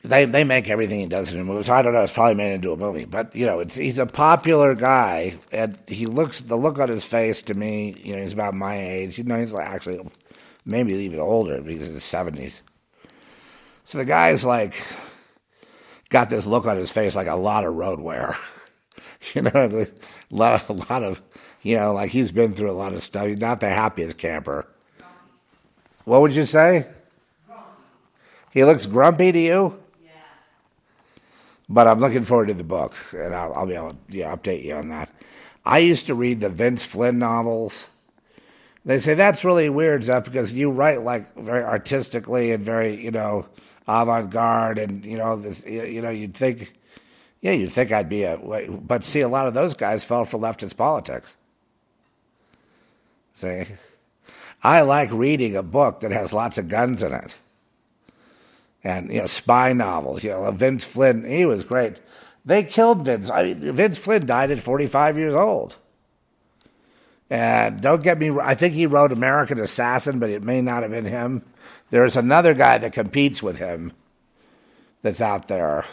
they 0.04 0.26
they 0.26 0.44
make 0.44 0.70
everything 0.70 1.00
he 1.00 1.06
does 1.08 1.32
in 1.32 1.40
a 1.40 1.44
movie. 1.44 1.64
So 1.64 1.74
I 1.74 1.82
don't 1.82 1.94
know. 1.94 2.04
It's 2.04 2.14
probably 2.14 2.36
made 2.36 2.54
into 2.54 2.74
a 2.74 2.78
movie, 2.78 3.06
but 3.06 3.36
you 3.36 3.46
know, 3.46 3.60
it's 3.60 3.76
he's 3.76 3.98
a 3.98 4.06
popular 4.06 4.76
guy, 4.76 5.38
and 5.52 5.78
he 5.88 6.06
looks 6.06 6.42
the 6.42 6.58
look 6.58 6.80
on 6.80 6.90
his 6.90 7.06
face 7.06 7.42
to 7.44 7.54
me. 7.54 7.96
You 8.04 8.16
know, 8.16 8.22
he's 8.22 8.34
about 8.34 8.54
my 8.54 8.78
age. 8.78 9.18
You 9.18 9.24
know, 9.24 9.40
he's 9.40 9.54
like 9.54 9.68
actually 9.68 10.02
maybe 10.65 10.94
even 10.94 11.19
older. 11.19 11.61
because 11.61 11.88
in 11.88 11.94
his 11.94 12.03
seventies. 12.03 12.61
So 13.85 13.98
the 13.98 14.06
guy's 14.06 14.45
like 14.45 14.81
got 16.10 16.30
this 16.30 16.45
look 16.45 16.65
on 16.65 16.77
his 16.77 16.91
face 16.91 17.15
like 17.15 17.27
a 17.27 17.35
lot 17.35 17.65
of 17.65 17.76
road 17.76 17.99
wear. 17.99 18.38
you 19.34 19.41
know, 19.41 19.52
a 19.53 19.88
lot, 20.30 20.69
a 20.69 20.73
lot 20.73 21.03
of 21.03 21.22
you 21.61 21.77
know, 21.77 21.94
like 21.94 22.11
he's 22.11 22.31
been 22.31 22.53
through 22.53 22.69
a 22.69 22.73
lot 22.73 22.94
of 22.94 23.02
stuff. 23.02 23.27
He's 23.27 23.40
not 23.40 23.60
the 23.60 23.69
happiest 23.69 24.18
camper. 24.18 24.68
What 26.06 26.22
would 26.22 26.35
you 26.35 26.45
say? 26.45 26.85
He 28.52 28.64
looks 28.64 28.85
grumpy 28.85 29.31
to 29.31 29.40
you? 29.40 29.80
Yeah. 30.03 30.11
But 31.68 31.88
I'm 31.88 31.99
looking 31.99 32.23
forward 32.23 32.49
to 32.49 32.53
the 32.53 32.64
book, 32.64 32.95
and 33.14 33.34
I'll, 33.34 33.53
I'll 33.53 33.65
be 33.65 33.73
able 33.73 33.91
to 33.91 33.98
yeah, 34.10 34.35
update 34.35 34.64
you 34.64 34.76
on 34.76 34.90
that. 34.90 35.10
I 35.65 35.80
used 35.80 36.06
to 36.07 36.14
read 36.14 36.41
the 36.41 36.49
Vince 36.49 36.85
Flynn 36.85 37.18
novels. 37.18 37.88
They 38.86 39.00
say 39.00 39.14
that's 39.14 39.46
really 39.46 39.70
weird 39.70 40.04
stuff 40.04 40.26
because 40.26 40.52
you 40.54 40.70
write 40.70 41.02
like 41.02 41.34
very 41.36 41.64
artistically 41.64 42.52
and 42.52 42.64
very, 42.64 43.02
you 43.02 43.12
know, 43.12 43.48
avant-garde, 43.88 44.78
and 44.78 45.06
you 45.06 45.18
know, 45.18 45.38
this, 45.38 45.64
you 45.66 46.02
know, 46.02 46.10
you'd 46.10 46.36
think, 46.36 46.74
yeah, 47.42 47.52
you'd 47.52 47.72
think 47.72 47.92
I'd 47.92 48.10
be 48.10 48.24
a, 48.24 48.38
but 48.38 49.04
see, 49.04 49.22
a 49.22 49.28
lot 49.28 49.48
of 49.48 49.54
those 49.54 49.74
guys 49.74 50.04
fell 50.04 50.26
for 50.26 50.38
leftist 50.38 50.76
politics. 50.76 51.36
See, 53.36 53.66
I 54.64 54.82
like 54.82 55.12
reading 55.12 55.56
a 55.56 55.64
book 55.64 56.02
that 56.02 56.12
has 56.12 56.34
lots 56.34 56.58
of 56.58 56.68
guns 56.68 57.04
in 57.04 57.14
it 57.14 57.36
and 58.84 59.12
you 59.12 59.22
know 59.22 59.28
spy 59.28 59.74
novels. 59.74 60.24
You 60.24 60.32
know, 60.32 60.52
Vince 60.52 60.84
Flynn, 60.84 61.24
he 61.24 61.46
was 61.46 61.64
great. 61.64 61.98
They 62.46 62.64
killed 62.64 63.06
Vince. 63.06 63.30
I 63.30 63.44
mean, 63.44 63.74
Vince 63.74 63.98
Flynn 63.98 64.26
died 64.26 64.52
at 64.52 64.60
45 64.60 65.18
years 65.18 65.34
old. 65.34 65.78
And 67.34 67.82
don't 67.82 68.04
get 68.04 68.20
me, 68.20 68.30
I 68.40 68.54
think 68.54 68.76
he 68.76 68.86
wrote 68.86 69.12
American 69.12 69.60
Assassin, 69.60 70.20
but 70.20 70.30
it 70.30 70.44
may 70.44 70.62
not 70.62 70.84
have 70.84 70.92
been 70.92 71.04
him. 71.04 71.44
There's 71.90 72.16
another 72.16 72.54
guy 72.54 72.78
that 72.78 72.94
competes 72.94 73.42
with 73.42 73.58
him 73.58 73.92
that's 75.02 75.20
out 75.20 75.48
there. 75.48 75.84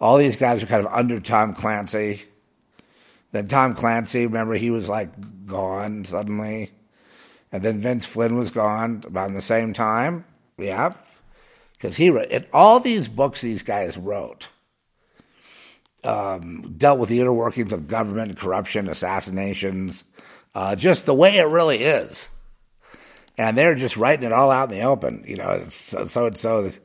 All 0.00 0.18
these 0.18 0.34
guys 0.34 0.60
are 0.60 0.66
kind 0.66 0.84
of 0.84 0.92
under 0.92 1.20
Tom 1.20 1.54
Clancy. 1.54 2.24
Then 3.30 3.46
Tom 3.46 3.74
Clancy, 3.74 4.26
remember, 4.26 4.54
he 4.54 4.70
was 4.70 4.88
like 4.88 5.12
gone 5.46 6.04
suddenly. 6.04 6.72
And 7.52 7.62
then 7.62 7.80
Vince 7.80 8.04
Flynn 8.04 8.36
was 8.36 8.50
gone 8.50 9.04
about 9.06 9.32
the 9.34 9.40
same 9.40 9.72
time. 9.72 10.24
Yeah, 10.58 10.92
because 11.74 11.94
he 11.94 12.10
wrote 12.10 12.48
all 12.52 12.80
these 12.80 13.06
books 13.06 13.42
these 13.42 13.62
guys 13.62 13.96
wrote 13.96 14.48
um, 16.04 16.74
dealt 16.76 16.98
with 16.98 17.08
the 17.08 17.20
inner 17.20 17.32
workings 17.32 17.72
of 17.72 17.88
government, 17.88 18.36
corruption, 18.36 18.88
assassinations, 18.88 20.04
uh, 20.54 20.76
just 20.76 21.06
the 21.06 21.14
way 21.14 21.38
it 21.38 21.46
really 21.46 21.82
is. 21.82 22.28
And 23.38 23.56
they're 23.56 23.74
just 23.74 23.96
writing 23.96 24.26
it 24.26 24.32
all 24.32 24.50
out 24.50 24.70
in 24.70 24.78
the 24.78 24.84
open. 24.84 25.24
You 25.26 25.36
know, 25.36 25.66
so 25.70 26.26
and 26.26 26.36
so 26.36 26.62
the 26.62 26.78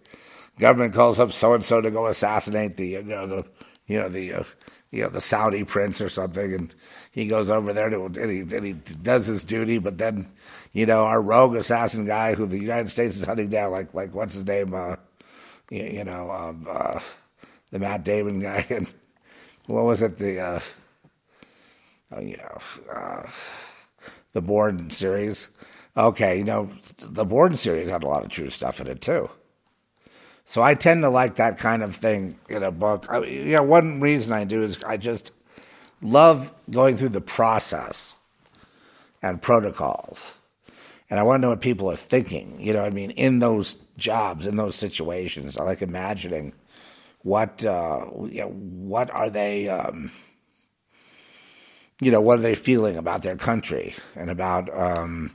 government 0.60 0.94
calls 0.94 1.20
up 1.20 1.32
so 1.32 1.54
and 1.54 1.66
so 1.66 1.82
to 1.82 1.92
go 1.92 2.08
assassinate 2.08 2.78
the 2.78 2.88
you 2.88 3.04
know 3.04 3.28
the 3.28 3.46
you 3.86 4.00
know 4.00 4.10
the 4.10 4.34
uh, 4.34 4.44
you 4.92 5.04
know 5.04 5.10
the 5.10 5.22
Saudi 5.22 5.66
prince 5.66 6.00
or 6.00 6.10
something, 6.10 6.54
and 6.54 6.76
he 7.12 7.28
goes 7.28 7.50
over 7.50 7.74
there 7.74 7.90
to 7.90 8.06
and 8.06 8.32
he, 8.32 8.56
and 8.56 8.66
he 8.66 8.74
does 8.74 9.26
his 9.26 9.44
duty, 9.44 9.78
but 9.78 9.98
then 9.98 10.32
you 10.78 10.86
know, 10.86 11.06
our 11.06 11.20
rogue 11.20 11.56
assassin 11.56 12.06
guy 12.06 12.36
who 12.36 12.46
the 12.46 12.60
United 12.60 12.92
States 12.92 13.18
is 13.18 13.26
hunting 13.26 13.50
down, 13.50 13.72
like 13.72 13.96
like 13.96 14.14
what's 14.14 14.36
his 14.36 14.46
name, 14.46 14.76
uh, 14.76 14.96
you, 15.72 15.84
you, 15.84 16.04
know, 16.04 16.30
um, 16.30 16.68
uh, 16.70 17.00
the 17.72 17.80
Matt 17.80 18.04
Damon 18.04 18.40
guy, 18.40 18.64
and 18.70 18.88
what 19.66 19.86
was 19.86 20.04
it, 20.04 20.20
the 20.20 20.40
uh, 20.40 20.60
you 22.20 22.38
know, 22.38 22.58
uh, 22.94 23.24
the 24.34 24.42
Bourne 24.42 24.90
series. 24.90 25.48
Okay, 25.96 26.38
you 26.38 26.44
know, 26.44 26.72
the 27.00 27.26
Bourne 27.26 27.58
series 27.58 27.90
had 27.90 28.04
a 28.04 28.08
lot 28.08 28.24
of 28.24 28.30
true 28.30 28.50
stuff 28.50 28.80
in 28.80 28.88
it 28.88 29.02
too. 29.02 29.30
So 30.46 30.62
I 30.62 30.76
tend 30.76 31.04
to 31.04 31.10
like 31.10 31.36
that 31.36 31.58
kind 31.58 31.84
of 31.84 31.96
thing 31.96 32.40
in 32.48 32.64
a 32.64 32.72
book. 32.72 33.08
I, 33.10 33.24
you 33.24 33.54
know, 33.54 33.64
one 33.64 34.00
reason 34.00 34.32
I 34.32 34.46
do 34.46 34.64
is 34.64 34.82
I 34.84 34.98
just 34.98 35.32
love 36.02 36.54
going 36.70 36.96
through 36.96 37.10
the 37.10 37.22
process 37.22 38.16
and 39.22 39.42
protocols 39.42 40.26
and 41.10 41.20
I 41.20 41.24
want 41.24 41.42
to 41.42 41.42
know 41.42 41.50
what 41.50 41.62
people 41.62 41.90
are 41.90 41.96
thinking. 41.96 42.58
You 42.60 42.74
know, 42.74 42.84
I 42.84 42.90
mean, 42.90 43.12
in 43.12 43.40
those 43.40 43.78
jobs, 43.98 44.46
in 44.46 44.56
those 44.56 44.76
situations, 44.76 45.58
I 45.58 45.64
like 45.64 45.82
imagining 45.82 46.54
what 47.22 47.64
uh, 47.64 48.06
you 48.24 48.42
know, 48.42 48.50
what 48.50 49.10
are 49.12 49.30
they. 49.30 49.70
Um, 49.70 50.12
you 52.02 52.12
know, 52.12 52.22
what 52.22 52.40
are 52.40 52.44
they 52.44 52.56
feeling 52.56 52.98
about 52.98 53.24
their 53.24 53.36
country 53.36 53.96
and 54.16 54.30
about, 54.30 54.70
um, 54.78 55.32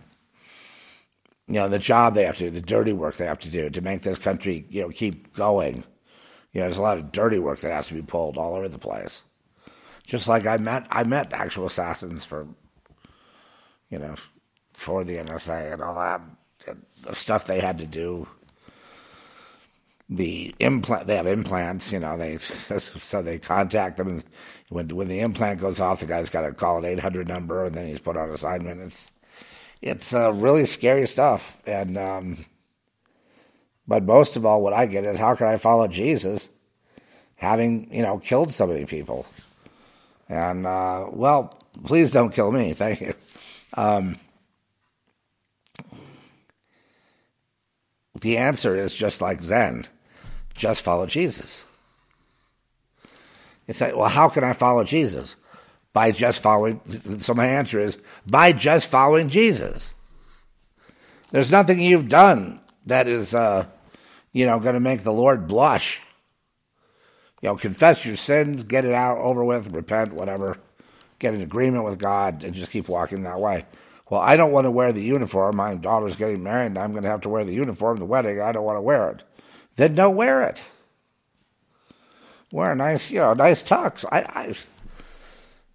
you 1.48 1.54
know, 1.54 1.68
the 1.68 1.78
job 1.78 2.14
they 2.14 2.24
have 2.24 2.36
to 2.36 2.44
do, 2.44 2.50
the 2.50 2.60
dirty 2.60 2.92
work 2.92 3.16
they 3.16 3.26
have 3.26 3.40
to 3.40 3.50
do 3.50 3.68
to 3.70 3.80
make 3.80 4.02
this 4.02 4.18
country, 4.18 4.64
you 4.68 4.82
know, 4.82 4.88
keep 4.90 5.34
going. 5.34 5.84
You 6.52 6.60
know, 6.60 6.66
there's 6.66 6.76
a 6.76 6.82
lot 6.82 6.98
of 6.98 7.12
dirty 7.12 7.38
work 7.38 7.60
that 7.60 7.72
has 7.72 7.88
to 7.88 7.94
be 7.94 8.02
pulled 8.02 8.38
all 8.38 8.54
over 8.54 8.68
the 8.68 8.78
place. 8.78 9.22
Just 10.06 10.28
like 10.28 10.46
I 10.46 10.56
met, 10.56 10.86
I 10.90 11.04
met 11.04 11.32
actual 11.32 11.66
assassins 11.66 12.24
for, 12.24 12.46
you 13.88 13.98
know, 13.98 14.14
for 14.72 15.04
the 15.04 15.16
NSA 15.16 15.72
and 15.72 15.82
all 15.82 15.94
that 15.94 16.20
the 17.02 17.14
stuff 17.14 17.46
they 17.46 17.60
had 17.60 17.78
to 17.78 17.86
do. 17.86 18.28
The 20.16 20.54
implant, 20.58 21.06
they 21.06 21.16
have 21.16 21.26
implants, 21.26 21.92
you 21.92 21.98
know. 21.98 22.16
They 22.16 22.38
so 22.38 23.22
they 23.22 23.38
contact 23.38 23.96
them. 23.96 24.22
When 24.68 24.88
when 24.88 25.08
the 25.08 25.20
implant 25.20 25.60
goes 25.60 25.80
off, 25.80 26.00
the 26.00 26.06
guy's 26.06 26.30
got 26.30 26.42
to 26.42 26.52
call 26.52 26.78
an 26.78 26.84
eight 26.84 27.00
hundred 27.00 27.28
number, 27.28 27.64
and 27.64 27.74
then 27.74 27.86
he's 27.86 28.00
put 28.00 28.16
on 28.16 28.30
assignment. 28.30 28.80
It's 28.80 29.10
it's 29.80 30.12
uh, 30.12 30.32
really 30.32 30.66
scary 30.66 31.06
stuff, 31.06 31.56
and 31.66 31.96
um, 31.96 32.44
but 33.86 34.02
most 34.02 34.36
of 34.36 34.44
all, 34.44 34.62
what 34.62 34.72
I 34.72 34.86
get 34.86 35.04
is 35.04 35.18
how 35.18 35.34
can 35.34 35.46
I 35.46 35.56
follow 35.56 35.88
Jesus, 35.88 36.48
having 37.36 37.92
you 37.92 38.02
know 38.02 38.18
killed 38.18 38.50
so 38.50 38.66
many 38.66 38.84
people, 38.84 39.26
and 40.28 40.66
uh, 40.66 41.06
well, 41.10 41.58
please 41.84 42.12
don't 42.12 42.34
kill 42.34 42.52
me, 42.52 42.72
thank 42.74 43.00
you. 43.00 43.14
Um, 43.74 44.18
The 48.22 48.36
answer 48.36 48.76
is 48.76 48.94
just 48.94 49.20
like 49.20 49.42
Zen 49.42 49.86
just 50.54 50.82
follow 50.82 51.06
Jesus. 51.06 51.64
It's 53.66 53.80
like, 53.80 53.96
well, 53.96 54.08
how 54.08 54.28
can 54.28 54.44
I 54.44 54.52
follow 54.52 54.84
Jesus? 54.84 55.36
By 55.92 56.10
just 56.10 56.40
following. 56.40 56.80
So 57.18 57.34
my 57.34 57.46
answer 57.46 57.78
is 57.78 57.98
by 58.26 58.52
just 58.52 58.88
following 58.88 59.28
Jesus. 59.28 59.92
There's 61.30 61.50
nothing 61.50 61.80
you've 61.80 62.08
done 62.08 62.60
that 62.86 63.06
is, 63.06 63.34
uh, 63.34 63.66
you 64.32 64.46
know, 64.46 64.58
going 64.58 64.74
to 64.74 64.80
make 64.80 65.02
the 65.02 65.12
Lord 65.12 65.46
blush. 65.46 66.00
You 67.40 67.48
know, 67.48 67.56
confess 67.56 68.04
your 68.04 68.16
sins, 68.16 68.62
get 68.62 68.84
it 68.84 68.94
out, 68.94 69.18
over 69.18 69.44
with, 69.44 69.72
repent, 69.72 70.12
whatever, 70.12 70.58
get 71.18 71.34
in 71.34 71.40
agreement 71.40 71.84
with 71.84 71.98
God, 71.98 72.44
and 72.44 72.54
just 72.54 72.70
keep 72.70 72.88
walking 72.88 73.24
that 73.24 73.40
way 73.40 73.66
well, 74.12 74.20
I 74.20 74.36
don't 74.36 74.52
want 74.52 74.66
to 74.66 74.70
wear 74.70 74.92
the 74.92 75.02
uniform. 75.02 75.56
My 75.56 75.74
daughter's 75.74 76.16
getting 76.16 76.42
married, 76.42 76.66
and 76.66 76.78
I'm 76.78 76.92
going 76.92 77.04
to 77.04 77.08
have 77.08 77.22
to 77.22 77.30
wear 77.30 77.46
the 77.46 77.54
uniform 77.54 77.98
the 77.98 78.04
wedding. 78.04 78.42
I 78.42 78.52
don't 78.52 78.62
want 78.62 78.76
to 78.76 78.82
wear 78.82 79.08
it. 79.08 79.22
Then 79.76 79.94
don't 79.94 80.16
wear 80.16 80.42
it. 80.44 80.60
Wear 82.52 82.72
a 82.72 82.76
nice, 82.76 83.10
you 83.10 83.20
know, 83.20 83.32
nice 83.34 83.62
tux. 83.62 84.04
I, 84.10 84.20
I 84.20 84.54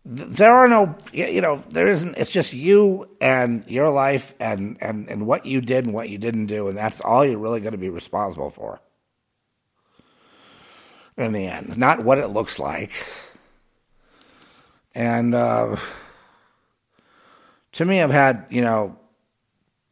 there 0.05 0.53
are 0.53 0.69
no, 0.69 0.95
you 1.11 1.41
know, 1.41 1.63
there 1.69 1.87
isn't. 1.87 2.17
It's 2.17 2.29
just 2.29 2.53
you 2.53 3.09
and 3.19 3.65
your 3.67 3.89
life 3.89 4.33
and 4.39 4.77
and 4.79 5.09
and 5.09 5.25
what 5.25 5.45
you 5.45 5.59
did 5.59 5.85
and 5.85 5.93
what 5.93 6.09
you 6.09 6.17
didn't 6.17 6.45
do, 6.45 6.67
and 6.69 6.77
that's 6.77 7.01
all 7.01 7.25
you're 7.25 7.39
really 7.39 7.59
going 7.59 7.73
to 7.73 7.77
be 7.77 7.89
responsible 7.89 8.49
for. 8.49 8.79
In 11.17 11.33
the 11.33 11.47
end, 11.47 11.77
not 11.77 12.03
what 12.03 12.19
it 12.19 12.27
looks 12.27 12.59
like. 12.59 12.91
And. 14.93 15.33
Uh, 15.33 15.77
to 17.77 17.85
me, 17.85 18.01
I've 18.01 18.09
had, 18.09 18.47
you 18.49 18.61
know, 18.61 18.97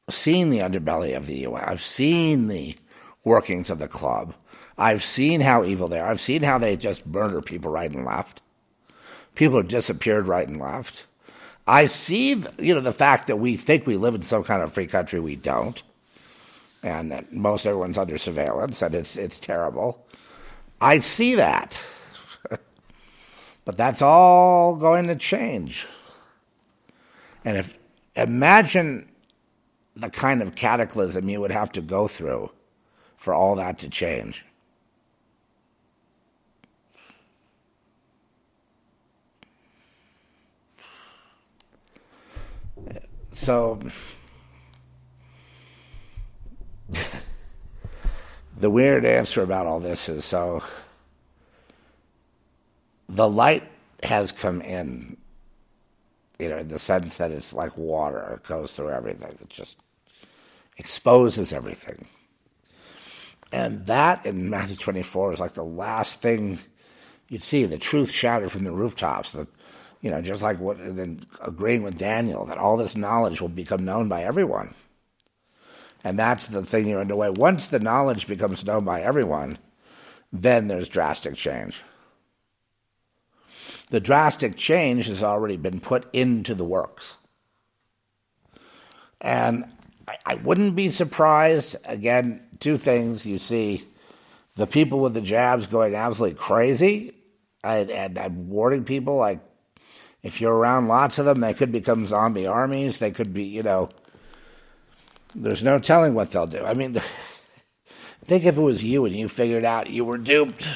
seen 0.09 0.49
the 0.49 0.59
underbelly 0.59 1.15
of 1.15 1.27
the 1.27 1.37
UN. 1.41 1.65
I've 1.65 1.83
seen 1.83 2.47
the 2.47 2.75
workings 3.25 3.69
of 3.69 3.79
the 3.79 3.89
club. 3.89 4.33
I've 4.77 5.03
seen 5.03 5.41
how 5.41 5.65
evil 5.65 5.89
they 5.89 5.99
are. 5.99 6.09
I've 6.09 6.21
seen 6.21 6.43
how 6.43 6.57
they 6.57 6.77
just 6.77 7.05
murder 7.05 7.41
people 7.41 7.71
right 7.71 7.91
and 7.91 8.05
left. 8.05 8.41
People 9.33 9.57
have 9.57 9.67
disappeared 9.67 10.27
right 10.27 10.47
and 10.47 10.59
left. 10.59 11.05
I 11.67 11.87
see, 11.87 12.43
you 12.59 12.75
know, 12.75 12.81
the 12.81 12.93
fact 12.93 13.27
that 13.27 13.37
we 13.37 13.57
think 13.57 13.87
we 13.87 13.97
live 13.97 14.15
in 14.15 14.21
some 14.21 14.43
kind 14.43 14.61
of 14.61 14.71
free 14.71 14.87
country, 14.87 15.19
we 15.19 15.35
don't, 15.35 15.81
and 16.83 17.11
that 17.11 17.33
most 17.33 17.65
everyone's 17.65 17.97
under 17.97 18.17
surveillance, 18.17 18.81
and 18.81 18.93
it's 18.93 19.17
it's 19.17 19.39
terrible. 19.39 20.05
I 20.79 20.99
see 20.99 21.35
that, 21.35 21.81
but 23.65 23.77
that's 23.77 24.03
all 24.03 24.75
going 24.75 25.07
to 25.07 25.15
change. 25.15 25.87
And 27.43 27.57
if 27.57 27.75
imagine 28.15 29.09
the 29.95 30.11
kind 30.11 30.43
of 30.43 30.53
cataclysm 30.53 31.27
you 31.29 31.41
would 31.41 31.51
have 31.51 31.71
to 31.71 31.81
go 31.81 32.07
through 32.07 32.51
for 33.25 33.33
all 33.33 33.55
that 33.55 33.79
to 33.79 33.89
change. 33.89 34.45
So 43.31 43.79
the 48.57 48.69
weird 48.69 49.03
answer 49.05 49.41
about 49.41 49.65
all 49.65 49.79
this 49.79 50.07
is 50.07 50.23
so 50.23 50.61
the 53.09 53.27
light 53.27 53.63
has 54.03 54.31
come 54.31 54.61
in, 54.61 55.17
you 56.37 56.49
know, 56.49 56.57
in 56.59 56.67
the 56.67 56.77
sense 56.77 57.17
that 57.17 57.31
it's 57.31 57.53
like 57.53 57.75
water, 57.75 58.35
it 58.39 58.47
goes 58.47 58.75
through 58.75 58.91
everything, 58.91 59.35
it 59.41 59.49
just 59.49 59.77
exposes 60.77 61.51
everything. 61.51 62.05
And 63.55 63.85
that 63.85 64.25
in 64.25 64.49
Matthew 64.49 64.75
24 64.75 65.31
is 65.31 65.39
like 65.39 65.53
the 65.53 65.63
last 65.63 66.21
thing 66.21 66.59
you'd 67.29 67.41
see 67.41 67.63
the 67.63 67.77
truth 67.77 68.11
shouted 68.11 68.51
from 68.51 68.65
the 68.65 68.73
rooftops. 68.73 69.31
The, 69.31 69.47
you 70.01 70.11
know, 70.11 70.21
just 70.21 70.43
like 70.43 70.59
what, 70.59 70.77
then 70.77 71.21
agreeing 71.41 71.81
with 71.81 71.97
Daniel 71.97 72.45
that 72.47 72.57
all 72.57 72.75
this 72.75 72.97
knowledge 72.97 73.39
will 73.39 73.47
become 73.47 73.85
known 73.85 74.09
by 74.09 74.25
everyone. 74.25 74.75
And 76.03 76.19
that's 76.19 76.47
the 76.47 76.65
thing 76.65 76.89
you're 76.89 76.99
underway. 76.99 77.29
Once 77.29 77.69
the 77.69 77.79
knowledge 77.79 78.27
becomes 78.27 78.65
known 78.65 78.83
by 78.83 79.01
everyone, 79.01 79.57
then 80.33 80.67
there's 80.67 80.89
drastic 80.89 81.35
change. 81.35 81.81
The 83.89 84.01
drastic 84.01 84.57
change 84.57 85.07
has 85.07 85.23
already 85.23 85.55
been 85.55 85.79
put 85.79 86.09
into 86.11 86.55
the 86.55 86.65
works. 86.65 87.15
And 89.21 89.71
I, 90.07 90.17
I 90.25 90.35
wouldn't 90.35 90.75
be 90.75 90.89
surprised, 90.89 91.75
again, 91.85 92.41
two 92.59 92.77
things. 92.77 93.25
You 93.25 93.37
see 93.37 93.85
the 94.55 94.67
people 94.67 94.99
with 94.99 95.13
the 95.13 95.21
jabs 95.21 95.67
going 95.67 95.95
absolutely 95.95 96.37
crazy. 96.37 97.13
and 97.63 98.17
I'm 98.17 98.49
warning 98.49 98.83
people, 98.83 99.15
like, 99.15 99.39
if 100.23 100.41
you're 100.41 100.55
around 100.55 100.87
lots 100.87 101.19
of 101.19 101.25
them, 101.25 101.39
they 101.39 101.53
could 101.53 101.71
become 101.71 102.07
zombie 102.07 102.47
armies. 102.47 102.99
They 102.99 103.11
could 103.11 103.33
be, 103.33 103.43
you 103.43 103.63
know, 103.63 103.89
there's 105.35 105.63
no 105.63 105.79
telling 105.79 106.13
what 106.13 106.31
they'll 106.31 106.47
do. 106.47 106.63
I 106.63 106.73
mean, 106.73 106.99
think 108.25 108.45
if 108.45 108.57
it 108.57 108.61
was 108.61 108.83
you 108.83 109.05
and 109.05 109.15
you 109.15 109.27
figured 109.27 109.65
out 109.65 109.89
you 109.89 110.03
were 110.03 110.17
duped 110.17 110.67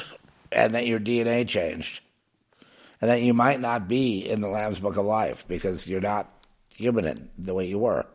and 0.52 0.74
that 0.74 0.86
your 0.86 1.00
DNA 1.00 1.46
changed 1.46 2.00
and 3.00 3.10
that 3.10 3.22
you 3.22 3.34
might 3.34 3.60
not 3.60 3.88
be 3.88 4.18
in 4.18 4.40
the 4.40 4.48
Lamb's 4.48 4.78
Book 4.78 4.96
of 4.96 5.04
Life 5.04 5.44
because 5.48 5.86
you're 5.86 6.00
not 6.00 6.32
human 6.68 7.06
in 7.06 7.30
the 7.38 7.54
way 7.54 7.66
you 7.66 7.78
were. 7.78 8.06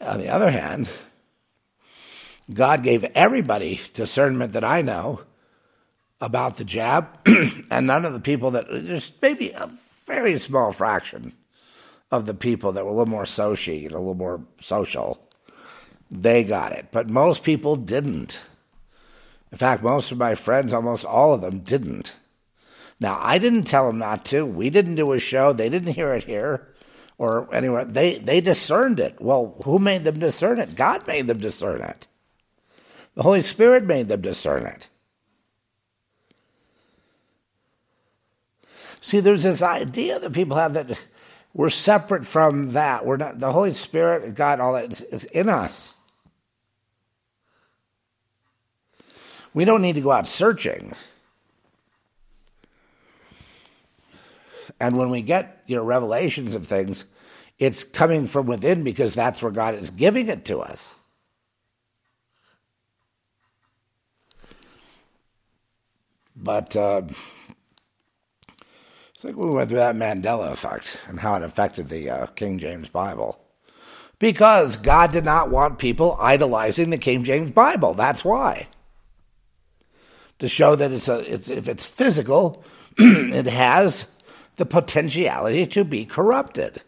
On 0.00 0.18
the 0.18 0.28
other 0.28 0.50
hand, 0.50 0.88
God 2.52 2.82
gave 2.82 3.04
everybody 3.04 3.80
discernment 3.94 4.52
that 4.52 4.64
I 4.64 4.82
know 4.82 5.22
about 6.20 6.56
the 6.56 6.64
jab, 6.64 7.08
and 7.70 7.86
none 7.86 8.04
of 8.04 8.12
the 8.12 8.20
people 8.20 8.52
that, 8.52 8.68
just 8.86 9.20
maybe 9.22 9.50
a 9.50 9.70
very 10.06 10.38
small 10.38 10.72
fraction 10.72 11.32
of 12.10 12.26
the 12.26 12.34
people 12.34 12.72
that 12.72 12.84
were 12.84 12.90
a 12.90 12.94
little 12.94 13.06
more 13.06 13.26
socially, 13.26 13.86
a 13.86 13.90
little 13.90 14.14
more 14.14 14.42
social, 14.60 15.28
they 16.10 16.42
got 16.42 16.72
it. 16.72 16.88
But 16.90 17.08
most 17.08 17.42
people 17.42 17.76
didn't. 17.76 18.40
In 19.52 19.58
fact, 19.58 19.82
most 19.82 20.10
of 20.10 20.18
my 20.18 20.34
friends, 20.34 20.72
almost 20.72 21.04
all 21.04 21.34
of 21.34 21.40
them, 21.40 21.60
didn't. 21.60 22.14
Now, 22.98 23.18
I 23.22 23.38
didn't 23.38 23.64
tell 23.64 23.86
them 23.86 23.98
not 23.98 24.24
to. 24.26 24.44
We 24.44 24.70
didn't 24.70 24.96
do 24.96 25.12
a 25.12 25.20
show. 25.20 25.52
They 25.52 25.68
didn't 25.68 25.94
hear 25.94 26.14
it 26.14 26.24
here 26.24 26.66
or 27.18 27.52
anywhere. 27.52 27.84
They, 27.84 28.18
they 28.18 28.40
discerned 28.40 29.00
it. 29.00 29.20
Well, 29.20 29.56
who 29.64 29.78
made 29.78 30.04
them 30.04 30.20
discern 30.20 30.58
it? 30.58 30.76
God 30.76 31.06
made 31.06 31.26
them 31.26 31.38
discern 31.38 31.82
it. 31.82 32.06
The 33.14 33.24
Holy 33.24 33.42
Spirit 33.42 33.84
made 33.84 34.08
them 34.08 34.20
discern 34.20 34.64
it. 34.64 34.88
See, 39.00 39.20
there's 39.20 39.42
this 39.42 39.62
idea 39.62 40.18
that 40.20 40.32
people 40.32 40.56
have 40.56 40.74
that 40.74 40.98
we're 41.54 41.70
separate 41.70 42.26
from 42.26 42.72
that. 42.72 43.04
We're 43.04 43.16
not 43.16 43.40
the 43.40 43.52
Holy 43.52 43.72
Spirit, 43.72 44.34
God, 44.34 44.60
all 44.60 44.74
that 44.74 44.92
is, 44.92 45.00
is 45.02 45.24
in 45.24 45.48
us. 45.48 45.94
We 49.54 49.64
don't 49.64 49.82
need 49.82 49.94
to 49.94 50.00
go 50.00 50.12
out 50.12 50.28
searching. 50.28 50.92
And 54.80 54.96
when 54.96 55.10
we 55.10 55.22
get, 55.22 55.62
you 55.66 55.76
know, 55.76 55.84
revelations 55.84 56.54
of 56.54 56.66
things, 56.66 57.04
it's 57.58 57.82
coming 57.84 58.26
from 58.26 58.46
within 58.46 58.84
because 58.84 59.14
that's 59.14 59.42
where 59.42 59.50
God 59.50 59.74
is 59.74 59.90
giving 59.90 60.28
it 60.28 60.44
to 60.46 60.60
us. 60.60 60.94
But 66.36 66.76
uh, 66.76 67.02
it's 69.12 69.24
like 69.24 69.36
we 69.36 69.50
went 69.50 69.68
through 69.68 69.80
that 69.80 69.96
Mandela 69.96 70.52
effect 70.52 70.98
and 71.08 71.18
how 71.18 71.34
it 71.34 71.42
affected 71.42 71.88
the 71.88 72.08
uh, 72.08 72.26
King 72.26 72.58
James 72.58 72.88
Bible. 72.88 73.40
Because 74.20 74.76
God 74.76 75.12
did 75.12 75.24
not 75.24 75.50
want 75.50 75.78
people 75.78 76.16
idolizing 76.20 76.90
the 76.90 76.98
King 76.98 77.24
James 77.24 77.50
Bible. 77.50 77.94
That's 77.94 78.24
why. 78.24 78.68
To 80.38 80.46
show 80.46 80.76
that 80.76 80.92
it's 80.92 81.08
a, 81.08 81.18
it's, 81.32 81.48
if 81.48 81.66
it's 81.66 81.84
physical, 81.84 82.62
it 82.98 83.46
has 83.46 84.06
the 84.58 84.66
potentiality 84.66 85.66
to 85.66 85.84
be 85.84 86.04
corrupted. 86.04 86.82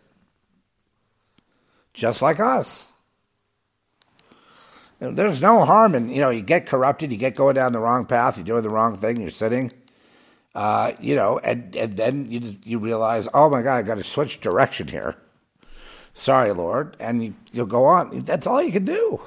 Just 1.95 2.23
like 2.23 2.39
us. 2.39 2.87
There's 5.01 5.41
no 5.41 5.65
harm 5.65 5.95
in, 5.95 6.11
you 6.11 6.21
know, 6.21 6.29
you 6.29 6.43
get 6.43 6.67
corrupted, 6.67 7.11
you 7.11 7.17
get 7.17 7.35
going 7.35 7.55
down 7.55 7.73
the 7.73 7.81
wrong 7.81 8.05
path, 8.05 8.37
you're 8.37 8.45
doing 8.45 8.63
the 8.63 8.69
wrong 8.69 8.97
thing, 8.97 9.19
you're 9.19 9.31
sitting 9.31 9.73
uh, 10.55 10.93
you 11.01 11.15
know, 11.15 11.39
and, 11.39 11.75
and 11.77 11.97
then 11.97 12.31
you, 12.31 12.57
you 12.65 12.79
realize, 12.79 13.29
oh 13.33 13.49
my 13.49 13.63
God, 13.63 13.77
I've 13.77 13.87
got 13.87 13.97
to 13.97 14.05
switch 14.05 14.41
direction 14.41 14.89
here. 14.89 15.17
Sorry, 16.13 16.53
Lord. 16.53 16.97
And 16.99 17.23
you, 17.23 17.35
you'll 17.53 17.67
go 17.67 17.85
on. 17.85 18.21
That's 18.21 18.47
all 18.47 18.63
you 18.63 18.73
can 18.73 18.85
do. 18.85 19.21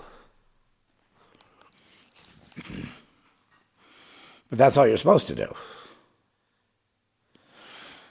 But 4.49 4.59
that's 4.59 4.77
all 4.77 4.85
you're 4.85 4.97
supposed 4.97 5.27
to 5.27 5.35
do. 5.35 5.53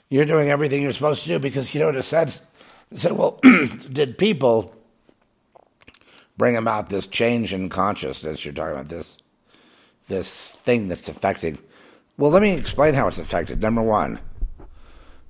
You're 0.09 0.25
doing 0.25 0.49
everything 0.49 0.81
you're 0.81 0.93
supposed 0.93 1.23
to 1.23 1.29
do 1.29 1.39
because, 1.39 1.73
you 1.73 1.81
know, 1.81 1.89
in 1.89 1.95
a 1.95 2.03
sense, 2.03 2.41
say, 2.93 3.11
well, 3.11 3.39
did 3.91 4.17
people 4.17 4.75
bring 6.37 6.55
about 6.55 6.89
this 6.89 7.07
change 7.07 7.53
in 7.53 7.69
consciousness? 7.69 8.45
You're 8.45 8.53
talking 8.53 8.73
about 8.73 8.89
this, 8.89 9.17
this 10.07 10.51
thing 10.51 10.87
that's 10.87 11.09
affecting 11.09 11.57
well, 12.17 12.29
let 12.29 12.43
me 12.43 12.51
explain 12.51 12.93
how 12.93 13.07
it's 13.07 13.17
affected. 13.17 13.61
Number 13.61 13.81
one, 13.81 14.19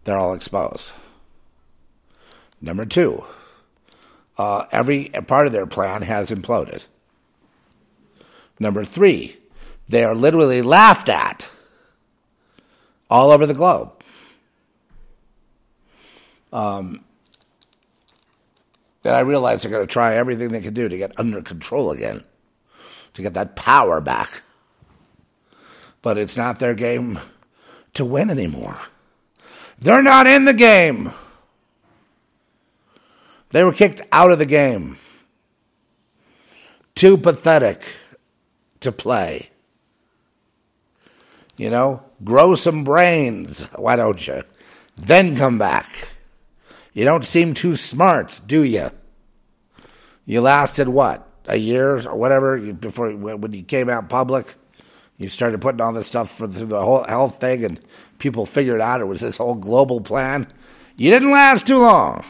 they're 0.03 0.17
all 0.17 0.33
exposed. 0.33 0.91
Number 2.61 2.85
two, 2.85 3.23
uh, 4.37 4.65
every 4.71 5.09
part 5.27 5.47
of 5.47 5.53
their 5.53 5.65
plan 5.65 6.01
has 6.01 6.29
imploded. 6.29 6.83
Number 8.59 8.83
three, 8.83 9.37
they 9.87 10.03
are 10.03 10.15
literally 10.15 10.61
laughed 10.61 11.07
at 11.07 11.49
all 13.09 13.31
over 13.31 13.45
the 13.45 13.53
globe. 13.53 14.02
Um, 16.53 17.03
and 19.03 19.13
I 19.13 19.19
realize 19.19 19.63
they're 19.63 19.71
going 19.71 19.85
to 19.85 19.91
try 19.91 20.15
everything 20.15 20.53
they 20.53 20.61
can 20.61 20.73
do 20.73 20.87
to 20.87 20.97
get 20.97 21.19
under 21.19 21.41
control 21.41 21.91
again, 21.91 22.23
to 23.15 23.21
get 23.21 23.33
that 23.33 23.57
power 23.57 23.99
back 23.99 24.43
but 26.03 26.17
it's 26.17 26.37
not 26.37 26.59
their 26.59 26.75
game 26.75 27.19
to 27.95 28.05
win 28.05 28.29
anymore. 28.29 28.77
They're 29.79 30.03
not 30.03 30.27
in 30.27 30.45
the 30.45 30.53
game. 30.53 31.11
They 33.49 33.63
were 33.63 33.73
kicked 33.73 34.01
out 34.11 34.31
of 34.31 34.37
the 34.37 34.45
game. 34.45 34.97
Too 36.93 37.17
pathetic 37.17 37.81
to 38.81 38.91
play. 38.91 39.49
You 41.57 41.69
know, 41.69 42.03
grow 42.23 42.55
some 42.55 42.83
brains, 42.83 43.63
why 43.75 43.95
don't 43.95 44.27
you? 44.27 44.43
Then 44.97 45.35
come 45.35 45.57
back. 45.57 46.09
You 46.93 47.05
don't 47.05 47.25
seem 47.25 47.53
too 47.53 47.75
smart, 47.75 48.41
do 48.45 48.63
you? 48.63 48.91
You 50.25 50.41
lasted 50.41 50.87
what? 50.87 51.27
A 51.45 51.57
year 51.57 52.07
or 52.07 52.15
whatever 52.15 52.57
before 52.73 53.11
when 53.11 53.53
you 53.53 53.63
came 53.63 53.89
out 53.89 54.09
public? 54.09 54.55
You 55.17 55.27
started 55.27 55.61
putting 55.61 55.81
all 55.81 55.93
this 55.93 56.07
stuff 56.07 56.37
for, 56.37 56.47
the 56.47 56.81
whole 56.81 57.03
health 57.03 57.39
thing, 57.39 57.63
and 57.65 57.79
people 58.19 58.45
figured 58.45 58.81
out 58.81 59.01
it 59.01 59.05
was 59.05 59.21
this 59.21 59.37
whole 59.37 59.55
global 59.55 60.01
plan. 60.01 60.47
You 60.95 61.11
didn't 61.11 61.31
last 61.31 61.67
too 61.67 61.79
long. 61.79 62.23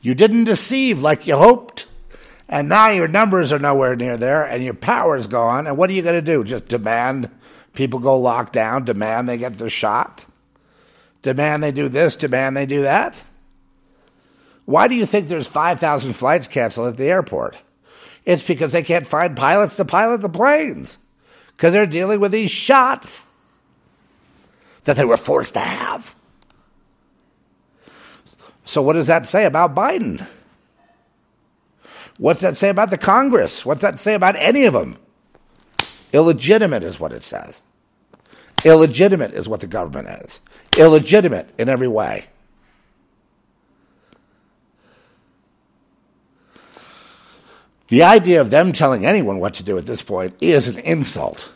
You 0.00 0.14
didn't 0.14 0.44
deceive 0.44 1.00
like 1.02 1.26
you 1.26 1.36
hoped. 1.36 1.86
And 2.48 2.68
now 2.68 2.90
your 2.90 3.08
numbers 3.08 3.52
are 3.52 3.58
nowhere 3.58 3.96
near 3.96 4.16
there, 4.16 4.44
and 4.44 4.62
your 4.62 4.74
power's 4.74 5.26
gone. 5.26 5.66
And 5.66 5.76
what 5.76 5.88
are 5.90 5.94
you 5.94 6.02
going 6.02 6.16
to 6.16 6.22
do? 6.22 6.44
Just 6.44 6.68
demand 6.68 7.30
people 7.72 7.98
go 7.98 8.18
locked 8.18 8.52
down, 8.52 8.84
demand 8.84 9.28
they 9.28 9.38
get 9.38 9.58
the 9.58 9.70
shot, 9.70 10.26
demand 11.22 11.62
they 11.62 11.72
do 11.72 11.88
this, 11.88 12.16
demand 12.16 12.56
they 12.56 12.66
do 12.66 12.82
that? 12.82 13.22
Why 14.64 14.88
do 14.88 14.94
you 14.94 15.06
think 15.06 15.28
there's 15.28 15.46
5,000 15.46 16.12
flights 16.12 16.46
canceled 16.48 16.88
at 16.88 16.96
the 16.96 17.10
airport? 17.10 17.56
It's 18.24 18.42
because 18.42 18.72
they 18.72 18.82
can't 18.82 19.06
find 19.06 19.36
pilots 19.36 19.76
to 19.76 19.84
pilot 19.84 20.20
the 20.20 20.28
planes 20.28 20.98
because 21.56 21.72
they're 21.72 21.86
dealing 21.86 22.20
with 22.20 22.32
these 22.32 22.50
shots. 22.50 23.24
that 24.84 24.96
they 24.96 25.04
were 25.04 25.16
forced 25.16 25.54
to 25.54 25.60
have. 25.60 26.16
So, 28.64 28.82
what 28.82 28.94
does 28.94 29.06
that 29.06 29.26
say 29.26 29.44
about 29.44 29.74
Biden? 29.74 30.26
What's 32.18 32.40
that 32.40 32.56
say 32.56 32.68
about 32.68 32.90
the 32.90 32.98
Congress? 32.98 33.64
What's 33.64 33.82
that 33.82 33.98
say 33.98 34.14
about 34.14 34.36
any 34.36 34.64
of 34.64 34.72
them? 34.72 34.98
Illegitimate 36.12 36.84
is 36.84 37.00
what 37.00 37.12
it 37.12 37.22
says. 37.22 37.62
Illegitimate 38.64 39.32
is 39.32 39.48
what 39.48 39.60
the 39.60 39.66
government 39.66 40.08
is. 40.24 40.40
Illegitimate 40.76 41.48
in 41.58 41.68
every 41.68 41.88
way. 41.88 42.26
The 47.88 48.04
idea 48.04 48.40
of 48.40 48.50
them 48.50 48.72
telling 48.72 49.04
anyone 49.04 49.38
what 49.38 49.54
to 49.54 49.62
do 49.62 49.76
at 49.76 49.84
this 49.84 50.00
point 50.00 50.34
is 50.40 50.66
an 50.66 50.78
insult. 50.78 51.52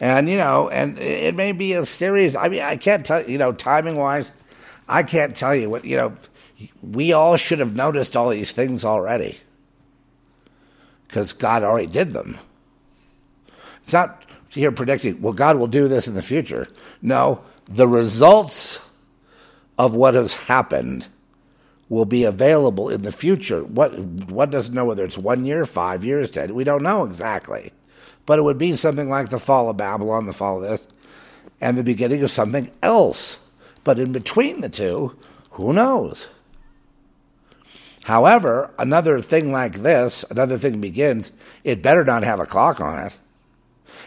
And, 0.00 0.28
you 0.28 0.36
know, 0.36 0.68
and 0.68 0.98
it 0.98 1.34
may 1.34 1.52
be 1.52 1.72
a 1.72 1.84
series. 1.86 2.36
I 2.36 2.48
mean, 2.48 2.60
I 2.60 2.76
can't 2.76 3.04
tell, 3.04 3.28
you 3.28 3.38
know, 3.38 3.52
timing 3.52 3.96
wise, 3.96 4.30
I 4.88 5.02
can't 5.02 5.34
tell 5.34 5.54
you 5.54 5.70
what, 5.70 5.84
you 5.84 5.96
know, 5.96 6.16
we 6.82 7.12
all 7.12 7.36
should 7.36 7.60
have 7.60 7.74
noticed 7.74 8.16
all 8.16 8.30
these 8.30 8.52
things 8.52 8.84
already 8.84 9.38
because 11.06 11.32
God 11.32 11.62
already 11.62 11.86
did 11.86 12.12
them. 12.12 12.38
It's 13.88 13.94
not 13.94 14.26
here 14.50 14.70
predicting, 14.70 15.22
well, 15.22 15.32
God 15.32 15.56
will 15.56 15.66
do 15.66 15.88
this 15.88 16.06
in 16.06 16.12
the 16.12 16.20
future. 16.20 16.66
No, 17.00 17.40
the 17.64 17.88
results 17.88 18.78
of 19.78 19.94
what 19.94 20.12
has 20.12 20.34
happened 20.34 21.06
will 21.88 22.04
be 22.04 22.24
available 22.24 22.90
in 22.90 23.00
the 23.00 23.12
future. 23.12 23.64
What 23.64 23.98
one 23.98 24.50
doesn't 24.50 24.74
know 24.74 24.84
whether 24.84 25.06
it's 25.06 25.16
one 25.16 25.46
year, 25.46 25.64
five 25.64 26.04
years, 26.04 26.30
ten. 26.30 26.54
We 26.54 26.64
don't 26.64 26.82
know 26.82 27.06
exactly, 27.06 27.72
but 28.26 28.38
it 28.38 28.42
would 28.42 28.58
be 28.58 28.76
something 28.76 29.08
like 29.08 29.30
the 29.30 29.38
fall 29.38 29.70
of 29.70 29.78
Babylon, 29.78 30.26
the 30.26 30.34
fall 30.34 30.62
of 30.62 30.68
this, 30.68 30.86
and 31.58 31.78
the 31.78 31.82
beginning 31.82 32.22
of 32.22 32.30
something 32.30 32.70
else. 32.82 33.38
But 33.84 33.98
in 33.98 34.12
between 34.12 34.60
the 34.60 34.68
two, 34.68 35.16
who 35.52 35.72
knows? 35.72 36.28
However, 38.04 38.70
another 38.78 39.22
thing 39.22 39.50
like 39.50 39.76
this, 39.76 40.26
another 40.28 40.58
thing 40.58 40.78
begins. 40.78 41.32
It 41.64 41.80
better 41.80 42.04
not 42.04 42.22
have 42.22 42.38
a 42.38 42.44
clock 42.44 42.82
on 42.82 42.98
it. 42.98 43.14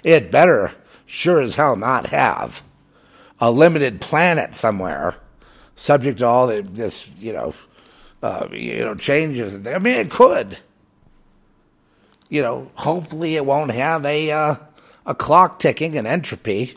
It 0.04 0.32
better, 0.32 0.74
sure 1.06 1.42
as 1.42 1.56
hell, 1.56 1.76
not 1.76 2.08
have 2.08 2.64
a 3.40 3.52
limited 3.52 4.02
planet 4.02 4.56
somewhere 4.56 5.16
subject 5.76 6.20
to 6.20 6.28
all 6.28 6.48
this, 6.48 7.10
you 7.18 7.34
know, 7.34 7.54
uh, 8.22 8.48
you 8.52 8.80
know, 8.80 8.96
changes. 8.96 9.66
I 9.68 9.80
mean, 9.80 9.98
it 9.98 10.12
could. 10.12 10.60
You 12.30 12.42
know, 12.42 12.72
hopefully 12.76 13.36
it 13.36 13.46
won't 13.46 13.72
have 13.72 14.06
a 14.06 14.32
uh, 14.32 14.56
a 15.06 15.16
clock 15.16 15.60
ticking 15.60 15.98
and 15.98 16.08
entropy, 16.08 16.76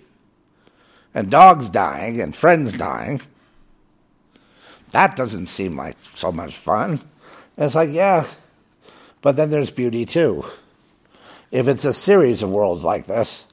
and 1.15 1.31
dogs 1.31 1.69
dying 1.69 2.21
and 2.21 2.35
friends 2.35 2.73
dying. 2.73 3.21
That 4.91 5.17
doesn't 5.17 5.49
seem 5.49 5.77
like 5.77 5.97
so 6.15 6.33
much 6.33 6.57
fun. 6.57 7.01
And 7.57 7.67
it's 7.67 7.75
like, 7.75 7.91
yeah, 7.91 8.27
but 9.23 9.37
then 9.37 9.51
there's 9.51 9.71
beauty 9.71 10.07
too. 10.07 10.45
If 11.55 11.69
it's 11.69 11.85
a 11.85 11.93
series 11.93 12.43
of 12.43 12.51
worlds 12.51 12.83
like 12.83 13.07
this, 13.07 13.47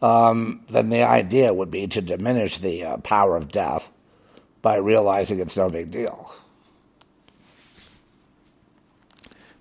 um, 0.00 0.64
then 0.70 0.88
the 0.88 1.02
idea 1.02 1.52
would 1.52 1.70
be 1.70 1.86
to 1.86 2.00
diminish 2.00 2.56
the 2.56 2.82
uh, 2.82 2.96
power 2.96 3.36
of 3.36 3.52
death 3.52 3.92
by 4.62 4.76
realizing 4.76 5.38
it's 5.38 5.54
no 5.54 5.68
big 5.68 5.90
deal. 5.90 6.34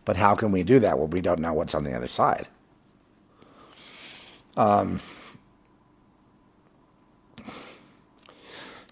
But 0.06 0.16
how 0.16 0.36
can 0.36 0.54
we 0.54 0.64
do 0.64 0.80
that? 0.80 0.98
Well, 0.98 1.10
we 1.10 1.20
don't 1.20 1.42
know 1.42 1.52
what's 1.52 1.76
on 1.76 1.84
the 1.84 1.94
other 1.94 2.08
side. 2.08 2.48
Um, 4.56 5.02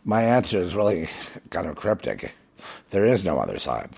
my 0.03 0.23
answer 0.23 0.59
is 0.59 0.75
really 0.75 1.07
kind 1.51 1.67
of 1.67 1.77
cryptic. 1.77 2.33
There 2.89 3.05
is 3.05 3.23
no 3.23 3.39
other 3.39 3.59
side. 3.59 3.91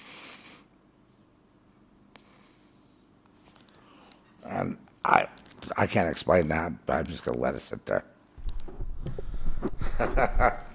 And 4.50 4.78
I, 5.06 5.28
I 5.78 5.88
can't 5.88 6.10
explain 6.10 6.48
that, 6.50 6.86
but 6.86 6.98
I'm 6.98 7.06
just 7.06 7.24
going 7.24 7.38
to 7.38 7.42
let 7.42 7.56
it 7.56 7.62
sit 7.62 7.86
there. 7.86 8.04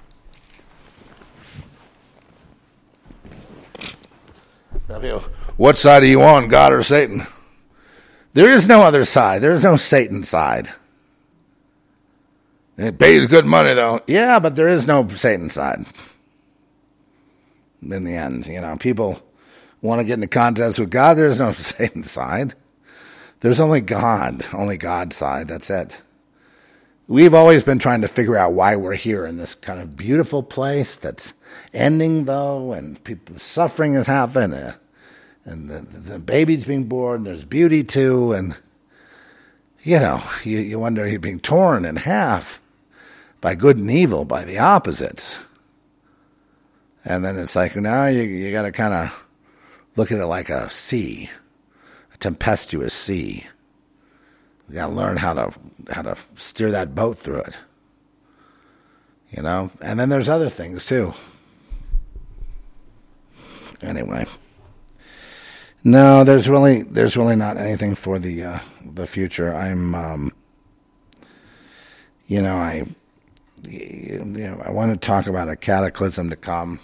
What 5.57 5.79
side 5.79 6.03
are 6.03 6.07
you 6.07 6.23
on, 6.23 6.49
God 6.49 6.73
or 6.73 6.83
Satan? 6.83 7.27
There 8.35 8.51
is 8.51 8.69
no 8.69 8.83
other 8.83 9.05
side. 9.05 9.43
There 9.43 9.53
is 9.53 9.63
no 9.63 9.77
Satan 9.77 10.25
side. 10.25 10.73
It 12.77 12.99
pays 12.99 13.27
good 13.29 13.47
money, 13.47 13.73
though. 13.75 14.01
Yeah, 14.07 14.41
but 14.41 14.57
there 14.57 14.69
is 14.69 14.87
no 14.87 15.07
Satan 15.09 15.49
side. 15.49 15.87
In 17.81 18.05
the 18.05 18.17
end, 18.17 18.47
you 18.47 18.61
know, 18.61 18.77
people 18.77 19.23
want 19.81 20.01
to 20.01 20.05
get 20.05 20.15
into 20.15 20.27
contest 20.27 20.79
with 20.79 20.91
God. 20.91 21.15
There's 21.15 21.39
no 21.39 21.53
Satan 21.53 22.03
side. 22.03 22.55
There's 23.45 23.61
only 23.61 23.83
God, 23.83 24.43
only 24.55 24.79
God's 24.79 25.17
side. 25.17 25.49
That's 25.49 25.69
it. 25.69 25.99
We've 27.07 27.35
always 27.35 27.63
been 27.63 27.79
trying 27.79 28.01
to 28.01 28.09
figure 28.09 28.39
out 28.39 28.55
why 28.55 28.75
we're 28.75 28.95
here 28.95 29.27
in 29.27 29.37
this 29.37 29.55
kind 29.55 29.83
of 29.83 29.99
beautiful 29.99 30.43
place 30.43 30.97
that's 30.97 31.35
ending, 31.75 32.25
though, 32.25 32.73
and 32.73 33.05
people 33.05 33.39
suffering 33.39 33.97
has 33.97 34.07
happened, 34.07 34.55
uh, 34.55 34.73
and 35.45 35.69
the, 35.69 35.81
the 35.81 36.19
baby's 36.19 36.65
being 36.65 36.85
born. 36.85 37.25
There's 37.25 37.45
beauty 37.45 37.85
too, 37.85 38.33
and 38.33 38.57
you 39.83 39.99
know, 39.99 40.23
you, 40.43 40.79
wonder 40.79 41.07
you're 41.07 41.21
being 41.21 41.39
torn 41.39 41.85
in 41.85 41.97
half 41.97 42.63
by 43.43 43.55
good 43.55 43.77
and 43.77 43.91
evil, 43.91 44.25
by 44.25 44.45
the 44.45 44.59
opposites. 44.59 45.37
And 47.05 47.23
then 47.23 47.37
it's 47.37 47.55
like 47.55 47.77
now 47.77 48.07
you 48.07 48.23
you 48.23 48.53
got 48.53 48.63
to 48.63 48.73
kind 48.73 48.95
of 48.95 49.23
look 49.97 50.11
at 50.11 50.19
it 50.19 50.25
like 50.25 50.49
a 50.49 50.71
sea, 50.71 51.29
tempestuous 52.19 52.95
sea. 52.95 53.47
You 54.69 54.77
got 54.77 54.87
to 54.89 54.93
learn 54.93 55.19
how 55.19 55.35
to 55.35 55.53
how 55.91 56.03
to 56.03 56.17
steer 56.37 56.71
that 56.71 56.95
boat 56.95 57.19
through 57.19 57.41
it. 57.41 57.57
You 59.31 59.43
know, 59.43 59.71
and 59.81 59.99
then 59.99 60.09
there's 60.09 60.29
other 60.29 60.49
things 60.49 60.87
too. 60.87 61.13
Anyway, 63.83 64.27
no, 65.83 66.25
there's 66.25 66.49
really 66.49 66.83
there's 66.83 67.17
really 67.17 67.37
not 67.37 67.59
anything 67.59 67.95
for 67.95 68.19
the 68.19 68.45
uh, 68.45 68.59
the 68.85 69.07
future. 69.07 69.55
I'm, 69.55 69.95
um, 69.95 70.33
you 72.27 72.41
know, 72.41 72.57
I 72.57 72.87
you 73.69 74.25
know 74.25 74.63
I 74.65 74.71
want 74.71 74.93
to 74.93 75.07
talk 75.07 75.27
about 75.27 75.49
a 75.51 75.57
cataclysm 75.57 76.31
to 76.31 76.37
come 76.37 76.81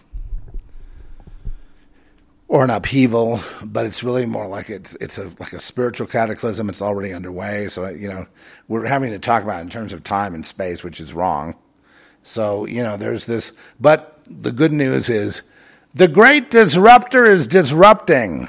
or 2.51 2.65
an 2.65 2.71
upheaval, 2.71 3.41
but 3.63 3.87
it's 3.87 4.03
really 4.03 4.27
more 4.27 4.49
like 4.49 4.69
it's 4.69 4.97
it's 4.97 5.19
a 5.19 5.31
like 5.39 5.53
a 5.53 5.61
spiritual 5.61 6.09
cataclysm. 6.09 6.69
It's 6.69 6.83
already 6.83 7.13
underway, 7.13 7.69
so 7.69 7.87
you 7.89 8.09
know 8.09 8.27
we're 8.67 8.87
having 8.87 9.13
to 9.13 9.21
talk 9.21 9.45
about 9.45 9.61
in 9.61 9.71
terms 9.71 9.93
of 9.93 10.03
time 10.03 10.35
and 10.35 10.45
space, 10.45 10.83
which 10.83 10.99
is 10.99 11.15
wrong. 11.15 11.55
So 12.25 12.67
you 12.67 12.83
know 12.83 12.97
there's 12.97 13.27
this, 13.27 13.53
but 13.79 14.19
the 14.27 14.51
good 14.51 14.73
news 14.73 15.09
is 15.09 15.43
the 15.95 16.09
great 16.09 16.51
disruptor 16.51 17.25
is 17.25 17.47
disrupting. 17.47 18.49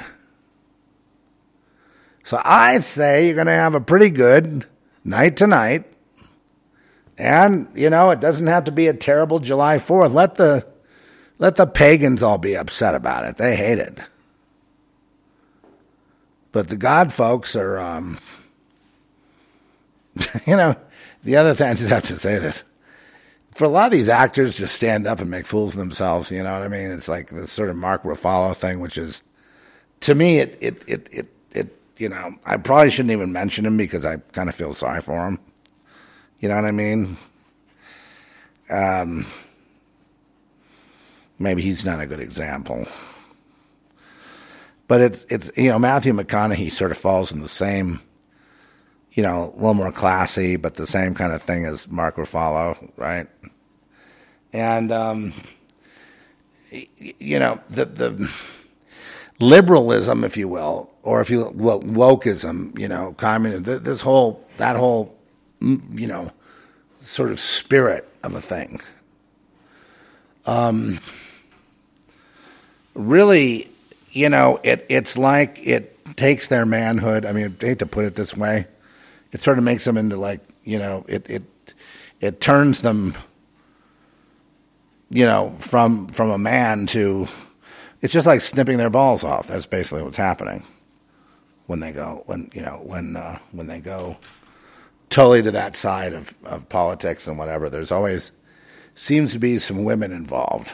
So 2.23 2.41
I 2.44 2.80
say 2.80 3.28
you're 3.28 3.36
going 3.36 3.45
to 3.48 3.53
have 3.53 3.76
a 3.76 3.82
pretty 3.82 4.10
good 4.10 4.65
night 5.03 5.38
tonight. 5.38 5.86
And, 7.18 7.68
you 7.76 7.90
know, 7.90 8.11
it 8.11 8.19
doesn't 8.19 8.48
have 8.48 8.64
to 8.65 8.72
be 8.72 8.88
a 8.88 8.94
terrible 8.94 9.40
July 9.40 9.78
4th. 9.78 10.14
Let 10.14 10.36
the 10.36 10.65
let 11.41 11.55
the 11.55 11.65
pagans 11.65 12.22
all 12.22 12.38
be 12.38 12.55
upset 12.55 12.93
about 12.93 13.26
it. 13.26 13.38
They 13.38 13.55
hate 13.55 13.80
it. 13.80 13.97
But 16.51 16.68
the 16.68 16.76
God 16.76 17.11
folks 17.11 17.55
are, 17.55 17.80
um, 17.80 18.19
you 20.45 20.55
know, 20.55 20.76
the 21.23 21.38
other 21.38 21.55
thing 21.55 21.72
I 21.72 21.73
just 21.73 21.89
have 21.89 22.05
to 22.05 22.19
say 22.19 22.38
this. 22.38 22.63
For 23.55 23.63
a 23.63 23.69
lot 23.69 23.85
of 23.85 23.91
these 23.91 24.07
actors 24.07 24.55
just 24.55 24.76
stand 24.76 25.07
up 25.07 25.19
and 25.19 25.31
make 25.31 25.47
fools 25.47 25.73
of 25.73 25.80
themselves, 25.80 26.30
you 26.30 26.43
know 26.43 26.53
what 26.53 26.61
I 26.61 26.68
mean? 26.68 26.91
It's 26.91 27.07
like 27.07 27.30
the 27.30 27.47
sort 27.47 27.69
of 27.69 27.76
Mark 27.76 28.03
Ruffalo 28.03 28.55
thing, 28.55 28.80
which 28.80 28.99
is, 28.99 29.23
to 30.01 30.13
me, 30.13 30.38
it, 30.38 30.59
it, 30.61 30.84
it, 30.85 31.07
it, 31.11 31.27
it, 31.53 31.81
you 31.97 32.07
know, 32.07 32.35
I 32.45 32.57
probably 32.57 32.91
shouldn't 32.91 33.13
even 33.13 33.34
mention 33.34 33.65
him 33.65 33.77
because 33.77 34.05
I 34.05 34.18
kind 34.18 34.47
of 34.47 34.53
feel 34.53 34.73
sorry 34.73 35.01
for 35.01 35.27
him. 35.27 35.39
You 36.39 36.49
know 36.49 36.55
what 36.55 36.65
I 36.65 36.72
mean? 36.72 37.18
Um, 38.69 39.26
maybe 41.41 41.61
he's 41.61 41.85
not 41.85 41.99
a 41.99 42.05
good 42.05 42.19
example. 42.19 42.88
But 44.88 45.01
it's 45.01 45.26
it's 45.30 45.51
you 45.55 45.69
know 45.69 45.80
Matthew 45.80 46.13
McConaughey 46.13 46.72
sort 46.72 46.91
of 46.91 46.97
falls 46.97 47.31
in 47.31 47.41
the 47.41 47.47
same, 47.47 48.01
you 49.13 49.23
know, 49.23 49.53
a 49.53 49.55
little 49.55 49.73
more 49.73 49.91
classy, 49.91 50.57
but 50.57 50.76
the 50.76 50.88
same 50.88 51.13
kind 51.13 51.34
of 51.34 51.41
thing 51.41 51.65
as 51.65 51.88
Mark 51.88 52.18
Ruffalo, 52.18 52.91
right? 52.97 53.27
And 54.51 54.91
um, 54.91 55.34
you 56.69 57.39
know 57.39 57.61
the 57.69 57.85
the 57.85 58.31
liberalism, 59.39 60.23
if 60.23 60.35
you 60.35 60.47
will, 60.49 60.89
or 61.03 61.22
if 61.22 61.30
you 61.30 61.51
well 61.55 61.81
wokeism, 61.81 62.77
you 62.77 62.88
know, 62.89 63.13
communism, 63.13 63.84
this 63.84 64.01
whole 64.01 64.45
that 64.57 64.76
whole 64.76 65.18
you 65.61 66.07
know, 66.07 66.31
sort 66.99 67.31
of 67.31 67.39
spirit 67.39 68.07
of 68.23 68.35
a 68.35 68.41
thing. 68.41 68.81
Um, 70.45 70.99
really, 72.93 73.69
you 74.11 74.30
know, 74.30 74.59
it, 74.63 74.85
it's 74.89 75.18
like 75.18 75.59
it 75.65 76.15
takes 76.18 76.47
their 76.47 76.65
manhood. 76.65 77.26
I 77.26 77.31
mean, 77.31 77.55
I 77.61 77.65
hate 77.65 77.80
to 77.80 77.85
put 77.85 78.05
it 78.05 78.15
this 78.15 78.35
way. 78.35 78.68
It 79.31 79.41
sort 79.41 79.57
of 79.57 79.63
makes 79.63 79.85
them 79.85 79.97
into 79.97 80.18
like, 80.18 80.41
you 80.63 80.77
know, 80.77 81.05
it, 81.07 81.30
it, 81.30 81.43
it 82.19 82.41
turns 82.41 82.81
them, 82.81 83.15
you 85.09 85.26
know, 85.26 85.55
from, 85.59 86.07
from 86.07 86.30
a 86.30 86.38
man 86.38 86.88
to, 86.88 87.27
it's 88.01 88.13
just 88.13 88.27
like 88.27 88.41
snipping 88.41 88.77
their 88.77 88.89
balls 88.89 89.23
off. 89.23 89.47
That's 89.47 89.65
basically 89.65 90.03
what's 90.03 90.18
happening 90.18 90.63
when 91.68 91.80
they 91.80 91.91
go, 91.91 92.23
when, 92.26 92.49
you 92.53 92.61
know, 92.61 92.81
when, 92.84 93.15
uh, 93.15 93.39
when 93.51 93.68
they 93.68 93.80
go 93.80 94.18
totally 95.09 95.41
to 95.43 95.51
that 95.51 95.76
side 95.76 96.13
of, 96.13 96.34
of 96.43 96.68
politics 96.68 97.27
and 97.27 97.38
whatever. 97.38 97.69
There's 97.69 97.91
always 97.91 98.31
seems 98.95 99.31
to 99.34 99.39
be 99.39 99.57
some 99.59 99.84
women 99.84 100.11
involved. 100.11 100.72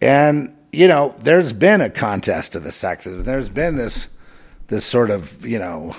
And, 0.00 0.56
you 0.72 0.88
know, 0.88 1.14
there's 1.20 1.52
been 1.52 1.80
a 1.80 1.90
contest 1.90 2.54
of 2.54 2.62
the 2.62 2.72
sexes, 2.72 3.18
and 3.18 3.26
there's 3.26 3.50
been 3.50 3.76
this 3.76 4.08
this 4.68 4.84
sort 4.86 5.10
of, 5.10 5.44
you 5.44 5.58
know, 5.58 5.96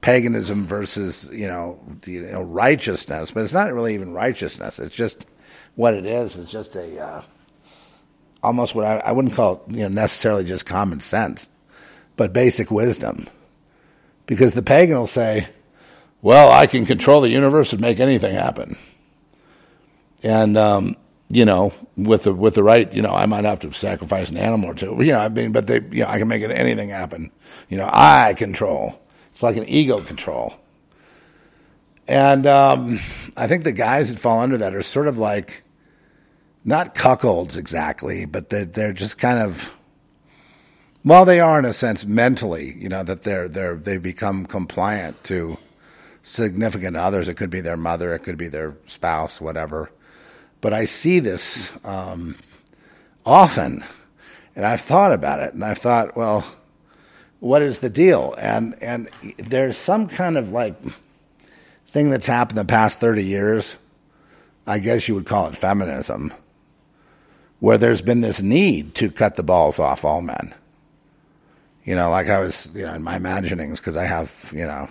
paganism 0.00 0.66
versus, 0.66 1.28
you 1.32 1.46
know, 1.46 1.78
you 2.06 2.22
know, 2.22 2.42
righteousness, 2.42 3.30
but 3.30 3.44
it's 3.44 3.52
not 3.52 3.72
really 3.72 3.94
even 3.94 4.12
righteousness. 4.12 4.78
It's 4.78 4.96
just 4.96 5.26
what 5.74 5.92
it 5.92 6.06
is. 6.06 6.36
It's 6.36 6.50
just 6.50 6.74
a 6.74 6.98
uh, 6.98 7.22
almost 8.42 8.74
what 8.74 8.84
I, 8.86 8.96
I 8.98 9.12
wouldn't 9.12 9.34
call 9.34 9.64
it, 9.66 9.72
you 9.72 9.82
know, 9.82 9.88
necessarily 9.88 10.44
just 10.44 10.64
common 10.64 11.00
sense, 11.00 11.48
but 12.16 12.32
basic 12.32 12.70
wisdom. 12.70 13.28
Because 14.24 14.54
the 14.54 14.62
pagan 14.62 14.96
will 14.96 15.06
say, 15.06 15.48
well, 16.22 16.50
I 16.50 16.66
can 16.66 16.86
control 16.86 17.20
the 17.20 17.28
universe 17.28 17.72
and 17.72 17.80
make 17.80 18.00
anything 18.00 18.34
happen. 18.34 18.76
And, 20.22 20.56
um, 20.56 20.96
you 21.28 21.44
know, 21.44 21.72
with 21.96 22.24
the 22.24 22.32
with 22.32 22.54
the 22.54 22.62
right, 22.62 22.92
you 22.92 23.02
know, 23.02 23.10
I 23.10 23.26
might 23.26 23.44
have 23.44 23.60
to 23.60 23.72
sacrifice 23.72 24.30
an 24.30 24.36
animal 24.36 24.70
or 24.70 24.74
two. 24.74 24.96
You 25.00 25.12
know, 25.12 25.20
I 25.20 25.28
mean, 25.28 25.52
but 25.52 25.66
they, 25.66 25.80
you 25.90 26.02
know, 26.02 26.08
I 26.08 26.18
can 26.18 26.28
make 26.28 26.42
it, 26.42 26.50
anything 26.50 26.90
happen. 26.90 27.30
You 27.68 27.78
know, 27.78 27.88
I 27.92 28.34
control. 28.34 29.00
It's 29.32 29.42
like 29.42 29.56
an 29.56 29.68
ego 29.68 29.98
control. 29.98 30.54
And 32.08 32.46
um, 32.46 33.00
I 33.36 33.48
think 33.48 33.64
the 33.64 33.72
guys 33.72 34.10
that 34.10 34.20
fall 34.20 34.40
under 34.40 34.56
that 34.58 34.74
are 34.74 34.82
sort 34.82 35.08
of 35.08 35.18
like 35.18 35.64
not 36.64 36.94
cuckolds 36.94 37.56
exactly, 37.56 38.24
but 38.24 38.48
they're, 38.48 38.64
they're 38.64 38.92
just 38.92 39.18
kind 39.18 39.40
of 39.40 39.70
well, 41.06 41.24
they 41.24 41.38
are 41.38 41.60
in 41.60 41.64
a 41.64 41.72
sense 41.72 42.04
mentally, 42.04 42.74
you 42.76 42.88
know, 42.88 43.04
that 43.04 43.22
they're 43.22 43.48
they're 43.48 43.76
they 43.76 43.96
become 43.96 44.46
compliant 44.46 45.22
to 45.24 45.58
significant 46.22 46.96
others. 46.96 47.28
It 47.28 47.34
could 47.34 47.50
be 47.50 47.60
their 47.60 47.76
mother, 47.76 48.12
it 48.12 48.20
could 48.20 48.36
be 48.36 48.48
their 48.48 48.76
spouse, 48.86 49.40
whatever. 49.40 49.90
But 50.60 50.72
I 50.72 50.86
see 50.86 51.20
this 51.20 51.70
um, 51.84 52.36
often, 53.24 53.84
and 54.54 54.64
I've 54.64 54.80
thought 54.80 55.12
about 55.12 55.40
it, 55.40 55.54
and 55.54 55.64
I've 55.64 55.78
thought, 55.78 56.16
well, 56.16 56.44
what 57.40 57.62
is 57.62 57.80
the 57.80 57.90
deal? 57.90 58.34
And 58.38 58.74
and 58.82 59.08
there's 59.38 59.76
some 59.76 60.08
kind 60.08 60.36
of 60.36 60.50
like 60.50 60.74
thing 61.88 62.10
that's 62.10 62.26
happened 62.26 62.58
the 62.58 62.64
past 62.64 62.98
thirty 62.98 63.24
years. 63.24 63.76
I 64.66 64.78
guess 64.80 65.06
you 65.06 65.14
would 65.14 65.26
call 65.26 65.46
it 65.46 65.56
feminism, 65.56 66.32
where 67.60 67.78
there's 67.78 68.02
been 68.02 68.20
this 68.20 68.42
need 68.42 68.94
to 68.96 69.10
cut 69.10 69.36
the 69.36 69.44
balls 69.44 69.78
off 69.78 70.04
all 70.04 70.22
men. 70.22 70.52
You 71.84 71.94
know, 71.94 72.10
like 72.10 72.28
I 72.28 72.40
was, 72.40 72.68
you 72.74 72.84
know, 72.84 72.94
in 72.94 73.04
my 73.04 73.14
imaginings, 73.14 73.78
because 73.78 73.96
I 73.96 74.04
have, 74.04 74.52
you 74.52 74.66
know, 74.66 74.88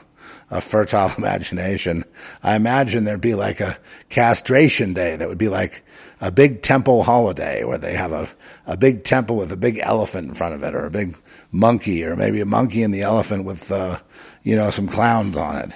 a 0.49 0.61
fertile 0.61 1.11
imagination, 1.17 2.03
I 2.43 2.55
imagine 2.55 3.03
there'd 3.03 3.22
be 3.22 3.35
like 3.35 3.59
a 3.59 3.77
castration 4.09 4.93
day 4.93 5.15
that 5.15 5.27
would 5.27 5.38
be 5.38 5.49
like 5.49 5.84
a 6.22 6.31
big 6.31 6.61
temple 6.61 7.03
holiday 7.03 7.63
where 7.63 7.77
they 7.77 7.93
have 7.93 8.11
a, 8.11 8.30
a 8.65 8.77
big 8.77 9.03
temple 9.03 9.35
with 9.35 9.51
a 9.51 9.57
big 9.57 9.80
elephant 9.80 10.30
in 10.30 10.34
front 10.34 10.55
of 10.55 10.63
it 10.63 10.73
or 10.73 10.85
a 10.85 10.91
big 10.91 11.17
monkey 11.51 12.03
or 12.03 12.15
maybe 12.15 12.41
a 12.41 12.45
monkey 12.45 12.84
and 12.84 12.93
the 12.93 13.01
elephant 13.01 13.43
with, 13.43 13.72
uh, 13.72 13.99
you 14.43 14.55
know, 14.55 14.69
some 14.69 14.88
clowns 14.88 15.38
on 15.38 15.57
it. 15.57 15.72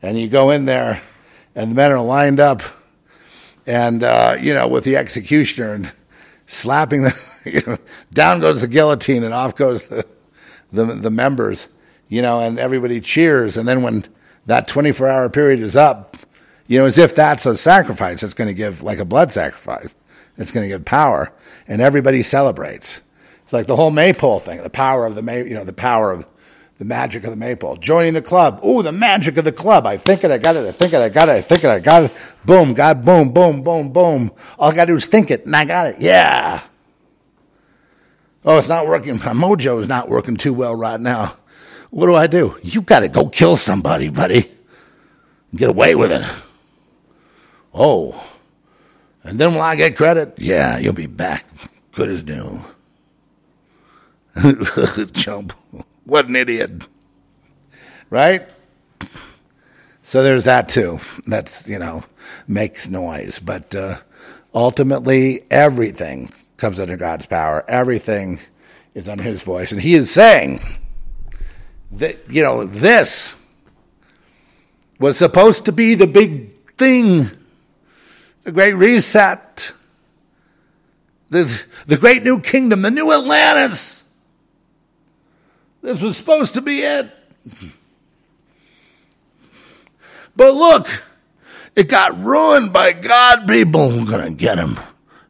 And 0.00 0.20
you 0.20 0.28
go 0.28 0.50
in 0.50 0.64
there 0.64 1.00
and 1.54 1.70
the 1.70 1.74
men 1.74 1.92
are 1.92 2.02
lined 2.02 2.40
up 2.40 2.62
and, 3.66 4.02
uh, 4.02 4.36
you 4.40 4.54
know, 4.54 4.68
with 4.68 4.84
the 4.84 4.96
executioner 4.96 5.74
and 5.74 5.92
slapping 6.46 7.02
them. 7.02 7.12
you 7.44 7.62
know, 7.66 7.78
down 8.12 8.40
goes 8.40 8.60
the 8.60 8.68
guillotine 8.68 9.24
and 9.24 9.34
off 9.34 9.56
goes 9.56 9.84
the, 9.84 10.06
the, 10.72 10.84
the 10.84 11.10
members 11.10 11.66
you 12.12 12.20
know, 12.20 12.40
and 12.40 12.58
everybody 12.58 13.00
cheers. 13.00 13.56
And 13.56 13.66
then 13.66 13.80
when 13.80 14.04
that 14.44 14.68
24 14.68 15.08
hour 15.08 15.30
period 15.30 15.60
is 15.60 15.74
up, 15.74 16.18
you 16.68 16.78
know, 16.78 16.84
as 16.84 16.98
if 16.98 17.14
that's 17.14 17.46
a 17.46 17.56
sacrifice, 17.56 18.22
it's 18.22 18.34
going 18.34 18.48
to 18.48 18.54
give 18.54 18.82
like 18.82 18.98
a 18.98 19.06
blood 19.06 19.32
sacrifice. 19.32 19.94
It's 20.36 20.50
going 20.50 20.64
to 20.64 20.68
give 20.68 20.84
power, 20.84 21.32
and 21.66 21.80
everybody 21.80 22.22
celebrates. 22.22 23.00
It's 23.44 23.52
like 23.54 23.66
the 23.66 23.76
whole 23.76 23.90
maypole 23.90 24.40
thing, 24.40 24.62
the 24.62 24.68
power 24.68 25.06
of 25.06 25.14
the 25.14 25.22
may, 25.22 25.38
you 25.48 25.54
know, 25.54 25.64
the 25.64 25.72
power 25.72 26.12
of 26.12 26.30
the 26.76 26.84
magic 26.84 27.24
of 27.24 27.30
the 27.30 27.36
maypole. 27.36 27.76
Joining 27.76 28.12
the 28.12 28.20
club. 28.20 28.62
Ooh, 28.62 28.82
the 28.82 28.92
magic 28.92 29.38
of 29.38 29.44
the 29.44 29.52
club. 29.52 29.86
I 29.86 29.96
think 29.96 30.22
it, 30.22 30.30
I 30.30 30.36
got 30.36 30.56
it, 30.56 30.66
I 30.66 30.72
think 30.72 30.92
it, 30.92 31.00
I 31.00 31.08
got 31.08 31.30
it, 31.30 31.32
I 31.32 31.40
think 31.40 31.64
it, 31.64 31.70
I 31.70 31.80
got 31.80 32.02
it. 32.04 32.12
Boom, 32.44 32.74
got 32.74 33.02
boom, 33.02 33.32
boom, 33.32 33.62
boom, 33.62 33.90
boom. 33.90 34.32
All 34.58 34.70
I 34.70 34.74
got 34.74 34.84
to 34.84 34.92
do 34.92 34.96
is 34.96 35.06
think 35.06 35.30
it, 35.30 35.46
and 35.46 35.56
I 35.56 35.64
got 35.64 35.86
it. 35.86 35.96
Yeah. 35.98 36.62
Oh, 38.44 38.58
it's 38.58 38.68
not 38.68 38.86
working. 38.86 39.16
My 39.16 39.32
mojo 39.32 39.80
is 39.80 39.88
not 39.88 40.10
working 40.10 40.36
too 40.36 40.52
well 40.52 40.74
right 40.74 41.00
now. 41.00 41.36
What 41.92 42.06
do 42.06 42.14
I 42.14 42.26
do? 42.26 42.58
You 42.62 42.80
got 42.80 43.00
to 43.00 43.08
go 43.08 43.28
kill 43.28 43.58
somebody, 43.58 44.08
buddy. 44.08 44.50
Get 45.54 45.68
away 45.68 45.94
with 45.94 46.10
it. 46.10 46.24
Oh. 47.74 48.18
And 49.22 49.38
then 49.38 49.52
will 49.52 49.60
I 49.60 49.76
get 49.76 49.94
credit? 49.94 50.32
Yeah, 50.38 50.78
you'll 50.78 50.94
be 50.94 51.06
back. 51.06 51.44
Good 51.92 52.08
as 52.08 52.24
new. 52.24 52.60
Chump. 55.12 55.52
What 56.04 56.28
an 56.28 56.36
idiot. 56.36 56.70
Right? 58.08 58.48
So 60.02 60.22
there's 60.22 60.44
that 60.44 60.70
too. 60.70 60.98
That's, 61.26 61.68
you 61.68 61.78
know, 61.78 62.04
makes 62.48 62.88
noise. 62.88 63.38
But 63.38 63.74
uh, 63.74 63.98
ultimately, 64.54 65.42
everything 65.50 66.32
comes 66.56 66.80
under 66.80 66.96
God's 66.96 67.26
power. 67.26 67.66
Everything 67.68 68.40
is 68.94 69.08
under 69.08 69.24
His 69.24 69.42
voice. 69.42 69.72
And 69.72 69.80
He 69.80 69.94
is 69.94 70.10
saying, 70.10 70.64
that, 71.92 72.30
you 72.30 72.42
know, 72.42 72.64
this 72.64 73.34
was 74.98 75.18
supposed 75.18 75.66
to 75.66 75.72
be 75.72 75.94
the 75.94 76.06
big 76.06 76.54
thing, 76.76 77.30
the 78.44 78.52
great 78.52 78.74
reset, 78.74 79.72
the, 81.30 81.62
the 81.86 81.96
great 81.96 82.22
new 82.22 82.40
kingdom, 82.40 82.82
the 82.82 82.90
new 82.90 83.12
Atlantis. 83.12 84.02
This 85.82 86.00
was 86.00 86.16
supposed 86.16 86.54
to 86.54 86.60
be 86.60 86.80
it. 86.80 87.10
But 90.36 90.54
look, 90.54 90.88
it 91.74 91.88
got 91.88 92.22
ruined 92.22 92.72
by 92.72 92.92
God 92.92 93.46
people. 93.48 93.88
We're 93.88 94.06
going 94.06 94.24
to 94.24 94.30
get 94.30 94.58
him. 94.58 94.78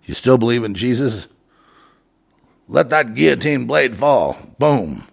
You 0.05 0.15
still 0.15 0.39
believe 0.39 0.65
in 0.65 0.75
Jesus? 0.75 1.27
Let 2.69 2.91
that 2.91 3.15
guillotine 3.15 3.67
blade 3.67 3.97
fall. 3.97 4.37
Boom. 4.59 5.05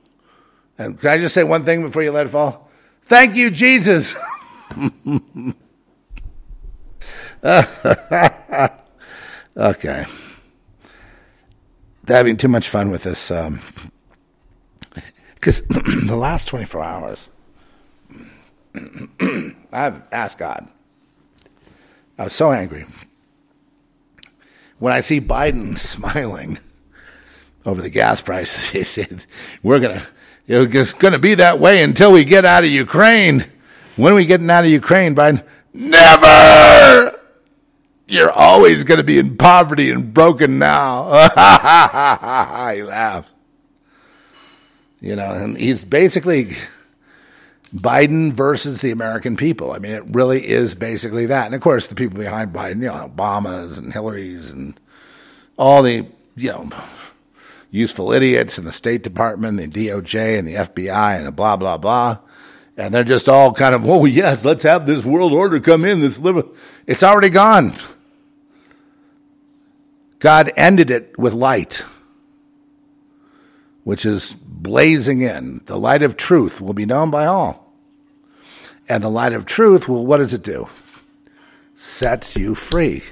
And 0.79 0.99
can 0.99 1.09
I 1.09 1.17
just 1.17 1.35
say 1.35 1.43
one 1.43 1.65
thing 1.65 1.83
before 1.83 2.01
you 2.01 2.11
let 2.11 2.25
it 2.25 2.29
fall? 2.29 2.69
Thank 3.03 3.35
you, 3.35 3.51
Jesus. 3.51 4.15
okay. 9.57 10.05
Having 12.07 12.37
too 12.37 12.47
much 12.47 12.69
fun 12.69 12.89
with 12.91 13.03
this. 13.03 13.27
Because 15.35 15.61
um, 15.75 16.05
the 16.07 16.15
last 16.15 16.47
24 16.47 16.81
hours, 16.81 17.27
I've 19.73 20.01
asked 20.11 20.37
God. 20.37 20.67
I 22.17 22.23
was 22.23 22.33
so 22.33 22.51
angry. 22.53 22.85
When 24.77 24.93
I 24.93 25.01
see 25.01 25.19
Biden 25.19 25.77
smiling 25.79 26.57
over 27.65 27.81
the 27.81 27.89
gas 27.89 28.21
prices, 28.21 28.69
he 28.71 28.85
said, 28.85 29.25
We're 29.61 29.79
going 29.79 29.99
to 29.99 30.07
it's 30.49 30.93
going 30.93 31.13
to 31.13 31.19
be 31.19 31.35
that 31.35 31.59
way 31.59 31.83
until 31.83 32.11
we 32.11 32.25
get 32.25 32.43
out 32.43 32.63
of 32.63 32.71
Ukraine. 32.71 33.45
When 33.95 34.13
are 34.13 34.15
we 34.15 34.25
getting 34.25 34.49
out 34.49 34.65
of 34.65 34.71
Ukraine, 34.71 35.15
Biden? 35.15 35.43
Never! 35.73 37.19
You're 38.07 38.31
always 38.31 38.83
going 38.83 38.97
to 38.97 39.03
be 39.03 39.19
in 39.19 39.37
poverty 39.37 39.91
and 39.91 40.11
broken 40.11 40.57
now. 40.57 41.11
he 42.73 42.83
laughed. 42.83 43.29
You 44.99 45.15
know, 45.15 45.33
and 45.33 45.55
he's 45.55 45.85
basically 45.85 46.55
Biden 47.73 48.33
versus 48.33 48.81
the 48.81 48.89
American 48.89 49.37
people. 49.37 49.71
I 49.71 49.77
mean, 49.77 49.91
it 49.91 50.03
really 50.07 50.47
is 50.47 50.73
basically 50.73 51.27
that. 51.27 51.45
And 51.45 51.53
of 51.53 51.61
course, 51.61 51.87
the 51.87 51.95
people 51.95 52.17
behind 52.17 52.51
Biden, 52.51 52.81
you 52.81 52.87
know, 52.87 53.11
Obamas 53.15 53.77
and 53.77 53.93
Hillary's 53.93 54.49
and 54.49 54.79
all 55.57 55.83
the, 55.83 56.07
you 56.35 56.49
know, 56.49 56.69
useful 57.71 58.11
idiots 58.11 58.57
in 58.57 58.65
the 58.65 58.71
State 58.71 59.03
Department, 59.03 59.57
the 59.57 59.67
DOJ, 59.67 60.39
and 60.39 60.47
the 60.47 60.55
FBI, 60.55 61.17
and 61.17 61.27
the 61.27 61.31
blah, 61.31 61.55
blah, 61.55 61.77
blah. 61.77 62.19
And 62.77 62.93
they're 62.93 63.03
just 63.03 63.27
all 63.27 63.53
kind 63.53 63.75
of, 63.75 63.87
oh, 63.87 64.05
yes, 64.05 64.45
let's 64.45 64.63
have 64.63 64.85
this 64.85 65.03
world 65.03 65.33
order 65.33 65.59
come 65.59 65.83
in. 65.83 65.99
This 65.99 66.17
live. 66.17 66.45
It's 66.87 67.03
already 67.03 67.29
gone. 67.29 67.75
God 70.19 70.51
ended 70.55 70.91
it 70.91 71.17
with 71.17 71.33
light, 71.33 71.83
which 73.83 74.05
is 74.05 74.33
blazing 74.33 75.21
in. 75.21 75.61
The 75.65 75.77
light 75.77 76.03
of 76.03 76.17
truth 76.17 76.61
will 76.61 76.73
be 76.73 76.85
known 76.85 77.09
by 77.09 77.25
all. 77.25 77.73
And 78.87 79.03
the 79.03 79.09
light 79.09 79.33
of 79.33 79.45
truth 79.45 79.87
will, 79.87 80.05
what 80.05 80.17
does 80.17 80.33
it 80.33 80.43
do? 80.43 80.67
Sets 81.75 82.35
you 82.35 82.55
free. 82.55 83.03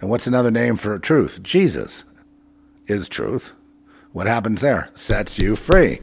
And 0.00 0.08
what's 0.08 0.26
another 0.26 0.50
name 0.50 0.76
for 0.76 0.98
truth? 0.98 1.42
Jesus 1.42 2.04
is 2.86 3.08
truth. 3.08 3.52
What 4.12 4.26
happens 4.26 4.60
there? 4.60 4.90
Sets 4.94 5.38
you 5.38 5.56
free. 5.56 6.00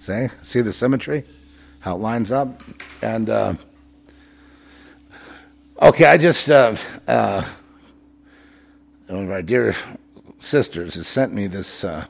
See? 0.00 0.28
See 0.40 0.60
the 0.60 0.72
symmetry? 0.72 1.24
How 1.80 1.96
it 1.96 1.98
lines 1.98 2.32
up? 2.32 2.62
And, 3.02 3.28
uh, 3.28 3.54
okay, 5.80 6.06
I 6.06 6.16
just, 6.16 6.48
uh, 6.48 6.74
uh, 7.06 7.44
one 9.08 9.24
of 9.24 9.30
our 9.30 9.42
dear 9.42 9.76
sisters 10.38 10.94
has 10.94 11.06
sent 11.06 11.32
me 11.32 11.46
this. 11.46 11.84
Uh, 11.84 12.06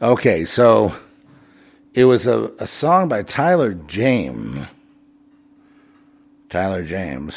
okay, 0.00 0.44
so 0.44 0.94
it 1.94 2.04
was 2.04 2.26
a, 2.26 2.52
a 2.58 2.66
song 2.66 3.08
by 3.08 3.22
Tyler 3.22 3.74
James. 3.74 4.66
Tyler 6.50 6.84
James. 6.84 7.36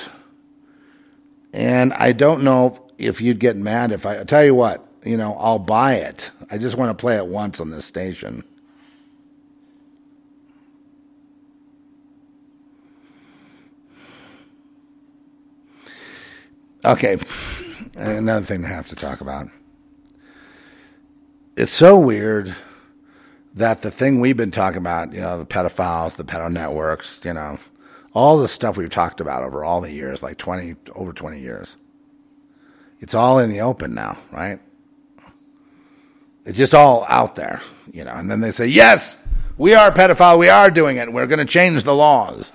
And 1.53 1.93
I 1.93 2.11
don't 2.11 2.43
know 2.43 2.87
if 2.97 3.21
you'd 3.21 3.39
get 3.39 3.55
mad 3.55 3.91
if 3.91 4.05
I, 4.05 4.21
I 4.21 4.23
tell 4.23 4.43
you 4.43 4.55
what, 4.55 4.85
you 5.05 5.15
know, 5.17 5.35
I'll 5.35 5.59
buy 5.59 5.95
it. 5.95 6.31
I 6.49 6.57
just 6.57 6.75
want 6.75 6.89
to 6.89 6.99
play 6.99 7.15
it 7.15 7.27
once 7.27 7.59
on 7.59 7.69
this 7.69 7.85
station. 7.85 8.43
Okay, 16.85 17.17
another 17.95 18.45
thing 18.45 18.63
to 18.63 18.67
have 18.67 18.87
to 18.87 18.95
talk 18.95 19.21
about. 19.21 19.47
It's 21.55 21.71
so 21.71 21.97
weird 21.97 22.53
that 23.53 23.83
the 23.83 23.91
thing 23.91 24.19
we've 24.19 24.35
been 24.35 24.51
talking 24.51 24.79
about, 24.79 25.13
you 25.13 25.21
know, 25.21 25.37
the 25.37 25.45
pedophiles, 25.45 26.17
the 26.17 26.25
pedo 26.25 26.51
networks, 26.51 27.21
you 27.23 27.33
know, 27.33 27.57
all 28.13 28.37
the 28.37 28.47
stuff 28.47 28.77
we've 28.77 28.89
talked 28.89 29.19
about 29.21 29.43
over 29.43 29.63
all 29.63 29.81
the 29.81 29.91
years, 29.91 30.23
like 30.23 30.37
20, 30.37 30.75
over 30.95 31.13
20 31.13 31.39
years, 31.39 31.75
it's 32.99 33.13
all 33.13 33.39
in 33.39 33.49
the 33.49 33.61
open 33.61 33.93
now, 33.93 34.17
right? 34.31 34.59
It's 36.45 36.57
just 36.57 36.73
all 36.73 37.05
out 37.09 37.35
there, 37.35 37.61
you 37.91 38.03
know, 38.03 38.13
and 38.13 38.29
then 38.29 38.41
they 38.41 38.51
say, 38.51 38.67
yes, 38.67 39.17
we 39.57 39.73
are 39.73 39.91
pedophile, 39.91 40.37
we 40.37 40.49
are 40.49 40.69
doing 40.69 40.97
it, 40.97 41.11
we're 41.11 41.27
going 41.27 41.39
to 41.39 41.45
change 41.45 41.83
the 41.83 41.95
laws. 41.95 42.51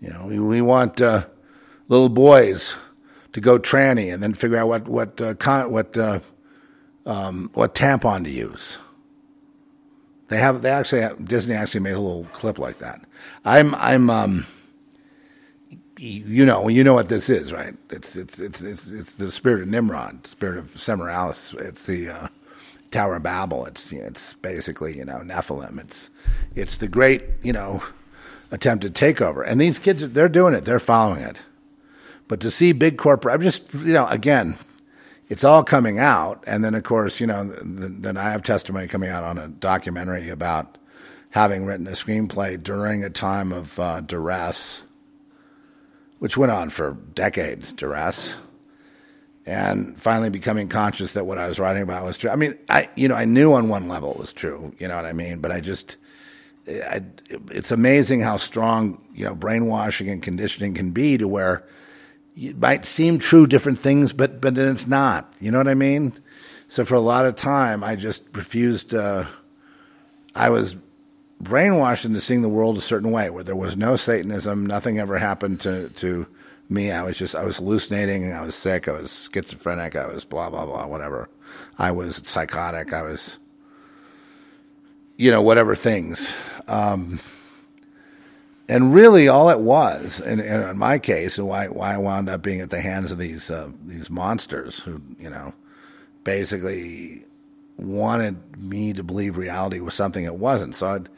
You 0.00 0.10
know, 0.10 0.26
we, 0.26 0.38
we 0.38 0.60
want, 0.60 1.00
uh, 1.00 1.26
little 1.92 2.08
boys 2.08 2.74
to 3.34 3.40
go 3.40 3.58
tranny 3.58 4.12
and 4.12 4.22
then 4.22 4.32
figure 4.32 4.56
out 4.56 4.68
what 4.68 4.88
what 4.88 5.20
uh, 5.20 5.34
con- 5.34 5.70
what 5.70 5.96
uh, 5.96 6.20
um, 7.04 7.50
what 7.54 7.74
tampon 7.74 8.24
to 8.24 8.30
use. 8.30 8.78
They 10.32 10.38
have 10.38 10.62
they 10.62 10.70
actually 10.70 11.02
have, 11.02 11.22
Disney 11.28 11.54
actually 11.54 11.80
made 11.80 11.92
a 11.92 12.00
little 12.00 12.24
clip 12.32 12.58
like 12.58 12.78
that. 12.78 13.02
I'm 13.44 13.74
I'm 13.74 14.08
um, 14.08 14.46
you 15.98 16.46
know 16.46 16.68
you 16.68 16.82
know 16.82 16.94
what 16.94 17.10
this 17.10 17.28
is 17.28 17.52
right? 17.52 17.74
It's 17.90 18.16
it's 18.16 18.38
it's 18.38 18.62
it's 18.62 18.88
it's 18.88 19.12
the 19.12 19.30
spirit 19.30 19.60
of 19.60 19.68
Nimrod, 19.68 20.26
spirit 20.26 20.56
of 20.56 20.80
Semiramis. 20.80 21.52
It's 21.58 21.84
the 21.84 22.08
uh, 22.08 22.28
Tower 22.90 23.16
of 23.16 23.24
Babel. 23.24 23.66
It's 23.66 23.92
it's 23.92 24.32
basically 24.32 24.96
you 24.96 25.04
know 25.04 25.18
Nephilim. 25.18 25.78
It's 25.78 26.08
it's 26.54 26.78
the 26.78 26.88
great 26.88 27.24
you 27.42 27.52
know 27.52 27.82
attempted 28.50 28.94
takeover, 28.94 29.46
and 29.46 29.60
these 29.60 29.78
kids 29.78 30.14
they're 30.14 30.30
doing 30.30 30.54
it. 30.54 30.64
They're 30.64 30.78
following 30.80 31.20
it. 31.20 31.36
But 32.26 32.40
to 32.40 32.50
see 32.50 32.72
big 32.72 32.96
corporate, 32.96 33.34
I'm 33.34 33.42
just, 33.42 33.74
you 33.74 33.92
know, 33.92 34.06
again, 34.06 34.56
it's 35.32 35.44
all 35.44 35.64
coming 35.64 35.98
out. 35.98 36.44
And 36.46 36.62
then, 36.62 36.74
of 36.74 36.82
course, 36.82 37.18
you 37.18 37.26
know, 37.26 37.44
then 37.44 38.18
I 38.18 38.32
have 38.32 38.42
testimony 38.42 38.86
coming 38.86 39.08
out 39.08 39.24
on 39.24 39.38
a 39.38 39.48
documentary 39.48 40.28
about 40.28 40.76
having 41.30 41.64
written 41.64 41.86
a 41.86 41.92
screenplay 41.92 42.62
during 42.62 43.02
a 43.02 43.08
time 43.08 43.50
of 43.50 43.78
uh, 43.78 44.02
duress, 44.02 44.82
which 46.18 46.36
went 46.36 46.52
on 46.52 46.68
for 46.68 46.98
decades, 47.14 47.72
duress. 47.72 48.34
And 49.46 49.98
finally 49.98 50.28
becoming 50.28 50.68
conscious 50.68 51.14
that 51.14 51.24
what 51.24 51.38
I 51.38 51.48
was 51.48 51.58
writing 51.58 51.82
about 51.82 52.04
was 52.04 52.18
true. 52.18 52.28
I 52.28 52.36
mean, 52.36 52.58
I, 52.68 52.90
you 52.94 53.08
know, 53.08 53.14
I 53.14 53.24
knew 53.24 53.54
on 53.54 53.70
one 53.70 53.88
level 53.88 54.12
it 54.12 54.18
was 54.18 54.34
true, 54.34 54.74
you 54.78 54.86
know 54.86 54.96
what 54.96 55.06
I 55.06 55.14
mean? 55.14 55.38
But 55.38 55.50
I 55.50 55.60
just, 55.60 55.96
I, 56.68 57.00
it's 57.50 57.70
amazing 57.70 58.20
how 58.20 58.36
strong, 58.36 59.02
you 59.14 59.24
know, 59.24 59.34
brainwashing 59.34 60.10
and 60.10 60.22
conditioning 60.22 60.74
can 60.74 60.90
be 60.90 61.16
to 61.16 61.26
where– 61.26 61.64
it 62.36 62.58
might 62.58 62.84
seem 62.86 63.18
true 63.18 63.46
different 63.46 63.78
things, 63.78 64.12
but 64.12 64.40
but 64.40 64.54
then 64.54 64.72
it's 64.72 64.86
not. 64.86 65.32
You 65.40 65.50
know 65.50 65.58
what 65.58 65.68
I 65.68 65.74
mean? 65.74 66.12
So 66.68 66.84
for 66.84 66.94
a 66.94 67.00
lot 67.00 67.26
of 67.26 67.36
time, 67.36 67.84
I 67.84 67.96
just 67.96 68.22
refused. 68.32 68.94
Uh, 68.94 69.26
I 70.34 70.50
was 70.50 70.76
brainwashed 71.42 72.04
into 72.04 72.20
seeing 72.20 72.42
the 72.42 72.48
world 72.48 72.78
a 72.78 72.80
certain 72.80 73.10
way, 73.10 73.28
where 73.28 73.44
there 73.44 73.56
was 73.56 73.76
no 73.76 73.96
Satanism. 73.96 74.66
Nothing 74.66 74.98
ever 74.98 75.18
happened 75.18 75.60
to 75.60 75.90
to 75.90 76.26
me. 76.68 76.90
I 76.90 77.02
was 77.02 77.16
just 77.16 77.34
I 77.34 77.44
was 77.44 77.56
hallucinating. 77.56 78.32
I 78.32 78.42
was 78.42 78.54
sick. 78.54 78.88
I 78.88 78.92
was 78.92 79.28
schizophrenic. 79.32 79.96
I 79.96 80.06
was 80.06 80.24
blah 80.24 80.50
blah 80.50 80.64
blah 80.64 80.86
whatever. 80.86 81.28
I 81.78 81.90
was 81.90 82.22
psychotic. 82.24 82.92
I 82.92 83.02
was, 83.02 83.36
you 85.16 85.30
know, 85.30 85.42
whatever 85.42 85.74
things. 85.74 86.30
Um, 86.66 87.20
and 88.68 88.94
really, 88.94 89.28
all 89.28 89.50
it 89.50 89.60
was, 89.60 90.20
in, 90.20 90.40
in 90.40 90.78
my 90.78 90.98
case, 90.98 91.36
and 91.38 91.48
why 91.48 91.68
why 91.68 91.94
I 91.94 91.98
wound 91.98 92.28
up 92.28 92.42
being 92.42 92.60
at 92.60 92.70
the 92.70 92.80
hands 92.80 93.10
of 93.10 93.18
these 93.18 93.50
uh, 93.50 93.70
these 93.84 94.08
monsters 94.08 94.78
who, 94.78 95.02
you 95.18 95.28
know, 95.28 95.52
basically 96.24 97.24
wanted 97.76 98.56
me 98.56 98.92
to 98.92 99.02
believe 99.02 99.36
reality 99.36 99.80
was 99.80 99.94
something 99.94 100.24
it 100.24 100.36
wasn't. 100.36 100.76
So, 100.76 100.94
I'd, 100.94 101.08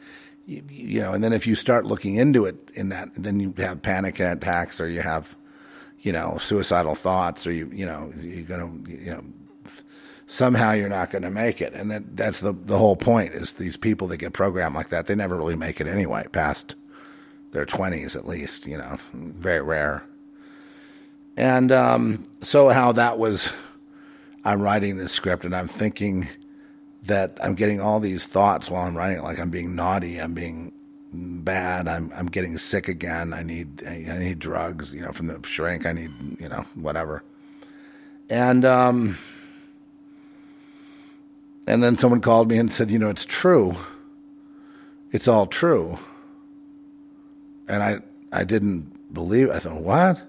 you, 0.47 0.63
you 0.69 1.01
know, 1.01 1.13
and 1.13 1.23
then 1.23 1.33
if 1.33 1.45
you 1.45 1.55
start 1.55 1.85
looking 1.85 2.15
into 2.15 2.45
it 2.45 2.57
in 2.73 2.89
that, 2.89 3.09
then 3.15 3.39
you 3.39 3.53
have 3.57 3.81
panic 3.81 4.19
attacks, 4.19 4.81
or 4.81 4.89
you 4.89 5.01
have, 5.01 5.35
you 6.01 6.11
know, 6.11 6.37
suicidal 6.39 6.95
thoughts, 6.95 7.45
or 7.45 7.51
you, 7.51 7.69
you 7.73 7.85
know, 7.85 8.11
you're 8.19 8.43
gonna, 8.43 8.71
you 8.87 9.11
know, 9.11 9.23
somehow 10.27 10.71
you're 10.71 10.89
not 10.89 11.11
going 11.11 11.21
to 11.21 11.29
make 11.29 11.61
it. 11.61 11.73
And 11.73 11.91
that, 11.91 12.17
that's 12.17 12.39
the, 12.39 12.51
the 12.53 12.77
whole 12.77 12.95
point 12.95 13.33
is 13.33 13.53
these 13.53 13.77
people 13.77 14.07
that 14.07 14.17
get 14.17 14.33
programmed 14.33 14.75
like 14.75 14.89
that, 14.89 15.05
they 15.05 15.15
never 15.15 15.37
really 15.37 15.55
make 15.55 15.79
it 15.79 15.87
anyway, 15.87 16.25
past 16.31 16.75
their 17.55 17.65
20s 17.65 18.15
at 18.15 18.27
least, 18.27 18.67
you 18.67 18.77
know, 18.77 18.97
very 19.13 19.61
rare. 19.61 20.03
And 21.37 21.71
um, 21.71 22.23
so, 22.41 22.69
how 22.69 22.91
that 22.91 23.17
was, 23.17 23.49
I'm 24.43 24.61
writing 24.61 24.97
this 24.97 25.13
script 25.13 25.45
and 25.45 25.55
I'm 25.55 25.67
thinking 25.67 26.27
that 27.03 27.39
I'm 27.41 27.55
getting 27.55 27.79
all 27.79 27.99
these 27.99 28.25
thoughts 28.25 28.69
while 28.69 28.85
I'm 28.85 28.95
writing 28.95 29.19
it, 29.19 29.23
like 29.23 29.39
I'm 29.39 29.49
being 29.49 29.73
naughty, 29.73 30.19
I'm 30.19 30.33
being 30.33 30.73
bad, 31.13 31.87
I'm 31.87 32.11
I'm 32.15 32.25
getting 32.25 32.57
sick 32.57 32.87
again. 32.87 33.33
I 33.33 33.43
need 33.43 33.85
I 33.87 34.17
need 34.17 34.39
drugs, 34.39 34.93
you 34.93 35.01
know, 35.01 35.11
from 35.11 35.27
the 35.27 35.39
shrink. 35.43 35.85
I 35.85 35.93
need 35.93 36.11
you 36.39 36.49
know 36.49 36.65
whatever. 36.75 37.23
And 38.29 38.65
um, 38.65 39.17
and 41.67 41.83
then 41.83 41.95
someone 41.95 42.21
called 42.21 42.49
me 42.49 42.57
and 42.57 42.71
said, 42.71 42.91
you 42.91 42.99
know, 42.99 43.09
it's 43.09 43.25
true. 43.25 43.75
It's 45.11 45.27
all 45.27 45.47
true 45.47 45.99
and 47.67 47.83
I 47.83 47.99
I 48.31 48.43
didn't 48.43 49.13
believe. 49.13 49.49
I 49.49 49.59
thought 49.59 49.81
what, 49.81 50.21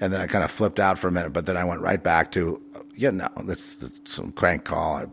and 0.00 0.12
then 0.12 0.20
I 0.20 0.26
kind 0.26 0.44
of 0.44 0.50
flipped 0.50 0.80
out 0.80 0.98
for 0.98 1.08
a 1.08 1.12
minute, 1.12 1.32
but 1.32 1.46
then 1.46 1.56
I 1.56 1.64
went 1.64 1.80
right 1.80 2.02
back 2.02 2.32
to 2.32 2.62
yeah 2.96 3.10
no 3.10 3.28
that's, 3.44 3.84
some 4.04 4.32
crank 4.32 4.64
call. 4.64 4.96
I, 4.96 5.06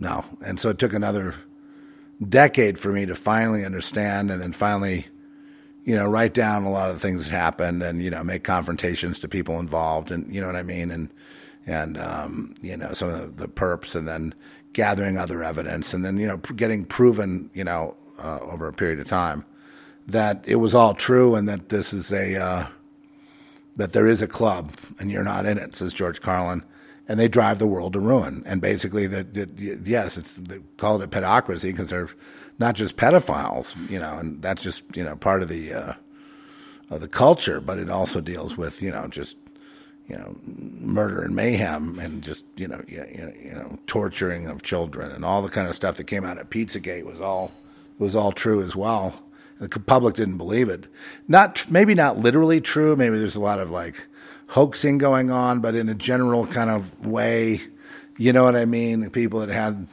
no, 0.00 0.24
and 0.44 0.58
so 0.58 0.70
it 0.70 0.78
took 0.78 0.92
another 0.92 1.34
decade 2.26 2.78
for 2.78 2.92
me 2.92 3.06
to 3.06 3.14
finally 3.14 3.64
understand, 3.64 4.30
and 4.30 4.40
then 4.40 4.52
finally. 4.52 5.06
You 5.86 5.96
know, 5.96 6.08
write 6.08 6.32
down 6.32 6.64
a 6.64 6.70
lot 6.70 6.88
of 6.88 6.96
the 6.96 7.00
things 7.00 7.26
that 7.26 7.30
happened, 7.30 7.82
and 7.82 8.02
you 8.02 8.08
know, 8.08 8.24
make 8.24 8.42
confrontations 8.42 9.20
to 9.20 9.28
people 9.28 9.60
involved, 9.60 10.10
and 10.10 10.34
you 10.34 10.40
know 10.40 10.46
what 10.46 10.56
I 10.56 10.62
mean, 10.62 10.90
and 10.90 11.10
and 11.66 11.98
um, 11.98 12.54
you 12.62 12.74
know 12.74 12.94
some 12.94 13.10
of 13.10 13.36
the, 13.36 13.42
the, 13.42 13.48
perps, 13.48 13.94
and 13.94 14.08
then 14.08 14.34
gathering 14.72 15.18
other 15.18 15.44
evidence, 15.44 15.92
and 15.92 16.02
then 16.02 16.16
you 16.16 16.26
know 16.26 16.38
getting 16.38 16.86
proven, 16.86 17.50
you 17.52 17.64
know, 17.64 17.94
uh, 18.18 18.38
over 18.40 18.66
a 18.66 18.72
period 18.72 18.98
of 18.98 19.06
time 19.06 19.44
that 20.06 20.44
it 20.46 20.56
was 20.56 20.74
all 20.74 20.94
true 20.94 21.34
and 21.34 21.48
that 21.48 21.68
this 21.68 21.92
is 21.92 22.12
a 22.12 22.36
uh, 22.36 22.66
that 23.76 23.92
there 23.92 24.06
is 24.06 24.22
a 24.22 24.26
club 24.26 24.72
and 24.98 25.10
you're 25.10 25.24
not 25.24 25.46
in 25.46 25.58
it, 25.58 25.76
says 25.76 25.92
George 25.92 26.20
Carlin, 26.20 26.64
and 27.08 27.18
they 27.18 27.28
drive 27.28 27.58
the 27.58 27.66
world 27.66 27.92
to 27.94 28.00
ruin. 28.00 28.42
And 28.46 28.60
basically, 28.60 29.06
that 29.06 29.84
yes, 29.84 30.16
it's 30.16 30.34
they 30.34 30.60
call 30.76 31.00
it 31.02 31.10
pedocracy 31.10 31.64
because 31.64 31.90
they're 31.90 32.10
not 32.58 32.74
just 32.74 32.96
pedophiles, 32.96 33.74
you 33.90 33.98
know, 33.98 34.18
and 34.18 34.40
that's 34.42 34.62
just 34.62 34.82
you 34.94 35.04
know 35.04 35.16
part 35.16 35.42
of 35.42 35.48
the 35.48 35.72
uh, 35.72 35.92
of 36.90 37.00
the 37.00 37.08
culture, 37.08 37.60
but 37.60 37.78
it 37.78 37.90
also 37.90 38.20
deals 38.20 38.56
with 38.56 38.82
you 38.82 38.90
know 38.90 39.08
just 39.08 39.36
you 40.08 40.16
know, 40.16 40.36
murder 40.44 41.22
and 41.22 41.34
mayhem 41.34 41.98
and 41.98 42.22
just 42.22 42.44
you 42.56 42.68
know, 42.68 42.82
you, 42.86 43.04
you 43.42 43.52
know, 43.52 43.78
torturing 43.86 44.46
of 44.46 44.62
children 44.62 45.10
and 45.10 45.24
all 45.24 45.40
the 45.40 45.48
kind 45.48 45.68
of 45.68 45.74
stuff 45.74 45.96
that 45.96 46.04
came 46.04 46.24
out 46.24 46.38
at 46.38 46.50
Pizzagate 46.50 47.04
was 47.04 47.20
all 47.20 47.52
was 47.98 48.14
all 48.14 48.32
true 48.32 48.62
as 48.62 48.76
well. 48.76 49.23
The 49.60 49.68
public 49.68 50.16
didn't 50.16 50.38
believe 50.38 50.68
it. 50.68 50.86
Not 51.28 51.70
maybe 51.70 51.94
not 51.94 52.18
literally 52.18 52.60
true. 52.60 52.96
Maybe 52.96 53.18
there's 53.18 53.36
a 53.36 53.40
lot 53.40 53.60
of 53.60 53.70
like 53.70 54.06
hoaxing 54.48 54.98
going 54.98 55.30
on, 55.30 55.60
but 55.60 55.74
in 55.74 55.88
a 55.88 55.94
general 55.94 56.46
kind 56.46 56.70
of 56.70 57.06
way, 57.06 57.60
you 58.18 58.32
know 58.32 58.44
what 58.44 58.56
I 58.56 58.64
mean. 58.64 59.00
The 59.00 59.10
people 59.10 59.40
that 59.40 59.48
had 59.48 59.86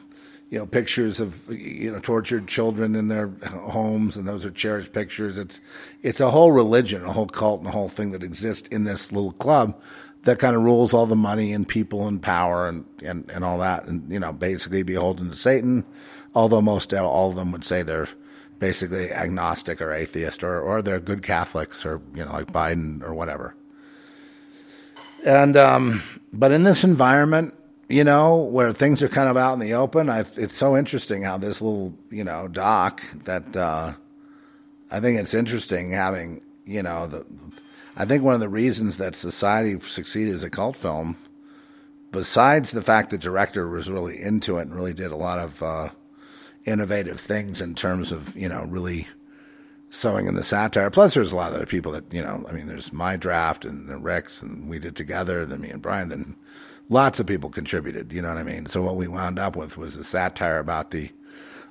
you 0.49 0.59
know 0.59 0.65
pictures 0.65 1.19
of 1.19 1.49
you 1.49 1.91
know 1.91 1.99
tortured 1.99 2.47
children 2.47 2.95
in 2.95 3.07
their 3.07 3.27
homes, 3.27 4.17
and 4.17 4.27
those 4.27 4.45
are 4.45 4.51
cherished 4.51 4.93
pictures. 4.93 5.37
It's 5.37 5.61
it's 6.03 6.19
a 6.19 6.31
whole 6.31 6.51
religion, 6.51 7.03
a 7.05 7.13
whole 7.13 7.27
cult, 7.27 7.61
and 7.61 7.69
a 7.69 7.71
whole 7.71 7.89
thing 7.89 8.11
that 8.11 8.23
exists 8.23 8.67
in 8.69 8.83
this 8.83 9.11
little 9.11 9.31
club 9.33 9.79
that 10.23 10.39
kind 10.39 10.55
of 10.55 10.61
rules 10.61 10.93
all 10.93 11.05
the 11.05 11.15
money 11.15 11.51
and 11.51 11.67
people 11.67 12.07
and 12.07 12.21
power 12.21 12.67
and, 12.67 12.85
and, 13.03 13.29
and 13.31 13.43
all 13.43 13.57
that, 13.57 13.85
and 13.85 14.11
you 14.11 14.19
know 14.19 14.33
basically 14.33 14.83
beholden 14.83 15.29
to 15.31 15.37
Satan. 15.37 15.85
Although 16.33 16.61
most 16.61 16.93
all 16.93 17.29
of 17.29 17.35
them 17.35 17.51
would 17.51 17.65
say 17.65 17.81
they're 17.81 18.07
basically 18.61 19.11
agnostic 19.11 19.81
or 19.81 19.91
atheist 19.91 20.43
or 20.43 20.61
or 20.61 20.81
they're 20.81 21.01
good 21.01 21.23
Catholics 21.23 21.83
or 21.83 21.99
you 22.13 22.23
know 22.23 22.31
like 22.31 22.53
Biden 22.53 23.03
or 23.03 23.13
whatever. 23.13 23.55
And 25.25 25.57
um, 25.57 26.03
but 26.31 26.53
in 26.53 26.63
this 26.63 26.85
environment, 26.85 27.53
you 27.89 28.05
know, 28.05 28.37
where 28.37 28.71
things 28.71 29.01
are 29.01 29.09
kind 29.09 29.27
of 29.27 29.35
out 29.35 29.53
in 29.53 29.59
the 29.59 29.73
open, 29.73 30.09
I, 30.09 30.25
it's 30.37 30.55
so 30.55 30.77
interesting 30.77 31.23
how 31.23 31.37
this 31.37 31.61
little 31.61 31.93
you 32.09 32.23
know 32.23 32.47
doc 32.47 33.01
that 33.25 33.53
uh, 33.55 33.93
I 34.89 34.99
think 35.01 35.19
it's 35.19 35.33
interesting 35.33 35.91
having 35.91 36.41
you 36.65 36.83
know 36.83 37.07
the. 37.07 37.25
I 37.97 38.05
think 38.05 38.23
one 38.23 38.35
of 38.35 38.39
the 38.39 38.47
reasons 38.47 38.97
that 38.97 39.15
Society 39.15 39.77
succeeded 39.79 40.33
as 40.33 40.43
a 40.43 40.49
cult 40.49 40.77
film, 40.77 41.17
besides 42.11 42.71
the 42.71 42.81
fact 42.81 43.09
the 43.09 43.17
director 43.17 43.67
was 43.67 43.89
really 43.89 44.21
into 44.21 44.59
it 44.59 44.61
and 44.61 44.73
really 44.73 44.93
did 44.93 45.11
a 45.11 45.17
lot 45.17 45.39
of 45.39 45.61
uh, 45.61 45.89
innovative 46.65 47.19
things 47.19 47.61
in 47.61 47.75
terms 47.75 48.11
of 48.11 48.35
you 48.35 48.49
know 48.49 48.63
really 48.63 49.07
sewing 49.89 50.27
in 50.27 50.35
the 50.35 50.43
satire. 50.43 50.89
Plus, 50.89 51.13
there's 51.13 51.31
a 51.31 51.35
lot 51.35 51.51
of 51.51 51.57
other 51.57 51.65
people 51.65 51.91
that 51.91 52.11
you 52.11 52.21
know. 52.21 52.45
I 52.47 52.53
mean, 52.53 52.67
there's 52.67 52.93
my 52.93 53.15
draft 53.15 53.65
and 53.65 53.87
the 53.87 53.97
Rex 53.97 54.41
and 54.41 54.69
we 54.69 54.79
did 54.79 54.95
together. 54.95 55.45
Then 55.45 55.61
me 55.61 55.69
and 55.69 55.81
Brian. 55.81 56.09
Then 56.09 56.35
lots 56.89 57.19
of 57.19 57.27
people 57.27 57.49
contributed. 57.49 58.11
You 58.11 58.21
know 58.21 58.29
what 58.29 58.37
I 58.37 58.43
mean? 58.43 58.65
So 58.65 58.81
what 58.81 58.95
we 58.95 59.07
wound 59.07 59.39
up 59.39 59.55
with 59.55 59.77
was 59.77 59.95
a 59.95 60.03
satire 60.03 60.59
about 60.59 60.91
the 60.91 61.09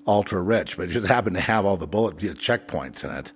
ultra 0.07 0.41
rich, 0.41 0.77
but 0.77 0.89
it 0.89 0.93
just 0.93 1.07
happened 1.09 1.37
to 1.37 1.43
have 1.43 1.65
all 1.65 1.77
the 1.77 1.87
bullet 1.87 2.23
you 2.23 2.31
know, 2.31 2.35
checkpoints 2.35 3.05
in 3.05 3.11
it. 3.11 3.33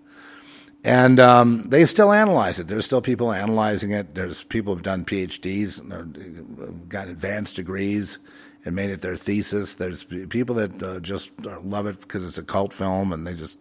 And 0.87 1.19
um, 1.19 1.63
they 1.63 1.87
still 1.87 2.13
analyze 2.13 2.59
it. 2.59 2.67
There's 2.67 2.85
still 2.85 3.01
people 3.01 3.33
analyzing 3.33 3.93
it. 3.93 4.15
There's 4.15 4.45
people 4.45 4.75
who've 4.75 4.83
done 4.83 5.07
PhDs, 5.07 5.81
and 5.81 6.89
got 6.91 7.09
advanced 7.09 7.57
degrees, 7.57 8.19
and 8.65 8.75
made 8.75 8.91
it 8.91 9.03
their 9.03 9.17
thesis. 9.17 9.75
There's 9.75 10.05
people 10.05 10.55
that 10.57 10.83
uh, 10.83 11.01
just 11.01 11.31
love 11.45 11.87
it 11.87 12.01
because 12.01 12.25
it's 12.27 12.39
a 12.39 12.43
cult 12.43 12.73
film 12.73 13.13
and 13.13 13.27
they 13.27 13.35
just 13.35 13.59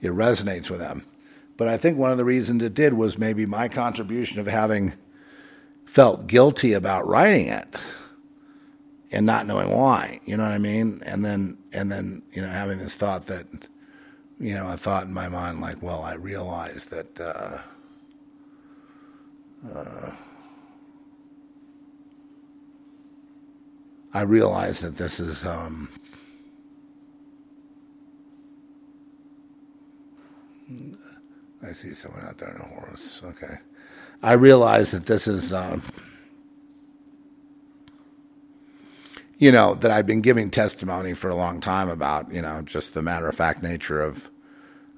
it 0.00 0.08
resonates 0.08 0.68
with 0.68 0.80
them. 0.80 1.04
But 1.56 1.68
I 1.68 1.78
think 1.78 1.96
one 1.96 2.10
of 2.10 2.18
the 2.18 2.24
reasons 2.24 2.62
it 2.62 2.74
did 2.74 2.94
was 2.94 3.16
maybe 3.16 3.46
my 3.46 3.68
contribution 3.68 4.38
of 4.38 4.46
having 4.46 4.92
felt 5.84 6.26
guilty 6.26 6.74
about 6.74 7.06
writing 7.06 7.48
it 7.48 7.74
and 9.10 9.24
not 9.24 9.46
knowing 9.46 9.70
why. 9.70 10.20
You 10.26 10.36
know 10.36 10.42
what 10.42 10.52
I 10.52 10.58
mean? 10.58 11.02
And 11.06 11.24
then 11.24 11.58
and 11.72 11.90
then 11.90 12.22
you 12.32 12.42
know 12.42 12.48
having 12.48 12.78
this 12.78 12.94
thought 12.94 13.26
that 13.26 13.46
you 14.38 14.54
know 14.54 14.68
a 14.68 14.76
thought 14.76 15.04
in 15.04 15.14
my 15.14 15.28
mind 15.28 15.60
like, 15.60 15.82
well, 15.82 16.02
I 16.02 16.14
realized 16.14 16.90
that. 16.90 17.20
Uh, 17.20 17.58
uh, 19.74 20.10
I 24.16 24.22
realize 24.22 24.80
that 24.80 24.96
this 24.96 25.20
is 25.20 25.44
um, 25.44 25.90
I 31.62 31.72
see 31.72 31.92
someone 31.92 32.24
out 32.24 32.38
there 32.38 32.54
in 32.54 32.56
a 32.62 32.64
horse. 32.64 33.20
Okay, 33.22 33.58
I 34.22 34.32
realize 34.32 34.92
that 34.92 35.04
this 35.04 35.28
is, 35.28 35.52
um, 35.52 35.82
you 39.36 39.52
know, 39.52 39.74
that 39.74 39.90
I've 39.90 40.06
been 40.06 40.22
giving 40.22 40.50
testimony 40.50 41.12
for 41.12 41.28
a 41.28 41.34
long 41.34 41.60
time 41.60 41.90
about, 41.90 42.32
you 42.32 42.40
know, 42.40 42.62
just 42.62 42.94
the 42.94 43.02
matter 43.02 43.28
of 43.28 43.36
fact 43.36 43.62
nature 43.62 44.00
of, 44.00 44.30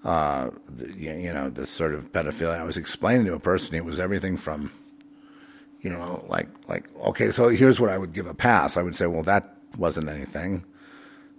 uh, 0.05 0.51
the, 0.69 0.93
you 0.93 1.33
know, 1.33 1.51
this 1.51 1.71
sort 1.71 1.93
of 1.93 2.13
pedophilia. 2.13 2.61
I 2.61 2.63
was 2.63 2.77
explaining 2.77 3.27
to 3.27 3.35
a 3.35 3.41
person 3.41 3.75
it 3.75 3.85
was 3.85 3.99
everything 3.99 4.37
from 4.37 4.71
you 5.81 5.91
know, 5.91 6.25
like 6.29 6.49
like 6.69 6.89
okay, 7.07 7.31
so 7.31 7.49
here's 7.49 7.81
what 7.81 7.91
I 7.91 7.99
would 7.99 8.13
give 8.13 8.27
a 8.27 8.35
pass. 8.35 8.77
I 8.77 8.83
would 8.83 8.97
say, 8.97 9.07
well, 9.07 9.23
that 9.25 9.57
wasn't 9.77 10.09
anything. 10.09 10.65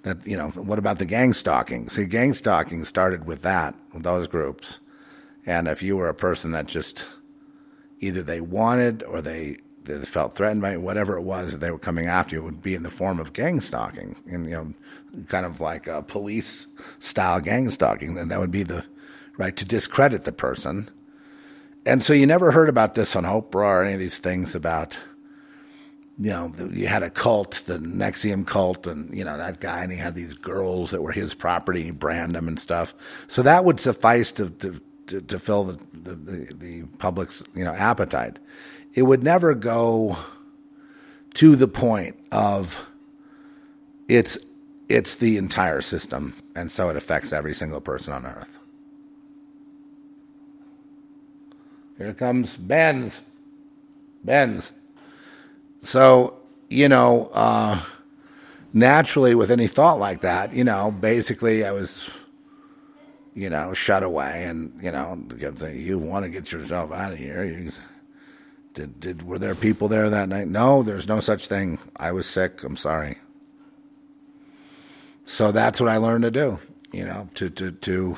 That 0.03 0.25
you 0.25 0.37
know, 0.37 0.49
what 0.49 0.79
about 0.79 0.99
the 0.99 1.05
gang 1.05 1.33
stalking? 1.33 1.89
See, 1.89 2.05
gang 2.05 2.33
stalking 2.33 2.85
started 2.85 3.25
with 3.25 3.41
that, 3.41 3.75
with 3.93 4.03
those 4.03 4.27
groups, 4.27 4.79
and 5.45 5.67
if 5.67 5.83
you 5.83 5.97
were 5.97 6.09
a 6.09 6.15
person 6.15 6.51
that 6.51 6.67
just 6.67 7.05
either 7.99 8.23
they 8.23 8.39
wanted 8.39 9.03
or 9.03 9.21
they 9.21 9.57
they 9.83 9.97
felt 9.99 10.35
threatened 10.35 10.61
by 10.61 10.77
whatever 10.77 11.17
it 11.17 11.23
was 11.23 11.51
that 11.51 11.57
they 11.57 11.71
were 11.71 11.79
coming 11.79 12.07
after 12.07 12.35
you, 12.35 12.41
it 12.41 12.45
would 12.45 12.61
be 12.61 12.75
in 12.75 12.83
the 12.83 12.89
form 12.89 13.19
of 13.19 13.33
gang 13.33 13.59
stalking, 13.59 14.15
and 14.25 14.45
you 14.45 14.51
know, 14.51 14.73
kind 15.27 15.45
of 15.45 15.59
like 15.59 15.85
a 15.85 16.01
police 16.01 16.67
style 16.99 17.41
gang 17.41 17.69
stalking. 17.69 18.13
Then 18.13 18.29
that 18.29 18.39
would 18.39 18.51
be 18.51 18.63
the 18.63 18.85
right 19.37 19.55
to 19.57 19.65
discredit 19.65 20.23
the 20.23 20.31
person 20.31 20.89
and 21.85 22.03
so 22.03 22.13
you 22.13 22.25
never 22.25 22.51
heard 22.51 22.69
about 22.69 22.93
this 22.93 23.15
on 23.15 23.23
Oprah 23.23 23.55
or 23.55 23.83
any 23.83 23.93
of 23.93 23.99
these 23.99 24.17
things 24.17 24.53
about, 24.53 24.97
you 26.19 26.29
know, 26.29 26.53
you 26.71 26.87
had 26.87 27.03
a 27.03 27.09
cult, 27.09 27.63
the 27.65 27.77
NXIVM 27.77 28.45
cult, 28.45 28.85
and, 28.85 29.17
you 29.17 29.23
know, 29.23 29.37
that 29.37 29.59
guy, 29.59 29.81
and 29.81 29.91
he 29.91 29.97
had 29.97 30.15
these 30.15 30.33
girls 30.33 30.91
that 30.91 31.01
were 31.01 31.11
his 31.11 31.33
property, 31.33 31.79
and 31.79 31.85
he 31.87 31.91
brand 31.91 32.35
them 32.35 32.47
and 32.47 32.59
stuff. 32.59 32.93
So 33.27 33.41
that 33.43 33.63
would 33.63 33.79
suffice 33.79 34.31
to, 34.33 34.49
to, 34.49 34.81
to, 35.07 35.21
to 35.21 35.39
fill 35.39 35.63
the, 35.63 35.79
the, 35.93 36.15
the, 36.15 36.53
the 36.53 36.83
public's, 36.97 37.43
you 37.55 37.63
know, 37.63 37.73
appetite. 37.73 38.37
It 38.93 39.03
would 39.03 39.23
never 39.23 39.55
go 39.55 40.17
to 41.35 41.55
the 41.55 41.67
point 41.67 42.19
of 42.31 42.77
it's, 44.07 44.37
it's 44.89 45.15
the 45.15 45.37
entire 45.37 45.81
system, 45.81 46.35
and 46.55 46.71
so 46.71 46.89
it 46.89 46.97
affects 46.97 47.31
every 47.31 47.53
single 47.53 47.79
person 47.79 48.13
on 48.13 48.25
earth. 48.25 48.58
Here 51.99 52.13
comes 52.13 52.55
Benz. 52.55 53.19
Benz. 54.23 54.71
So, 55.81 56.39
you 56.69 56.87
know, 56.87 57.29
uh, 57.33 57.83
naturally, 58.73 59.35
with 59.35 59.51
any 59.51 59.67
thought 59.67 59.99
like 59.99 60.21
that, 60.21 60.53
you 60.53 60.63
know, 60.63 60.91
basically 60.91 61.65
I 61.65 61.73
was, 61.73 62.09
you 63.35 63.49
know, 63.49 63.73
shut 63.73 64.01
away 64.01 64.45
and, 64.45 64.81
you 64.81 64.91
know, 64.91 65.21
you 65.71 65.99
want 65.99 66.23
to 66.23 66.31
get 66.31 66.51
yourself 66.51 66.91
out 66.91 67.11
of 67.11 67.17
here. 67.17 67.43
You, 67.43 67.71
did, 68.73 68.99
did, 69.01 69.23
were 69.23 69.39
there 69.39 69.55
people 69.55 69.89
there 69.89 70.09
that 70.09 70.29
night? 70.29 70.47
No, 70.47 70.83
there's 70.83 71.07
no 71.07 71.19
such 71.19 71.47
thing. 71.47 71.79
I 71.97 72.13
was 72.13 72.27
sick. 72.27 72.63
I'm 72.63 72.77
sorry. 72.77 73.17
So 75.25 75.51
that's 75.51 75.81
what 75.81 75.89
I 75.89 75.97
learned 75.97 76.23
to 76.23 76.31
do, 76.31 76.59
you 76.93 77.03
know, 77.03 77.27
to, 77.35 77.49
to, 77.49 77.71
to, 77.71 78.17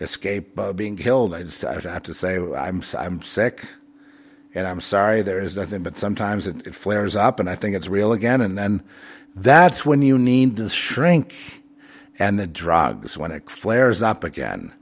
escape 0.00 0.58
uh, 0.58 0.72
being 0.72 0.96
killed. 0.96 1.34
I 1.34 1.42
just 1.42 1.64
I 1.64 1.74
have 1.74 2.02
to 2.04 2.14
say 2.14 2.36
I'm 2.36 2.82
I'm 2.96 3.22
sick, 3.22 3.68
and 4.54 4.66
I'm 4.66 4.80
sorry. 4.80 5.22
There 5.22 5.40
is 5.40 5.56
nothing, 5.56 5.82
but 5.82 5.96
sometimes 5.96 6.46
it, 6.46 6.66
it 6.66 6.74
flares 6.74 7.14
up, 7.14 7.38
and 7.38 7.48
I 7.48 7.54
think 7.54 7.76
it's 7.76 7.88
real 7.88 8.12
again, 8.12 8.40
and 8.40 8.56
then 8.56 8.82
that's 9.34 9.86
when 9.86 10.02
you 10.02 10.18
need 10.18 10.56
the 10.56 10.68
shrink 10.68 11.62
and 12.18 12.38
the 12.38 12.46
drugs 12.46 13.16
when 13.16 13.30
it 13.30 13.48
flares 13.48 14.02
up 14.02 14.24
again, 14.24 14.72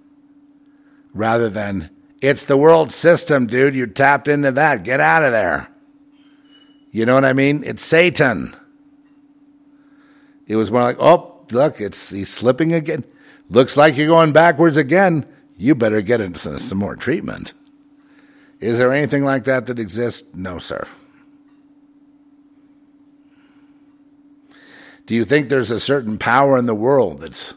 rather 1.13 1.49
than 1.49 1.91
it's 2.21 2.45
the 2.45 2.57
world 2.57 2.91
system, 2.91 3.47
dude. 3.47 3.75
You 3.75 3.87
tapped 3.87 4.29
into 4.29 4.53
that. 4.53 4.83
Get 4.83 5.01
out 5.01 5.23
of 5.23 5.33
there. 5.33 5.69
You 6.91 7.07
know 7.07 7.15
what 7.15 7.25
I 7.25 7.33
mean? 7.33 7.63
It's 7.65 7.85
Satan. 7.85 8.57
It 10.47 10.57
was 10.57 10.71
more 10.71 10.83
like, 10.83 10.97
oh, 10.99 11.45
look, 11.51 11.81
it's 11.81 12.11
he's 12.11 12.31
slipping 12.31 12.73
again. 12.73 13.05
Looks 13.49 13.77
like 13.77 13.97
you're 13.97 14.09
going 14.09 14.33
backwards 14.33 14.77
again. 14.77 15.27
You 15.57 15.75
better 15.75 16.03
get 16.03 16.21
into 16.21 16.59
some 16.59 16.79
more 16.79 16.97
treatment. 16.97 17.53
Is 18.61 18.79
there 18.79 18.93
anything 18.93 19.25
like 19.25 19.45
that 19.45 19.67
that 19.67 19.79
exists? 19.79 20.25
No, 20.35 20.59
sir. 20.59 20.87
Do 25.07 25.15
you 25.15 25.25
think 25.25 25.49
there's 25.49 25.71
a 25.71 25.81
certain 25.81 26.19
power 26.19 26.59
in 26.59 26.67
the 26.67 26.75
world 26.75 27.21
that's 27.21 27.55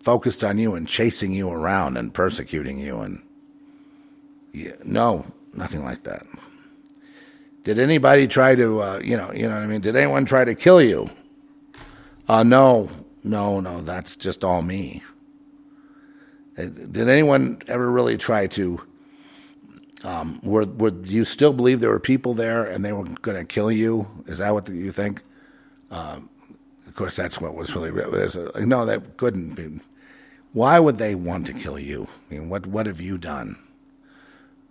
focused 0.00 0.44
on 0.44 0.56
you 0.58 0.74
and 0.74 0.86
chasing 0.86 1.32
you 1.32 1.50
around 1.50 1.96
and 1.96 2.14
persecuting 2.14 2.78
you 2.78 3.00
and 3.00 3.20
yeah, 4.52 4.72
no, 4.84 5.26
nothing 5.52 5.84
like 5.84 6.04
that. 6.04 6.26
Did 7.64 7.78
anybody 7.78 8.26
try 8.26 8.54
to, 8.54 8.80
uh, 8.80 9.00
you 9.04 9.16
know, 9.16 9.32
you 9.32 9.42
know 9.42 9.54
what 9.54 9.62
I 9.62 9.66
mean? 9.66 9.80
Did 9.80 9.96
anyone 9.96 10.24
try 10.24 10.44
to 10.44 10.54
kill 10.54 10.80
you? 10.80 11.10
Uh, 12.28 12.42
no, 12.42 12.88
no, 13.24 13.60
no, 13.60 13.80
that's 13.82 14.16
just 14.16 14.44
all 14.44 14.62
me. 14.62 15.02
Uh, 16.58 16.64
did 16.66 17.08
anyone 17.08 17.62
ever 17.68 17.90
really 17.90 18.16
try 18.18 18.46
to 18.48 18.80
Um, 20.04 20.40
were, 20.42 20.64
do 20.92 21.12
you 21.12 21.24
still 21.24 21.52
believe 21.52 21.80
there 21.80 21.90
were 21.90 22.00
people 22.00 22.34
there 22.34 22.64
and 22.64 22.84
they 22.84 22.92
were 22.92 23.04
going 23.04 23.36
to 23.38 23.44
kill 23.44 23.70
you? 23.72 24.06
Is 24.26 24.38
that 24.38 24.52
what 24.54 24.68
you 24.68 24.92
think? 24.92 25.22
Um, 25.90 26.28
of 26.86 26.94
course, 26.94 27.16
that's 27.16 27.40
what 27.40 27.54
was 27.54 27.74
really. 27.74 27.90
A, 28.54 28.66
no, 28.66 28.86
that 28.86 29.16
couldn't 29.16 29.54
be. 29.54 29.80
Why 30.52 30.78
would 30.80 30.98
they 30.98 31.14
want 31.14 31.46
to 31.46 31.52
kill 31.52 31.78
you? 31.78 32.08
I 32.30 32.34
mean, 32.34 32.48
what 32.48 32.66
what 32.66 32.86
have 32.86 33.00
you 33.00 33.18
done? 33.18 33.58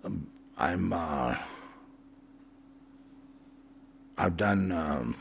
Um, 0.03 0.27
I'm. 0.57 0.93
Uh, 0.93 1.37
I've 4.17 4.37
done. 4.37 4.71
Um, 4.71 5.15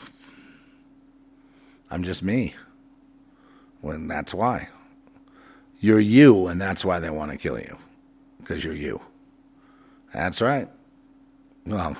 I'm 1.90 2.02
just 2.04 2.22
me. 2.22 2.54
When 3.86 4.08
that's 4.08 4.34
why. 4.34 4.68
You're 5.78 6.00
you, 6.00 6.48
and 6.48 6.60
that's 6.60 6.84
why 6.84 6.98
they 6.98 7.10
want 7.10 7.30
to 7.30 7.36
kill 7.36 7.58
you, 7.58 7.78
because 8.40 8.64
you're 8.64 8.74
you. 8.74 9.00
That's 10.12 10.40
right. 10.40 10.68
Well, 11.64 11.96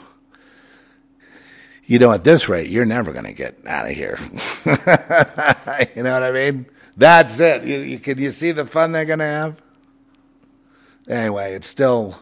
you 1.85 2.01
know, 2.01 2.11
at 2.11 2.25
this 2.25 2.49
rate, 2.49 2.69
you're 2.69 2.85
never 2.85 3.13
going 3.13 3.27
to 3.27 3.33
get 3.33 3.59
out 3.65 3.87
of 3.87 3.93
here. 3.93 4.19
you 5.95 6.03
know 6.03 6.13
what 6.13 6.25
I 6.25 6.33
mean? 6.33 6.67
That's 6.97 7.39
it. 7.39 7.63
You, 7.65 7.79
you, 7.79 7.99
can 8.01 8.19
you 8.19 8.33
see 8.33 8.51
the 8.51 8.65
fun 8.65 8.91
they're 8.93 9.05
going 9.05 9.21
to 9.21 9.25
have? 9.25 9.63
Anyway, 11.07 11.55
it's 11.55 11.69
still, 11.69 12.19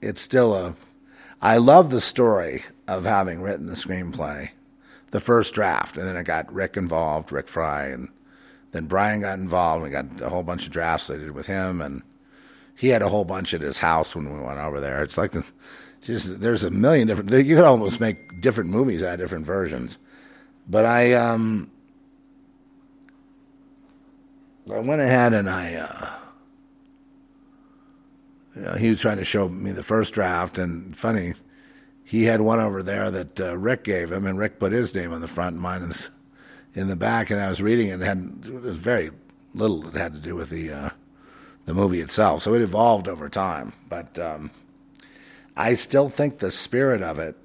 it's 0.00 0.20
still 0.20 0.54
a. 0.54 0.76
I 1.42 1.56
love 1.56 1.90
the 1.90 2.00
story 2.00 2.64
of 2.86 3.04
having 3.04 3.42
written 3.42 3.66
the 3.66 3.74
screenplay, 3.74 4.50
the 5.10 5.20
first 5.20 5.54
draft, 5.54 5.96
and 5.96 6.06
then 6.06 6.16
it 6.16 6.24
got 6.24 6.52
Rick 6.52 6.76
involved, 6.76 7.32
Rick 7.32 7.48
Fry, 7.48 7.86
and 7.86 8.08
then 8.76 8.86
Brian 8.86 9.22
got 9.22 9.38
involved. 9.38 9.82
We 9.82 9.90
got 9.90 10.20
a 10.20 10.28
whole 10.28 10.42
bunch 10.42 10.66
of 10.66 10.72
drafts 10.72 11.10
I 11.10 11.16
did 11.16 11.30
with 11.32 11.46
him, 11.46 11.80
and 11.80 12.02
he 12.76 12.88
had 12.88 13.02
a 13.02 13.08
whole 13.08 13.24
bunch 13.24 13.54
at 13.54 13.62
his 13.62 13.78
house 13.78 14.14
when 14.14 14.32
we 14.32 14.40
went 14.40 14.58
over 14.58 14.80
there. 14.80 15.02
It's 15.02 15.16
like 15.16 15.32
the, 15.32 15.44
just 16.02 16.40
there's 16.40 16.62
a 16.62 16.70
million 16.70 17.08
different. 17.08 17.30
You 17.30 17.56
could 17.56 17.64
almost 17.64 18.00
make 18.00 18.40
different 18.40 18.70
movies 18.70 19.02
out 19.02 19.14
of 19.14 19.20
different 19.20 19.46
versions. 19.46 19.98
But 20.68 20.84
I 20.84 21.14
um, 21.14 21.70
I 24.70 24.78
went 24.78 25.00
ahead 25.00 25.32
and 25.32 25.48
I. 25.48 25.74
Uh, 25.74 26.10
you 28.54 28.62
know, 28.62 28.72
he 28.74 28.88
was 28.88 29.00
trying 29.00 29.18
to 29.18 29.24
show 29.24 29.48
me 29.48 29.72
the 29.72 29.82
first 29.82 30.14
draft, 30.14 30.56
and 30.56 30.96
funny, 30.96 31.34
he 32.04 32.24
had 32.24 32.40
one 32.40 32.58
over 32.58 32.82
there 32.82 33.10
that 33.10 33.40
uh, 33.40 33.56
Rick 33.56 33.84
gave 33.84 34.10
him, 34.10 34.26
and 34.26 34.38
Rick 34.38 34.58
put 34.58 34.72
his 34.72 34.94
name 34.94 35.12
on 35.12 35.20
the 35.20 35.28
front, 35.28 35.54
and 35.54 35.62
mine 35.62 35.82
in 36.76 36.86
the 36.86 36.94
back. 36.94 37.30
And 37.30 37.40
I 37.40 37.48
was 37.48 37.60
reading 37.60 37.88
it, 37.88 37.94
and 37.94 38.02
it 38.02 38.06
had 38.06 38.48
was 38.62 38.78
very 38.78 39.10
little 39.52 39.82
that 39.82 39.98
had 39.98 40.14
to 40.14 40.20
do 40.20 40.36
with 40.36 40.50
the 40.50 40.70
uh, 40.70 40.90
the 41.64 41.74
movie 41.74 42.00
itself. 42.00 42.42
So 42.42 42.54
it 42.54 42.62
evolved 42.62 43.08
over 43.08 43.28
time. 43.28 43.72
But 43.88 44.16
um, 44.20 44.52
I 45.56 45.74
still 45.74 46.08
think 46.08 46.38
the 46.38 46.52
spirit 46.52 47.02
of 47.02 47.18
it, 47.18 47.36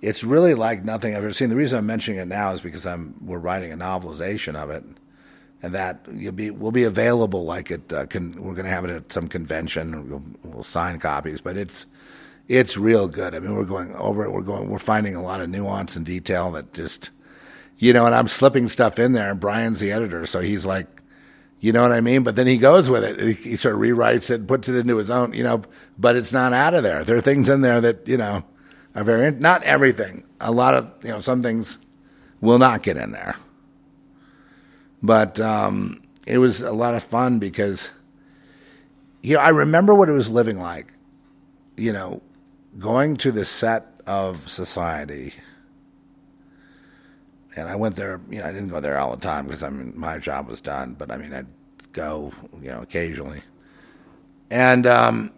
it's 0.00 0.24
really 0.24 0.54
like 0.54 0.84
nothing 0.84 1.14
I've 1.14 1.22
ever 1.22 1.32
seen. 1.32 1.50
The 1.50 1.56
reason 1.56 1.78
I'm 1.78 1.86
mentioning 1.86 2.18
it 2.18 2.26
now 2.26 2.50
is 2.50 2.60
because 2.60 2.84
I'm 2.84 3.14
we're 3.24 3.38
writing 3.38 3.72
a 3.72 3.76
novelization 3.76 4.56
of 4.56 4.70
it. 4.70 4.82
And 5.64 5.76
that 5.76 6.04
you'll 6.10 6.32
be 6.32 6.50
will 6.50 6.72
be 6.72 6.82
available 6.82 7.44
like 7.44 7.70
it. 7.70 7.92
Uh, 7.92 8.06
can, 8.06 8.32
we're 8.32 8.54
going 8.54 8.64
to 8.64 8.70
have 8.72 8.84
it 8.84 8.90
at 8.90 9.12
some 9.12 9.28
convention. 9.28 10.10
We'll, 10.10 10.24
we'll 10.42 10.64
sign 10.64 10.98
copies, 10.98 11.40
but 11.40 11.56
it's 11.56 11.86
it's 12.48 12.76
real 12.76 13.06
good. 13.06 13.32
I 13.32 13.38
mean, 13.38 13.54
we're 13.54 13.64
going 13.64 13.94
over 13.94 14.24
it. 14.24 14.32
We're 14.32 14.42
going. 14.42 14.68
We're 14.68 14.80
finding 14.80 15.14
a 15.14 15.22
lot 15.22 15.40
of 15.40 15.48
nuance 15.48 15.94
and 15.94 16.04
detail 16.04 16.50
that 16.50 16.72
just, 16.72 17.10
you 17.78 17.92
know. 17.92 18.06
And 18.06 18.14
I'm 18.14 18.28
slipping 18.28 18.68
stuff 18.68 18.98
in 18.98 19.12
there. 19.12 19.30
And 19.30 19.40
Brian's 19.40 19.80
the 19.80 19.92
editor, 19.92 20.26
so 20.26 20.40
he's 20.40 20.64
like, 20.64 21.02
you 21.62 21.72
know 21.72 21.82
what 21.82 21.92
I 21.92 22.00
mean? 22.00 22.24
But 22.24 22.34
then 22.34 22.48
he 22.48 22.58
goes 22.58 22.90
with 22.90 23.04
it. 23.04 23.36
He, 23.36 23.56
sort 23.56 23.76
of 23.76 23.80
rewrites 23.80 24.30
it, 24.30 24.48
puts 24.48 24.68
it 24.68 24.74
into 24.74 24.96
his 24.96 25.10
own, 25.10 25.32
you 25.32 25.44
know, 25.44 25.62
but 25.96 26.16
it's 26.16 26.32
not 26.32 26.52
out 26.52 26.74
of 26.74 26.82
there. 26.82 27.04
There 27.04 27.16
are 27.16 27.20
things 27.20 27.48
in 27.48 27.60
there 27.60 27.80
that, 27.80 28.08
you 28.08 28.16
know, 28.16 28.42
are 28.96 29.04
very, 29.04 29.30
not 29.30 29.62
everything. 29.62 30.26
A 30.40 30.50
lot 30.50 30.74
of, 30.74 30.92
you 31.04 31.10
know, 31.10 31.20
some 31.20 31.40
things 31.40 31.78
will 32.40 32.58
not 32.58 32.82
get 32.82 32.96
in 32.96 33.12
there. 33.12 33.36
But 35.04 35.38
um, 35.38 36.02
it 36.26 36.38
was 36.38 36.62
a 36.62 36.72
lot 36.72 36.96
of 36.96 37.04
fun 37.04 37.38
because, 37.38 37.88
you 39.22 39.36
know, 39.36 39.40
I 39.40 39.50
remember 39.50 39.94
what 39.94 40.08
it 40.08 40.12
was 40.12 40.28
living 40.28 40.58
like, 40.58 40.92
you 41.76 41.92
know, 41.92 42.22
going 42.76 43.16
to 43.18 43.30
the 43.30 43.44
set 43.44 44.00
of 44.04 44.48
society 44.48 45.32
and 47.56 47.68
I 47.68 47.76
went 47.76 47.96
there. 47.96 48.20
You 48.30 48.38
know, 48.38 48.46
I 48.46 48.52
didn't 48.52 48.68
go 48.68 48.80
there 48.80 48.98
all 48.98 49.14
the 49.14 49.22
time 49.22 49.46
because 49.46 49.62
I 49.62 49.70
mean 49.70 49.92
my 49.96 50.18
job 50.18 50.48
was 50.48 50.60
done. 50.60 50.94
But 50.94 51.10
I 51.10 51.16
mean, 51.16 51.32
I'd 51.32 51.46
go, 51.92 52.32
you 52.60 52.70
know, 52.70 52.82
occasionally, 52.82 53.42
and 54.50 54.86
um, 54.86 55.30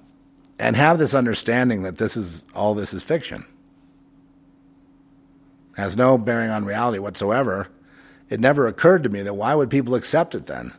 and 0.59 0.77
have 0.77 0.99
this 0.99 1.15
understanding 1.15 1.82
that 1.82 1.99
this 1.99 2.16
is 2.16 2.45
all 2.55 2.74
this 2.74 2.95
is 2.95 3.03
fiction. 3.03 3.45
Has 5.77 5.97
no 5.97 6.16
bearing 6.19 6.51
on 6.51 6.65
reality 6.65 6.99
whatsoever. 6.99 7.69
It 8.31 8.41
never 8.41 8.66
occurred 8.66 9.03
to 9.03 9.09
me 9.09 9.23
that 9.23 9.35
why 9.35 9.55
would 9.55 9.70
people 9.70 9.95
accept 9.95 10.35
it 10.35 10.47
then? 10.47 10.73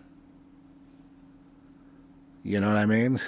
You 2.44 2.60
know 2.60 2.68
what 2.68 2.78
I 2.78 2.86
mean? 2.86 3.20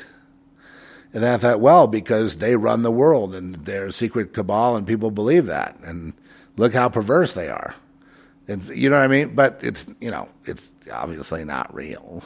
And 1.14 1.24
then 1.24 1.34
I 1.34 1.38
thought, 1.38 1.60
well, 1.60 1.88
because 1.88 2.38
they 2.38 2.56
run 2.56 2.84
the 2.84 2.92
world 2.92 3.34
and 3.34 3.56
they're 3.56 3.88
a 3.88 3.92
secret 3.92 4.34
cabal 4.34 4.76
and 4.76 4.86
people 4.86 5.12
believe 5.12 5.46
that. 5.48 5.78
And 5.84 6.14
look 6.56 6.74
how 6.74 6.90
perverse 6.90 7.34
they 7.34 7.50
are. 7.50 7.76
It's, 8.48 8.70
you 8.70 8.90
know 8.90 8.98
what 8.98 9.04
I 9.04 9.08
mean? 9.08 9.36
But 9.36 9.60
it's, 9.62 9.88
you 10.00 10.10
know, 10.10 10.30
it's 10.46 10.72
obviously 10.92 11.44
not 11.44 11.74
real. 11.74 12.24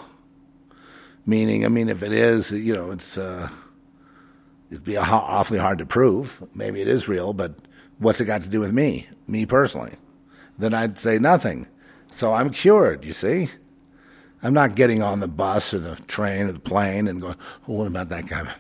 Meaning, 1.26 1.66
I 1.66 1.68
mean, 1.68 1.90
if 1.90 2.04
it 2.04 2.12
is, 2.12 2.52
you 2.52 2.74
know, 2.74 2.92
it's, 2.92 3.18
uh, 3.18 3.50
it'd 4.70 4.84
be 4.84 4.98
awfully 4.98 5.60
hard 5.60 5.80
to 5.80 5.86
prove. 5.86 6.44
Maybe 6.54 6.82
it 6.82 6.88
is 6.88 7.08
real, 7.08 7.34
but 7.34 7.56
what's 7.98 8.22
it 8.22 8.26
got 8.26 8.44
to 8.44 8.50
do 8.50 8.60
with 8.60 8.72
me, 8.72 9.08
me 9.28 9.46
personally? 9.46 9.96
Then 10.58 10.74
I'd 10.74 11.00
say 11.00 11.18
nothing. 11.18 11.68
So 12.12 12.34
I'm 12.34 12.52
cured, 12.52 13.04
you 13.04 13.14
see? 13.14 13.50
I'm 14.44 14.54
not 14.54 14.76
getting 14.76 15.02
on 15.02 15.20
the 15.20 15.28
bus 15.28 15.74
or 15.74 15.80
the 15.80 15.96
train 16.08 16.48
or 16.48 16.52
the 16.52 16.60
plane 16.60 17.08
and 17.08 17.22
going, 17.22 17.36
oh, 17.68 17.74
what 17.74 17.88
about 17.88 18.10
that 18.10 18.28
guy? 18.28 18.42
Are 18.42 18.56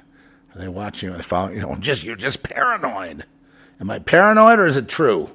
they 0.55 0.67
watching? 0.67 1.09
Are 1.09 1.17
they 1.17 1.23
following? 1.23 1.55
You 1.55 1.61
know, 1.61 1.75
just, 1.75 2.03
you're 2.03 2.15
just 2.15 2.43
paranoid. 2.43 3.25
Am 3.79 3.89
I 3.89 3.99
paranoid 3.99 4.59
or 4.59 4.65
is 4.65 4.77
it 4.77 4.87
true? 4.87 5.29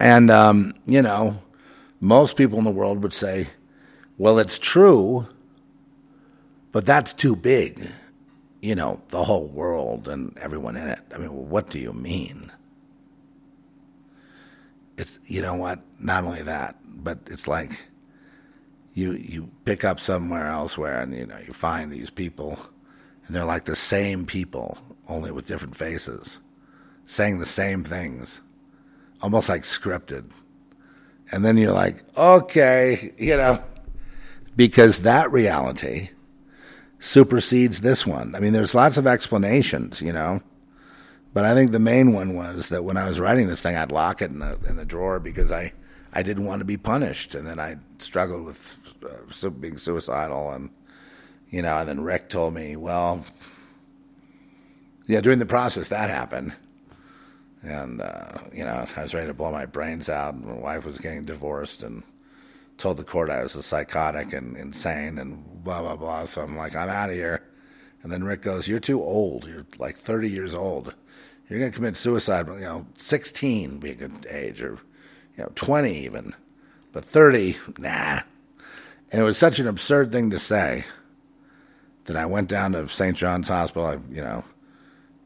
And, 0.00 0.30
um, 0.30 0.72
you 0.86 1.02
know, 1.02 1.38
most 2.00 2.36
people 2.36 2.58
in 2.58 2.64
the 2.64 2.70
world 2.70 3.02
would 3.02 3.12
say, 3.12 3.46
well, 4.16 4.38
it's 4.38 4.58
true, 4.58 5.26
but 6.72 6.86
that's 6.86 7.12
too 7.12 7.36
big. 7.36 7.78
You 8.62 8.74
know, 8.74 9.02
the 9.08 9.22
whole 9.24 9.46
world 9.46 10.08
and 10.08 10.36
everyone 10.38 10.76
in 10.76 10.88
it. 10.88 11.00
I 11.14 11.18
mean, 11.18 11.32
well, 11.32 11.44
what 11.44 11.68
do 11.68 11.78
you 11.78 11.92
mean? 11.92 12.50
It's, 14.96 15.18
you 15.26 15.42
know 15.42 15.54
what? 15.54 15.80
Not 15.98 16.24
only 16.24 16.42
that, 16.42 16.76
but 16.86 17.18
it's 17.26 17.46
like 17.46 17.80
you, 18.94 19.12
you 19.12 19.50
pick 19.66 19.84
up 19.84 20.00
somewhere 20.00 20.46
elsewhere 20.46 21.02
and, 21.02 21.14
you 21.14 21.26
know, 21.26 21.38
you 21.46 21.52
find 21.52 21.92
these 21.92 22.10
people 22.10 22.58
and 23.26 23.36
they're 23.36 23.44
like 23.44 23.66
the 23.66 23.76
same 23.76 24.24
people, 24.24 24.78
only 25.08 25.30
with 25.30 25.46
different 25.46 25.76
faces, 25.76 26.38
saying 27.04 27.38
the 27.38 27.46
same 27.46 27.84
things 27.84 28.40
almost 29.22 29.48
like 29.48 29.62
scripted. 29.62 30.30
And 31.32 31.44
then 31.44 31.56
you're 31.56 31.72
like, 31.72 32.04
okay, 32.16 33.12
you 33.18 33.36
know, 33.36 33.62
because 34.56 35.02
that 35.02 35.30
reality 35.30 36.10
supersedes 36.98 37.80
this 37.80 38.06
one. 38.06 38.34
I 38.34 38.40
mean, 38.40 38.52
there's 38.52 38.74
lots 38.74 38.96
of 38.96 39.06
explanations, 39.06 40.02
you 40.02 40.12
know, 40.12 40.40
but 41.32 41.44
I 41.44 41.54
think 41.54 41.70
the 41.70 41.78
main 41.78 42.12
one 42.12 42.34
was 42.34 42.68
that 42.70 42.84
when 42.84 42.96
I 42.96 43.06
was 43.06 43.20
writing 43.20 43.46
this 43.46 43.62
thing, 43.62 43.76
I'd 43.76 43.92
lock 43.92 44.20
it 44.20 44.30
in 44.30 44.40
the 44.40 44.58
in 44.68 44.76
the 44.76 44.84
drawer 44.84 45.20
because 45.20 45.52
I 45.52 45.72
I 46.12 46.22
didn't 46.22 46.44
want 46.44 46.58
to 46.60 46.64
be 46.64 46.76
punished, 46.76 47.34
and 47.34 47.46
then 47.46 47.60
I 47.60 47.76
struggled 47.98 48.44
with 48.44 48.76
uh, 49.04 49.50
being 49.50 49.78
suicidal, 49.78 50.50
and 50.50 50.70
you 51.50 51.62
know, 51.62 51.78
and 51.78 51.88
then 51.88 52.00
Rick 52.00 52.28
told 52.28 52.54
me, 52.54 52.74
well, 52.74 53.24
yeah, 55.06 55.20
during 55.20 55.38
the 55.38 55.46
process 55.46 55.88
that 55.88 56.10
happened 56.10 56.54
and 57.62 58.00
uh, 58.00 58.38
you 58.52 58.64
know 58.64 58.84
I 58.96 59.02
was 59.02 59.14
ready 59.14 59.26
to 59.26 59.34
blow 59.34 59.50
my 59.50 59.66
brains 59.66 60.08
out. 60.08 60.40
My 60.42 60.54
wife 60.54 60.86
was 60.86 60.98
getting 60.98 61.24
divorced, 61.24 61.82
and 61.82 62.02
told 62.78 62.96
the 62.96 63.04
court 63.04 63.30
I 63.30 63.42
was 63.42 63.54
a 63.54 63.62
psychotic 63.62 64.32
and 64.32 64.56
insane, 64.56 65.18
and 65.18 65.62
blah 65.62 65.82
blah 65.82 65.96
blah. 65.96 66.24
So 66.24 66.42
I'm 66.42 66.56
like, 66.56 66.74
I'm 66.74 66.88
out 66.88 67.10
of 67.10 67.16
here. 67.16 67.42
And 68.02 68.10
then 68.10 68.24
Rick 68.24 68.42
goes, 68.42 68.66
"You're 68.66 68.80
too 68.80 69.02
old. 69.02 69.46
You're 69.46 69.66
like 69.78 69.98
30 69.98 70.30
years 70.30 70.54
old. 70.54 70.94
You're 71.48 71.58
going 71.58 71.70
to 71.70 71.76
commit 71.76 71.96
suicide. 71.96 72.46
You 72.46 72.60
know, 72.60 72.86
16 72.96 73.78
be 73.78 73.90
a 73.90 73.94
good 73.94 74.26
age, 74.30 74.62
or 74.62 74.78
you 75.36 75.44
know, 75.44 75.52
20 75.54 76.04
even, 76.04 76.34
but 76.92 77.04
30, 77.04 77.58
nah." 77.78 78.20
And 79.12 79.20
it 79.20 79.24
was 79.24 79.36
such 79.36 79.58
an 79.58 79.66
absurd 79.66 80.12
thing 80.12 80.30
to 80.30 80.38
say 80.38 80.84
that 82.04 82.16
I 82.16 82.26
went 82.26 82.48
down 82.48 82.72
to 82.72 82.88
St. 82.88 83.16
John's 83.16 83.48
Hospital. 83.48 83.86
I, 83.86 83.98
you 84.10 84.22
know 84.22 84.44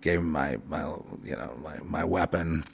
gave 0.05 0.19
him 0.19 0.31
my, 0.31 0.59
my 0.69 0.83
you 1.25 1.35
know 1.35 1.59
my, 1.63 1.79
my 1.83 2.05
weapon, 2.05 2.65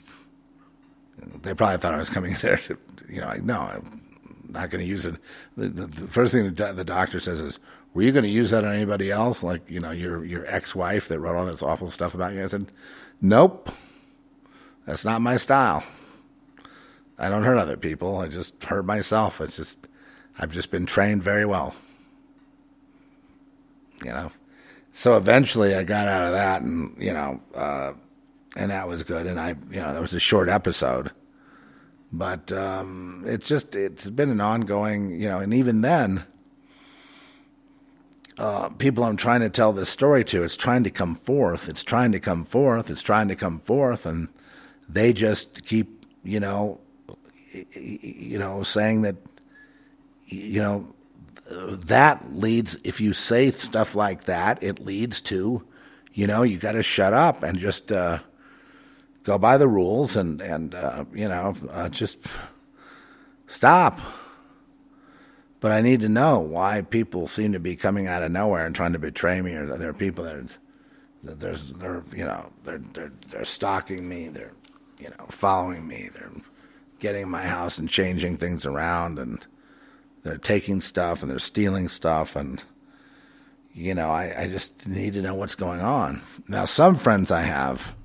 they 1.41 1.53
probably 1.53 1.77
thought 1.77 1.93
I 1.93 1.97
was 1.97 2.09
coming 2.09 2.33
in 2.33 2.37
there 2.41 2.57
to, 2.57 2.77
you 3.09 3.21
know, 3.21 3.27
like, 3.27 3.43
no, 3.43 3.59
I'm 3.59 4.01
not 4.49 4.69
going 4.69 4.83
to 4.83 4.89
use 4.89 5.05
it. 5.05 5.15
The, 5.55 5.69
the, 5.69 5.87
the, 5.87 6.07
first 6.07 6.33
thing 6.33 6.53
the, 6.53 6.73
the 6.73 6.83
doctor 6.83 7.19
says 7.19 7.39
is, 7.39 7.59
were 7.93 8.01
you 8.01 8.11
going 8.11 8.23
to 8.23 8.29
use 8.29 8.51
that 8.51 8.65
on 8.65 8.75
anybody 8.75 9.09
else? 9.11 9.43
Like, 9.43 9.69
you 9.69 9.79
know, 9.79 9.91
your, 9.91 10.23
your 10.23 10.45
ex-wife 10.45 11.07
that 11.07 11.19
wrote 11.19 11.35
all 11.35 11.45
this 11.45 11.63
awful 11.63 11.89
stuff 11.89 12.13
about 12.13 12.33
you? 12.33 12.43
I 12.43 12.47
said, 12.47 12.67
nope, 13.21 13.69
that's 14.85 15.05
not 15.05 15.21
my 15.21 15.37
style. 15.37 15.83
I 17.17 17.29
don't 17.29 17.43
hurt 17.43 17.57
other 17.57 17.77
people. 17.77 18.17
I 18.17 18.27
just 18.27 18.61
hurt 18.63 18.85
myself. 18.85 19.39
It's 19.39 19.55
just, 19.55 19.87
I've 20.37 20.51
just 20.51 20.71
been 20.71 20.85
trained 20.85 21.23
very 21.23 21.45
well. 21.45 21.75
You 24.03 24.11
know, 24.11 24.31
so 24.93 25.17
eventually 25.17 25.75
I 25.75 25.83
got 25.83 26.07
out 26.07 26.25
of 26.27 26.33
that 26.33 26.61
and, 26.61 26.95
you 26.97 27.13
know, 27.13 27.41
uh, 27.55 27.93
and 28.55 28.71
that 28.71 28.87
was 28.87 29.03
good. 29.03 29.25
And 29.25 29.39
I, 29.39 29.55
you 29.69 29.81
know, 29.81 29.93
that 29.93 30.01
was 30.01 30.13
a 30.13 30.19
short 30.19 30.49
episode, 30.49 31.11
but 32.11 32.51
um, 32.51 33.23
it's 33.25 33.47
just 33.47 33.75
it's 33.75 34.09
been 34.09 34.29
an 34.29 34.41
ongoing, 34.41 35.19
you 35.19 35.29
know, 35.29 35.39
and 35.39 35.53
even 35.53 35.81
then, 35.81 36.25
uh, 38.37 38.69
people 38.69 39.03
I'm 39.03 39.17
trying 39.17 39.41
to 39.41 39.49
tell 39.49 39.71
this 39.71 39.89
story 39.89 40.23
to, 40.25 40.43
it's 40.43 40.57
trying 40.57 40.83
to 40.83 40.89
come 40.89 41.15
forth, 41.15 41.69
it's 41.69 41.83
trying 41.83 42.11
to 42.11 42.19
come 42.19 42.43
forth, 42.43 42.89
it's 42.89 43.01
trying 43.01 43.27
to 43.27 43.35
come 43.35 43.59
forth, 43.59 44.05
and 44.05 44.29
they 44.89 45.13
just 45.13 45.65
keep, 45.65 46.05
you 46.23 46.39
know, 46.39 46.79
you 47.73 48.39
know, 48.39 48.63
saying 48.63 49.03
that, 49.03 49.17
you 50.25 50.61
know, 50.61 50.95
that 51.51 52.33
leads. 52.35 52.77
If 52.83 53.01
you 53.01 53.13
say 53.13 53.51
stuff 53.51 53.95
like 53.95 54.25
that, 54.25 54.61
it 54.63 54.79
leads 54.79 55.21
to, 55.21 55.63
you 56.13 56.27
know, 56.27 56.43
you 56.43 56.57
got 56.57 56.73
to 56.73 56.83
shut 56.83 57.13
up 57.13 57.43
and 57.43 57.59
just. 57.59 57.91
Uh, 57.91 58.19
go 59.23 59.37
by 59.37 59.57
the 59.57 59.67
rules 59.67 60.15
and 60.15 60.41
and 60.41 60.75
uh, 60.75 61.05
you 61.13 61.27
know 61.27 61.55
uh, 61.69 61.89
just 61.89 62.19
stop. 63.47 63.99
But 65.59 65.71
I 65.71 65.81
need 65.81 66.01
to 66.01 66.09
know 66.09 66.39
why 66.39 66.81
people 66.81 67.27
seem 67.27 67.53
to 67.53 67.59
be 67.59 67.75
coming 67.75 68.07
out 68.07 68.23
of 68.23 68.31
nowhere 68.31 68.65
and 68.65 68.73
trying 68.73 68.93
to 68.93 68.99
betray 68.99 69.41
me, 69.41 69.53
or 69.53 69.77
there 69.77 69.89
are 69.89 69.93
people 69.93 70.23
that, 70.23 70.57
that 71.23 71.39
there's 71.39 71.71
they're 71.73 72.03
you 72.15 72.25
know 72.25 72.51
they're 72.63 72.81
they're 72.93 73.11
they're 73.29 73.45
stalking 73.45 74.07
me, 74.07 74.27
they're 74.27 74.53
you 74.99 75.09
know 75.09 75.25
following 75.29 75.87
me, 75.87 76.09
they're 76.13 76.31
getting 76.99 77.23
in 77.23 77.29
my 77.29 77.43
house 77.43 77.77
and 77.77 77.89
changing 77.89 78.37
things 78.37 78.65
around, 78.65 79.19
and 79.19 79.45
they're 80.23 80.37
taking 80.37 80.81
stuff 80.81 81.21
and 81.21 81.31
they're 81.31 81.39
stealing 81.39 81.89
stuff, 81.89 82.35
and 82.35 82.61
you 83.73 83.95
know 83.95 84.09
I, 84.09 84.43
I 84.43 84.47
just 84.47 84.87
need 84.87 85.13
to 85.13 85.21
know 85.21 85.35
what's 85.35 85.55
going 85.55 85.81
on. 85.81 86.21
Now 86.47 86.65
some 86.65 86.95
friends 86.95 87.31
I 87.31 87.41
have 87.41 87.95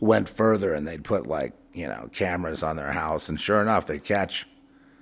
went 0.00 0.28
further 0.28 0.74
and 0.74 0.86
they'd 0.86 1.04
put 1.04 1.26
like 1.26 1.54
you 1.72 1.86
know 1.86 2.08
cameras 2.12 2.62
on 2.62 2.76
their 2.76 2.92
house, 2.92 3.28
and 3.28 3.40
sure 3.40 3.60
enough, 3.62 3.86
they 3.86 3.98
catch 3.98 4.46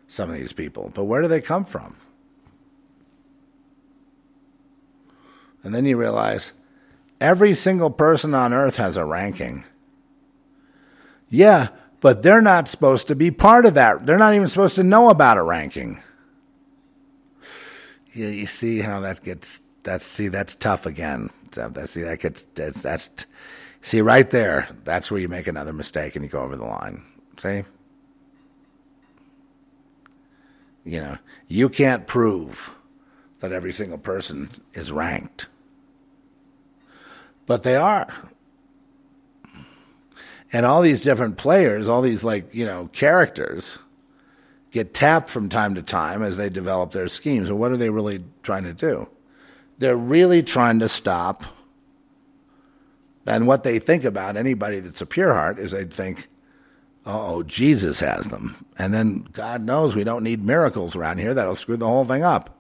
some 0.09 0.29
of 0.29 0.37
these 0.37 0.53
people. 0.53 0.91
But 0.95 1.05
where 1.05 1.23
do 1.23 1.29
they 1.29 1.41
come 1.41 1.65
from? 1.65 1.97
And 5.63 5.75
then 5.75 5.85
you 5.85 5.97
realize 5.97 6.53
every 7.21 7.55
single 7.55 7.91
person 7.91 8.35
on 8.35 8.53
earth 8.53 8.77
has 8.77 8.97
a 8.97 9.05
ranking. 9.05 9.65
Yeah, 11.29 11.69
but 12.01 12.23
they're 12.23 12.43
not 12.43 12.67
supposed 12.67 13.09
to 13.09 13.15
be 13.15 13.31
part 13.31 13.67
of 13.67 13.75
that. 13.75 14.07
They're 14.07 14.19
not 14.19 14.35
even 14.35 14.49
supposed 14.49 14.77
to 14.77 14.83
know 14.83 15.11
about 15.11 15.37
a 15.37 15.43
ranking. 15.43 16.03
Yeah, 18.15 18.29
you 18.29 18.47
see 18.47 18.81
how 18.81 19.01
that 19.01 19.23
gets. 19.23 19.61
That's 19.83 20.05
see, 20.05 20.29
that's 20.29 20.57
tough 20.57 20.87
again. 20.87 21.31
So 21.53 21.69
that 21.69 21.89
see, 21.89 22.03
that 22.03 22.21
gets 22.21 22.45
that's 22.55 22.83
that's 22.83 23.27
See, 23.83 24.03
right 24.03 24.29
there, 24.29 24.69
that's 24.85 25.11
where 25.11 25.21
you 25.21 25.29
make 25.29 25.47
another 25.47 25.73
mistake 25.73 26.15
and 26.15 26.25
you 26.25 26.31
go 26.31 26.43
over 26.43 26.57
the 26.57 26.65
line. 26.65 27.03
See? 27.39 27.65
You 30.85 31.01
know, 31.01 31.19
you 31.49 31.69
can't 31.69 32.07
prove 32.07 32.75
that 33.41 33.53
every 33.53 33.73
single 33.73 33.99
person 33.99 34.51
is 34.75 34.93
ranked. 34.93 35.47
But 37.47 37.63
they 37.63 37.77
are. 37.77 38.13
And 40.53 40.67
all 40.67 40.83
these 40.83 41.03
different 41.03 41.37
players, 41.37 41.89
all 41.89 42.03
these 42.03 42.25
like, 42.25 42.55
you 42.55 42.67
know, 42.67 42.89
characters 42.89 43.79
get 44.71 44.95
tapped 44.95 45.29
from 45.29 45.49
time 45.49 45.75
to 45.75 45.83
time 45.83 46.23
as 46.23 46.37
they 46.37 46.49
develop 46.49 46.93
their 46.93 47.09
schemes. 47.09 47.49
And 47.49 47.59
what 47.59 47.73
are 47.73 47.77
they 47.77 47.91
really 47.91 48.25
trying 48.43 48.65
to 48.65 48.73
do? 48.73 49.09
They're 49.79 49.97
really 49.97 50.43
trying 50.43 50.79
to 50.81 50.89
stop 50.89 51.45
and 53.27 53.47
what 53.47 53.63
they 53.63 53.79
think 53.79 54.05
about 54.05 54.37
anybody 54.37 54.81
that's 54.81 55.01
a 55.01 55.07
pure 55.07 55.33
heart 55.33 55.59
is 55.59 55.73
they'd 55.73 55.93
think, 55.93 56.29
oh, 57.07 57.43
Jesus 57.43 58.01
has 58.01 58.29
them. 58.29 58.67
And 58.79 58.93
then 58.93 59.29
God 59.33 59.63
knows 59.63 59.95
we 59.95 60.05
don't 60.05 60.25
need 60.25 60.43
miracles 60.43 60.97
around 60.97 61.19
here. 61.19 61.35
That'll 61.35 61.55
screw 61.55 61.77
the 61.77 61.87
whole 61.87 62.05
thing 62.05 62.23
up. 62.23 62.57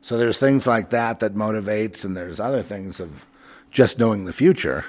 So 0.00 0.18
there's 0.18 0.38
things 0.38 0.66
like 0.66 0.90
that 0.90 1.20
that 1.20 1.34
motivates, 1.34 2.04
and 2.04 2.16
there's 2.16 2.38
other 2.38 2.62
things 2.62 3.00
of 3.00 3.26
just 3.70 3.98
knowing 3.98 4.26
the 4.26 4.32
future 4.32 4.84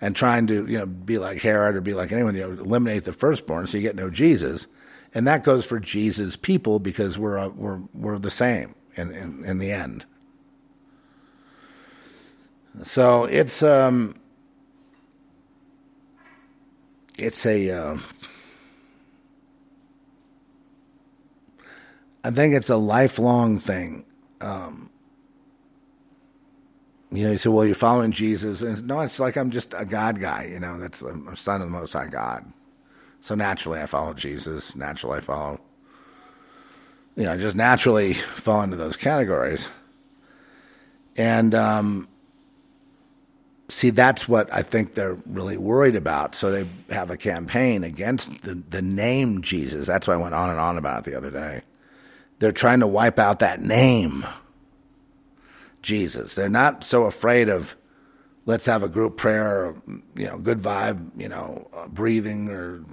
and 0.00 0.16
trying 0.16 0.48
to, 0.48 0.66
you 0.66 0.78
know, 0.78 0.86
be 0.86 1.16
like 1.16 1.40
Herod 1.40 1.76
or 1.76 1.80
be 1.80 1.94
like 1.94 2.10
anyone, 2.10 2.34
you 2.34 2.42
know, 2.42 2.50
eliminate 2.50 3.04
the 3.04 3.12
firstborn 3.12 3.66
so 3.66 3.78
you 3.78 3.82
get 3.82 3.94
no 3.94 4.10
Jesus. 4.10 4.66
And 5.16 5.26
that 5.26 5.44
goes 5.44 5.64
for 5.64 5.80
Jesus 5.80 6.36
people 6.36 6.78
because 6.78 7.16
we're, 7.16 7.38
uh, 7.38 7.48
we're, 7.48 7.80
we're 7.94 8.18
the 8.18 8.30
same 8.30 8.74
in, 8.96 9.14
in, 9.14 9.44
in 9.46 9.58
the 9.58 9.70
end. 9.70 10.04
So 12.82 13.24
it's 13.24 13.62
um, 13.62 14.16
it's 17.18 17.46
a. 17.46 17.70
Uh, 17.70 17.98
I 22.22 22.30
think 22.30 22.54
it's 22.54 22.68
a 22.68 22.76
lifelong 22.76 23.58
thing. 23.58 24.04
Um, 24.42 24.90
you 27.10 27.24
know, 27.24 27.32
you 27.32 27.38
say, 27.38 27.48
"Well, 27.48 27.64
you're 27.64 27.74
following 27.74 28.12
Jesus," 28.12 28.60
and 28.60 28.86
no, 28.86 29.00
it's 29.00 29.18
like 29.18 29.36
I'm 29.36 29.50
just 29.50 29.72
a 29.74 29.86
God 29.86 30.20
guy. 30.20 30.48
You 30.50 30.60
know, 30.60 30.78
that's 30.78 31.00
a 31.00 31.36
son 31.36 31.62
of 31.62 31.68
the 31.68 31.72
Most 31.72 31.94
High 31.94 32.08
God. 32.08 32.44
So 33.26 33.34
naturally, 33.34 33.80
I 33.80 33.86
follow 33.86 34.14
Jesus. 34.14 34.76
Naturally, 34.76 35.18
I 35.18 35.20
follow. 35.20 35.60
You 37.16 37.24
know, 37.24 37.36
just 37.36 37.56
naturally 37.56 38.12
fall 38.14 38.62
into 38.62 38.76
those 38.76 38.96
categories. 38.96 39.66
And 41.16 41.52
um, 41.52 42.06
see, 43.68 43.90
that's 43.90 44.28
what 44.28 44.54
I 44.54 44.62
think 44.62 44.94
they're 44.94 45.18
really 45.26 45.56
worried 45.56 45.96
about. 45.96 46.36
So 46.36 46.52
they 46.52 46.68
have 46.94 47.10
a 47.10 47.16
campaign 47.16 47.82
against 47.82 48.42
the, 48.42 48.62
the 48.70 48.80
name 48.80 49.42
Jesus. 49.42 49.88
That's 49.88 50.06
why 50.06 50.14
I 50.14 50.18
went 50.18 50.36
on 50.36 50.48
and 50.48 50.60
on 50.60 50.78
about 50.78 51.00
it 51.04 51.10
the 51.10 51.18
other 51.18 51.32
day. 51.32 51.62
They're 52.38 52.52
trying 52.52 52.78
to 52.78 52.86
wipe 52.86 53.18
out 53.18 53.40
that 53.40 53.60
name, 53.60 54.24
Jesus. 55.82 56.36
They're 56.36 56.48
not 56.48 56.84
so 56.84 57.06
afraid 57.06 57.48
of 57.48 57.74
let's 58.44 58.66
have 58.66 58.84
a 58.84 58.88
group 58.88 59.16
prayer, 59.16 59.74
you 60.14 60.28
know, 60.28 60.38
good 60.38 60.60
vibe, 60.60 61.10
you 61.16 61.28
know, 61.28 61.68
uh, 61.76 61.88
breathing 61.88 62.50
or 62.50 62.84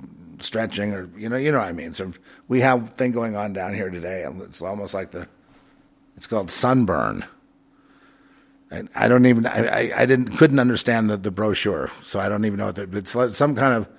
stretching 0.44 0.94
or 0.94 1.10
you 1.18 1.30
know, 1.30 1.38
you 1.38 1.52
know 1.52 1.60
what 1.60 1.68
I 1.68 1.72
mean. 1.72 1.94
So 1.94 2.12
we 2.48 2.62
have 2.62 2.84
a 2.84 2.88
thing 2.88 3.12
going 3.12 3.36
on 3.36 3.54
down 3.54 3.74
here 3.74 3.90
today. 3.90 4.26
It's 4.42 4.62
almost 4.62 4.94
like 4.94 5.12
the 5.12 5.28
it's 6.16 6.28
called 6.28 6.52
sunburn 6.52 7.26
I, 8.96 9.08
don't 9.08 9.26
even 9.26 9.46
I, 9.46 9.92
I 9.96 10.06
didn't 10.06 10.38
couldn't 10.38 10.60
understand 10.60 11.10
the, 11.10 11.18
the 11.18 11.32
brochure, 11.32 11.92
so 12.02 12.20
I 12.20 12.28
don't 12.28 12.46
even 12.46 12.58
know 12.58 12.68
what 12.68 12.78
it's 12.80 13.14
like 13.14 13.36
some 13.36 13.56
kind 13.56 13.74
of 13.76 13.90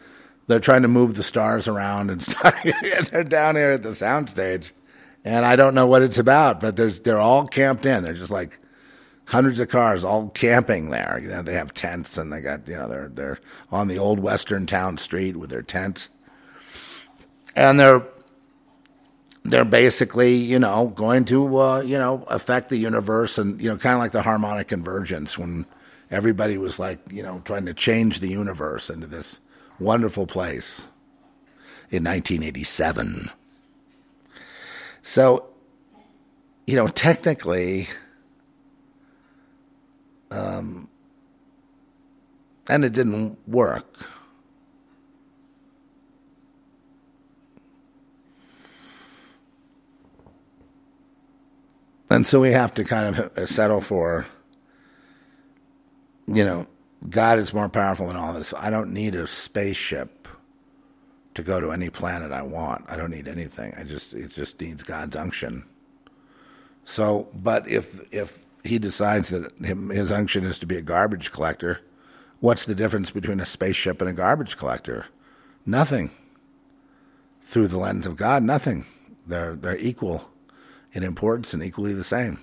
they're 0.46 0.60
trying 0.60 0.82
to 0.82 0.88
move 0.88 1.14
the 1.14 1.22
stars 1.22 1.68
around 1.68 2.10
and 2.10 2.22
stuff. 2.22 2.54
they're 3.10 3.24
down 3.24 3.56
here 3.56 3.70
at 3.70 3.82
the 3.82 3.90
soundstage, 3.90 4.72
and 5.24 5.46
I 5.46 5.56
don't 5.56 5.74
know 5.74 5.86
what 5.86 6.02
it's 6.02 6.18
about, 6.18 6.60
but 6.60 6.76
there's 6.76 7.00
they're 7.00 7.20
all 7.20 7.46
camped 7.46 7.86
in. 7.86 8.02
They're 8.02 8.14
just 8.14 8.32
like 8.32 8.58
hundreds 9.26 9.60
of 9.60 9.68
cars 9.68 10.02
all 10.02 10.28
camping 10.30 10.90
there. 10.90 11.20
You 11.22 11.28
know, 11.28 11.42
they 11.42 11.54
have 11.54 11.72
tents 11.72 12.18
and 12.18 12.32
they 12.32 12.40
got 12.40 12.66
you 12.66 12.76
know 12.76 12.88
they're 12.88 13.08
they're 13.08 13.38
on 13.70 13.86
the 13.86 13.98
old 13.98 14.18
western 14.18 14.66
town 14.66 14.98
street 14.98 15.36
with 15.36 15.50
their 15.50 15.62
tents, 15.62 16.08
and 17.54 17.78
they're 17.78 18.02
they're 19.44 19.64
basically, 19.64 20.36
you 20.36 20.58
know, 20.58 20.88
going 20.88 21.26
to, 21.26 21.60
uh, 21.60 21.80
you 21.80 21.98
know, 21.98 22.24
affect 22.28 22.70
the 22.70 22.78
universe 22.78 23.36
and, 23.36 23.60
you 23.60 23.68
know, 23.68 23.76
kind 23.76 23.94
of 23.94 23.98
like 23.98 24.12
the 24.12 24.22
harmonic 24.22 24.68
convergence 24.68 25.36
when 25.36 25.66
everybody 26.10 26.56
was 26.56 26.78
like, 26.78 26.98
you 27.12 27.22
know, 27.22 27.42
trying 27.44 27.66
to 27.66 27.74
change 27.74 28.20
the 28.20 28.28
universe 28.28 28.88
into 28.88 29.06
this 29.06 29.40
wonderful 29.78 30.26
place 30.26 30.80
in 31.90 32.04
1987. 32.04 33.30
So, 35.02 35.46
you 36.66 36.76
know, 36.76 36.88
technically, 36.88 37.88
um, 40.30 40.88
and 42.66 42.82
it 42.82 42.94
didn't 42.94 43.46
work. 43.46 43.98
And 52.14 52.24
so 52.24 52.38
we 52.38 52.52
have 52.52 52.72
to 52.74 52.84
kind 52.84 53.18
of 53.18 53.48
settle 53.48 53.80
for, 53.80 54.24
you 56.28 56.44
know, 56.44 56.68
God 57.10 57.40
is 57.40 57.52
more 57.52 57.68
powerful 57.68 58.06
than 58.06 58.14
all 58.14 58.32
this. 58.32 58.54
I 58.54 58.70
don't 58.70 58.92
need 58.92 59.16
a 59.16 59.26
spaceship 59.26 60.28
to 61.34 61.42
go 61.42 61.58
to 61.58 61.72
any 61.72 61.90
planet 61.90 62.30
I 62.30 62.42
want. 62.42 62.84
I 62.88 62.96
don't 62.96 63.10
need 63.10 63.26
anything. 63.26 63.74
I 63.76 63.82
just 63.82 64.14
it 64.14 64.30
just 64.30 64.60
needs 64.60 64.84
God's 64.84 65.16
unction. 65.16 65.64
So, 66.84 67.26
but 67.34 67.66
if 67.66 68.00
if 68.12 68.46
he 68.62 68.78
decides 68.78 69.30
that 69.30 69.50
his 69.58 70.12
unction 70.12 70.44
is 70.44 70.60
to 70.60 70.66
be 70.66 70.76
a 70.76 70.82
garbage 70.82 71.32
collector, 71.32 71.80
what's 72.38 72.64
the 72.64 72.76
difference 72.76 73.10
between 73.10 73.40
a 73.40 73.46
spaceship 73.46 74.00
and 74.00 74.08
a 74.08 74.14
garbage 74.14 74.56
collector? 74.56 75.06
Nothing. 75.66 76.12
Through 77.42 77.66
the 77.66 77.78
lens 77.78 78.06
of 78.06 78.14
God, 78.14 78.44
nothing. 78.44 78.86
They're 79.26 79.56
they're 79.56 79.76
equal 79.76 80.30
in 80.94 81.02
importance 81.02 81.52
and 81.52 81.62
equally 81.62 81.92
the 81.92 82.04
same. 82.04 82.38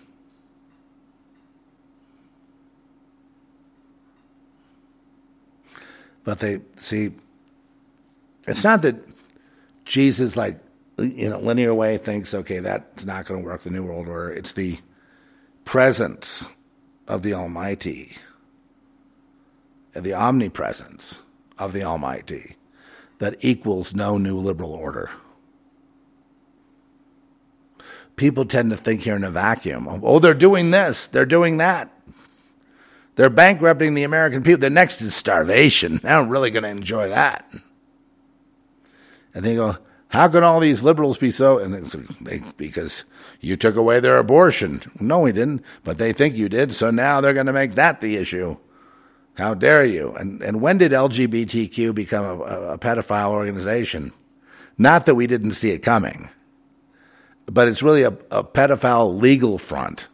But 6.23 6.40
they 6.40 6.60
see 6.76 7.11
it's 8.48 8.64
not 8.64 8.84
that 8.84 8.95
Jesus 9.86 10.36
like 10.36 10.60
in 10.98 11.32
a 11.32 11.40
linear 11.40 11.73
way 11.73 11.98
thinks, 11.98 12.34
okay, 12.34 12.60
that's 12.60 13.06
not 13.06 13.26
going 13.26 13.41
to 13.41 13.45
work, 13.45 13.64
the 13.64 13.72
New 13.72 13.84
World 13.84 14.07
Order. 14.07 14.32
It's 14.32 14.53
the 14.53 14.78
presence 15.65 16.45
of 17.07 17.23
the 17.23 17.34
Almighty, 17.34 18.15
the 19.94 20.14
omnipresence 20.14 21.19
of 21.57 21.73
the 21.73 21.84
Almighty 21.84 22.56
that 23.18 23.36
equals 23.41 23.95
no 23.95 24.18
new 24.18 24.38
liberal 24.38 24.73
order. 24.73 25.10
People 28.22 28.45
tend 28.45 28.69
to 28.69 28.77
think 28.77 29.02
here 29.02 29.15
in 29.15 29.23
a 29.23 29.31
vacuum. 29.31 29.88
Oh, 30.03 30.19
they're 30.19 30.35
doing 30.35 30.69
this, 30.69 31.07
they're 31.07 31.26
doing 31.26 31.57
that. 31.57 31.89
They're 33.15 33.31
bankrupting 33.31 33.95
the 33.95 34.03
American 34.03 34.43
people. 34.43 34.60
The 34.60 34.69
next 34.69 35.02
is 35.02 35.15
starvation. 35.15 35.98
They're 36.03 36.23
really 36.23 36.52
going 36.52 36.61
to 36.61 36.69
enjoy 36.69 37.10
that. 37.10 37.52
And 39.34 39.43
they 39.43 39.56
go, 39.56 39.77
how 40.10 40.27
can 40.27 40.43
all 40.43 40.60
these 40.60 40.84
liberals 40.84 41.18
be 41.18 41.31
so? 41.31 41.57
And 41.57 41.73
they, 42.22 42.43
because 42.57 43.06
you 43.39 43.57
took 43.57 43.76
away 43.76 43.99
their 43.99 44.18
abortion. 44.18 44.84
No, 44.99 45.22
we 45.22 45.31
didn't, 45.31 45.64
but 45.84 45.98
they 45.98 46.14
think 46.14 46.35
you 46.35 46.48
did. 46.48 46.76
So 46.76 46.91
now 46.91 47.22
they're 47.22 47.34
going 47.34 47.48
to 47.48 47.53
make 47.53 47.73
that 47.73 48.02
the 48.02 48.18
issue. 48.18 48.57
How 49.34 49.56
dare 49.56 49.84
you? 49.84 50.14
And 50.14 50.43
and 50.43 50.61
when 50.61 50.77
did 50.77 50.91
LGBTQ 50.91 51.95
become 51.95 52.23
a, 52.26 52.73
a 52.73 52.77
pedophile 52.77 53.31
organization? 53.31 54.14
Not 54.77 55.07
that 55.07 55.15
we 55.15 55.26
didn't 55.26 55.53
see 55.53 55.72
it 55.72 55.80
coming, 55.80 56.30
but 57.45 57.68
it's 57.68 57.84
really 57.84 58.03
a, 58.03 58.13
a 58.30 58.43
pedophile 58.43 59.19
legal 59.19 59.57
front 59.57 60.07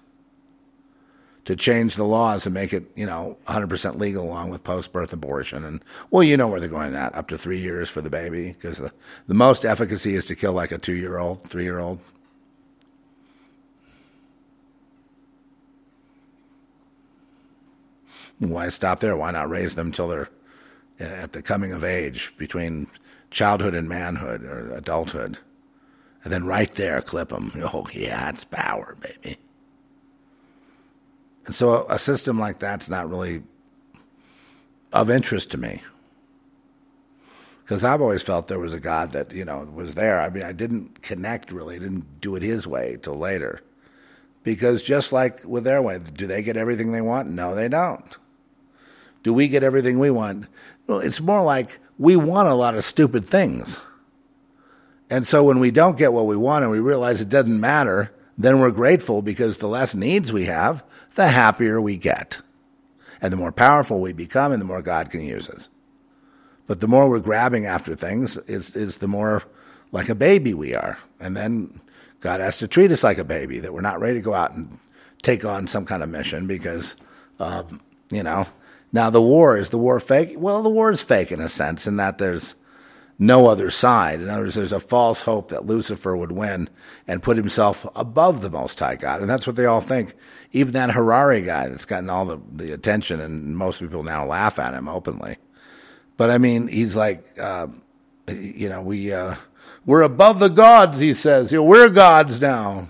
to 1.48 1.56
change 1.56 1.96
the 1.96 2.04
laws 2.04 2.46
and 2.46 2.54
make 2.54 2.74
it, 2.74 2.92
you 2.94 3.06
know, 3.06 3.38
100% 3.48 3.96
legal 3.98 4.26
along 4.26 4.50
with 4.50 4.66
post-birth 4.66 5.14
abortion. 5.14 5.64
And, 5.64 5.82
well, 6.12 6.22
you 6.22 6.36
know 6.36 6.50
where 6.50 6.60
they're 6.60 6.68
going 6.68 6.92
that, 6.92 7.16
up 7.16 7.30
to 7.30 7.38
three 7.38 7.62
years 7.62 7.90
for 7.90 8.02
the 8.02 8.10
baby, 8.10 8.50
because 8.50 8.80
the, 8.80 8.92
the 9.28 9.34
most 9.34 9.64
efficacy 9.64 10.16
is 10.16 10.26
to 10.26 10.36
kill 10.36 10.52
like 10.52 10.74
a 10.74 10.78
two-year-old, 10.78 11.46
three-year-old. 11.46 12.00
Why 18.40 18.68
stop 18.68 19.00
there? 19.00 19.16
Why 19.16 19.32
not 19.32 19.50
raise 19.50 19.76
them 19.76 19.94
till 19.94 20.10
they're 20.10 20.30
uh, 21.00 21.04
at 21.04 21.32
the 21.32 21.42
coming 21.42 21.72
of 21.72 21.82
age 21.82 22.34
between 22.38 22.88
childhood 23.32 23.74
and 23.74 23.88
manhood 23.88 24.44
or 24.44 24.76
adulthood? 24.76 25.38
And 26.24 26.34
then 26.34 26.46
right 26.46 26.74
there, 26.76 27.02
clip 27.02 27.30
them. 27.30 27.52
Oh, 27.74 27.88
yeah, 27.94 28.30
it's 28.30 28.44
power, 28.44 28.98
baby. 29.00 29.38
And 31.46 31.56
so 31.56 31.86
a 31.90 31.98
system 31.98 32.38
like 32.38 32.60
that's 32.60 32.90
not 32.90 33.10
really 33.10 33.44
of 34.92 35.10
interest 35.10 35.52
to 35.52 35.58
me. 35.58 35.82
Because 37.64 37.84
I've 37.84 38.02
always 38.02 38.24
felt 38.24 38.48
there 38.48 38.60
was 38.60 38.74
a 38.74 38.80
God 38.80 39.12
that, 39.12 39.34
you 39.34 39.44
know, 39.44 39.70
was 39.74 39.96
there. 39.96 40.22
I 40.22 40.30
mean, 40.30 40.44
I 40.44 40.54
didn't 40.54 41.02
connect 41.02 41.52
really, 41.52 41.80
didn't 41.80 42.22
do 42.22 42.36
it 42.36 42.42
his 42.42 42.66
way 42.66 42.98
till 43.02 43.18
later. 43.18 43.62
Because 44.44 44.82
just 44.82 45.12
like 45.12 45.44
with 45.44 45.66
their 45.66 45.82
way, 45.82 46.00
do 46.00 46.26
they 46.28 46.42
get 46.42 46.56
everything 46.56 46.94
they 46.94 47.02
want? 47.02 47.30
No, 47.30 47.54
they 47.54 47.68
don't. 47.68 48.18
Do 49.24 49.34
we 49.34 49.50
get 49.50 49.64
everything 49.64 50.00
we 50.00 50.10
want? 50.10 50.48
Well, 50.88 51.00
it's 51.00 51.20
more 51.20 51.44
like 51.44 51.80
we 51.98 52.16
want 52.16 52.48
a 52.48 52.54
lot 52.54 52.76
of 52.76 52.86
stupid 52.86 53.28
things. 53.28 53.78
And 55.10 55.26
so 55.26 55.44
when 55.44 55.60
we 55.60 55.72
don't 55.72 55.98
get 55.98 56.14
what 56.14 56.26
we 56.26 56.36
want 56.36 56.64
and 56.64 56.72
we 56.72 56.80
realize 56.80 57.22
it 57.22 57.30
doesn't 57.30 57.60
matter, 57.60 58.12
then 58.38 58.60
we're 58.60 58.72
grateful 58.72 59.22
because 59.22 59.58
the 59.58 59.68
less 59.68 59.96
needs 59.96 60.32
we 60.34 60.46
have, 60.46 60.84
the 61.16 61.28
happier 61.28 61.82
we 61.82 61.98
get. 61.98 62.42
And 63.22 63.34
the 63.34 63.38
more 63.38 63.52
powerful 63.52 64.00
we 64.00 64.14
become, 64.14 64.52
and 64.52 64.62
the 64.62 64.66
more 64.66 64.82
God 64.82 65.10
can 65.10 65.22
use 65.22 65.50
us. 65.50 65.70
But 66.68 66.82
the 66.82 66.88
more 66.88 67.10
we're 67.10 67.20
grabbing 67.20 67.66
after 67.66 67.96
things, 67.96 68.38
is, 68.46 68.76
is 68.76 68.98
the 68.98 69.08
more 69.08 69.44
like 69.92 70.10
a 70.10 70.16
baby 70.16 70.54
we 70.54 70.76
are. 70.76 71.00
And 71.20 71.36
then 71.36 71.80
God 72.20 72.42
has 72.42 72.58
to 72.60 72.68
treat 72.68 72.92
us 72.92 73.04
like 73.04 73.18
a 73.18 73.24
baby, 73.24 73.60
that 73.60 73.74
we're 73.74 73.82
not 73.82 74.00
ready 74.00 74.16
to 74.16 74.22
go 74.22 74.34
out 74.34 74.54
and 74.54 74.78
take 75.24 75.46
on 75.46 75.66
some 75.66 75.86
kind 75.86 76.04
of 76.04 76.10
mission 76.10 76.46
because, 76.46 76.96
uh, 77.40 77.64
you 78.12 78.22
know, 78.22 78.46
now 78.92 79.10
the 79.10 79.22
war, 79.22 79.58
is 79.58 79.70
the 79.70 79.78
war 79.78 80.00
fake? 80.00 80.36
Well, 80.38 80.62
the 80.62 80.70
war 80.70 80.92
is 80.92 81.02
fake 81.02 81.32
in 81.32 81.40
a 81.40 81.50
sense, 81.50 81.88
in 81.88 81.96
that 81.98 82.18
there's 82.18 82.54
no 83.20 83.48
other 83.48 83.70
side. 83.70 84.22
In 84.22 84.30
other 84.30 84.44
words, 84.44 84.56
there's 84.56 84.72
a 84.72 84.80
false 84.80 85.22
hope 85.22 85.50
that 85.50 85.66
Lucifer 85.66 86.16
would 86.16 86.32
win 86.32 86.70
and 87.08 87.24
put 87.24 87.38
himself 87.38 87.86
above 87.96 88.42
the 88.42 88.50
Most 88.50 88.80
High 88.80 88.96
God. 88.96 89.22
And 89.22 89.30
that's 89.30 89.48
what 89.48 89.56
they 89.56 89.66
all 89.66 89.82
think. 89.82 90.14
Even 90.52 90.74
that 90.74 90.92
Harari 90.92 91.42
guy 91.42 91.68
that's 91.68 91.86
gotten 91.86 92.10
all 92.10 92.26
the, 92.26 92.40
the 92.52 92.72
attention, 92.72 93.20
and 93.20 93.58
most 93.58 93.80
people 93.80 94.04
now 94.04 94.26
laugh 94.26 94.60
at 94.60 94.74
him 94.74 94.88
openly. 94.88 95.38
But 96.16 96.30
I 96.30 96.38
mean, 96.38 96.68
he's 96.68 96.96
like, 96.96 97.38
uh, 97.40 97.68
you 98.28 98.70
know, 98.70 98.82
we, 98.82 99.12
uh, 99.12 99.36
we're 99.86 100.02
above 100.02 100.40
the 100.40 100.50
gods, 100.50 101.00
he 101.00 101.14
says. 101.14 101.52
You 101.52 101.60
know, 101.60 101.64
we're 101.64 101.90
gods 101.90 102.40
now. 102.40 102.90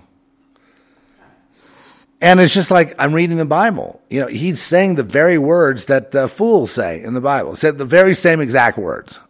And 2.20 2.40
it's 2.40 2.52
just 2.52 2.70
like 2.70 2.94
I'm 2.98 3.14
reading 3.14 3.36
the 3.36 3.44
Bible. 3.44 4.02
You 4.10 4.20
know, 4.20 4.26
he's 4.26 4.60
saying 4.60 4.96
the 4.96 5.04
very 5.04 5.38
words 5.38 5.84
that 5.86 6.10
the 6.10 6.26
fools 6.26 6.72
say 6.72 7.00
in 7.00 7.14
the 7.14 7.20
Bible. 7.20 7.54
Said 7.54 7.78
the 7.78 7.84
very 7.84 8.14
same 8.14 8.40
exact 8.40 8.76
words. 8.76 9.20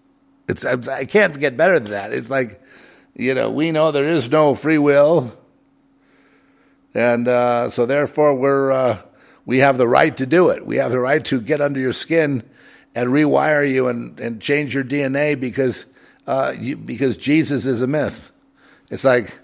It's 0.49 0.65
I 0.65 1.05
can't 1.05 1.39
get 1.39 1.57
better 1.57 1.79
than 1.79 1.93
that. 1.93 2.13
It's 2.13 2.31
like, 2.31 2.61
you 3.15 3.35
know, 3.35 3.51
we 3.51 3.71
know 3.71 3.93
there 3.93 4.09
is 4.09 4.31
no 4.31 4.55
free 4.55 4.79
will, 4.79 5.39
and 6.95 7.29
uh, 7.29 7.69
so 7.69 7.85
therefore 7.85 8.35
we're 8.35 8.73
uh, 8.73 9.03
we 9.45 9.59
have 9.59 9.77
the 9.77 9.87
right 9.87 10.17
to 10.17 10.25
do 10.25 10.49
it. 10.49 10.65
We 10.65 10.77
have 10.77 10.91
the 10.91 10.99
right 10.99 11.23
to 11.27 11.41
get 11.41 11.61
under 11.61 11.79
your 11.79 11.93
skin 11.93 12.49
and 12.95 13.11
rewire 13.11 13.71
you 13.71 13.89
and, 13.89 14.19
and 14.19 14.41
change 14.41 14.75
your 14.75 14.85
DNA 14.85 15.39
because 15.39 15.85
uh, 16.27 16.55
you, 16.59 16.77
because 16.77 17.19
Jesus 17.19 17.67
is 17.67 17.83
a 17.83 17.87
myth. 17.87 18.33
It's 18.91 19.05
like, 19.05 19.39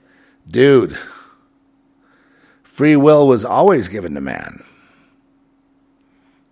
dude, 0.50 0.96
free 2.62 2.96
will 2.96 3.28
was 3.28 3.44
always 3.44 3.88
given 3.88 4.14
to 4.14 4.22
man. 4.22 4.64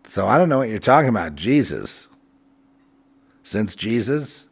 So 0.07 0.27
I 0.27 0.37
don't 0.37 0.51
know 0.51 0.59
what 0.59 0.69
you're 0.69 0.79
talking 0.79 1.09
about, 1.09 1.37
Jesus 1.37 2.09
since 3.43 3.74
Jesus. 3.74 4.47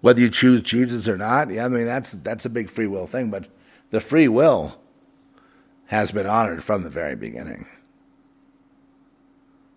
Whether 0.00 0.20
you 0.20 0.30
choose 0.30 0.62
Jesus 0.62 1.06
or 1.08 1.16
not, 1.16 1.50
yeah, 1.50 1.66
I 1.66 1.68
mean 1.68 1.86
that's 1.86 2.12
that's 2.12 2.46
a 2.46 2.50
big 2.50 2.70
free 2.70 2.86
will 2.86 3.06
thing, 3.06 3.30
but 3.30 3.48
the 3.90 4.00
free 4.00 4.28
will 4.28 4.80
has 5.86 6.12
been 6.12 6.26
honored 6.26 6.64
from 6.64 6.82
the 6.82 6.90
very 6.90 7.16
beginning. 7.16 7.66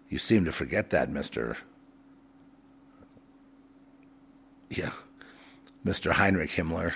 You 0.08 0.18
seem 0.18 0.46
to 0.46 0.52
forget 0.52 0.92
that, 0.92 1.10
Mister. 1.10 1.58
Yeah, 4.70 4.92
Mister 5.84 6.14
Heinrich 6.14 6.52
Himmler. 6.52 6.94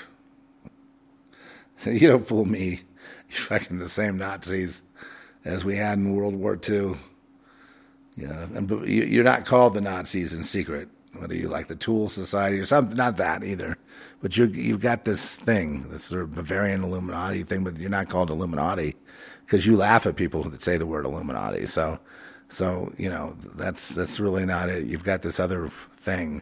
you 1.85 2.07
don't 2.07 2.27
fool 2.27 2.45
me. 2.45 2.81
You're 3.29 3.39
fucking 3.39 3.79
the 3.79 3.89
same 3.89 4.17
Nazis 4.17 4.81
as 5.43 5.65
we 5.65 5.75
had 5.75 5.97
in 5.97 6.15
World 6.15 6.35
War 6.35 6.59
II. 6.67 6.95
Yeah, 8.17 8.47
and 8.55 8.87
you're 8.87 9.23
not 9.23 9.45
called 9.45 9.75
the 9.75 9.81
Nazis 9.81 10.33
in 10.33 10.43
secret. 10.43 10.89
Whether 11.13 11.35
you 11.35 11.49
like 11.49 11.67
the 11.67 11.75
Thule 11.75 12.09
Society 12.09 12.59
or 12.59 12.65
something, 12.65 12.97
not 12.97 13.17
that 13.17 13.43
either. 13.43 13.77
But 14.21 14.35
you 14.37 14.45
you've 14.45 14.81
got 14.81 15.05
this 15.05 15.35
thing, 15.35 15.87
this 15.89 16.05
sort 16.05 16.23
of 16.23 16.35
Bavarian 16.35 16.83
Illuminati 16.83 17.43
thing, 17.43 17.63
but 17.63 17.77
you're 17.77 17.89
not 17.89 18.09
called 18.09 18.31
Illuminati 18.31 18.95
because 19.45 19.65
you 19.65 19.77
laugh 19.77 20.05
at 20.07 20.15
people 20.15 20.43
that 20.43 20.63
say 20.63 20.77
the 20.77 20.87
word 20.87 21.05
Illuminati. 21.05 21.67
So, 21.67 21.99
so 22.49 22.91
you 22.97 23.09
know 23.09 23.35
that's 23.55 23.89
that's 23.89 24.19
really 24.19 24.45
not 24.45 24.69
it. 24.69 24.85
You've 24.85 25.03
got 25.03 25.21
this 25.21 25.39
other 25.39 25.69
thing, 25.95 26.41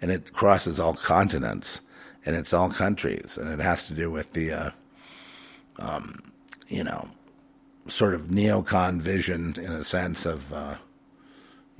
and 0.00 0.10
it 0.10 0.32
crosses 0.32 0.80
all 0.80 0.94
continents, 0.94 1.82
and 2.24 2.34
it's 2.34 2.54
all 2.54 2.70
countries, 2.70 3.38
and 3.40 3.50
it 3.50 3.62
has 3.62 3.86
to 3.88 3.94
do 3.94 4.10
with 4.10 4.32
the, 4.32 4.52
uh, 4.52 4.70
um, 5.78 6.18
you 6.68 6.84
know, 6.84 7.08
sort 7.88 8.14
of 8.14 8.28
neocon 8.28 9.00
vision 9.00 9.54
in 9.58 9.70
a 9.70 9.84
sense 9.84 10.24
of. 10.24 10.50
Uh, 10.50 10.76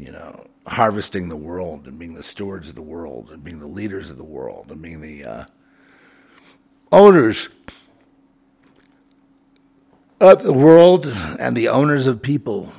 you 0.01 0.11
know, 0.11 0.47
harvesting 0.67 1.29
the 1.29 1.37
world 1.37 1.87
and 1.87 1.99
being 1.99 2.15
the 2.15 2.23
stewards 2.23 2.71
of 2.71 2.75
the 2.75 2.83
world 2.83 3.31
and 3.31 3.45
being 3.45 3.61
the 3.61 3.67
leaders 3.67 4.11
of 4.11 4.17
the 4.17 4.25
world 4.25 4.71
and 4.71 4.81
being 4.81 5.03
the 5.03 5.25
uh, 5.25 5.45
owners 6.91 7.49
of 10.21 10.43
the 10.43 10.53
world 10.53 11.07
and 11.07 11.55
the 11.57 11.69
owners 11.69 12.07
of 12.07 12.23
people 12.23 12.73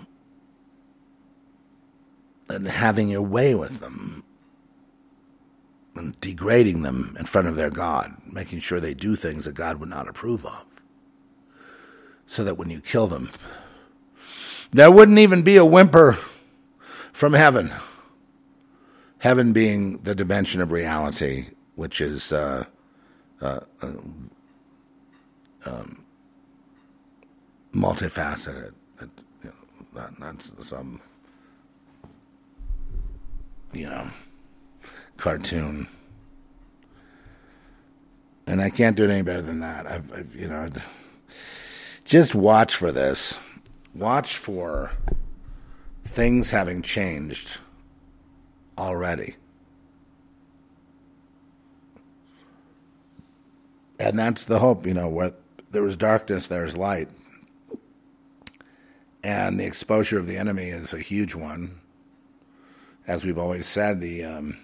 and 2.50 2.68
having 2.68 3.10
your 3.10 3.22
way 3.22 3.54
with 3.54 3.80
them. 3.80 4.24
and 5.96 6.20
degrading 6.22 6.82
them 6.82 7.16
in 7.20 7.26
front 7.26 7.48
of 7.48 7.56
their 7.56 7.70
God, 7.70 8.14
making 8.26 8.60
sure 8.62 8.80
they 8.80 8.94
do 8.94 9.16
things 9.16 9.46
that 9.46 9.54
God 9.54 9.78
would 9.80 9.90
not 9.90 10.08
approve 10.08 10.46
of. 10.46 10.66
So 12.26 12.44
that 12.46 12.58
when 12.58 12.70
you 12.70 12.82
kill 12.82 13.08
them, 13.08 13.30
there 14.72 14.90
wouldn't 14.90 15.20
even 15.20 15.44
be 15.44 15.58
a 15.58 15.66
whimper 15.66 16.18
from 17.14 17.34
heaven. 17.34 17.72
Heaven 19.20 19.54
being 19.54 20.00
the 20.00 20.16
dimension 20.16 20.62
of 20.62 20.72
reality, 20.72 21.48
which 21.76 22.02
is 22.02 22.32
uh, 22.32 22.66
uh, 23.42 23.60
uh, 23.82 23.88
um, 25.66 26.04
multifaceted. 27.74 28.74
It, 29.00 29.10
you 29.44 29.54
know, 29.94 30.36
some, 30.64 31.02
you 33.74 33.88
know, 33.88 34.08
cartoon. 35.18 35.88
And 38.48 38.60
I 38.60 38.70
can't 38.70 38.98
do 38.98 39.04
it 39.04 39.12
any 39.12 39.22
better 39.22 39.42
than 39.42 39.60
that. 39.60 39.86
I've, 39.86 40.12
I've 40.14 40.36
you 40.36 40.48
know, 40.48 40.70
just 42.06 42.34
watch 42.34 42.76
for 42.76 42.92
this. 42.92 43.36
Watch 43.94 44.38
for 44.38 44.92
things 46.12 46.52
having 46.52 46.82
changed 46.82 47.58
already. 48.78 49.36
And 53.98 54.20
that's 54.20 54.44
the 54.44 54.60
hope, 54.60 54.86
you 54.86 54.94
know, 54.94 55.08
where 55.08 55.32
there 55.72 55.88
is 55.88 55.96
darkness, 55.96 56.48
there 56.48 56.66
is 56.66 56.76
light. 56.76 57.08
And 59.24 59.58
the 59.58 59.66
exposure 59.66 60.20
of 60.20 60.28
the 60.28 60.38
enemy 60.38 60.66
is 60.66 60.92
a 60.94 61.00
huge 61.00 61.34
one. 61.34 61.80
As 63.08 63.24
we've 63.24 63.38
always 63.38 63.68
said, 63.68 64.02
the 64.02 64.26
um, 64.26 64.58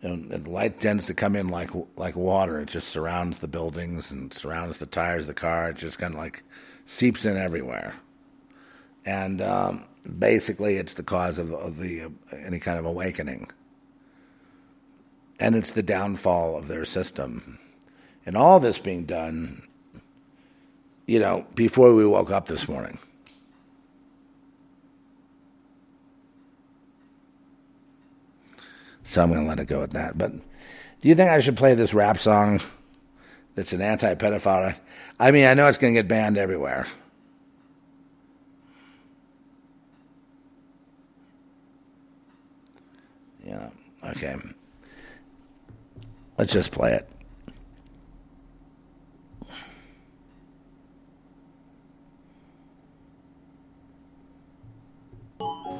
the 0.00 0.42
light 0.46 0.80
tends 0.80 1.06
to 1.06 1.14
come 1.14 1.36
in 1.36 1.48
like 1.48 1.70
like 1.96 2.16
water. 2.16 2.60
It 2.60 2.68
just 2.68 2.88
surrounds 2.88 3.40
the 3.40 3.48
buildings 3.48 4.10
and 4.10 4.32
surrounds 4.32 4.78
the 4.78 4.86
tires 4.86 5.22
of 5.22 5.28
the 5.28 5.34
car. 5.34 5.70
It 5.70 5.76
just 5.76 5.98
kind 5.98 6.14
of 6.14 6.18
like 6.18 6.42
seeps 6.86 7.24
in 7.24 7.36
everywhere, 7.36 7.96
and 9.04 9.42
um, 9.42 9.84
basically, 10.18 10.76
it's 10.76 10.94
the 10.94 11.02
cause 11.02 11.38
of, 11.38 11.52
of 11.52 11.78
the 11.78 12.02
uh, 12.02 12.08
any 12.44 12.58
kind 12.58 12.78
of 12.78 12.86
awakening, 12.86 13.50
and 15.38 15.54
it's 15.54 15.72
the 15.72 15.82
downfall 15.82 16.56
of 16.56 16.68
their 16.68 16.84
system, 16.84 17.58
and 18.26 18.36
all 18.36 18.60
this 18.60 18.78
being 18.78 19.04
done, 19.04 19.62
you 21.06 21.18
know, 21.18 21.46
before 21.54 21.94
we 21.94 22.06
woke 22.06 22.30
up 22.30 22.46
this 22.46 22.68
morning. 22.68 22.98
So 29.12 29.22
I'm 29.22 29.28
going 29.28 29.42
to 29.42 29.48
let 29.48 29.60
it 29.60 29.66
go 29.66 29.82
at 29.82 29.90
that. 29.90 30.16
But 30.16 30.32
do 30.32 31.08
you 31.08 31.14
think 31.14 31.28
I 31.28 31.40
should 31.40 31.58
play 31.58 31.74
this 31.74 31.92
rap 31.92 32.18
song 32.18 32.60
that's 33.54 33.74
an 33.74 33.82
anti 33.82 34.14
pedophile? 34.14 34.74
I 35.20 35.30
mean, 35.32 35.44
I 35.44 35.52
know 35.52 35.66
it's 35.66 35.76
going 35.76 35.92
to 35.92 35.98
get 36.00 36.08
banned 36.08 36.38
everywhere. 36.38 36.86
Yeah, 43.44 43.68
okay. 44.04 44.36
Let's 46.38 46.52
just 46.52 46.72
play 46.72 46.94
it. 46.94 47.08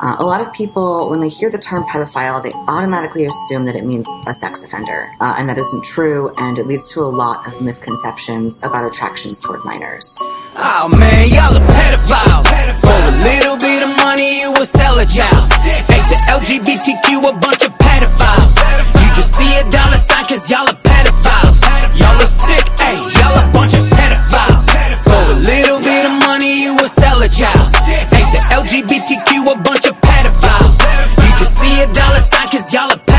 Uh, 0.02 0.16
a 0.18 0.24
lot 0.24 0.40
of 0.40 0.52
people, 0.52 1.08
when 1.10 1.20
they 1.20 1.28
hear 1.28 1.48
the 1.48 1.58
term 1.58 1.84
pedophile, 1.84 2.42
they 2.42 2.50
automatically 2.66 3.24
assume 3.24 3.66
that 3.66 3.76
it 3.76 3.84
means 3.84 4.04
a 4.26 4.34
sex 4.34 4.64
offender. 4.64 5.08
Uh, 5.20 5.36
and 5.38 5.48
that 5.48 5.56
isn't 5.56 5.84
true, 5.84 6.34
and 6.38 6.58
it 6.58 6.66
leads 6.66 6.92
to 6.92 7.00
a 7.00 7.06
lot 7.06 7.46
of 7.46 7.62
misconceptions 7.62 8.58
about 8.64 8.84
attractions 8.84 9.38
toward 9.38 9.64
minors. 9.64 10.18
Oh 10.56 10.88
man, 10.90 11.28
y'all 11.28 11.56
are 11.56 11.66
pedophiles. 11.66 12.50
For 12.82 12.90
a 12.90 13.14
little 13.22 13.56
bit 13.56 13.82
of 13.86 13.96
money, 13.96 14.40
you 14.40 14.50
will 14.50 14.66
sell 14.66 14.98
a 14.98 15.06
child. 15.06 15.48
Make 15.86 16.06
the 16.10 16.18
LGBTQ 16.26 17.28
a 17.28 17.38
bunch 17.38 17.64
of 17.64 17.81
pedophiles. 18.02 18.56
You 19.00 19.14
just 19.14 19.36
see 19.36 19.50
a 19.58 19.62
dollar 19.70 19.96
sign 19.96 20.26
cause 20.26 20.50
y'all 20.50 20.68
are 20.68 20.74
pedophiles. 20.74 21.62
Y'all 21.94 22.18
are 22.18 22.26
sick, 22.26 22.66
hey, 22.78 22.96
y'all 23.18 23.36
a 23.38 23.44
bunch 23.52 23.74
of 23.74 23.84
pedophiles. 23.94 24.66
For 25.04 25.32
a 25.32 25.38
little 25.38 25.80
bit 25.80 26.04
of 26.06 26.18
money, 26.26 26.62
you 26.62 26.74
will 26.74 26.88
sell 26.88 27.22
a 27.22 27.28
child. 27.28 27.70
Make 28.10 28.30
the 28.34 28.42
LGBTQ 28.50 29.52
a 29.52 29.56
bunch 29.62 29.86
of 29.86 29.96
pedophiles. 30.00 30.78
You 31.22 31.30
just 31.38 31.58
see 31.58 31.82
a 31.82 31.86
dollar 31.92 32.20
sign 32.20 32.48
cause 32.48 32.72
y'all 32.72 32.90
are 32.90 32.96
pedophiles. 32.96 33.11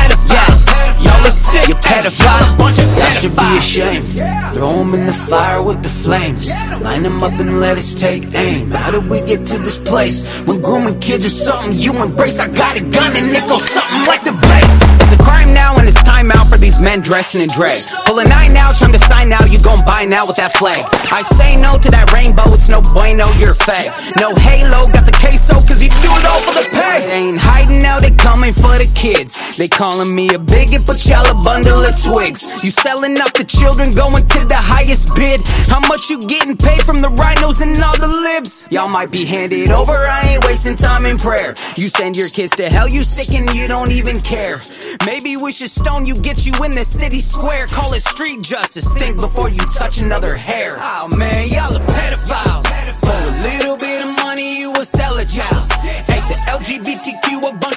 Sick, 1.30 1.68
you 1.68 1.74
pedophile. 1.74 2.58
Bunch 2.58 2.78
of 2.78 2.98
Y'all 2.98 3.10
should 3.10 3.36
be 3.36 3.58
ashamed. 3.58 4.14
Throw 4.54 4.80
'em 4.80 4.94
in 4.94 5.06
the 5.06 5.12
fire 5.12 5.62
with 5.62 5.82
the 5.82 5.88
flames. 5.88 6.50
Line 6.80 7.04
'em 7.04 7.22
up 7.22 7.38
and 7.40 7.60
let 7.60 7.76
us 7.76 7.94
take 7.94 8.22
aim. 8.34 8.70
How 8.70 8.90
did 8.90 9.08
we 9.10 9.20
get 9.20 9.46
to 9.46 9.58
this 9.58 9.78
place? 9.78 10.24
When 10.46 10.60
grooming 10.60 10.98
kids 11.00 11.24
is 11.24 11.34
something 11.44 11.72
you 11.72 11.92
embrace. 12.02 12.38
I 12.38 12.48
got 12.48 12.76
a 12.76 12.80
gun 12.80 13.16
and 13.16 13.34
it 13.34 13.46
goes 13.48 13.68
something 13.70 14.04
like 14.06 14.24
the 14.24 14.32
bass. 14.32 14.83
It's 15.04 15.12
a 15.12 15.18
crime 15.20 15.52
now 15.52 15.76
and 15.76 15.86
it's 15.86 16.02
time 16.02 16.32
out 16.32 16.48
for 16.48 16.56
these 16.56 16.80
men 16.80 17.02
dressing 17.02 17.42
in 17.42 17.48
drag. 17.52 17.84
Pull 18.06 18.18
a 18.20 18.24
nine 18.24 18.54
now, 18.54 18.72
time 18.72 18.92
to 18.92 18.98
sign 18.98 19.28
now, 19.28 19.44
you 19.44 19.60
gon' 19.60 19.84
buy 19.84 20.08
now 20.08 20.24
with 20.24 20.36
that 20.36 20.52
flag. 20.56 20.80
I 21.12 21.20
say 21.20 21.60
no 21.60 21.76
to 21.76 21.90
that 21.92 22.08
rainbow, 22.08 22.48
it's 22.56 22.70
no 22.72 22.80
bueno, 22.80 23.28
you're 23.36 23.52
a 23.52 23.60
fag. 23.68 23.92
No 24.16 24.32
halo, 24.32 24.88
got 24.88 25.04
the 25.04 25.12
queso, 25.12 25.60
cause 25.68 25.84
you 25.84 25.92
do 26.00 26.08
it 26.08 26.24
all 26.24 26.40
for 26.40 26.56
the 26.56 26.64
pay. 26.72 27.04
They 27.04 27.28
ain't 27.28 27.36
hiding 27.36 27.84
now, 27.84 28.00
they 28.00 28.16
coming 28.16 28.56
for 28.56 28.80
the 28.80 28.88
kids. 28.96 29.36
They 29.60 29.68
calling 29.68 30.08
me 30.16 30.32
a 30.32 30.38
bigot, 30.38 30.88
but 30.88 31.04
y'all 31.04 31.28
a 31.28 31.36
bundle 31.44 31.84
of 31.84 31.92
twigs. 32.00 32.64
You 32.64 32.70
selling 32.72 33.20
off 33.20 33.36
the 33.36 33.44
children, 33.44 33.92
going 33.92 34.24
to 34.24 34.40
the 34.48 34.56
highest 34.56 35.12
bid. 35.12 35.44
How 35.68 35.84
much 35.84 36.08
you 36.08 36.16
getting 36.24 36.56
paid 36.56 36.80
from 36.80 36.96
the 37.04 37.12
RINOs 37.12 37.60
and 37.60 37.76
all 37.84 37.98
the 38.00 38.08
libs? 38.08 38.66
Y'all 38.70 38.88
might 38.88 39.12
be 39.12 39.28
handed 39.28 39.68
over, 39.68 39.92
I 39.92 40.32
ain't 40.32 40.44
wasting 40.48 40.76
time 40.76 41.04
in 41.04 41.18
prayer. 41.20 41.52
You 41.76 41.92
send 41.92 42.16
your 42.16 42.30
kids 42.32 42.56
to 42.56 42.72
hell, 42.72 42.88
you 42.88 43.02
sick 43.02 43.36
and 43.36 43.52
you 43.52 43.68
don't 43.68 43.92
even 43.92 44.16
care. 44.16 44.64
Maybe 45.06 45.36
we 45.36 45.52
should 45.52 45.70
stone 45.70 46.06
you, 46.06 46.14
get 46.14 46.46
you 46.46 46.52
in 46.64 46.70
the 46.70 46.84
city 46.84 47.20
square. 47.20 47.66
Call 47.66 47.92
it 47.94 48.02
street 48.02 48.42
justice. 48.42 48.88
Think 48.92 49.20
before 49.20 49.48
you 49.48 49.60
touch 49.76 49.98
another 49.98 50.34
hair. 50.36 50.76
Oh 50.78 51.08
man, 51.08 51.48
y'all 51.48 51.76
are 51.76 51.86
pedophiles. 51.86 52.64
For 53.00 53.10
a 53.10 53.42
little 53.42 53.76
bit 53.76 54.04
of 54.04 54.16
money, 54.18 54.58
you 54.58 54.70
will 54.70 54.84
sell 54.84 55.18
a 55.18 55.24
child. 55.24 55.70
Hate 55.82 56.26
the 56.28 56.36
LGBTQ, 56.48 57.48
a 57.48 57.52
bunch 57.56 57.73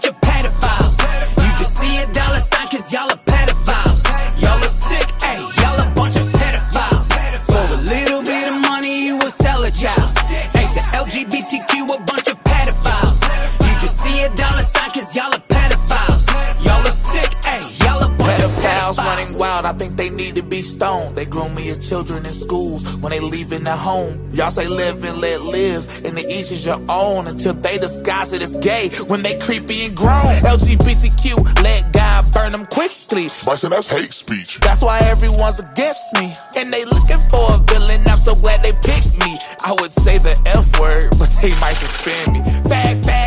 wild, 19.38 19.66
I 19.66 19.74
think 19.74 19.96
they 19.96 20.10
need 20.10 20.36
to 20.36 20.44
be 20.44 20.62
stoned. 20.62 21.16
They 21.16 21.26
groom 21.26 21.54
me 21.56 21.70
as 21.70 21.88
children 21.88 22.26
in 22.26 22.32
schools 22.32 22.98
when 22.98 23.12
they 23.12 23.20
leaving 23.20 23.64
their 23.64 23.76
home. 23.76 24.30
Y'all 24.32 24.50
say 24.50 24.68
live 24.68 25.04
and 25.04 25.22
let 25.22 25.42
live, 25.42 26.06
and 26.06 26.18
the 26.18 26.26
each 26.26 26.52
is 26.52 26.66
your 26.66 26.82
own 26.90 27.28
until 27.28 27.54
they 27.54 27.78
disguise 27.78 28.34
it 28.34 28.42
as 28.42 28.56
gay 28.56 28.90
when 29.08 29.22
they 29.22 29.38
creepy 29.38 29.86
and 29.86 29.96
grown. 29.96 30.26
LGBTQ, 30.44 31.64
let 31.64 31.94
God 31.94 32.34
burn 32.34 32.52
them 32.52 32.66
quickly. 32.66 33.28
Bryson, 33.46 33.70
that's 33.70 33.88
hate 33.88 34.14
speech. 34.14 34.60
That's 34.60 34.82
why 34.82 35.00
everyone's 35.00 35.60
against 35.60 36.14
me. 36.20 36.34
And 36.58 36.74
they 36.74 36.86
looking 36.86 37.22
for 37.30 37.54
a 37.54 37.58
villain. 37.58 38.02
I'm 38.08 38.18
so 38.18 38.36
glad 38.36 38.64
they 38.64 38.74
picked 38.74 39.18
me. 39.26 39.38
I 39.64 39.76
would 39.80 39.92
say 39.92 40.18
the 40.18 40.40
F 40.46 40.80
word, 40.80 41.12
but 41.20 41.30
they 41.42 41.52
might 41.60 41.74
suspend 41.74 42.34
me. 42.34 42.40
Fag, 42.42 43.04
fag, 43.04 43.04
fag, 43.04 43.27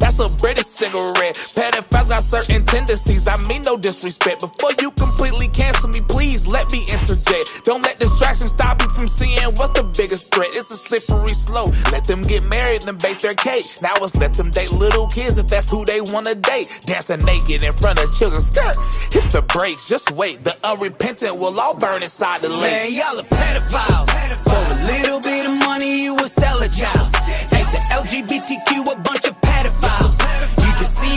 that's 0.00 0.18
a 0.18 0.28
British 0.40 0.66
cigarette. 0.66 1.36
Pedophiles 1.52 2.08
got 2.08 2.22
certain 2.22 2.64
tendencies. 2.64 3.28
I 3.28 3.36
mean 3.46 3.62
no 3.62 3.76
disrespect. 3.76 4.40
Before 4.40 4.72
you 4.80 4.90
completely 4.92 5.48
cancel 5.48 5.90
me, 5.90 6.00
please 6.00 6.46
let 6.46 6.72
me 6.72 6.80
interject. 6.90 7.64
Don't 7.64 7.82
let 7.82 8.00
distractions 8.00 8.50
stop 8.50 8.80
you 8.82 8.88
from 8.88 9.06
seeing 9.06 9.52
what's 9.60 9.78
the 9.78 9.84
biggest 9.84 10.32
threat. 10.32 10.48
It's 10.54 10.70
a 10.70 10.76
slippery 10.76 11.34
slope. 11.34 11.70
Let 11.92 12.04
them 12.04 12.22
get 12.22 12.48
married 12.48 12.82
then 12.82 12.96
bake 12.96 13.18
their 13.18 13.34
cake. 13.34 13.66
Now 13.82 13.94
it's 14.00 14.16
let 14.16 14.32
them 14.32 14.50
date 14.50 14.72
little 14.72 15.06
kids 15.06 15.36
if 15.36 15.46
that's 15.46 15.68
who 15.68 15.84
they 15.84 16.00
wanna 16.00 16.34
date. 16.34 16.66
Dancing 16.86 17.20
naked 17.20 17.62
in 17.62 17.72
front 17.72 18.02
of 18.02 18.12
children's 18.14 18.46
skirt. 18.46 18.76
Hit 19.12 19.30
the 19.30 19.42
brakes, 19.42 19.84
just 19.84 20.10
wait. 20.12 20.42
The 20.42 20.56
unrepentant 20.64 21.36
will 21.36 21.58
all 21.60 21.76
burn 21.76 22.02
inside 22.02 22.40
the 22.40 22.48
lake. 22.48 22.72
Man, 22.72 22.92
y'all 22.92 23.20
are 23.20 23.28
pedophiles. 23.28 24.08
For 24.48 24.62
a 24.72 24.76
little 24.88 25.20
bit 25.20 25.46
of 25.46 25.58
money, 25.60 26.02
you 26.02 26.14
will 26.14 26.28
sell 26.28 26.56
a 26.62 26.68
child. 26.68 27.14
Hate 27.52 27.68
the 27.68 27.80
LGBTQ, 27.92 28.92
a 28.92 28.96
bunch 28.96 29.26
of. 29.28 29.39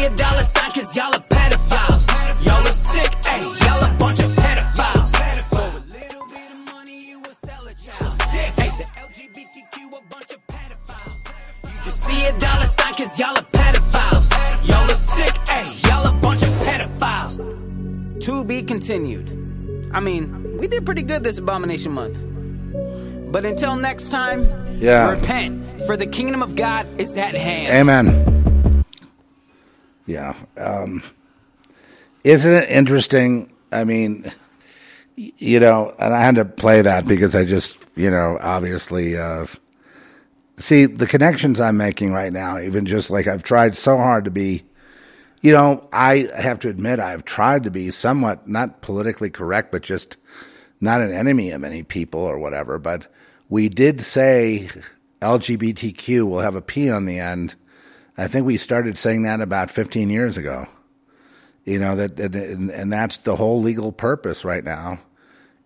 You 0.03 0.09
see 0.09 0.13
a 0.13 0.17
dollar 0.17 0.43
sign 0.43 0.71
cause 0.73 0.97
y'all 0.97 1.15
are 1.15 1.19
pedophiles. 1.29 2.45
Y'all 2.45 2.67
are 2.67 2.71
sick, 2.71 3.15
hey, 3.25 3.39
y'all 3.65 3.83
a 3.83 3.95
bunch 3.97 4.19
of 4.19 4.25
pedophiles. 4.35 5.11
For 5.49 5.77
a 5.77 5.79
little 5.97 6.27
bit 6.27 6.51
of 6.51 6.65
money, 6.65 7.07
you 7.07 7.19
will 7.21 7.33
sell 7.33 7.65
a 7.65 7.73
child. 7.73 8.21
Hate 8.23 8.53
the 8.77 8.83
LGBTQ, 8.99 9.97
a 9.97 10.01
bunch 10.09 10.33
of 10.33 10.45
pedophiles. 10.47 11.23
You 11.63 11.83
just 11.85 12.01
see 12.03 12.25
a 12.25 12.37
dollar 12.37 12.65
sign 12.65 12.93
cause 12.95 13.17
y'all 13.17 13.37
are 13.37 13.43
pedophiles. 13.43 14.67
Y'all 14.67 14.91
are 14.91 14.93
sick, 14.93 15.37
hey, 15.47 15.89
y'all 15.89 16.05
a 16.05 16.11
bunch 16.19 16.41
of 16.43 16.49
pedophiles. 16.49 18.21
To 18.25 18.43
be 18.43 18.61
continued. 18.61 19.89
I 19.93 20.01
mean, 20.01 20.57
we 20.57 20.67
did 20.67 20.85
pretty 20.85 21.03
good 21.03 21.23
this 21.23 21.37
Abomination 21.37 21.93
Month. 21.93 22.17
But 23.31 23.45
until 23.45 23.77
next 23.77 24.09
time, 24.09 24.49
Yeah. 24.81 25.11
repent, 25.11 25.81
for 25.85 25.95
the 25.95 26.07
kingdom 26.07 26.43
of 26.43 26.55
God 26.55 26.87
is 26.99 27.15
at 27.17 27.35
hand. 27.35 27.73
Amen. 27.73 28.42
Yeah. 30.05 30.35
Um, 30.57 31.03
isn't 32.23 32.51
it 32.53 32.69
interesting? 32.69 33.51
I 33.71 33.83
mean, 33.83 34.31
you 35.15 35.59
know, 35.59 35.93
and 35.99 36.13
I 36.13 36.21
had 36.21 36.35
to 36.35 36.45
play 36.45 36.81
that 36.81 37.05
because 37.05 37.35
I 37.35 37.45
just, 37.45 37.77
you 37.95 38.09
know, 38.09 38.37
obviously, 38.41 39.17
uh, 39.17 39.45
see 40.57 40.85
the 40.85 41.07
connections 41.07 41.59
I'm 41.59 41.77
making 41.77 42.13
right 42.13 42.31
now, 42.31 42.59
even 42.59 42.85
just 42.85 43.09
like 43.09 43.27
I've 43.27 43.43
tried 43.43 43.75
so 43.75 43.97
hard 43.97 44.25
to 44.25 44.31
be, 44.31 44.63
you 45.41 45.51
know, 45.51 45.87
I 45.91 46.29
have 46.35 46.59
to 46.59 46.69
admit 46.69 46.99
I've 46.99 47.25
tried 47.25 47.63
to 47.63 47.71
be 47.71 47.91
somewhat 47.91 48.47
not 48.47 48.81
politically 48.81 49.29
correct, 49.29 49.71
but 49.71 49.81
just 49.81 50.17
not 50.79 51.01
an 51.01 51.11
enemy 51.11 51.51
of 51.51 51.63
any 51.63 51.83
people 51.83 52.21
or 52.21 52.39
whatever. 52.39 52.77
But 52.77 53.07
we 53.49 53.69
did 53.69 54.01
say 54.01 54.69
LGBTQ 55.21 56.27
will 56.27 56.39
have 56.39 56.55
a 56.55 56.61
P 56.61 56.89
on 56.89 57.05
the 57.05 57.19
end. 57.19 57.55
I 58.17 58.27
think 58.27 58.45
we 58.45 58.57
started 58.57 58.97
saying 58.97 59.23
that 59.23 59.41
about 59.41 59.71
15 59.71 60.09
years 60.09 60.37
ago. 60.37 60.67
You 61.65 61.79
know 61.79 61.95
that, 61.95 62.19
and, 62.19 62.69
and 62.69 62.91
that's 62.91 63.17
the 63.17 63.37
whole 63.37 63.61
legal 63.61 63.91
purpose 63.93 64.43
right 64.43 64.63
now. 64.63 64.99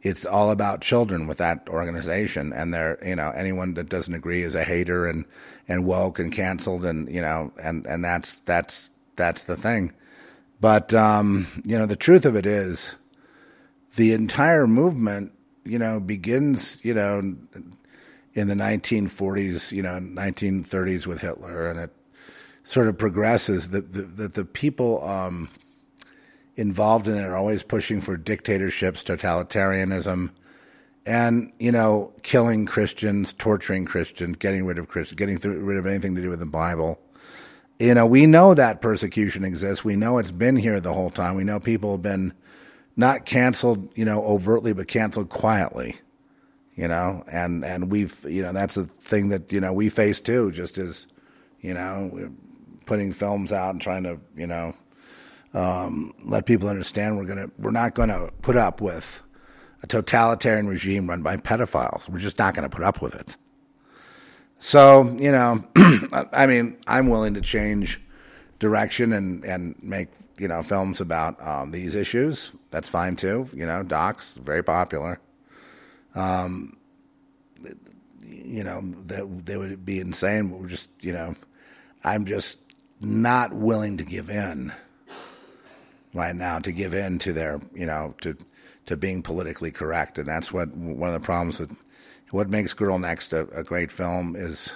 It's 0.03 0.25
all 0.25 0.51
about 0.51 0.81
children 0.81 1.25
with 1.25 1.39
that 1.39 1.67
organization, 1.69 2.53
and 2.53 2.71
they're 2.71 2.99
you 3.03 3.15
know 3.15 3.31
anyone 3.31 3.73
that 3.73 3.89
doesn't 3.89 4.13
agree 4.13 4.43
is 4.43 4.53
a 4.53 4.63
hater 4.63 5.07
and 5.07 5.25
and 5.67 5.87
woke 5.87 6.19
and 6.19 6.31
canceled, 6.31 6.85
and 6.85 7.09
you 7.11 7.21
know 7.21 7.51
and 7.61 7.87
and 7.87 8.05
that's 8.05 8.41
that's 8.41 8.91
that's 9.15 9.43
the 9.45 9.55
thing. 9.57 9.91
But 10.61 10.93
um, 10.93 11.47
you 11.65 11.77
know 11.79 11.87
the 11.87 11.95
truth 11.95 12.25
of 12.27 12.35
it 12.35 12.45
is, 12.45 12.93
the 13.95 14.13
entire 14.13 14.67
movement, 14.67 15.31
you 15.65 15.79
know, 15.79 15.99
begins, 15.99 16.79
you 16.83 16.93
know, 16.93 17.35
in 18.33 18.47
the 18.47 18.53
1940s, 18.53 19.71
you 19.71 19.81
know, 19.81 19.99
1930s 19.99 21.07
with 21.07 21.21
Hitler, 21.21 21.69
and 21.69 21.79
it 21.79 21.91
sort 22.67 22.87
of 22.87 22.97
progresses. 22.97 23.69
That 23.69 23.93
the, 23.93 24.01
that 24.01 24.33
the 24.33 24.45
people 24.45 25.03
um, 25.07 25.49
involved 26.55 27.07
in 27.07 27.15
it 27.15 27.23
are 27.23 27.35
always 27.35 27.63
pushing 27.63 28.01
for 28.01 28.17
dictatorships, 28.17 29.03
totalitarianism, 29.03 30.31
and 31.05 31.53
you 31.59 31.71
know, 31.71 32.13
killing 32.23 32.65
Christians, 32.65 33.31
torturing 33.33 33.85
Christians, 33.85 34.35
getting 34.37 34.65
rid 34.65 34.77
of 34.77 34.89
Christians, 34.89 35.17
getting 35.17 35.37
th- 35.39 35.55
rid 35.55 35.77
of 35.77 35.85
anything 35.85 36.15
to 36.15 36.21
do 36.21 36.29
with 36.29 36.39
the 36.39 36.45
Bible. 36.45 36.99
You 37.79 37.93
know, 37.93 38.05
we 38.05 38.25
know 38.25 38.53
that 38.53 38.81
persecution 38.81 39.45
exists. 39.45 39.85
We 39.85 39.95
know 39.95 40.17
it's 40.17 40.31
been 40.31 40.57
here 40.57 40.79
the 40.81 40.93
whole 40.93 41.11
time. 41.11 41.35
We 41.35 41.43
know 41.43 41.59
people 41.59 41.91
have 41.91 42.01
been 42.01 42.33
not 42.97 43.25
canceled, 43.25 43.95
you 43.95 44.03
know, 44.03 44.25
overtly, 44.25 44.73
but 44.73 44.87
canceled 44.87 45.29
quietly. 45.29 45.95
You 46.75 46.87
know, 46.87 47.23
and 47.31 47.63
and 47.63 47.89
we've, 47.89 48.23
you 48.25 48.41
know, 48.41 48.51
that's 48.51 48.75
a 48.75 48.85
thing 48.85 49.29
that 49.29 49.53
you 49.53 49.61
know 49.61 49.71
we 49.71 49.89
face 49.89 50.19
too. 50.19 50.51
Just 50.51 50.77
as, 50.77 51.07
you 51.61 51.73
know, 51.73 52.31
putting 52.87 53.11
films 53.11 53.51
out 53.51 53.71
and 53.71 53.81
trying 53.81 54.03
to, 54.03 54.19
you 54.35 54.47
know, 54.47 54.73
um, 55.53 56.13
let 56.23 56.45
people 56.45 56.67
understand 56.69 57.17
we're 57.17 57.25
gonna 57.25 57.49
we're 57.57 57.71
not 57.71 57.95
to 58.09 58.31
put 58.41 58.55
up 58.55 58.81
with 58.81 59.21
a 59.83 59.87
totalitarian 59.87 60.67
regime 60.67 61.09
run 61.09 61.21
by 61.21 61.37
pedophiles. 61.37 62.09
We're 62.09 62.19
just 62.19 62.37
not 62.37 62.53
to 62.69 62.75
put 62.75 62.83
up 62.83 63.01
with 63.01 63.15
it. 63.15 63.35
So 64.59 65.15
you 65.19 65.31
know, 65.31 65.63
I 66.33 66.45
mean, 66.45 66.77
I'm 66.87 67.09
willing 67.09 67.33
to 67.35 67.41
change 67.41 68.01
direction 68.59 69.13
and 69.13 69.43
and 69.45 69.75
make 69.81 70.09
you 70.37 70.47
know 70.47 70.61
films 70.61 71.01
about 71.01 71.41
um, 71.45 71.71
these 71.71 71.95
issues. 71.95 72.51
That's 72.71 72.89
fine 72.89 73.15
too. 73.15 73.49
You 73.53 73.65
know, 73.65 73.83
docs 73.83 74.33
very 74.33 74.63
popular. 74.63 75.19
Um, 76.15 76.77
you 78.21 78.63
know, 78.63 78.81
that 79.05 79.45
they 79.45 79.57
would 79.57 79.85
be 79.85 79.99
insane. 79.99 80.51
We're 80.51 80.67
just 80.67 80.89
you 81.01 81.13
know, 81.13 81.35
I'm 82.03 82.25
just 82.25 82.57
not 82.99 83.53
willing 83.53 83.97
to 83.97 84.03
give 84.03 84.29
in 84.29 84.71
right 86.13 86.35
now 86.35 86.59
to 86.59 86.71
give 86.71 86.93
in 86.93 87.19
to 87.19 87.31
their 87.33 87.61
you 87.73 87.85
know 87.85 88.15
to 88.21 88.35
to 88.87 88.97
being 88.97 89.21
politically 89.21 89.71
correct, 89.71 90.17
and 90.17 90.27
that's 90.27 90.51
what 90.51 90.75
one 90.75 91.13
of 91.13 91.19
the 91.19 91.25
problems 91.25 91.59
with 91.59 91.77
what 92.31 92.49
makes 92.49 92.73
Girl 92.73 92.97
Next 92.97 93.31
a, 93.33 93.47
a 93.49 93.63
great 93.63 93.91
film 93.91 94.35
is, 94.35 94.73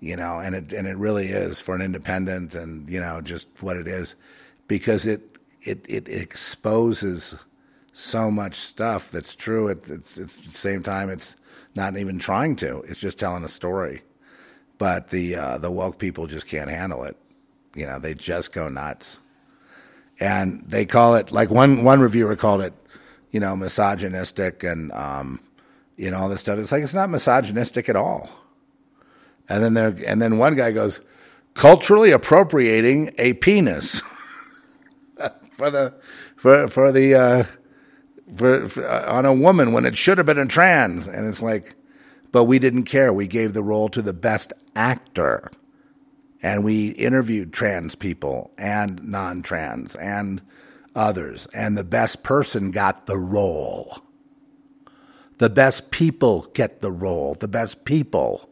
you 0.00 0.16
know, 0.16 0.38
and 0.38 0.54
it 0.54 0.72
and 0.72 0.86
it 0.86 0.96
really 0.96 1.28
is 1.28 1.60
for 1.60 1.74
an 1.74 1.82
independent 1.82 2.54
and 2.54 2.88
you 2.88 3.00
know 3.00 3.20
just 3.20 3.48
what 3.60 3.76
it 3.76 3.88
is, 3.88 4.14
because 4.68 5.04
it 5.04 5.36
it 5.62 5.84
it 5.88 6.08
exposes 6.08 7.34
so 7.92 8.30
much 8.30 8.56
stuff 8.56 9.10
that's 9.10 9.34
true. 9.34 9.68
It, 9.68 9.88
it's 9.88 10.18
it's 10.18 10.38
at 10.38 10.44
the 10.44 10.52
same 10.52 10.82
time 10.82 11.10
it's 11.10 11.36
not 11.74 11.96
even 11.96 12.18
trying 12.18 12.56
to. 12.56 12.80
It's 12.82 13.00
just 13.00 13.18
telling 13.18 13.44
a 13.44 13.48
story, 13.48 14.02
but 14.78 15.10
the 15.10 15.36
uh, 15.36 15.58
the 15.58 15.70
woke 15.70 15.98
people 15.98 16.26
just 16.26 16.46
can't 16.46 16.70
handle 16.70 17.04
it. 17.04 17.16
You 17.74 17.86
know, 17.86 17.98
they 17.98 18.14
just 18.14 18.52
go 18.52 18.68
nuts 18.68 19.18
and 20.18 20.64
they 20.66 20.86
call 20.86 21.16
it 21.16 21.30
like 21.32 21.50
one 21.50 21.84
one 21.84 22.00
reviewer 22.00 22.36
called 22.36 22.62
it, 22.62 22.74
you 23.30 23.40
know, 23.40 23.54
misogynistic 23.56 24.62
and 24.62 24.92
um, 24.92 25.40
you 25.96 26.10
know 26.10 26.18
all 26.18 26.28
this 26.28 26.40
stuff. 26.40 26.58
It's 26.58 26.72
like 26.72 26.82
it's 26.82 26.94
not 26.94 27.10
misogynistic 27.10 27.88
at 27.88 27.96
all. 27.96 28.30
And 29.48 29.62
then 29.62 29.74
there, 29.74 29.96
and 30.06 30.20
then 30.20 30.38
one 30.38 30.56
guy 30.56 30.72
goes, 30.72 30.98
culturally 31.54 32.10
appropriating 32.10 33.14
a 33.16 33.34
penis 33.34 34.02
for 35.56 35.70
the 35.70 35.94
for 36.36 36.68
for 36.68 36.90
the 36.92 37.14
uh, 37.14 37.44
for, 38.34 38.68
for 38.68 38.88
uh, 38.88 39.12
on 39.12 39.24
a 39.24 39.34
woman 39.34 39.72
when 39.72 39.84
it 39.84 39.96
should 39.96 40.18
have 40.18 40.26
been 40.26 40.38
a 40.38 40.46
trans, 40.46 41.06
and 41.06 41.28
it's 41.28 41.42
like, 41.42 41.76
but 42.32 42.44
we 42.44 42.58
didn't 42.58 42.84
care. 42.84 43.12
We 43.12 43.26
gave 43.26 43.52
the 43.52 43.62
role 43.62 43.88
to 43.90 44.02
the 44.02 44.12
best 44.12 44.52
actor. 44.74 45.50
And 46.42 46.64
we 46.64 46.90
interviewed 46.90 47.52
trans 47.52 47.94
people 47.94 48.52
and 48.58 49.02
non-trans 49.02 49.96
and 49.96 50.42
others. 50.94 51.46
And 51.54 51.76
the 51.76 51.84
best 51.84 52.22
person 52.22 52.70
got 52.70 53.06
the 53.06 53.18
role. 53.18 53.98
The 55.38 55.50
best 55.50 55.90
people 55.90 56.50
get 56.54 56.80
the 56.80 56.92
role. 56.92 57.34
The 57.34 57.48
best 57.48 57.84
people. 57.84 58.48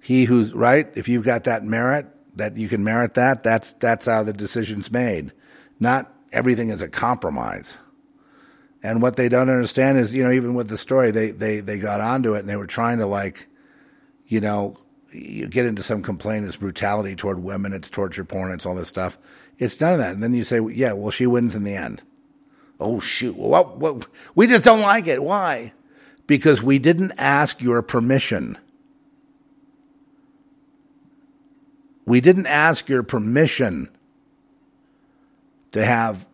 He 0.00 0.24
who's 0.24 0.52
right? 0.52 0.88
If 0.96 1.08
you've 1.08 1.24
got 1.24 1.44
that 1.44 1.64
merit 1.64 2.06
that 2.34 2.56
you 2.56 2.68
can 2.68 2.82
merit 2.82 3.14
that 3.14 3.42
that's 3.42 3.74
that's 3.74 4.06
how 4.06 4.22
the 4.22 4.32
decision's 4.32 4.90
made. 4.90 5.32
Not 5.78 6.12
everything 6.32 6.70
is 6.70 6.82
a 6.82 6.88
compromise 6.88 7.76
and 8.82 9.00
what 9.00 9.16
they 9.16 9.28
don't 9.28 9.48
understand 9.48 9.98
is 9.98 10.14
you 10.14 10.24
know 10.24 10.32
even 10.32 10.54
with 10.54 10.68
the 10.68 10.76
story 10.76 11.10
they 11.10 11.30
they 11.30 11.60
they 11.60 11.78
got 11.78 12.00
onto 12.00 12.34
it 12.34 12.40
and 12.40 12.48
they 12.48 12.56
were 12.56 12.66
trying 12.66 12.98
to 12.98 13.06
like 13.06 13.46
you 14.26 14.40
know 14.40 14.76
you 15.14 15.46
get 15.48 15.66
into 15.66 15.82
some 15.82 16.02
complaint, 16.02 16.46
it's 16.46 16.56
brutality 16.56 17.14
toward 17.14 17.42
women, 17.42 17.72
it's 17.72 17.90
torture 17.90 18.24
porn, 18.24 18.52
it's 18.52 18.66
all 18.66 18.74
this 18.74 18.88
stuff. 18.88 19.18
It's 19.58 19.80
none 19.80 19.94
of 19.94 19.98
that. 19.98 20.14
And 20.14 20.22
then 20.22 20.34
you 20.34 20.44
say, 20.44 20.60
yeah, 20.72 20.92
well, 20.92 21.10
she 21.10 21.26
wins 21.26 21.54
in 21.54 21.64
the 21.64 21.74
end. 21.74 22.02
Oh, 22.80 23.00
shoot. 23.00 23.36
Well, 23.36 23.64
what, 23.76 24.06
we 24.34 24.46
just 24.46 24.64
don't 24.64 24.80
like 24.80 25.06
it. 25.06 25.22
Why? 25.22 25.72
Because 26.26 26.62
we 26.62 26.78
didn't 26.78 27.12
ask 27.18 27.60
your 27.60 27.82
permission. 27.82 28.58
We 32.04 32.20
didn't 32.20 32.46
ask 32.46 32.88
your 32.88 33.02
permission 33.02 33.88
to 35.72 35.84
have, 35.84 36.26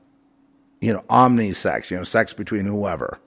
you 0.80 0.92
know, 0.92 1.04
omni-sex, 1.08 1.90
you 1.90 1.96
know, 1.96 2.04
sex 2.04 2.32
between 2.32 2.64
whoever. 2.64 3.18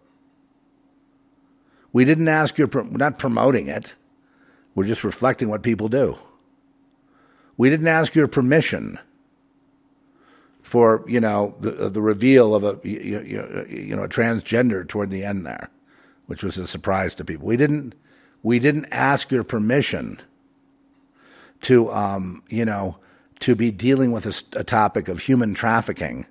We 1.93 2.05
didn't 2.05 2.27
ask 2.27 2.57
your, 2.57 2.67
we're 2.67 2.83
not 2.83 3.19
promoting 3.19 3.67
it. 3.67 3.95
We're 4.73 4.85
just 4.85 5.03
reflecting 5.03 5.49
what 5.49 5.61
people 5.61 5.89
do. 5.89 6.17
We 7.57 7.69
didn't 7.69 7.87
ask 7.87 8.15
your 8.15 8.27
permission 8.27 8.99
for 10.71 11.03
you 11.07 11.19
know 11.19 11.55
the 11.59 11.89
the 11.89 12.01
reveal 12.01 12.55
of 12.55 12.63
a 12.63 12.79
you, 12.87 13.19
you, 13.21 13.65
you 13.69 13.95
know 13.95 14.03
a 14.03 14.07
transgender 14.07 14.87
toward 14.87 15.09
the 15.09 15.23
end 15.23 15.45
there, 15.45 15.69
which 16.27 16.43
was 16.43 16.57
a 16.57 16.67
surprise 16.67 17.15
to 17.15 17.25
people. 17.25 17.45
We 17.45 17.57
didn't 17.57 17.93
we 18.43 18.59
didn't 18.59 18.85
ask 18.91 19.31
your 19.31 19.43
permission 19.43 20.19
to 21.63 21.91
um, 21.91 22.43
you 22.49 22.65
know 22.65 22.97
to 23.41 23.55
be 23.55 23.71
dealing 23.71 24.11
with 24.11 24.25
a, 24.25 24.59
a 24.59 24.63
topic 24.63 25.07
of 25.07 25.19
human 25.19 25.53
trafficking 25.53 26.25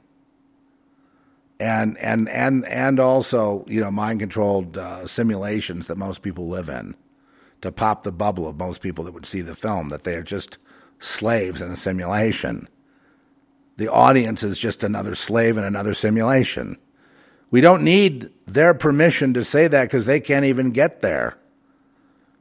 and 1.61 1.99
and 1.99 2.29
and 2.31 2.67
and 2.67 2.99
also 2.99 3.65
you 3.69 3.81
know 3.81 3.91
mind 3.91 4.21
controlled 4.21 4.79
uh, 4.79 5.07
simulations 5.07 5.87
that 5.87 5.99
most 5.99 6.23
people 6.23 6.49
live 6.49 6.69
in 6.69 6.97
to 7.61 7.71
pop 7.71 8.03
the 8.03 8.13
bubble 8.13 8.49
of 8.49 8.57
most 8.57 8.81
people 8.81 9.05
that 9.05 9.13
would 9.13 9.27
see 9.27 9.43
the 9.43 9.55
film 9.55 9.91
that 9.91 10.05
they 10.05 10.15
are 10.15 10.23
just 10.23 10.57
slaves 10.99 11.61
in 11.61 11.71
a 11.71 11.77
simulation. 11.77 12.67
The 13.77 13.89
audience 13.89 14.43
is 14.43 14.59
just 14.59 14.83
another 14.83 15.15
slave 15.15 15.59
in 15.59 15.65
another 15.65 15.93
simulation. 15.93 16.79
We 17.51 17.61
don't 17.61 17.83
need 17.83 18.31
their 18.47 18.73
permission 18.73 19.35
to 19.35 19.45
say 19.45 19.69
that 19.69 19.83
because 19.85 20.07
they 20.07 20.21
can't 20.21 20.47
even 20.47 20.71
get 20.71 21.03
there. 21.03 21.37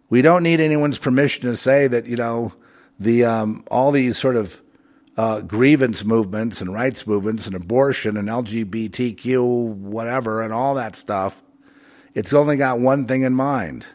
We 0.10 0.22
don't 0.22 0.44
need 0.44 0.60
anyone's 0.60 0.98
permission 0.98 1.50
to 1.50 1.58
say 1.58 1.88
that 1.88 2.06
you 2.06 2.16
know 2.16 2.54
the 2.98 3.26
um, 3.26 3.66
all 3.70 3.92
these 3.92 4.18
sort 4.18 4.38
of 4.38 4.62
uh, 5.20 5.42
grievance 5.42 6.06
movements 6.06 6.62
and 6.62 6.72
rights 6.72 7.06
movements 7.06 7.46
and 7.46 7.54
abortion 7.54 8.16
and 8.16 8.30
LGBTQ, 8.30 9.76
whatever, 9.76 10.42
and 10.42 10.54
all 10.54 10.76
that 10.76 10.96
stuff, 10.96 11.44
it's 12.14 12.32
only 12.32 12.56
got 12.56 12.80
one 12.80 13.06
thing 13.06 13.24
in 13.24 13.34
mind. 13.34 13.86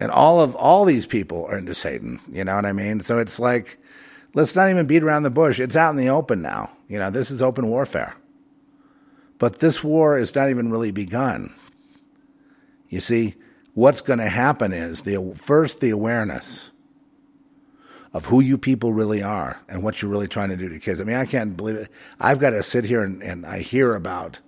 And 0.00 0.10
all 0.10 0.40
of 0.40 0.54
all 0.54 0.86
these 0.86 1.04
people 1.04 1.44
are 1.50 1.58
into 1.58 1.74
Satan. 1.74 2.18
You 2.32 2.44
know 2.44 2.56
what 2.56 2.64
I 2.64 2.72
mean? 2.72 3.00
So 3.00 3.18
it's 3.18 3.38
like, 3.38 3.76
let's 4.32 4.56
not 4.56 4.70
even 4.70 4.86
beat 4.86 5.02
around 5.02 5.24
the 5.24 5.30
bush. 5.30 5.60
It's 5.60 5.76
out 5.76 5.90
in 5.90 5.96
the 5.98 6.08
open 6.08 6.40
now. 6.40 6.70
You 6.88 6.98
know, 6.98 7.10
this 7.10 7.30
is 7.30 7.42
open 7.42 7.68
warfare. 7.68 8.16
But 9.38 9.58
this 9.58 9.84
war 9.84 10.18
is 10.18 10.34
not 10.34 10.48
even 10.48 10.70
really 10.70 10.92
begun. 10.92 11.54
You 12.88 13.00
see, 13.00 13.34
what's 13.74 14.00
going 14.00 14.18
to 14.18 14.30
happen 14.30 14.72
is 14.72 15.02
the 15.02 15.34
first 15.36 15.80
the 15.80 15.90
awareness 15.90 16.70
of 18.16 18.24
who 18.24 18.40
you 18.40 18.56
people 18.56 18.94
really 18.94 19.22
are 19.22 19.60
and 19.68 19.82
what 19.82 20.00
you're 20.00 20.10
really 20.10 20.26
trying 20.26 20.48
to 20.48 20.56
do 20.56 20.70
to 20.70 20.78
kids. 20.78 21.02
I 21.02 21.04
mean, 21.04 21.16
I 21.16 21.26
can't 21.26 21.54
believe 21.54 21.76
it. 21.76 21.90
I've 22.18 22.38
got 22.38 22.50
to 22.50 22.62
sit 22.62 22.86
here 22.86 23.02
and, 23.02 23.22
and 23.22 23.44
I 23.44 23.58
hear 23.58 23.94
about, 23.94 24.38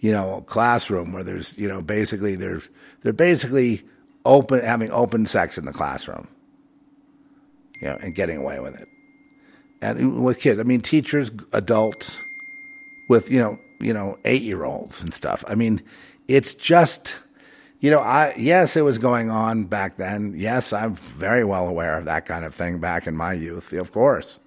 you 0.00 0.10
know, 0.10 0.38
a 0.38 0.42
classroom 0.42 1.12
where 1.12 1.22
there's, 1.22 1.56
you 1.56 1.68
know, 1.68 1.80
basically 1.80 2.34
there's 2.34 2.68
they're 3.02 3.12
basically 3.12 3.84
open 4.24 4.64
having 4.64 4.90
open 4.90 5.26
sex 5.26 5.56
in 5.56 5.64
the 5.64 5.72
classroom. 5.72 6.26
You 7.80 7.90
know, 7.90 7.98
and 8.02 8.16
getting 8.16 8.38
away 8.38 8.58
with 8.58 8.80
it. 8.80 8.88
And 9.80 10.24
with 10.24 10.40
kids, 10.40 10.58
I 10.58 10.64
mean 10.64 10.80
teachers, 10.80 11.30
adults 11.52 12.20
with, 13.08 13.30
you 13.30 13.38
know, 13.38 13.60
you 13.78 13.92
know, 13.92 14.18
eight 14.24 14.42
year 14.42 14.64
olds 14.64 15.00
and 15.00 15.14
stuff. 15.14 15.44
I 15.46 15.54
mean, 15.54 15.82
it's 16.26 16.52
just 16.52 17.14
you 17.80 17.90
know, 17.90 17.98
I 17.98 18.34
yes, 18.36 18.76
it 18.76 18.82
was 18.82 18.98
going 18.98 19.30
on 19.30 19.64
back 19.64 19.96
then. 19.96 20.34
Yes, 20.36 20.72
I'm 20.72 20.94
very 20.94 21.44
well 21.44 21.68
aware 21.68 21.98
of 21.98 22.06
that 22.06 22.26
kind 22.26 22.44
of 22.44 22.54
thing 22.54 22.78
back 22.78 23.06
in 23.06 23.16
my 23.16 23.32
youth, 23.32 23.72
of 23.72 23.92
course. 23.92 24.40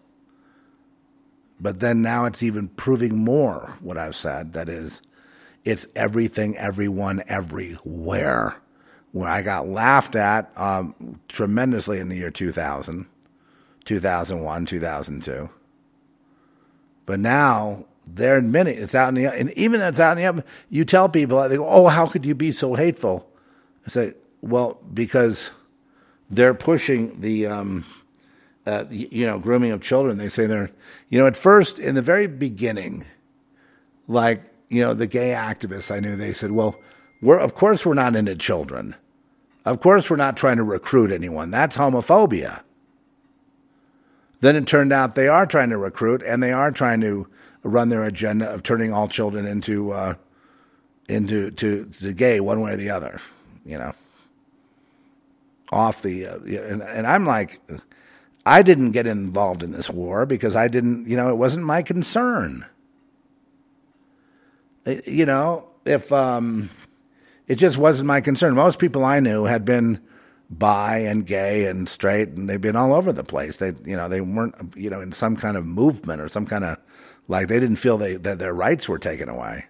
But 1.59 1.79
then 1.79 2.01
now 2.01 2.25
it's 2.25 2.43
even 2.43 2.69
proving 2.69 3.17
more 3.17 3.77
what 3.79 3.97
I've 3.97 4.15
said. 4.15 4.53
That 4.53 4.69
is, 4.69 5.01
it's 5.65 5.87
everything, 5.95 6.55
everyone, 6.57 7.23
everywhere. 7.27 8.57
Where 9.11 9.29
I 9.29 9.41
got 9.41 9.67
laughed 9.67 10.15
at 10.15 10.51
um, 10.55 11.19
tremendously 11.27 11.99
in 11.99 12.09
the 12.09 12.17
year 12.17 12.29
2000, 12.29 13.07
2001, 13.85 14.65
2002. 14.65 15.49
But 17.05 17.19
now 17.19 17.85
they're 18.15 18.41
many. 18.41 18.71
it's 18.71 18.95
out 18.95 19.09
in 19.09 19.15
the 19.15 19.25
and 19.27 19.51
even 19.51 19.81
it's 19.81 19.99
out 19.99 20.17
in 20.17 20.23
the 20.23 20.29
open. 20.29 20.43
You 20.69 20.85
tell 20.85 21.09
people 21.09 21.47
they 21.47 21.57
go, 21.57 21.67
"Oh, 21.67 21.87
how 21.87 22.07
could 22.07 22.25
you 22.25 22.35
be 22.35 22.51
so 22.51 22.75
hateful?" 22.75 23.29
I 23.85 23.89
say, 23.89 24.13
"Well, 24.41 24.79
because 24.93 25.51
they're 26.29 26.53
pushing 26.53 27.21
the, 27.21 27.47
um, 27.47 27.85
uh, 28.65 28.85
you 28.89 29.25
know, 29.25 29.39
grooming 29.39 29.71
of 29.71 29.81
children." 29.81 30.17
They 30.17 30.29
say 30.29 30.45
they're, 30.45 30.71
you 31.09 31.19
know, 31.19 31.27
at 31.27 31.37
first 31.37 31.79
in 31.79 31.95
the 31.95 32.01
very 32.01 32.27
beginning, 32.27 33.05
like 34.07 34.43
you 34.69 34.81
know, 34.81 34.93
the 34.93 35.07
gay 35.07 35.31
activists 35.31 35.93
I 35.93 35.99
knew, 35.99 36.15
they 36.15 36.33
said, 36.33 36.51
"Well, 36.51 36.79
we're 37.21 37.39
of 37.39 37.55
course 37.55 37.85
we're 37.85 37.93
not 37.93 38.15
into 38.15 38.35
children. 38.35 38.95
Of 39.65 39.81
course 39.81 40.09
we're 40.09 40.15
not 40.15 40.37
trying 40.37 40.57
to 40.57 40.63
recruit 40.63 41.11
anyone. 41.11 41.51
That's 41.51 41.77
homophobia." 41.77 42.61
Then 44.39 44.55
it 44.55 44.67
turned 44.67 44.93
out 44.93 45.15
they 45.15 45.27
are 45.27 45.47
trying 45.47 45.71
to 45.71 45.77
recruit 45.77 46.21
and 46.21 46.43
they 46.43 46.51
are 46.51 46.71
trying 46.71 47.01
to 47.01 47.27
run 47.67 47.89
their 47.89 48.03
agenda 48.03 48.49
of 48.49 48.63
turning 48.63 48.93
all 48.93 49.07
children 49.07 49.45
into 49.45 49.91
uh, 49.91 50.15
into 51.07 51.51
to, 51.51 51.85
to 51.85 52.13
gay 52.13 52.39
one 52.39 52.61
way 52.61 52.73
or 52.73 52.77
the 52.77 52.89
other. 52.89 53.19
You 53.65 53.77
know, 53.77 53.93
off 55.71 56.01
the 56.01 56.25
uh, 56.25 56.37
and, 56.39 56.81
and 56.81 57.07
I'm 57.07 57.25
like, 57.25 57.61
I 58.45 58.61
didn't 58.61 58.91
get 58.91 59.07
involved 59.07 59.63
in 59.63 59.71
this 59.71 59.89
war 59.89 60.25
because 60.25 60.55
I 60.55 60.67
didn't. 60.67 61.07
You 61.07 61.17
know, 61.17 61.29
it 61.29 61.35
wasn't 61.35 61.65
my 61.65 61.81
concern. 61.81 62.65
You 64.85 65.25
know, 65.25 65.67
if 65.85 66.11
um, 66.13 66.69
it 67.47 67.55
just 67.55 67.77
wasn't 67.77 68.07
my 68.07 68.21
concern. 68.21 68.55
Most 68.55 68.79
people 68.79 69.03
I 69.03 69.19
knew 69.19 69.45
had 69.45 69.65
been 69.65 69.99
bi 70.49 70.99
and 70.99 71.25
gay 71.25 71.65
and 71.65 71.89
straight, 71.89 72.29
and 72.29 72.49
they've 72.49 72.61
been 72.61 72.75
all 72.75 72.93
over 72.93 73.11
the 73.11 73.23
place. 73.23 73.57
They, 73.57 73.73
you 73.85 73.97
know, 73.97 74.07
they 74.07 74.21
weren't, 74.21 74.55
you 74.75 74.89
know, 74.89 75.01
in 75.01 75.11
some 75.11 75.35
kind 75.35 75.57
of 75.57 75.65
movement 75.65 76.21
or 76.21 76.29
some 76.29 76.45
kind 76.45 76.63
of 76.63 76.77
like 77.27 77.47
they 77.47 77.59
didn't 77.59 77.77
feel 77.77 77.97
they, 77.97 78.15
that 78.15 78.39
their 78.39 78.53
rights 78.53 78.87
were 78.87 78.99
taken 78.99 79.29
away. 79.29 79.65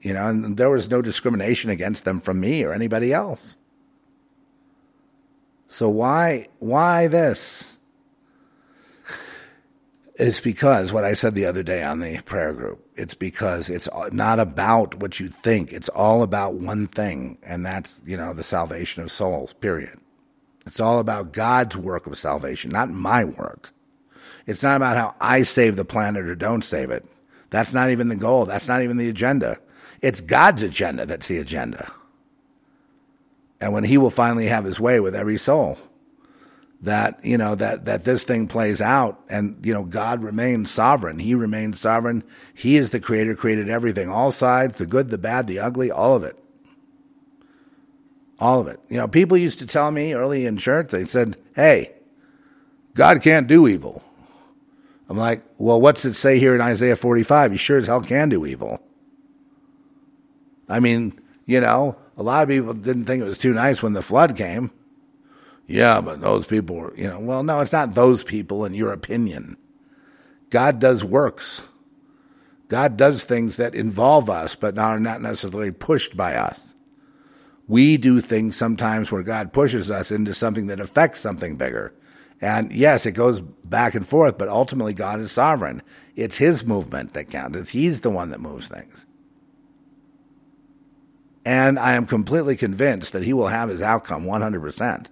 You 0.00 0.14
know, 0.14 0.28
and 0.28 0.56
there 0.56 0.70
was 0.70 0.90
no 0.90 1.02
discrimination 1.02 1.70
against 1.70 2.04
them 2.04 2.20
from 2.20 2.40
me 2.40 2.62
or 2.64 2.72
anybody 2.72 3.12
else. 3.12 3.56
So 5.68 5.88
why 5.88 6.48
why 6.60 7.08
this? 7.08 7.76
It's 10.14 10.40
because 10.40 10.92
what 10.92 11.04
I 11.04 11.12
said 11.12 11.34
the 11.36 11.46
other 11.46 11.62
day 11.62 11.82
on 11.84 12.00
the 12.00 12.20
prayer 12.22 12.52
group. 12.52 12.84
It's 12.96 13.14
because 13.14 13.70
it's 13.70 13.88
not 14.10 14.40
about 14.40 14.96
what 14.96 15.20
you 15.20 15.28
think. 15.28 15.72
It's 15.72 15.88
all 15.90 16.22
about 16.24 16.54
one 16.54 16.88
thing, 16.88 17.38
and 17.44 17.64
that's, 17.64 18.02
you 18.04 18.16
know, 18.16 18.34
the 18.34 18.42
salvation 18.42 19.00
of 19.04 19.12
souls, 19.12 19.52
period. 19.52 20.00
It's 20.66 20.80
all 20.80 20.98
about 20.98 21.32
God's 21.32 21.76
work 21.76 22.08
of 22.08 22.18
salvation, 22.18 22.72
not 22.72 22.90
my 22.90 23.22
work. 23.22 23.72
It's 24.48 24.62
not 24.62 24.76
about 24.76 24.96
how 24.96 25.14
I 25.20 25.42
save 25.42 25.76
the 25.76 25.84
planet 25.84 26.26
or 26.26 26.34
don't 26.34 26.64
save 26.64 26.90
it. 26.90 27.04
That's 27.50 27.74
not 27.74 27.90
even 27.90 28.08
the 28.08 28.16
goal. 28.16 28.46
That's 28.46 28.66
not 28.66 28.82
even 28.82 28.96
the 28.96 29.10
agenda. 29.10 29.58
It's 30.00 30.22
God's 30.22 30.62
agenda 30.62 31.04
that's 31.04 31.28
the 31.28 31.36
agenda. 31.36 31.92
And 33.60 33.74
when 33.74 33.84
he 33.84 33.98
will 33.98 34.10
finally 34.10 34.46
have 34.46 34.64
his 34.64 34.80
way 34.80 35.00
with 35.00 35.14
every 35.14 35.36
soul, 35.36 35.76
that, 36.80 37.22
you 37.22 37.36
know, 37.36 37.56
that, 37.56 37.84
that 37.84 38.04
this 38.04 38.24
thing 38.24 38.46
plays 38.46 38.80
out 38.80 39.20
and, 39.28 39.58
you 39.66 39.74
know, 39.74 39.84
God 39.84 40.22
remains 40.22 40.70
sovereign. 40.70 41.18
He 41.18 41.34
remains 41.34 41.78
sovereign. 41.78 42.24
He 42.54 42.78
is 42.78 42.90
the 42.90 43.00
creator, 43.00 43.34
created 43.34 43.68
everything, 43.68 44.08
all 44.08 44.30
sides, 44.30 44.78
the 44.78 44.86
good, 44.86 45.10
the 45.10 45.18
bad, 45.18 45.46
the 45.46 45.58
ugly, 45.58 45.90
all 45.90 46.14
of 46.14 46.24
it. 46.24 46.42
All 48.38 48.60
of 48.60 48.68
it. 48.68 48.80
You 48.88 48.96
know, 48.96 49.08
people 49.08 49.36
used 49.36 49.58
to 49.58 49.66
tell 49.66 49.90
me 49.90 50.14
early 50.14 50.46
in 50.46 50.56
church, 50.56 50.90
they 50.90 51.04
said, 51.04 51.36
hey, 51.54 51.92
God 52.94 53.20
can't 53.20 53.46
do 53.46 53.68
evil. 53.68 54.02
I'm 55.08 55.16
like, 55.16 55.42
well, 55.56 55.80
what's 55.80 56.04
it 56.04 56.14
say 56.14 56.38
here 56.38 56.54
in 56.54 56.60
Isaiah 56.60 56.96
45? 56.96 57.52
He 57.52 57.58
sure 57.58 57.78
as 57.78 57.86
hell 57.86 58.02
can 58.02 58.28
do 58.28 58.44
evil. 58.44 58.82
I 60.68 60.80
mean, 60.80 61.18
you 61.46 61.60
know, 61.60 61.96
a 62.16 62.22
lot 62.22 62.42
of 62.42 62.48
people 62.50 62.74
didn't 62.74 63.06
think 63.06 63.22
it 63.22 63.26
was 63.26 63.38
too 63.38 63.54
nice 63.54 63.82
when 63.82 63.94
the 63.94 64.02
flood 64.02 64.36
came. 64.36 64.70
Yeah, 65.66 66.00
but 66.00 66.20
those 66.20 66.46
people 66.46 66.76
were, 66.76 66.94
you 66.96 67.08
know, 67.08 67.20
well, 67.20 67.42
no, 67.42 67.60
it's 67.60 67.72
not 67.72 67.94
those 67.94 68.24
people 68.24 68.64
in 68.64 68.74
your 68.74 68.92
opinion. 68.92 69.56
God 70.50 70.78
does 70.78 71.04
works. 71.04 71.62
God 72.68 72.96
does 72.96 73.24
things 73.24 73.56
that 73.56 73.74
involve 73.74 74.28
us, 74.28 74.54
but 74.54 74.78
are 74.78 75.00
not 75.00 75.22
necessarily 75.22 75.70
pushed 75.70 76.16
by 76.16 76.34
us. 76.34 76.74
We 77.66 77.96
do 77.98 78.20
things 78.20 78.56
sometimes 78.56 79.10
where 79.12 79.22
God 79.22 79.52
pushes 79.52 79.90
us 79.90 80.10
into 80.10 80.34
something 80.34 80.66
that 80.68 80.80
affects 80.80 81.20
something 81.20 81.56
bigger. 81.56 81.94
And 82.40 82.72
yes, 82.72 83.04
it 83.04 83.12
goes 83.12 83.40
back 83.40 83.94
and 83.94 84.06
forth, 84.06 84.38
but 84.38 84.48
ultimately 84.48 84.94
God 84.94 85.20
is 85.20 85.32
sovereign. 85.32 85.82
It's 86.14 86.38
his 86.38 86.64
movement 86.64 87.14
that 87.14 87.30
counts. 87.30 87.70
He's 87.70 88.00
the 88.00 88.10
one 88.10 88.30
that 88.30 88.40
moves 88.40 88.68
things. 88.68 89.04
And 91.44 91.78
I 91.78 91.94
am 91.94 92.06
completely 92.06 92.56
convinced 92.56 93.12
that 93.12 93.24
he 93.24 93.32
will 93.32 93.48
have 93.48 93.70
his 93.70 93.82
outcome 93.82 94.24
100% 94.24 95.06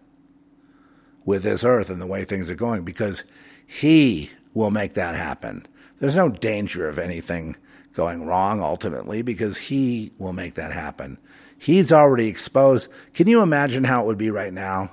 with 1.25 1.43
this 1.43 1.65
earth 1.65 1.91
and 1.91 2.01
the 2.01 2.07
way 2.07 2.25
things 2.25 2.51
are 2.51 2.55
going 2.55 2.85
because 2.85 3.25
he 3.67 4.31
will 4.55 4.71
make 4.71 4.95
that 4.95 5.15
happen. 5.15 5.67
There's 5.99 6.15
no 6.15 6.29
danger 6.29 6.89
of 6.89 6.99
anything 6.99 7.57
going 7.95 8.27
wrong 8.27 8.61
ultimately 8.61 9.23
because 9.23 9.57
he 9.57 10.13
will 10.19 10.35
make 10.35 10.55
that 10.55 10.73
happen. 10.73 11.19
He's 11.59 11.91
already 11.91 12.29
exposed. 12.29 12.89
Can 13.15 13.27
you 13.27 13.41
imagine 13.41 13.85
how 13.85 14.03
it 14.03 14.07
would 14.07 14.19
be 14.19 14.31
right 14.31 14.53
now 14.53 14.91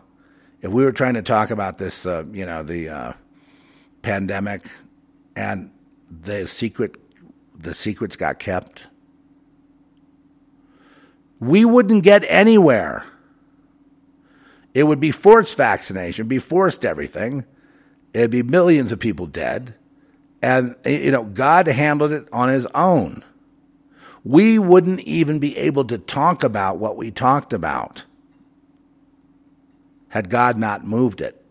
if 0.63 0.71
we 0.71 0.85
were 0.85 0.93
trying 0.93 1.15
to 1.15 1.21
talk 1.21 1.51
about 1.51 1.77
this, 1.77 2.05
uh, 2.05 2.23
you 2.31 2.45
know, 2.45 2.63
the 2.63 2.87
uh, 2.87 3.13
pandemic, 4.01 4.65
and 5.35 5.71
the 6.09 6.47
secret, 6.47 6.95
the 7.55 7.73
secrets 7.73 8.15
got 8.15 8.39
kept, 8.39 8.83
we 11.41 11.65
wouldn't 11.65 12.03
get 12.03 12.23
anywhere. 12.29 13.05
It 14.73 14.83
would 14.83 15.01
be 15.01 15.11
forced 15.11 15.57
vaccination, 15.57 16.29
be 16.29 16.39
forced 16.39 16.85
everything. 16.85 17.43
It'd 18.13 18.31
be 18.31 18.41
millions 18.41 18.93
of 18.93 18.99
people 18.99 19.27
dead, 19.27 19.75
and 20.41 20.75
you 20.85 21.11
know, 21.11 21.25
God 21.25 21.67
handled 21.67 22.13
it 22.13 22.29
on 22.31 22.47
His 22.47 22.67
own. 22.67 23.21
We 24.23 24.57
wouldn't 24.59 25.01
even 25.01 25.39
be 25.39 25.57
able 25.57 25.83
to 25.85 25.97
talk 25.97 26.41
about 26.41 26.77
what 26.77 26.95
we 26.95 27.11
talked 27.11 27.51
about 27.51 28.05
had 30.13 30.29
God 30.29 30.59
not 30.59 30.85
moved 30.85 31.21
it. 31.21 31.43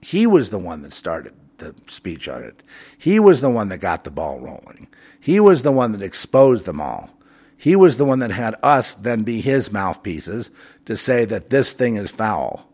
He 0.00 0.24
was 0.24 0.50
the 0.50 0.58
one 0.58 0.82
that 0.82 0.92
started 0.92 1.34
the 1.56 1.74
speech 1.88 2.28
on 2.28 2.44
it. 2.44 2.62
He 2.96 3.18
was 3.18 3.40
the 3.40 3.50
one 3.50 3.70
that 3.70 3.78
got 3.78 4.04
the 4.04 4.12
ball 4.12 4.38
rolling. 4.38 4.86
He 5.18 5.40
was 5.40 5.64
the 5.64 5.72
one 5.72 5.90
that 5.90 6.00
exposed 6.00 6.64
them 6.64 6.80
all. 6.80 7.10
He 7.56 7.74
was 7.74 7.96
the 7.96 8.04
one 8.04 8.20
that 8.20 8.30
had 8.30 8.54
us 8.62 8.94
then 8.94 9.24
be 9.24 9.40
his 9.40 9.72
mouthpieces 9.72 10.52
to 10.84 10.96
say 10.96 11.24
that 11.24 11.50
this 11.50 11.72
thing 11.72 11.96
is 11.96 12.08
foul. 12.08 12.72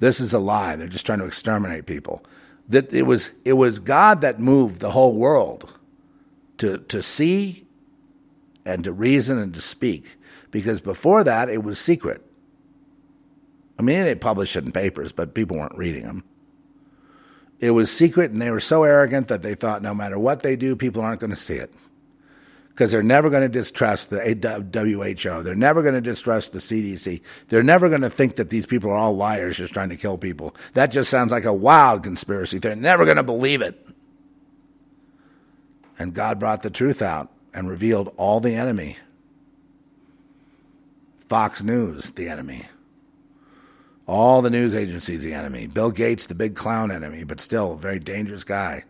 This 0.00 0.18
is 0.18 0.32
a 0.32 0.40
lie. 0.40 0.74
They're 0.74 0.88
just 0.88 1.06
trying 1.06 1.20
to 1.20 1.26
exterminate 1.26 1.86
people. 1.86 2.24
That 2.68 2.92
it 2.92 3.02
was 3.02 3.30
it 3.44 3.52
was 3.52 3.78
God 3.78 4.20
that 4.22 4.40
moved 4.40 4.80
the 4.80 4.90
whole 4.90 5.14
world 5.14 5.72
to 6.58 6.78
to 6.78 7.04
see 7.04 7.68
and 8.64 8.82
to 8.82 8.90
reason 8.90 9.38
and 9.38 9.54
to 9.54 9.60
speak. 9.60 10.16
Because 10.50 10.80
before 10.80 11.22
that 11.22 11.48
it 11.48 11.62
was 11.62 11.78
secret. 11.78 12.25
I 13.78 13.82
mean 13.82 14.02
they 14.02 14.14
published 14.14 14.56
it 14.56 14.64
in 14.64 14.72
papers, 14.72 15.12
but 15.12 15.34
people 15.34 15.58
weren't 15.58 15.76
reading 15.76 16.04
them. 16.04 16.24
It 17.58 17.70
was 17.70 17.90
secret 17.90 18.30
and 18.30 18.40
they 18.40 18.50
were 18.50 18.60
so 18.60 18.84
arrogant 18.84 19.28
that 19.28 19.42
they 19.42 19.54
thought 19.54 19.82
no 19.82 19.94
matter 19.94 20.18
what 20.18 20.42
they 20.42 20.56
do, 20.56 20.76
people 20.76 21.02
aren't 21.02 21.20
going 21.20 21.30
to 21.30 21.36
see 21.36 21.54
it 21.54 21.72
because 22.76 22.90
they're 22.90 23.02
never 23.02 23.30
going 23.30 23.42
to 23.42 23.48
distrust 23.48 24.10
the 24.10 24.18
WHO. 24.20 25.42
They're 25.42 25.54
never 25.54 25.80
going 25.80 25.94
to 25.94 26.02
distrust 26.02 26.52
the 26.52 26.58
CDC. 26.58 27.22
They're 27.48 27.62
never 27.62 27.88
going 27.88 28.02
to 28.02 28.10
think 28.10 28.36
that 28.36 28.50
these 28.50 28.66
people 28.66 28.90
are 28.90 28.96
all 28.96 29.16
liars 29.16 29.56
just 29.56 29.72
trying 29.72 29.88
to 29.88 29.96
kill 29.96 30.18
people. 30.18 30.54
That 30.74 30.88
just 30.88 31.08
sounds 31.08 31.32
like 31.32 31.46
a 31.46 31.54
wild 31.54 32.02
conspiracy. 32.02 32.58
They're 32.58 32.76
never 32.76 33.06
going 33.06 33.16
to 33.16 33.22
believe 33.22 33.62
it. 33.62 33.82
And 35.98 36.12
God 36.12 36.38
brought 36.38 36.62
the 36.62 36.68
truth 36.68 37.00
out 37.00 37.32
and 37.54 37.66
revealed 37.66 38.12
all 38.18 38.40
the 38.40 38.54
enemy. 38.54 38.98
Fox 41.16 41.62
News, 41.62 42.10
the 42.10 42.28
enemy. 42.28 42.66
All 44.06 44.40
the 44.40 44.50
news 44.50 44.74
agencies, 44.74 45.22
the 45.22 45.34
enemy. 45.34 45.66
Bill 45.66 45.90
Gates, 45.90 46.26
the 46.26 46.34
big 46.34 46.54
clown 46.54 46.92
enemy, 46.92 47.24
but 47.24 47.40
still 47.40 47.72
a 47.72 47.76
very 47.76 47.98
dangerous 47.98 48.44
guy. 48.44 48.84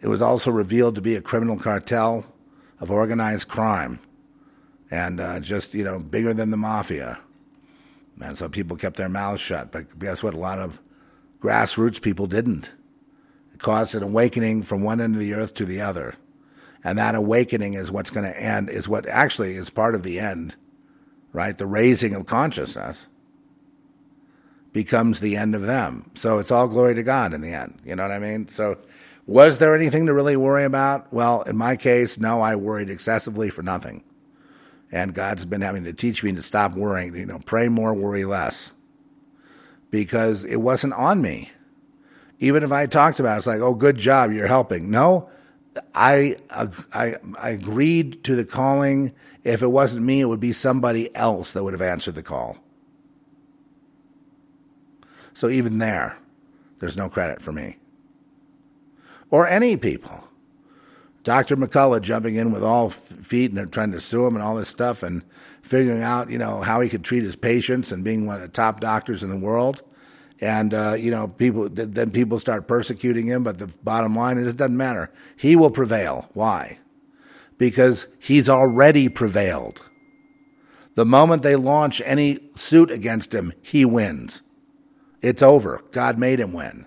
It 0.00 0.08
was 0.08 0.22
also 0.22 0.50
revealed 0.50 0.96
to 0.96 1.00
be 1.00 1.14
a 1.14 1.22
criminal 1.22 1.56
cartel 1.56 2.26
of 2.78 2.90
organized 2.90 3.48
crime 3.48 4.00
and 4.90 5.20
uh, 5.20 5.40
just, 5.40 5.72
you 5.72 5.84
know, 5.84 5.98
bigger 5.98 6.34
than 6.34 6.50
the 6.50 6.56
mafia. 6.56 7.20
And 8.20 8.36
so 8.36 8.48
people 8.48 8.76
kept 8.76 8.96
their 8.96 9.08
mouths 9.08 9.40
shut. 9.40 9.72
But 9.72 9.98
guess 9.98 10.22
what? 10.22 10.34
A 10.34 10.38
lot 10.38 10.58
of 10.58 10.80
grassroots 11.40 12.00
people 12.00 12.26
didn't. 12.26 12.70
It 13.54 13.60
caused 13.60 13.94
an 13.94 14.02
awakening 14.02 14.62
from 14.62 14.82
one 14.82 15.00
end 15.00 15.14
of 15.14 15.20
the 15.20 15.34
earth 15.34 15.54
to 15.54 15.64
the 15.64 15.80
other. 15.80 16.14
And 16.84 16.98
that 16.98 17.14
awakening 17.14 17.74
is 17.74 17.90
what's 17.90 18.10
going 18.10 18.26
to 18.26 18.40
end, 18.40 18.68
is 18.68 18.88
what 18.88 19.06
actually 19.06 19.54
is 19.54 19.70
part 19.70 19.94
of 19.94 20.02
the 20.02 20.20
end, 20.20 20.54
right? 21.32 21.56
The 21.56 21.66
raising 21.66 22.14
of 22.14 22.26
consciousness 22.26 23.08
becomes 24.72 25.20
the 25.20 25.36
end 25.36 25.54
of 25.54 25.62
them. 25.62 26.10
So 26.14 26.38
it's 26.38 26.50
all 26.50 26.68
glory 26.68 26.94
to 26.94 27.02
God 27.02 27.34
in 27.34 27.40
the 27.40 27.52
end. 27.52 27.80
You 27.84 27.96
know 27.96 28.02
what 28.02 28.12
I 28.12 28.18
mean? 28.18 28.48
So 28.48 28.78
was 29.26 29.58
there 29.58 29.76
anything 29.76 30.06
to 30.06 30.14
really 30.14 30.36
worry 30.36 30.64
about? 30.64 31.12
Well, 31.12 31.42
in 31.42 31.56
my 31.56 31.76
case, 31.76 32.18
no, 32.18 32.40
I 32.40 32.56
worried 32.56 32.90
excessively 32.90 33.50
for 33.50 33.62
nothing. 33.62 34.02
And 34.90 35.14
God's 35.14 35.44
been 35.44 35.60
having 35.60 35.84
to 35.84 35.92
teach 35.92 36.22
me 36.22 36.32
to 36.32 36.42
stop 36.42 36.74
worrying, 36.74 37.14
you 37.14 37.26
know, 37.26 37.38
pray 37.38 37.68
more, 37.68 37.94
worry 37.94 38.24
less. 38.24 38.72
Because 39.90 40.44
it 40.44 40.56
wasn't 40.56 40.94
on 40.94 41.22
me. 41.22 41.50
Even 42.40 42.62
if 42.62 42.72
I 42.72 42.86
talked 42.86 43.20
about 43.20 43.36
it, 43.36 43.38
it's 43.38 43.46
like, 43.46 43.60
oh, 43.60 43.74
good 43.74 43.96
job, 43.96 44.32
you're 44.32 44.48
helping. 44.48 44.90
No, 44.90 45.30
I, 45.94 46.36
I, 46.50 47.16
I 47.38 47.50
agreed 47.50 48.24
to 48.24 48.34
the 48.34 48.44
calling. 48.44 49.12
If 49.44 49.62
it 49.62 49.68
wasn't 49.68 50.04
me, 50.04 50.20
it 50.20 50.26
would 50.26 50.40
be 50.40 50.52
somebody 50.52 51.14
else 51.14 51.52
that 51.52 51.62
would 51.62 51.72
have 51.72 51.82
answered 51.82 52.16
the 52.16 52.22
call. 52.22 52.58
So 55.42 55.48
even 55.48 55.78
there, 55.78 56.18
there's 56.78 56.96
no 56.96 57.08
credit 57.08 57.42
for 57.42 57.50
me 57.50 57.78
or 59.28 59.48
any 59.48 59.76
people. 59.76 60.22
Dr. 61.24 61.56
McCullough 61.56 62.00
jumping 62.00 62.36
in 62.36 62.52
with 62.52 62.62
all 62.62 62.90
feet 62.90 63.50
and 63.50 63.58
they're 63.58 63.66
trying 63.66 63.90
to 63.90 64.00
sue 64.00 64.24
him 64.24 64.36
and 64.36 64.44
all 64.44 64.54
this 64.54 64.68
stuff 64.68 65.02
and 65.02 65.24
figuring 65.60 66.00
out, 66.00 66.30
you 66.30 66.38
know, 66.38 66.60
how 66.60 66.80
he 66.80 66.88
could 66.88 67.02
treat 67.02 67.24
his 67.24 67.34
patients 67.34 67.90
and 67.90 68.04
being 68.04 68.24
one 68.24 68.36
of 68.36 68.42
the 68.42 68.46
top 68.46 68.78
doctors 68.78 69.24
in 69.24 69.30
the 69.30 69.36
world. 69.36 69.82
And, 70.40 70.72
uh, 70.72 70.94
you 70.96 71.10
know, 71.10 71.26
people, 71.26 71.68
then 71.68 72.12
people 72.12 72.38
start 72.38 72.68
persecuting 72.68 73.26
him. 73.26 73.42
But 73.42 73.58
the 73.58 73.66
bottom 73.82 74.14
line 74.14 74.38
is 74.38 74.46
it 74.46 74.56
doesn't 74.56 74.76
matter. 74.76 75.10
He 75.36 75.56
will 75.56 75.72
prevail. 75.72 76.30
Why? 76.34 76.78
Because 77.58 78.06
he's 78.20 78.48
already 78.48 79.08
prevailed. 79.08 79.82
The 80.94 81.04
moment 81.04 81.42
they 81.42 81.56
launch 81.56 82.00
any 82.04 82.38
suit 82.54 82.92
against 82.92 83.34
him, 83.34 83.52
he 83.60 83.84
wins. 83.84 84.44
It's 85.22 85.42
over. 85.42 85.82
God 85.92 86.18
made 86.18 86.40
him 86.40 86.52
win. 86.52 86.86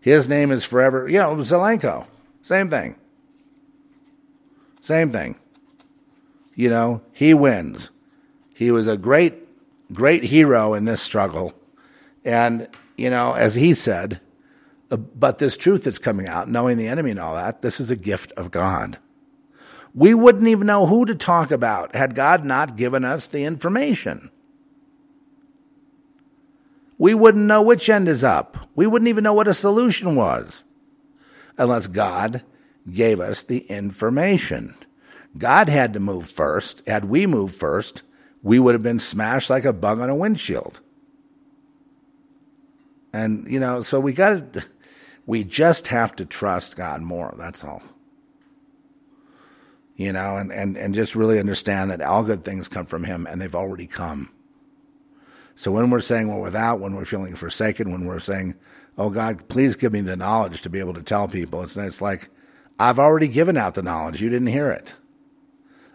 His 0.00 0.28
name 0.28 0.50
is 0.50 0.64
forever. 0.64 1.08
You 1.08 1.18
know, 1.18 1.36
Zelenko, 1.36 2.06
same 2.42 2.70
thing. 2.70 2.96
Same 4.80 5.10
thing. 5.10 5.36
You 6.54 6.70
know, 6.70 7.02
he 7.12 7.34
wins. 7.34 7.90
He 8.54 8.70
was 8.70 8.86
a 8.86 8.96
great, 8.96 9.34
great 9.92 10.24
hero 10.24 10.74
in 10.74 10.84
this 10.84 11.02
struggle. 11.02 11.52
And, 12.24 12.68
you 12.96 13.10
know, 13.10 13.34
as 13.34 13.56
he 13.56 13.74
said, 13.74 14.20
uh, 14.90 14.96
but 14.96 15.38
this 15.38 15.56
truth 15.56 15.84
that's 15.84 15.98
coming 15.98 16.26
out, 16.26 16.48
knowing 16.48 16.76
the 16.76 16.88
enemy 16.88 17.10
and 17.10 17.20
all 17.20 17.34
that, 17.34 17.62
this 17.62 17.80
is 17.80 17.90
a 17.90 17.96
gift 17.96 18.32
of 18.32 18.50
God. 18.50 18.98
We 19.94 20.14
wouldn't 20.14 20.46
even 20.46 20.66
know 20.66 20.86
who 20.86 21.04
to 21.06 21.14
talk 21.14 21.50
about 21.50 21.94
had 21.94 22.14
God 22.14 22.44
not 22.44 22.76
given 22.76 23.04
us 23.04 23.26
the 23.26 23.44
information 23.44 24.30
we 27.00 27.14
wouldn't 27.14 27.46
know 27.46 27.62
which 27.62 27.88
end 27.88 28.08
is 28.08 28.22
up. 28.22 28.68
We 28.74 28.86
wouldn't 28.86 29.08
even 29.08 29.24
know 29.24 29.32
what 29.32 29.48
a 29.48 29.54
solution 29.54 30.16
was 30.16 30.64
unless 31.56 31.86
God 31.86 32.42
gave 32.92 33.20
us 33.20 33.42
the 33.42 33.60
information. 33.70 34.74
God 35.38 35.70
had 35.70 35.94
to 35.94 35.98
move 36.00 36.28
first. 36.28 36.82
Had 36.86 37.06
we 37.06 37.26
moved 37.26 37.54
first, 37.54 38.02
we 38.42 38.58
would 38.58 38.74
have 38.74 38.82
been 38.82 38.98
smashed 38.98 39.48
like 39.48 39.64
a 39.64 39.72
bug 39.72 39.98
on 39.98 40.10
a 40.10 40.14
windshield. 40.14 40.80
And, 43.14 43.50
you 43.50 43.60
know, 43.60 43.80
so 43.80 43.98
we 43.98 44.12
got 44.12 44.52
to, 44.52 44.64
we 45.24 45.42
just 45.42 45.86
have 45.86 46.14
to 46.16 46.26
trust 46.26 46.76
God 46.76 47.00
more. 47.00 47.34
That's 47.38 47.64
all. 47.64 47.82
You 49.96 50.12
know, 50.12 50.36
and, 50.36 50.52
and, 50.52 50.76
and 50.76 50.94
just 50.94 51.16
really 51.16 51.38
understand 51.38 51.92
that 51.92 52.02
all 52.02 52.24
good 52.24 52.44
things 52.44 52.68
come 52.68 52.84
from 52.84 53.04
Him 53.04 53.26
and 53.26 53.40
they've 53.40 53.54
already 53.54 53.86
come. 53.86 54.28
So 55.60 55.70
when 55.70 55.90
we're 55.90 56.00
saying 56.00 56.26
we're 56.26 56.40
without, 56.40 56.80
when 56.80 56.94
we're 56.94 57.04
feeling 57.04 57.34
forsaken, 57.34 57.92
when 57.92 58.06
we're 58.06 58.18
saying, 58.18 58.54
"Oh 58.96 59.10
God, 59.10 59.46
please 59.48 59.76
give 59.76 59.92
me 59.92 60.00
the 60.00 60.16
knowledge 60.16 60.62
to 60.62 60.70
be 60.70 60.78
able 60.78 60.94
to 60.94 61.02
tell 61.02 61.28
people," 61.28 61.60
it's 61.60 61.76
it's 61.76 62.00
like 62.00 62.30
I've 62.78 62.98
already 62.98 63.28
given 63.28 63.58
out 63.58 63.74
the 63.74 63.82
knowledge. 63.82 64.22
You 64.22 64.30
didn't 64.30 64.46
hear 64.46 64.70
it. 64.70 64.94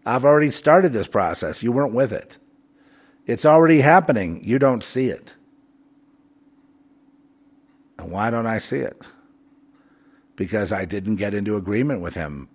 I've 0.05 0.23
already 0.23 0.51
started 0.51 0.93
this 0.93 1.07
process. 1.07 1.63
You 1.63 1.71
weren't 1.71 1.95
with 1.95 2.13
it. 2.13 2.37
It's 3.25 3.43
already 3.43 3.81
happening. 3.81 4.39
You 4.43 4.59
don't 4.59 4.83
see 4.83 5.07
it. 5.07 5.33
And 7.97 8.11
why 8.11 8.29
don't 8.29 8.45
I 8.45 8.59
see 8.59 8.81
it? 8.81 9.01
Because 10.35 10.71
I 10.71 10.85
didn't 10.85 11.15
get 11.15 11.33
into 11.33 11.55
agreement 11.55 12.01
with 12.01 12.13
him 12.13 12.49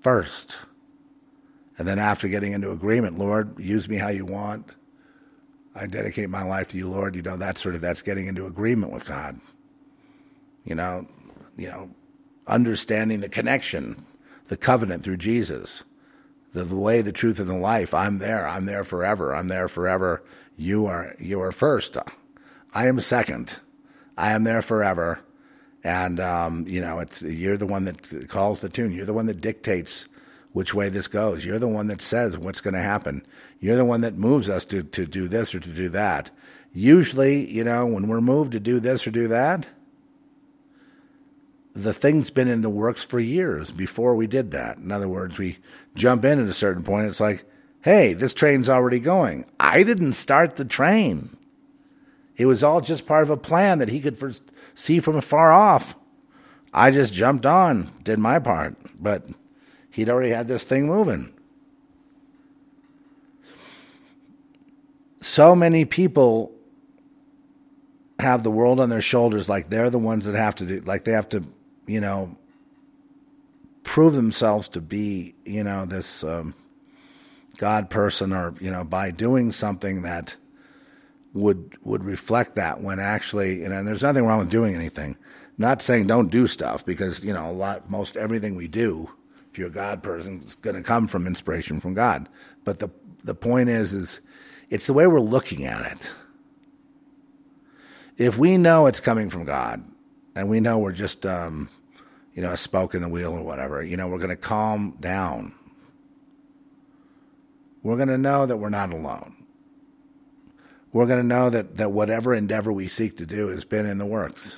first. 0.00 0.58
And 1.78 1.86
then 1.86 2.00
after 2.00 2.26
getting 2.26 2.54
into 2.54 2.72
agreement, 2.72 3.20
Lord, 3.20 3.56
use 3.60 3.88
me 3.88 3.98
how 3.98 4.08
you 4.08 4.24
want. 4.24 4.74
I 5.78 5.86
dedicate 5.86 6.30
my 6.30 6.42
life 6.42 6.68
to 6.68 6.78
you, 6.78 6.88
Lord. 6.88 7.14
You 7.14 7.22
know, 7.22 7.36
that's 7.36 7.60
sort 7.60 7.74
of 7.74 7.80
that's 7.80 8.02
getting 8.02 8.26
into 8.26 8.46
agreement 8.46 8.92
with 8.92 9.04
God. 9.04 9.40
You 10.64 10.74
know, 10.74 11.06
you 11.56 11.68
know, 11.68 11.90
understanding 12.46 13.20
the 13.20 13.28
connection, 13.28 14.04
the 14.48 14.56
covenant 14.56 15.04
through 15.04 15.18
Jesus, 15.18 15.82
the, 16.52 16.64
the 16.64 16.76
way, 16.76 17.02
the 17.02 17.12
truth, 17.12 17.38
and 17.38 17.48
the 17.48 17.56
life. 17.56 17.92
I'm 17.92 18.18
there. 18.18 18.46
I'm 18.48 18.66
there 18.66 18.84
forever. 18.84 19.34
I'm 19.34 19.48
there 19.48 19.68
forever. 19.68 20.22
You 20.56 20.86
are 20.86 21.14
you 21.18 21.40
are 21.40 21.52
first. 21.52 21.96
I 22.74 22.86
am 22.86 22.98
second. 23.00 23.56
I 24.16 24.32
am 24.32 24.44
there 24.44 24.62
forever. 24.62 25.20
And 25.84 26.18
um, 26.18 26.66
you 26.66 26.80
know, 26.80 26.98
it's 26.98 27.22
you're 27.22 27.56
the 27.56 27.66
one 27.66 27.84
that 27.84 28.28
calls 28.28 28.60
the 28.60 28.68
tune. 28.68 28.92
You're 28.92 29.06
the 29.06 29.12
one 29.12 29.26
that 29.26 29.40
dictates 29.40 30.06
which 30.56 30.72
way 30.72 30.88
this 30.88 31.06
goes. 31.06 31.44
You're 31.44 31.58
the 31.58 31.68
one 31.68 31.86
that 31.88 32.00
says 32.00 32.38
what's 32.38 32.62
going 32.62 32.72
to 32.72 32.80
happen. 32.80 33.26
You're 33.60 33.76
the 33.76 33.84
one 33.84 34.00
that 34.00 34.16
moves 34.16 34.48
us 34.48 34.64
to, 34.64 34.82
to 34.84 35.04
do 35.04 35.28
this 35.28 35.54
or 35.54 35.60
to 35.60 35.68
do 35.68 35.90
that. 35.90 36.30
Usually, 36.72 37.52
you 37.52 37.62
know, 37.62 37.84
when 37.84 38.08
we're 38.08 38.22
moved 38.22 38.52
to 38.52 38.58
do 38.58 38.80
this 38.80 39.06
or 39.06 39.10
do 39.10 39.28
that, 39.28 39.66
the 41.74 41.92
thing's 41.92 42.30
been 42.30 42.48
in 42.48 42.62
the 42.62 42.70
works 42.70 43.04
for 43.04 43.20
years 43.20 43.70
before 43.70 44.14
we 44.14 44.26
did 44.26 44.50
that. 44.52 44.78
In 44.78 44.90
other 44.90 45.10
words, 45.10 45.36
we 45.36 45.58
jump 45.94 46.24
in 46.24 46.40
at 46.40 46.48
a 46.48 46.54
certain 46.54 46.82
point. 46.82 47.08
It's 47.08 47.20
like, 47.20 47.44
hey, 47.82 48.14
this 48.14 48.32
train's 48.32 48.70
already 48.70 48.98
going. 48.98 49.44
I 49.60 49.82
didn't 49.82 50.14
start 50.14 50.56
the 50.56 50.64
train. 50.64 51.36
It 52.38 52.46
was 52.46 52.62
all 52.62 52.80
just 52.80 53.04
part 53.04 53.24
of 53.24 53.30
a 53.30 53.36
plan 53.36 53.78
that 53.80 53.90
he 53.90 54.00
could 54.00 54.16
first 54.16 54.42
see 54.74 55.00
from 55.00 55.16
afar 55.16 55.52
off. 55.52 55.96
I 56.72 56.92
just 56.92 57.12
jumped 57.12 57.44
on, 57.44 57.90
did 58.02 58.18
my 58.18 58.38
part. 58.38 58.74
But 58.98 59.26
He'd 59.96 60.10
already 60.10 60.28
had 60.28 60.46
this 60.46 60.62
thing 60.62 60.86
moving. 60.86 61.32
So 65.22 65.56
many 65.56 65.86
people 65.86 66.52
have 68.18 68.42
the 68.42 68.50
world 68.50 68.78
on 68.78 68.90
their 68.90 69.00
shoulders 69.00 69.48
like 69.48 69.70
they're 69.70 69.88
the 69.88 69.98
ones 69.98 70.26
that 70.26 70.34
have 70.34 70.54
to 70.56 70.66
do 70.66 70.80
like 70.80 71.04
they 71.04 71.12
have 71.12 71.30
to, 71.30 71.44
you 71.86 72.02
know, 72.02 72.36
prove 73.84 74.14
themselves 74.14 74.68
to 74.68 74.82
be, 74.82 75.34
you 75.46 75.64
know, 75.64 75.86
this 75.86 76.22
um, 76.22 76.52
God 77.56 77.88
person 77.88 78.34
or, 78.34 78.54
you 78.60 78.70
know, 78.70 78.84
by 78.84 79.10
doing 79.10 79.50
something 79.50 80.02
that 80.02 80.36
would 81.32 81.74
would 81.84 82.04
reflect 82.04 82.56
that 82.56 82.82
when 82.82 83.00
actually, 83.00 83.64
and, 83.64 83.72
and 83.72 83.88
there's 83.88 84.02
nothing 84.02 84.26
wrong 84.26 84.40
with 84.40 84.50
doing 84.50 84.74
anything. 84.74 85.16
Not 85.56 85.80
saying 85.80 86.06
don't 86.06 86.30
do 86.30 86.46
stuff 86.46 86.84
because 86.84 87.24
you 87.24 87.32
know 87.32 87.50
a 87.50 87.52
lot, 87.52 87.88
most 87.88 88.18
everything 88.18 88.56
we 88.56 88.68
do, 88.68 89.08
you're 89.58 89.68
a 89.68 89.70
God 89.70 90.02
person, 90.02 90.40
is 90.40 90.54
going 90.56 90.76
to 90.76 90.82
come 90.82 91.06
from 91.06 91.26
inspiration 91.26 91.80
from 91.80 91.94
God. 91.94 92.28
But 92.64 92.78
the 92.78 92.90
the 93.24 93.34
point 93.34 93.68
is, 93.68 93.92
is 93.92 94.20
it's 94.70 94.86
the 94.86 94.92
way 94.92 95.06
we're 95.06 95.20
looking 95.20 95.64
at 95.64 95.92
it. 95.92 96.10
If 98.16 98.38
we 98.38 98.56
know 98.56 98.86
it's 98.86 99.00
coming 99.00 99.28
from 99.28 99.44
God, 99.44 99.84
and 100.36 100.48
we 100.48 100.60
know 100.60 100.78
we're 100.78 100.92
just, 100.92 101.26
um, 101.26 101.68
you 102.34 102.42
know, 102.42 102.52
a 102.52 102.56
spoke 102.56 102.94
in 102.94 103.00
the 103.00 103.08
wheel 103.08 103.32
or 103.32 103.42
whatever, 103.42 103.82
you 103.82 103.96
know, 103.96 104.06
we're 104.06 104.18
going 104.18 104.30
to 104.30 104.36
calm 104.36 104.96
down. 105.00 105.54
We're 107.82 107.96
going 107.96 108.08
to 108.08 108.18
know 108.18 108.46
that 108.46 108.58
we're 108.58 108.68
not 108.68 108.92
alone. 108.92 109.34
We're 110.92 111.06
going 111.06 111.20
to 111.20 111.26
know 111.26 111.50
that, 111.50 111.76
that 111.78 111.92
whatever 111.92 112.34
endeavor 112.34 112.72
we 112.72 112.88
seek 112.88 113.16
to 113.16 113.26
do 113.26 113.48
has 113.48 113.64
been 113.64 113.86
in 113.86 113.98
the 113.98 114.06
works. 114.06 114.56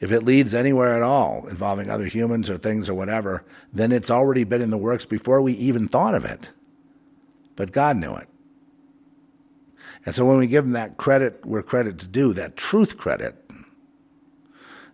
If 0.00 0.10
it 0.10 0.22
leads 0.22 0.54
anywhere 0.54 0.94
at 0.94 1.02
all 1.02 1.46
involving 1.46 1.90
other 1.90 2.06
humans 2.06 2.48
or 2.48 2.56
things 2.56 2.88
or 2.88 2.94
whatever, 2.94 3.44
then 3.72 3.92
it's 3.92 4.10
already 4.10 4.44
been 4.44 4.62
in 4.62 4.70
the 4.70 4.78
works 4.78 5.04
before 5.04 5.42
we 5.42 5.52
even 5.52 5.88
thought 5.88 6.14
of 6.14 6.24
it. 6.24 6.50
But 7.54 7.72
God 7.72 7.98
knew 7.98 8.16
it. 8.16 8.28
And 10.06 10.14
so 10.14 10.24
when 10.24 10.38
we 10.38 10.46
give 10.46 10.64
him 10.64 10.72
that 10.72 10.96
credit 10.96 11.44
where 11.44 11.62
credit's 11.62 12.06
due, 12.06 12.32
that 12.32 12.56
truth 12.56 12.96
credit, 12.96 13.36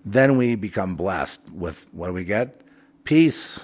then 0.04 0.36
we 0.36 0.56
become 0.56 0.96
blessed 0.96 1.40
with 1.52 1.86
what 1.92 2.08
do 2.08 2.12
we 2.12 2.24
get? 2.24 2.62
Peace. 3.04 3.60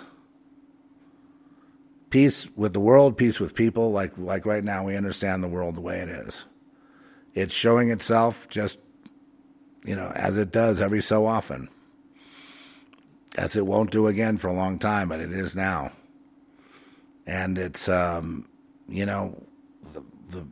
Peace 2.11 2.47
with 2.55 2.73
the 2.73 2.81
world, 2.81 3.17
peace 3.17 3.41
with 3.41 3.55
people. 3.55 3.91
Like 3.91 4.13
like 4.17 4.47
right 4.47 4.63
now, 4.63 4.85
we 4.85 4.97
understand 4.97 5.43
the 5.43 5.49
world 5.49 5.75
the 5.75 5.81
way 5.81 5.99
it 5.99 6.09
is. 6.09 6.45
It's 7.35 7.55
showing 7.55 7.91
itself 7.91 8.47
just, 8.49 8.79
you 9.85 9.97
know, 9.97 10.13
as 10.15 10.37
it 10.37 10.53
does 10.53 10.81
every 10.81 11.03
so 11.03 11.27
often. 11.27 11.69
As 13.37 13.57
it 13.57 13.67
won't 13.67 13.91
do 13.91 14.09
again 14.09 14.37
for 14.37 14.49
a 14.49 14.53
long 14.53 14.79
time, 14.79 15.09
but 15.09 15.21
it 15.21 15.33
is 15.33 15.57
now. 15.57 15.93
And 17.27 17.57
it's, 17.57 17.89
um, 17.89 18.47
you 18.89 19.07
know, 19.07 19.43
the, 19.95 20.05
the 20.31 20.47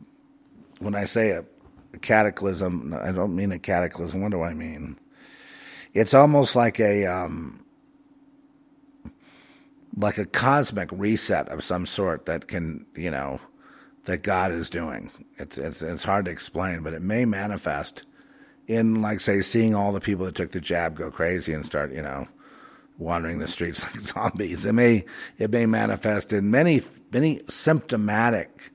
when 0.79 0.95
I 0.95 1.05
say 1.05 1.29
a, 1.29 1.45
a 1.93 1.99
cataclysm, 1.99 2.97
I 2.99 3.11
don't 3.11 3.35
mean 3.35 3.51
a 3.51 3.59
cataclysm. 3.59 4.21
What 4.21 4.31
do 4.31 4.41
I 4.41 4.53
mean? 4.53 4.97
It's 5.93 6.13
almost 6.13 6.55
like 6.55 6.79
a 6.79 7.05
um, 7.05 7.63
like 9.95 10.17
a 10.17 10.25
cosmic 10.25 10.89
reset 10.91 11.49
of 11.49 11.63
some 11.63 11.85
sort 11.85 12.25
that 12.25 12.47
can, 12.47 12.85
you 12.95 13.11
know, 13.11 13.39
that 14.05 14.23
God 14.23 14.51
is 14.51 14.69
doing. 14.69 15.11
It's 15.37 15.57
it's 15.57 15.81
it's 15.81 16.03
hard 16.03 16.25
to 16.25 16.31
explain, 16.31 16.81
but 16.81 16.93
it 16.93 17.01
may 17.01 17.25
manifest 17.25 18.03
in 18.67 19.01
like 19.01 19.19
say 19.21 19.41
seeing 19.41 19.75
all 19.75 19.91
the 19.91 20.01
people 20.01 20.25
that 20.25 20.35
took 20.35 20.51
the 20.51 20.61
jab 20.61 20.95
go 20.95 21.11
crazy 21.11 21.53
and 21.53 21.65
start, 21.65 21.93
you 21.93 22.01
know, 22.01 22.27
wandering 22.97 23.39
the 23.39 23.47
streets 23.47 23.83
like 23.83 23.99
zombies. 24.01 24.65
It 24.65 24.73
may 24.73 25.05
it 25.37 25.51
may 25.51 25.65
manifest 25.65 26.33
in 26.33 26.51
many 26.51 26.81
many 27.11 27.41
symptomatic 27.49 28.71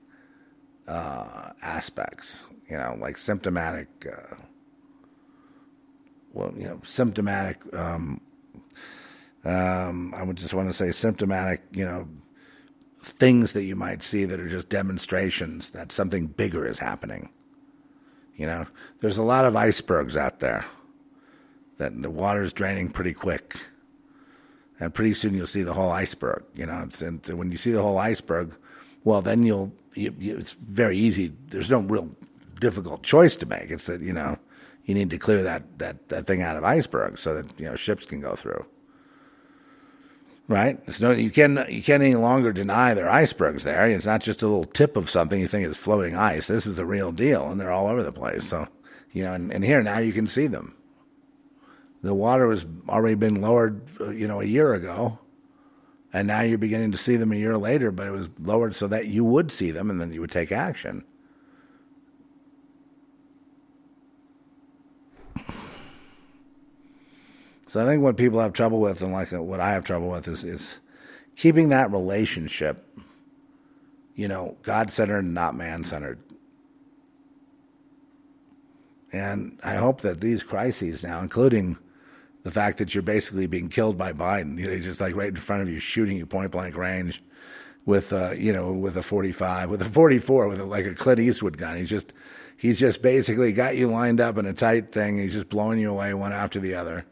uh, 0.86 1.50
aspects. 1.62 2.42
You 2.68 2.76
know, 2.76 2.96
like 3.00 3.16
symptomatic. 3.16 3.88
Uh, 4.06 4.36
well, 6.32 6.52
you 6.56 6.66
know, 6.66 6.80
symptomatic. 6.84 7.58
Um, 7.74 8.20
um, 9.44 10.12
I 10.14 10.22
would 10.24 10.36
just 10.36 10.52
want 10.52 10.68
to 10.68 10.74
say 10.74 10.90
symptomatic. 10.90 11.62
You 11.72 11.84
know, 11.84 12.08
things 13.00 13.52
that 13.52 13.64
you 13.64 13.76
might 13.76 14.02
see 14.02 14.24
that 14.24 14.40
are 14.40 14.48
just 14.48 14.68
demonstrations 14.68 15.70
that 15.70 15.92
something 15.92 16.26
bigger 16.26 16.66
is 16.66 16.80
happening. 16.80 17.30
You 18.36 18.46
know, 18.46 18.66
there's 19.00 19.18
a 19.18 19.22
lot 19.22 19.44
of 19.44 19.56
icebergs 19.56 20.16
out 20.16 20.40
there 20.40 20.66
that 21.78 22.00
the 22.02 22.10
water's 22.10 22.52
draining 22.52 22.90
pretty 22.90 23.12
quick. 23.12 23.56
And 24.78 24.92
pretty 24.92 25.14
soon 25.14 25.34
you'll 25.34 25.46
see 25.46 25.62
the 25.62 25.72
whole 25.72 25.90
iceberg. 25.90 26.44
You 26.54 26.66
know, 26.66 26.88
and 27.00 27.26
when 27.28 27.50
you 27.50 27.56
see 27.56 27.70
the 27.70 27.82
whole 27.82 27.98
iceberg, 27.98 28.54
well, 29.04 29.22
then 29.22 29.42
you'll 29.42 29.72
you, 29.94 30.14
you, 30.18 30.36
it's 30.36 30.52
very 30.52 30.98
easy. 30.98 31.32
There's 31.48 31.70
no 31.70 31.80
real 31.80 32.10
difficult 32.60 33.02
choice 33.02 33.36
to 33.36 33.46
make. 33.46 33.70
It's 33.70 33.86
that 33.86 34.00
you 34.02 34.12
know 34.12 34.38
you 34.84 34.94
need 34.94 35.10
to 35.10 35.18
clear 35.18 35.42
that 35.42 35.78
that, 35.78 36.08
that 36.10 36.26
thing 36.26 36.42
out 36.42 36.56
of 36.56 36.64
iceberg 36.64 37.18
so 37.18 37.34
that 37.34 37.58
you 37.58 37.66
know 37.66 37.76
ships 37.76 38.04
can 38.04 38.20
go 38.20 38.34
through. 38.36 38.66
Right? 40.48 40.78
It's 40.86 41.00
no 41.00 41.10
you 41.10 41.30
can 41.30 41.66
you 41.68 41.82
can't 41.82 42.02
any 42.02 42.14
longer 42.14 42.52
deny 42.52 42.94
there 42.94 43.06
are 43.06 43.20
icebergs 43.20 43.64
there. 43.64 43.88
It's 43.90 44.06
not 44.06 44.22
just 44.22 44.42
a 44.42 44.46
little 44.46 44.64
tip 44.64 44.96
of 44.96 45.10
something 45.10 45.40
you 45.40 45.48
think 45.48 45.66
is 45.66 45.76
floating 45.76 46.14
ice. 46.14 46.46
This 46.46 46.66
is 46.66 46.76
the 46.76 46.86
real 46.86 47.10
deal, 47.10 47.50
and 47.50 47.60
they're 47.60 47.72
all 47.72 47.88
over 47.88 48.02
the 48.02 48.12
place. 48.12 48.48
So 48.48 48.68
you 49.12 49.24
know, 49.24 49.32
and, 49.32 49.52
and 49.52 49.64
here 49.64 49.82
now 49.82 49.98
you 49.98 50.12
can 50.12 50.28
see 50.28 50.46
them. 50.46 50.76
The 52.02 52.14
water 52.14 52.50
has 52.50 52.64
already 52.88 53.16
been 53.16 53.40
lowered, 53.40 53.82
uh, 54.00 54.10
you 54.10 54.28
know, 54.28 54.40
a 54.40 54.44
year 54.44 54.74
ago 54.74 55.18
and 56.16 56.28
now 56.28 56.40
you're 56.40 56.56
beginning 56.56 56.92
to 56.92 56.96
see 56.96 57.16
them 57.16 57.30
a 57.30 57.36
year 57.36 57.58
later, 57.58 57.90
but 57.90 58.06
it 58.06 58.10
was 58.10 58.40
lowered 58.40 58.74
so 58.74 58.88
that 58.88 59.06
you 59.06 59.22
would 59.22 59.52
see 59.52 59.70
them 59.70 59.90
and 59.90 60.00
then 60.00 60.14
you 60.14 60.22
would 60.22 60.30
take 60.30 60.50
action. 60.50 61.04
So 67.68 67.82
I 67.82 67.84
think 67.84 68.02
what 68.02 68.16
people 68.16 68.40
have 68.40 68.52
trouble 68.52 68.78
with, 68.78 69.02
and 69.02 69.12
like 69.12 69.32
what 69.32 69.60
I 69.60 69.72
have 69.72 69.84
trouble 69.84 70.08
with, 70.08 70.28
is 70.28 70.44
is 70.44 70.78
keeping 71.34 71.70
that 71.70 71.90
relationship, 71.90 72.86
you 74.14 74.28
know, 74.28 74.56
God 74.62 74.90
centered 74.90 75.24
not 75.24 75.56
man 75.56 75.84
centered. 75.84 76.20
And 79.12 79.58
I 79.62 79.74
hope 79.74 80.02
that 80.02 80.20
these 80.20 80.42
crises 80.42 81.02
now, 81.02 81.20
including 81.20 81.78
the 82.42 82.50
fact 82.50 82.78
that 82.78 82.94
you're 82.94 83.02
basically 83.02 83.46
being 83.46 83.68
killed 83.68 83.98
by 83.98 84.12
Biden. 84.12 84.58
You 84.58 84.66
know, 84.66 84.72
he's 84.72 84.84
just 84.84 85.00
like 85.00 85.16
right 85.16 85.30
in 85.30 85.36
front 85.36 85.62
of 85.62 85.68
you, 85.68 85.80
shooting 85.80 86.16
you 86.16 86.26
point 86.26 86.52
blank 86.52 86.76
range 86.76 87.22
with, 87.84 88.12
uh, 88.12 88.32
you 88.36 88.52
know, 88.52 88.72
with 88.72 88.96
a 88.96 89.02
45, 89.02 89.70
with 89.70 89.82
a 89.82 89.86
44, 89.86 90.48
with 90.48 90.60
a, 90.60 90.64
like 90.64 90.86
a 90.86 90.94
Clint 90.94 91.18
Eastwood 91.18 91.58
gun. 91.58 91.76
He's 91.76 91.90
just, 91.90 92.12
he's 92.56 92.78
just 92.78 93.02
basically 93.02 93.52
got 93.52 93.76
you 93.76 93.88
lined 93.88 94.20
up 94.20 94.38
in 94.38 94.46
a 94.46 94.52
tight 94.52 94.92
thing. 94.92 95.18
He's 95.18 95.32
just 95.32 95.48
blowing 95.48 95.80
you 95.80 95.90
away 95.90 96.14
one 96.14 96.32
after 96.32 96.60
the 96.60 96.74
other. 96.74 97.04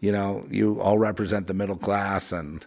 You 0.00 0.12
know, 0.12 0.44
you 0.48 0.80
all 0.80 0.98
represent 0.98 1.46
the 1.46 1.54
middle 1.54 1.76
class 1.76 2.32
and, 2.32 2.64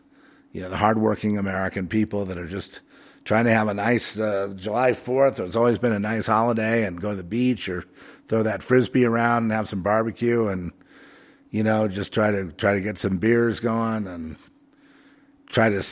you 0.51 0.61
know, 0.61 0.69
the 0.69 0.77
hardworking 0.77 1.37
American 1.37 1.87
people 1.87 2.25
that 2.25 2.37
are 2.37 2.47
just 2.47 2.79
trying 3.23 3.45
to 3.45 3.53
have 3.53 3.67
a 3.67 3.73
nice 3.73 4.17
uh, 4.19 4.53
July 4.55 4.91
4th. 4.91 5.39
It's 5.39 5.55
always 5.55 5.77
been 5.77 5.93
a 5.93 5.99
nice 5.99 6.25
holiday 6.25 6.85
and 6.85 6.99
go 6.99 7.11
to 7.11 7.15
the 7.15 7.23
beach 7.23 7.69
or 7.69 7.83
throw 8.27 8.43
that 8.43 8.63
frisbee 8.63 9.05
around 9.05 9.43
and 9.43 9.51
have 9.51 9.69
some 9.69 9.83
barbecue 9.83 10.47
and 10.47 10.71
you 11.51 11.63
know, 11.63 11.87
just 11.87 12.13
try 12.13 12.31
to 12.31 12.51
try 12.51 12.73
to 12.73 12.81
get 12.81 12.97
some 12.97 13.17
beers 13.17 13.59
going 13.59 14.07
and 14.07 14.37
try 15.47 15.69
to 15.69 15.83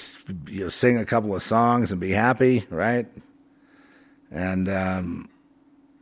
you 0.47 0.63
know 0.63 0.69
sing 0.69 0.97
a 0.97 1.05
couple 1.05 1.35
of 1.35 1.41
songs 1.41 1.91
and 1.91 1.99
be 1.99 2.11
happy, 2.11 2.65
right? 2.69 3.07
And 4.31 4.69
um, 4.69 5.29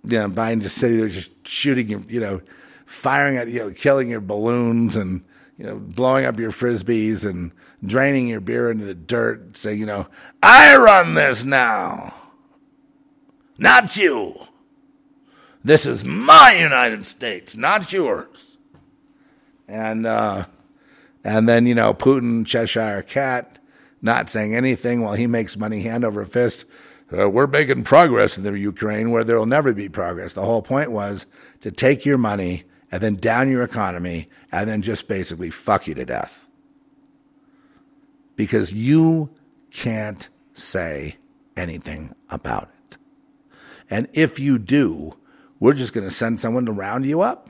you 0.04 0.18
Biden 0.18 0.62
just 0.62 0.78
sitting 0.78 0.98
there 0.98 1.08
just 1.08 1.32
shooting 1.48 2.06
you 2.10 2.20
know, 2.20 2.42
firing 2.86 3.38
at 3.38 3.48
you 3.48 3.60
know, 3.60 3.72
killing 3.72 4.10
your 4.10 4.22
balloons 4.22 4.96
and 4.96 5.24
you 5.58 5.66
know, 5.66 5.78
blowing 5.78 6.26
up 6.26 6.40
your 6.40 6.52
frisbees 6.52 7.24
and 7.24 7.52
draining 7.84 8.28
your 8.28 8.42
beer 8.42 8.70
into 8.70 8.84
the 8.86 8.96
dirt, 8.96 9.56
saying, 9.56 9.80
you 9.80 9.86
know, 9.86 10.08
I 10.44 10.76
run 10.76 11.14
this 11.14 11.44
now, 11.44 12.14
not 13.58 13.96
you. 13.96 14.48
This 15.64 15.86
is 15.86 16.04
my 16.04 16.54
United 16.54 17.06
States, 17.06 17.56
not 17.56 17.92
yours 17.92 18.56
and 19.68 20.06
uh, 20.06 20.46
and 21.24 21.48
then 21.48 21.66
you 21.66 21.76
know 21.76 21.94
Putin, 21.94 22.46
Cheshire 22.46 23.04
Cat, 23.04 23.60
not 24.02 24.30
saying 24.30 24.56
anything 24.56 25.02
while 25.02 25.14
he 25.14 25.28
makes 25.28 25.58
money 25.58 25.82
hand 25.82 26.04
over 26.04 26.26
fist. 26.26 26.66
Uh, 27.16 27.30
we're 27.30 27.48
making 27.48 27.84
progress 27.84 28.38
in 28.38 28.44
the 28.44 28.58
Ukraine 28.58 29.12
where 29.12 29.24
there 29.24 29.38
will 29.38 29.46
never 29.46 29.74
be 29.74 29.88
progress. 29.88 30.34
The 30.34 30.46
whole 30.46 30.64
point 30.64 30.92
was 30.92 31.28
to 31.62 31.72
take 31.72 32.04
your 32.04 32.18
money 32.18 32.64
and 32.96 33.04
then 33.04 33.16
down 33.18 33.52
your 33.52 33.62
economy 33.62 34.30
and 34.54 34.70
then 34.70 34.82
just 34.82 35.10
basically 35.10 35.50
fuck 35.50 35.86
you 35.86 35.94
to 35.94 36.06
death. 36.06 36.48
Because 38.38 38.72
you 38.72 39.32
can't 39.70 40.30
say 40.54 41.18
anything 41.58 42.16
about 42.30 42.70
it. 42.90 42.98
And 43.90 44.08
if 44.14 44.40
you 44.40 44.58
do, 44.58 45.18
we're 45.60 45.74
just 45.74 45.92
going 45.92 46.08
to 46.08 46.16
send 46.16 46.40
someone 46.40 46.66
to 46.68 46.72
round 46.72 47.06
you 47.06 47.20
up 47.20 47.50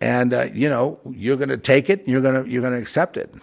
and 0.00 0.32
uh, 0.32 0.46
you 0.52 0.68
know 0.68 1.00
you're 1.10 1.36
going 1.36 1.48
to 1.48 1.56
take 1.56 1.90
it. 1.90 2.06
You're 2.06 2.20
going 2.20 2.44
to 2.44 2.48
you're 2.48 2.62
going 2.62 2.72
to 2.72 2.78
accept 2.78 3.16
it 3.16 3.34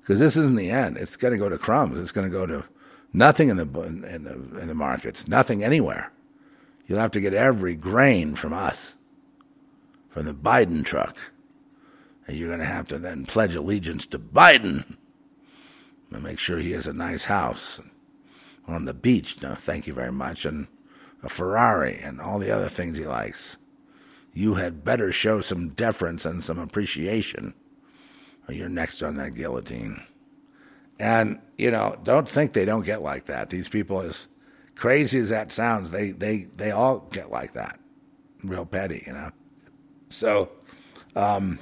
because 0.00 0.18
this 0.18 0.36
isn't 0.36 0.56
the 0.56 0.70
end. 0.70 0.96
It's 0.96 1.14
going 1.14 1.30
to 1.30 1.38
go 1.38 1.48
to 1.48 1.56
crumbs. 1.56 2.00
It's 2.00 2.10
going 2.10 2.28
to 2.28 2.36
go 2.36 2.46
to 2.46 2.64
nothing 3.12 3.48
in 3.48 3.56
the 3.58 3.80
in 3.80 4.24
the 4.24 4.58
in 4.58 4.66
the 4.66 4.74
markets. 4.74 5.28
Nothing 5.28 5.62
anywhere. 5.62 6.10
You'll 6.86 6.98
have 6.98 7.10
to 7.12 7.20
get 7.20 7.34
every 7.34 7.74
grain 7.74 8.34
from 8.34 8.52
us, 8.52 8.94
from 10.08 10.24
the 10.24 10.34
Biden 10.34 10.84
truck, 10.84 11.16
and 12.26 12.36
you're 12.36 12.48
going 12.48 12.60
to 12.60 12.66
have 12.66 12.88
to 12.88 12.98
then 12.98 13.26
pledge 13.26 13.54
allegiance 13.54 14.06
to 14.06 14.18
Biden 14.18 14.96
and 16.10 16.22
make 16.22 16.38
sure 16.38 16.58
he 16.58 16.72
has 16.72 16.86
a 16.86 16.92
nice 16.92 17.24
house, 17.24 17.80
on 18.68 18.84
the 18.84 18.94
beach. 18.94 19.40
No, 19.42 19.54
thank 19.54 19.86
you 19.86 19.92
very 19.92 20.12
much. 20.12 20.44
And 20.44 20.68
a 21.22 21.28
Ferrari 21.28 21.98
and 22.02 22.20
all 22.20 22.38
the 22.38 22.50
other 22.50 22.68
things 22.68 22.98
he 22.98 23.06
likes. 23.06 23.56
You 24.32 24.54
had 24.54 24.84
better 24.84 25.12
show 25.12 25.40
some 25.40 25.70
deference 25.70 26.24
and 26.24 26.42
some 26.42 26.58
appreciation, 26.58 27.54
or 28.46 28.54
you're 28.54 28.68
next 28.68 29.02
on 29.02 29.16
that 29.16 29.34
guillotine. 29.34 30.02
And, 30.98 31.40
you 31.56 31.70
know, 31.70 31.96
don't 32.02 32.28
think 32.28 32.52
they 32.52 32.64
don't 32.64 32.84
get 32.84 33.02
like 33.02 33.26
that. 33.26 33.50
These 33.50 33.68
people, 33.68 34.00
as 34.00 34.28
crazy 34.76 35.18
as 35.18 35.30
that 35.30 35.50
sounds, 35.50 35.90
they, 35.90 36.12
they, 36.12 36.46
they 36.56 36.70
all 36.70 37.00
get 37.10 37.30
like 37.30 37.54
that. 37.54 37.80
Real 38.44 38.66
petty, 38.66 39.02
you 39.06 39.12
know. 39.12 39.30
So, 40.10 40.50
um, 41.16 41.58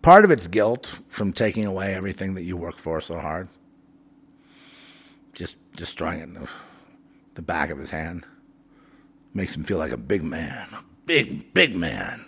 part 0.00 0.24
of 0.24 0.30
it's 0.30 0.46
guilt 0.46 1.00
from 1.08 1.32
taking 1.32 1.66
away 1.66 1.94
everything 1.94 2.34
that 2.34 2.44
you 2.44 2.56
work 2.56 2.78
for 2.78 3.00
so 3.00 3.18
hard. 3.18 3.48
Just 5.34 5.58
destroying 5.72 6.20
it 6.20 6.24
in 6.24 6.34
the, 6.34 6.48
the 7.34 7.42
back 7.42 7.68
of 7.68 7.78
his 7.78 7.90
hand. 7.90 8.24
Makes 9.34 9.56
him 9.56 9.64
feel 9.64 9.76
like 9.76 9.92
a 9.92 9.98
big 9.98 10.22
man. 10.22 10.68
A 10.72 10.82
big, 11.04 11.52
big 11.52 11.76
man. 11.76 12.24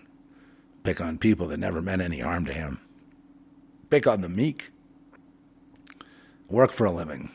Pick 0.83 1.01
on 1.01 1.17
people 1.17 1.47
that 1.49 1.59
never 1.59 1.81
meant 1.81 2.03
any 2.03 2.21
harm 2.21 2.45
to 2.45 2.53
him. 2.53 2.81
Pick 3.89 4.07
on 4.07 4.21
the 4.21 4.29
meek. 4.29 4.71
Work 6.49 6.73
for 6.73 6.85
a 6.85 6.91
living. 6.91 7.31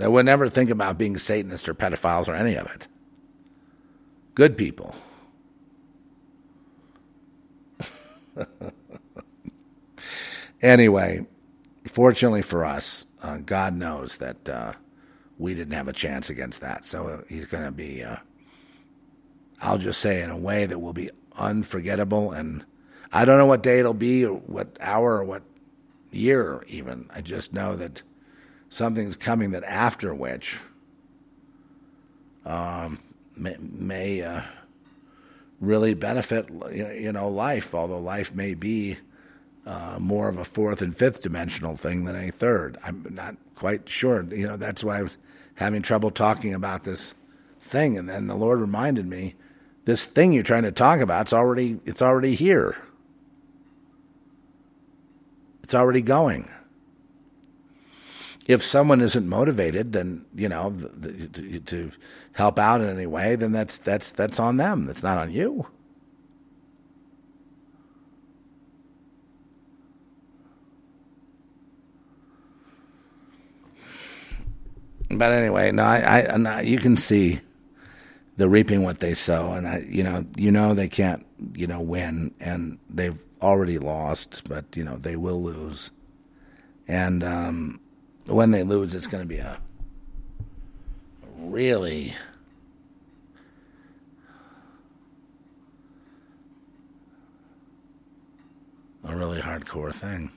They 0.00 0.08
would 0.08 0.24
never 0.24 0.48
think 0.48 0.70
about 0.70 0.96
being 0.96 1.18
Satanists 1.18 1.68
or 1.68 1.74
pedophiles 1.74 2.26
or 2.26 2.34
any 2.34 2.54
of 2.54 2.66
it. 2.68 2.88
Good 4.34 4.56
people. 4.56 4.96
anyway, 10.62 11.26
fortunately 11.86 12.40
for 12.40 12.64
us, 12.64 13.04
uh, 13.22 13.40
God 13.44 13.76
knows 13.76 14.16
that 14.16 14.48
uh, 14.48 14.72
we 15.36 15.52
didn't 15.52 15.74
have 15.74 15.88
a 15.88 15.92
chance 15.92 16.30
against 16.30 16.62
that. 16.62 16.86
So 16.86 17.22
he's 17.28 17.48
going 17.48 17.64
to 17.64 17.70
be, 17.70 18.02
uh, 18.02 18.16
I'll 19.60 19.76
just 19.76 20.00
say, 20.00 20.22
in 20.22 20.30
a 20.30 20.38
way 20.38 20.64
that 20.64 20.78
will 20.78 20.94
be 20.94 21.10
unforgettable. 21.36 22.32
And 22.32 22.64
I 23.12 23.26
don't 23.26 23.36
know 23.36 23.44
what 23.44 23.62
day 23.62 23.80
it'll 23.80 23.92
be, 23.92 24.24
or 24.24 24.36
what 24.38 24.78
hour, 24.80 25.18
or 25.18 25.24
what 25.24 25.42
year, 26.10 26.64
even. 26.68 27.10
I 27.14 27.20
just 27.20 27.52
know 27.52 27.76
that 27.76 28.00
something's 28.70 29.16
coming 29.16 29.50
that 29.50 29.64
after 29.64 30.14
which 30.14 30.58
um, 32.46 32.98
may, 33.36 33.56
may 33.60 34.22
uh, 34.22 34.42
really 35.60 35.92
benefit, 35.92 36.48
you 36.72 37.12
know, 37.12 37.28
life, 37.28 37.74
although 37.74 37.98
life 37.98 38.34
may 38.34 38.54
be 38.54 38.96
uh, 39.66 39.98
more 40.00 40.28
of 40.28 40.38
a 40.38 40.44
fourth 40.44 40.80
and 40.80 40.96
fifth 40.96 41.20
dimensional 41.20 41.76
thing 41.76 42.04
than 42.04 42.16
a 42.16 42.30
third. 42.30 42.78
I'm 42.82 43.06
not 43.10 43.36
quite 43.54 43.88
sure. 43.88 44.24
You 44.24 44.46
know, 44.46 44.56
that's 44.56 44.82
why 44.82 45.00
I 45.00 45.02
was 45.02 45.16
having 45.56 45.82
trouble 45.82 46.10
talking 46.10 46.54
about 46.54 46.84
this 46.84 47.12
thing. 47.60 47.98
And 47.98 48.08
then 48.08 48.26
the 48.26 48.34
Lord 48.34 48.60
reminded 48.60 49.06
me, 49.06 49.34
this 49.84 50.06
thing 50.06 50.32
you're 50.32 50.42
trying 50.42 50.62
to 50.62 50.72
talk 50.72 51.00
about, 51.00 51.22
it's 51.22 51.32
already, 51.32 51.80
it's 51.84 52.02
already 52.02 52.34
here. 52.34 52.76
It's 55.62 55.74
already 55.74 56.02
going. 56.02 56.48
If 58.50 58.64
someone 58.64 59.00
isn't 59.00 59.28
motivated, 59.28 59.92
then 59.92 60.24
you 60.34 60.48
know 60.48 60.70
the, 60.70 60.88
the, 60.88 61.60
to, 61.60 61.92
help 62.32 62.58
out 62.58 62.80
in 62.80 62.88
any 62.88 63.06
way, 63.06 63.36
then 63.36 63.52
that's 63.52 63.78
that's 63.78 64.10
that's 64.10 64.40
on 64.40 64.56
them. 64.56 64.86
That's 64.86 65.04
not 65.04 65.18
on 65.18 65.30
you. 65.30 65.66
But 75.10 75.30
anyway, 75.32 75.70
no, 75.70 75.84
I, 75.84 76.32
I, 76.32 76.36
no, 76.36 76.58
you 76.58 76.78
can 76.78 76.96
see 76.96 77.40
the 78.36 78.48
reaping 78.48 78.82
what 78.82 79.00
they 79.00 79.14
sow, 79.14 79.52
and 79.52 79.66
I, 79.68 79.84
you 79.88 80.02
know, 80.02 80.24
you 80.36 80.50
know 80.50 80.74
they 80.74 80.88
can't, 80.88 81.24
you 81.54 81.66
know, 81.66 81.80
win, 81.80 82.34
and 82.40 82.78
they've 82.88 83.18
already 83.42 83.78
lost, 83.78 84.42
but 84.48 84.64
you 84.76 84.82
know 84.82 84.96
they 84.96 85.14
will 85.16 85.42
lose, 85.42 85.90
and 86.88 87.22
um, 87.22 87.80
when 88.26 88.50
they 88.50 88.62
lose, 88.62 88.94
it's 88.94 89.06
going 89.06 89.22
to 89.22 89.28
be 89.28 89.38
a 89.38 89.58
really 91.38 92.14
a 99.04 99.16
really 99.16 99.40
hardcore 99.40 99.94
thing 99.94 100.30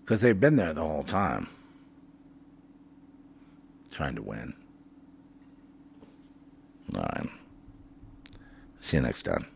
because 0.00 0.20
they've 0.22 0.40
been 0.40 0.56
there 0.56 0.72
the 0.72 0.80
whole 0.80 1.04
time 1.04 1.48
trying 3.90 4.14
to 4.14 4.22
win. 4.22 4.54
All 6.94 7.02
right. 7.02 7.28
See 8.80 8.96
you 8.96 9.02
next 9.02 9.24
time. 9.24 9.46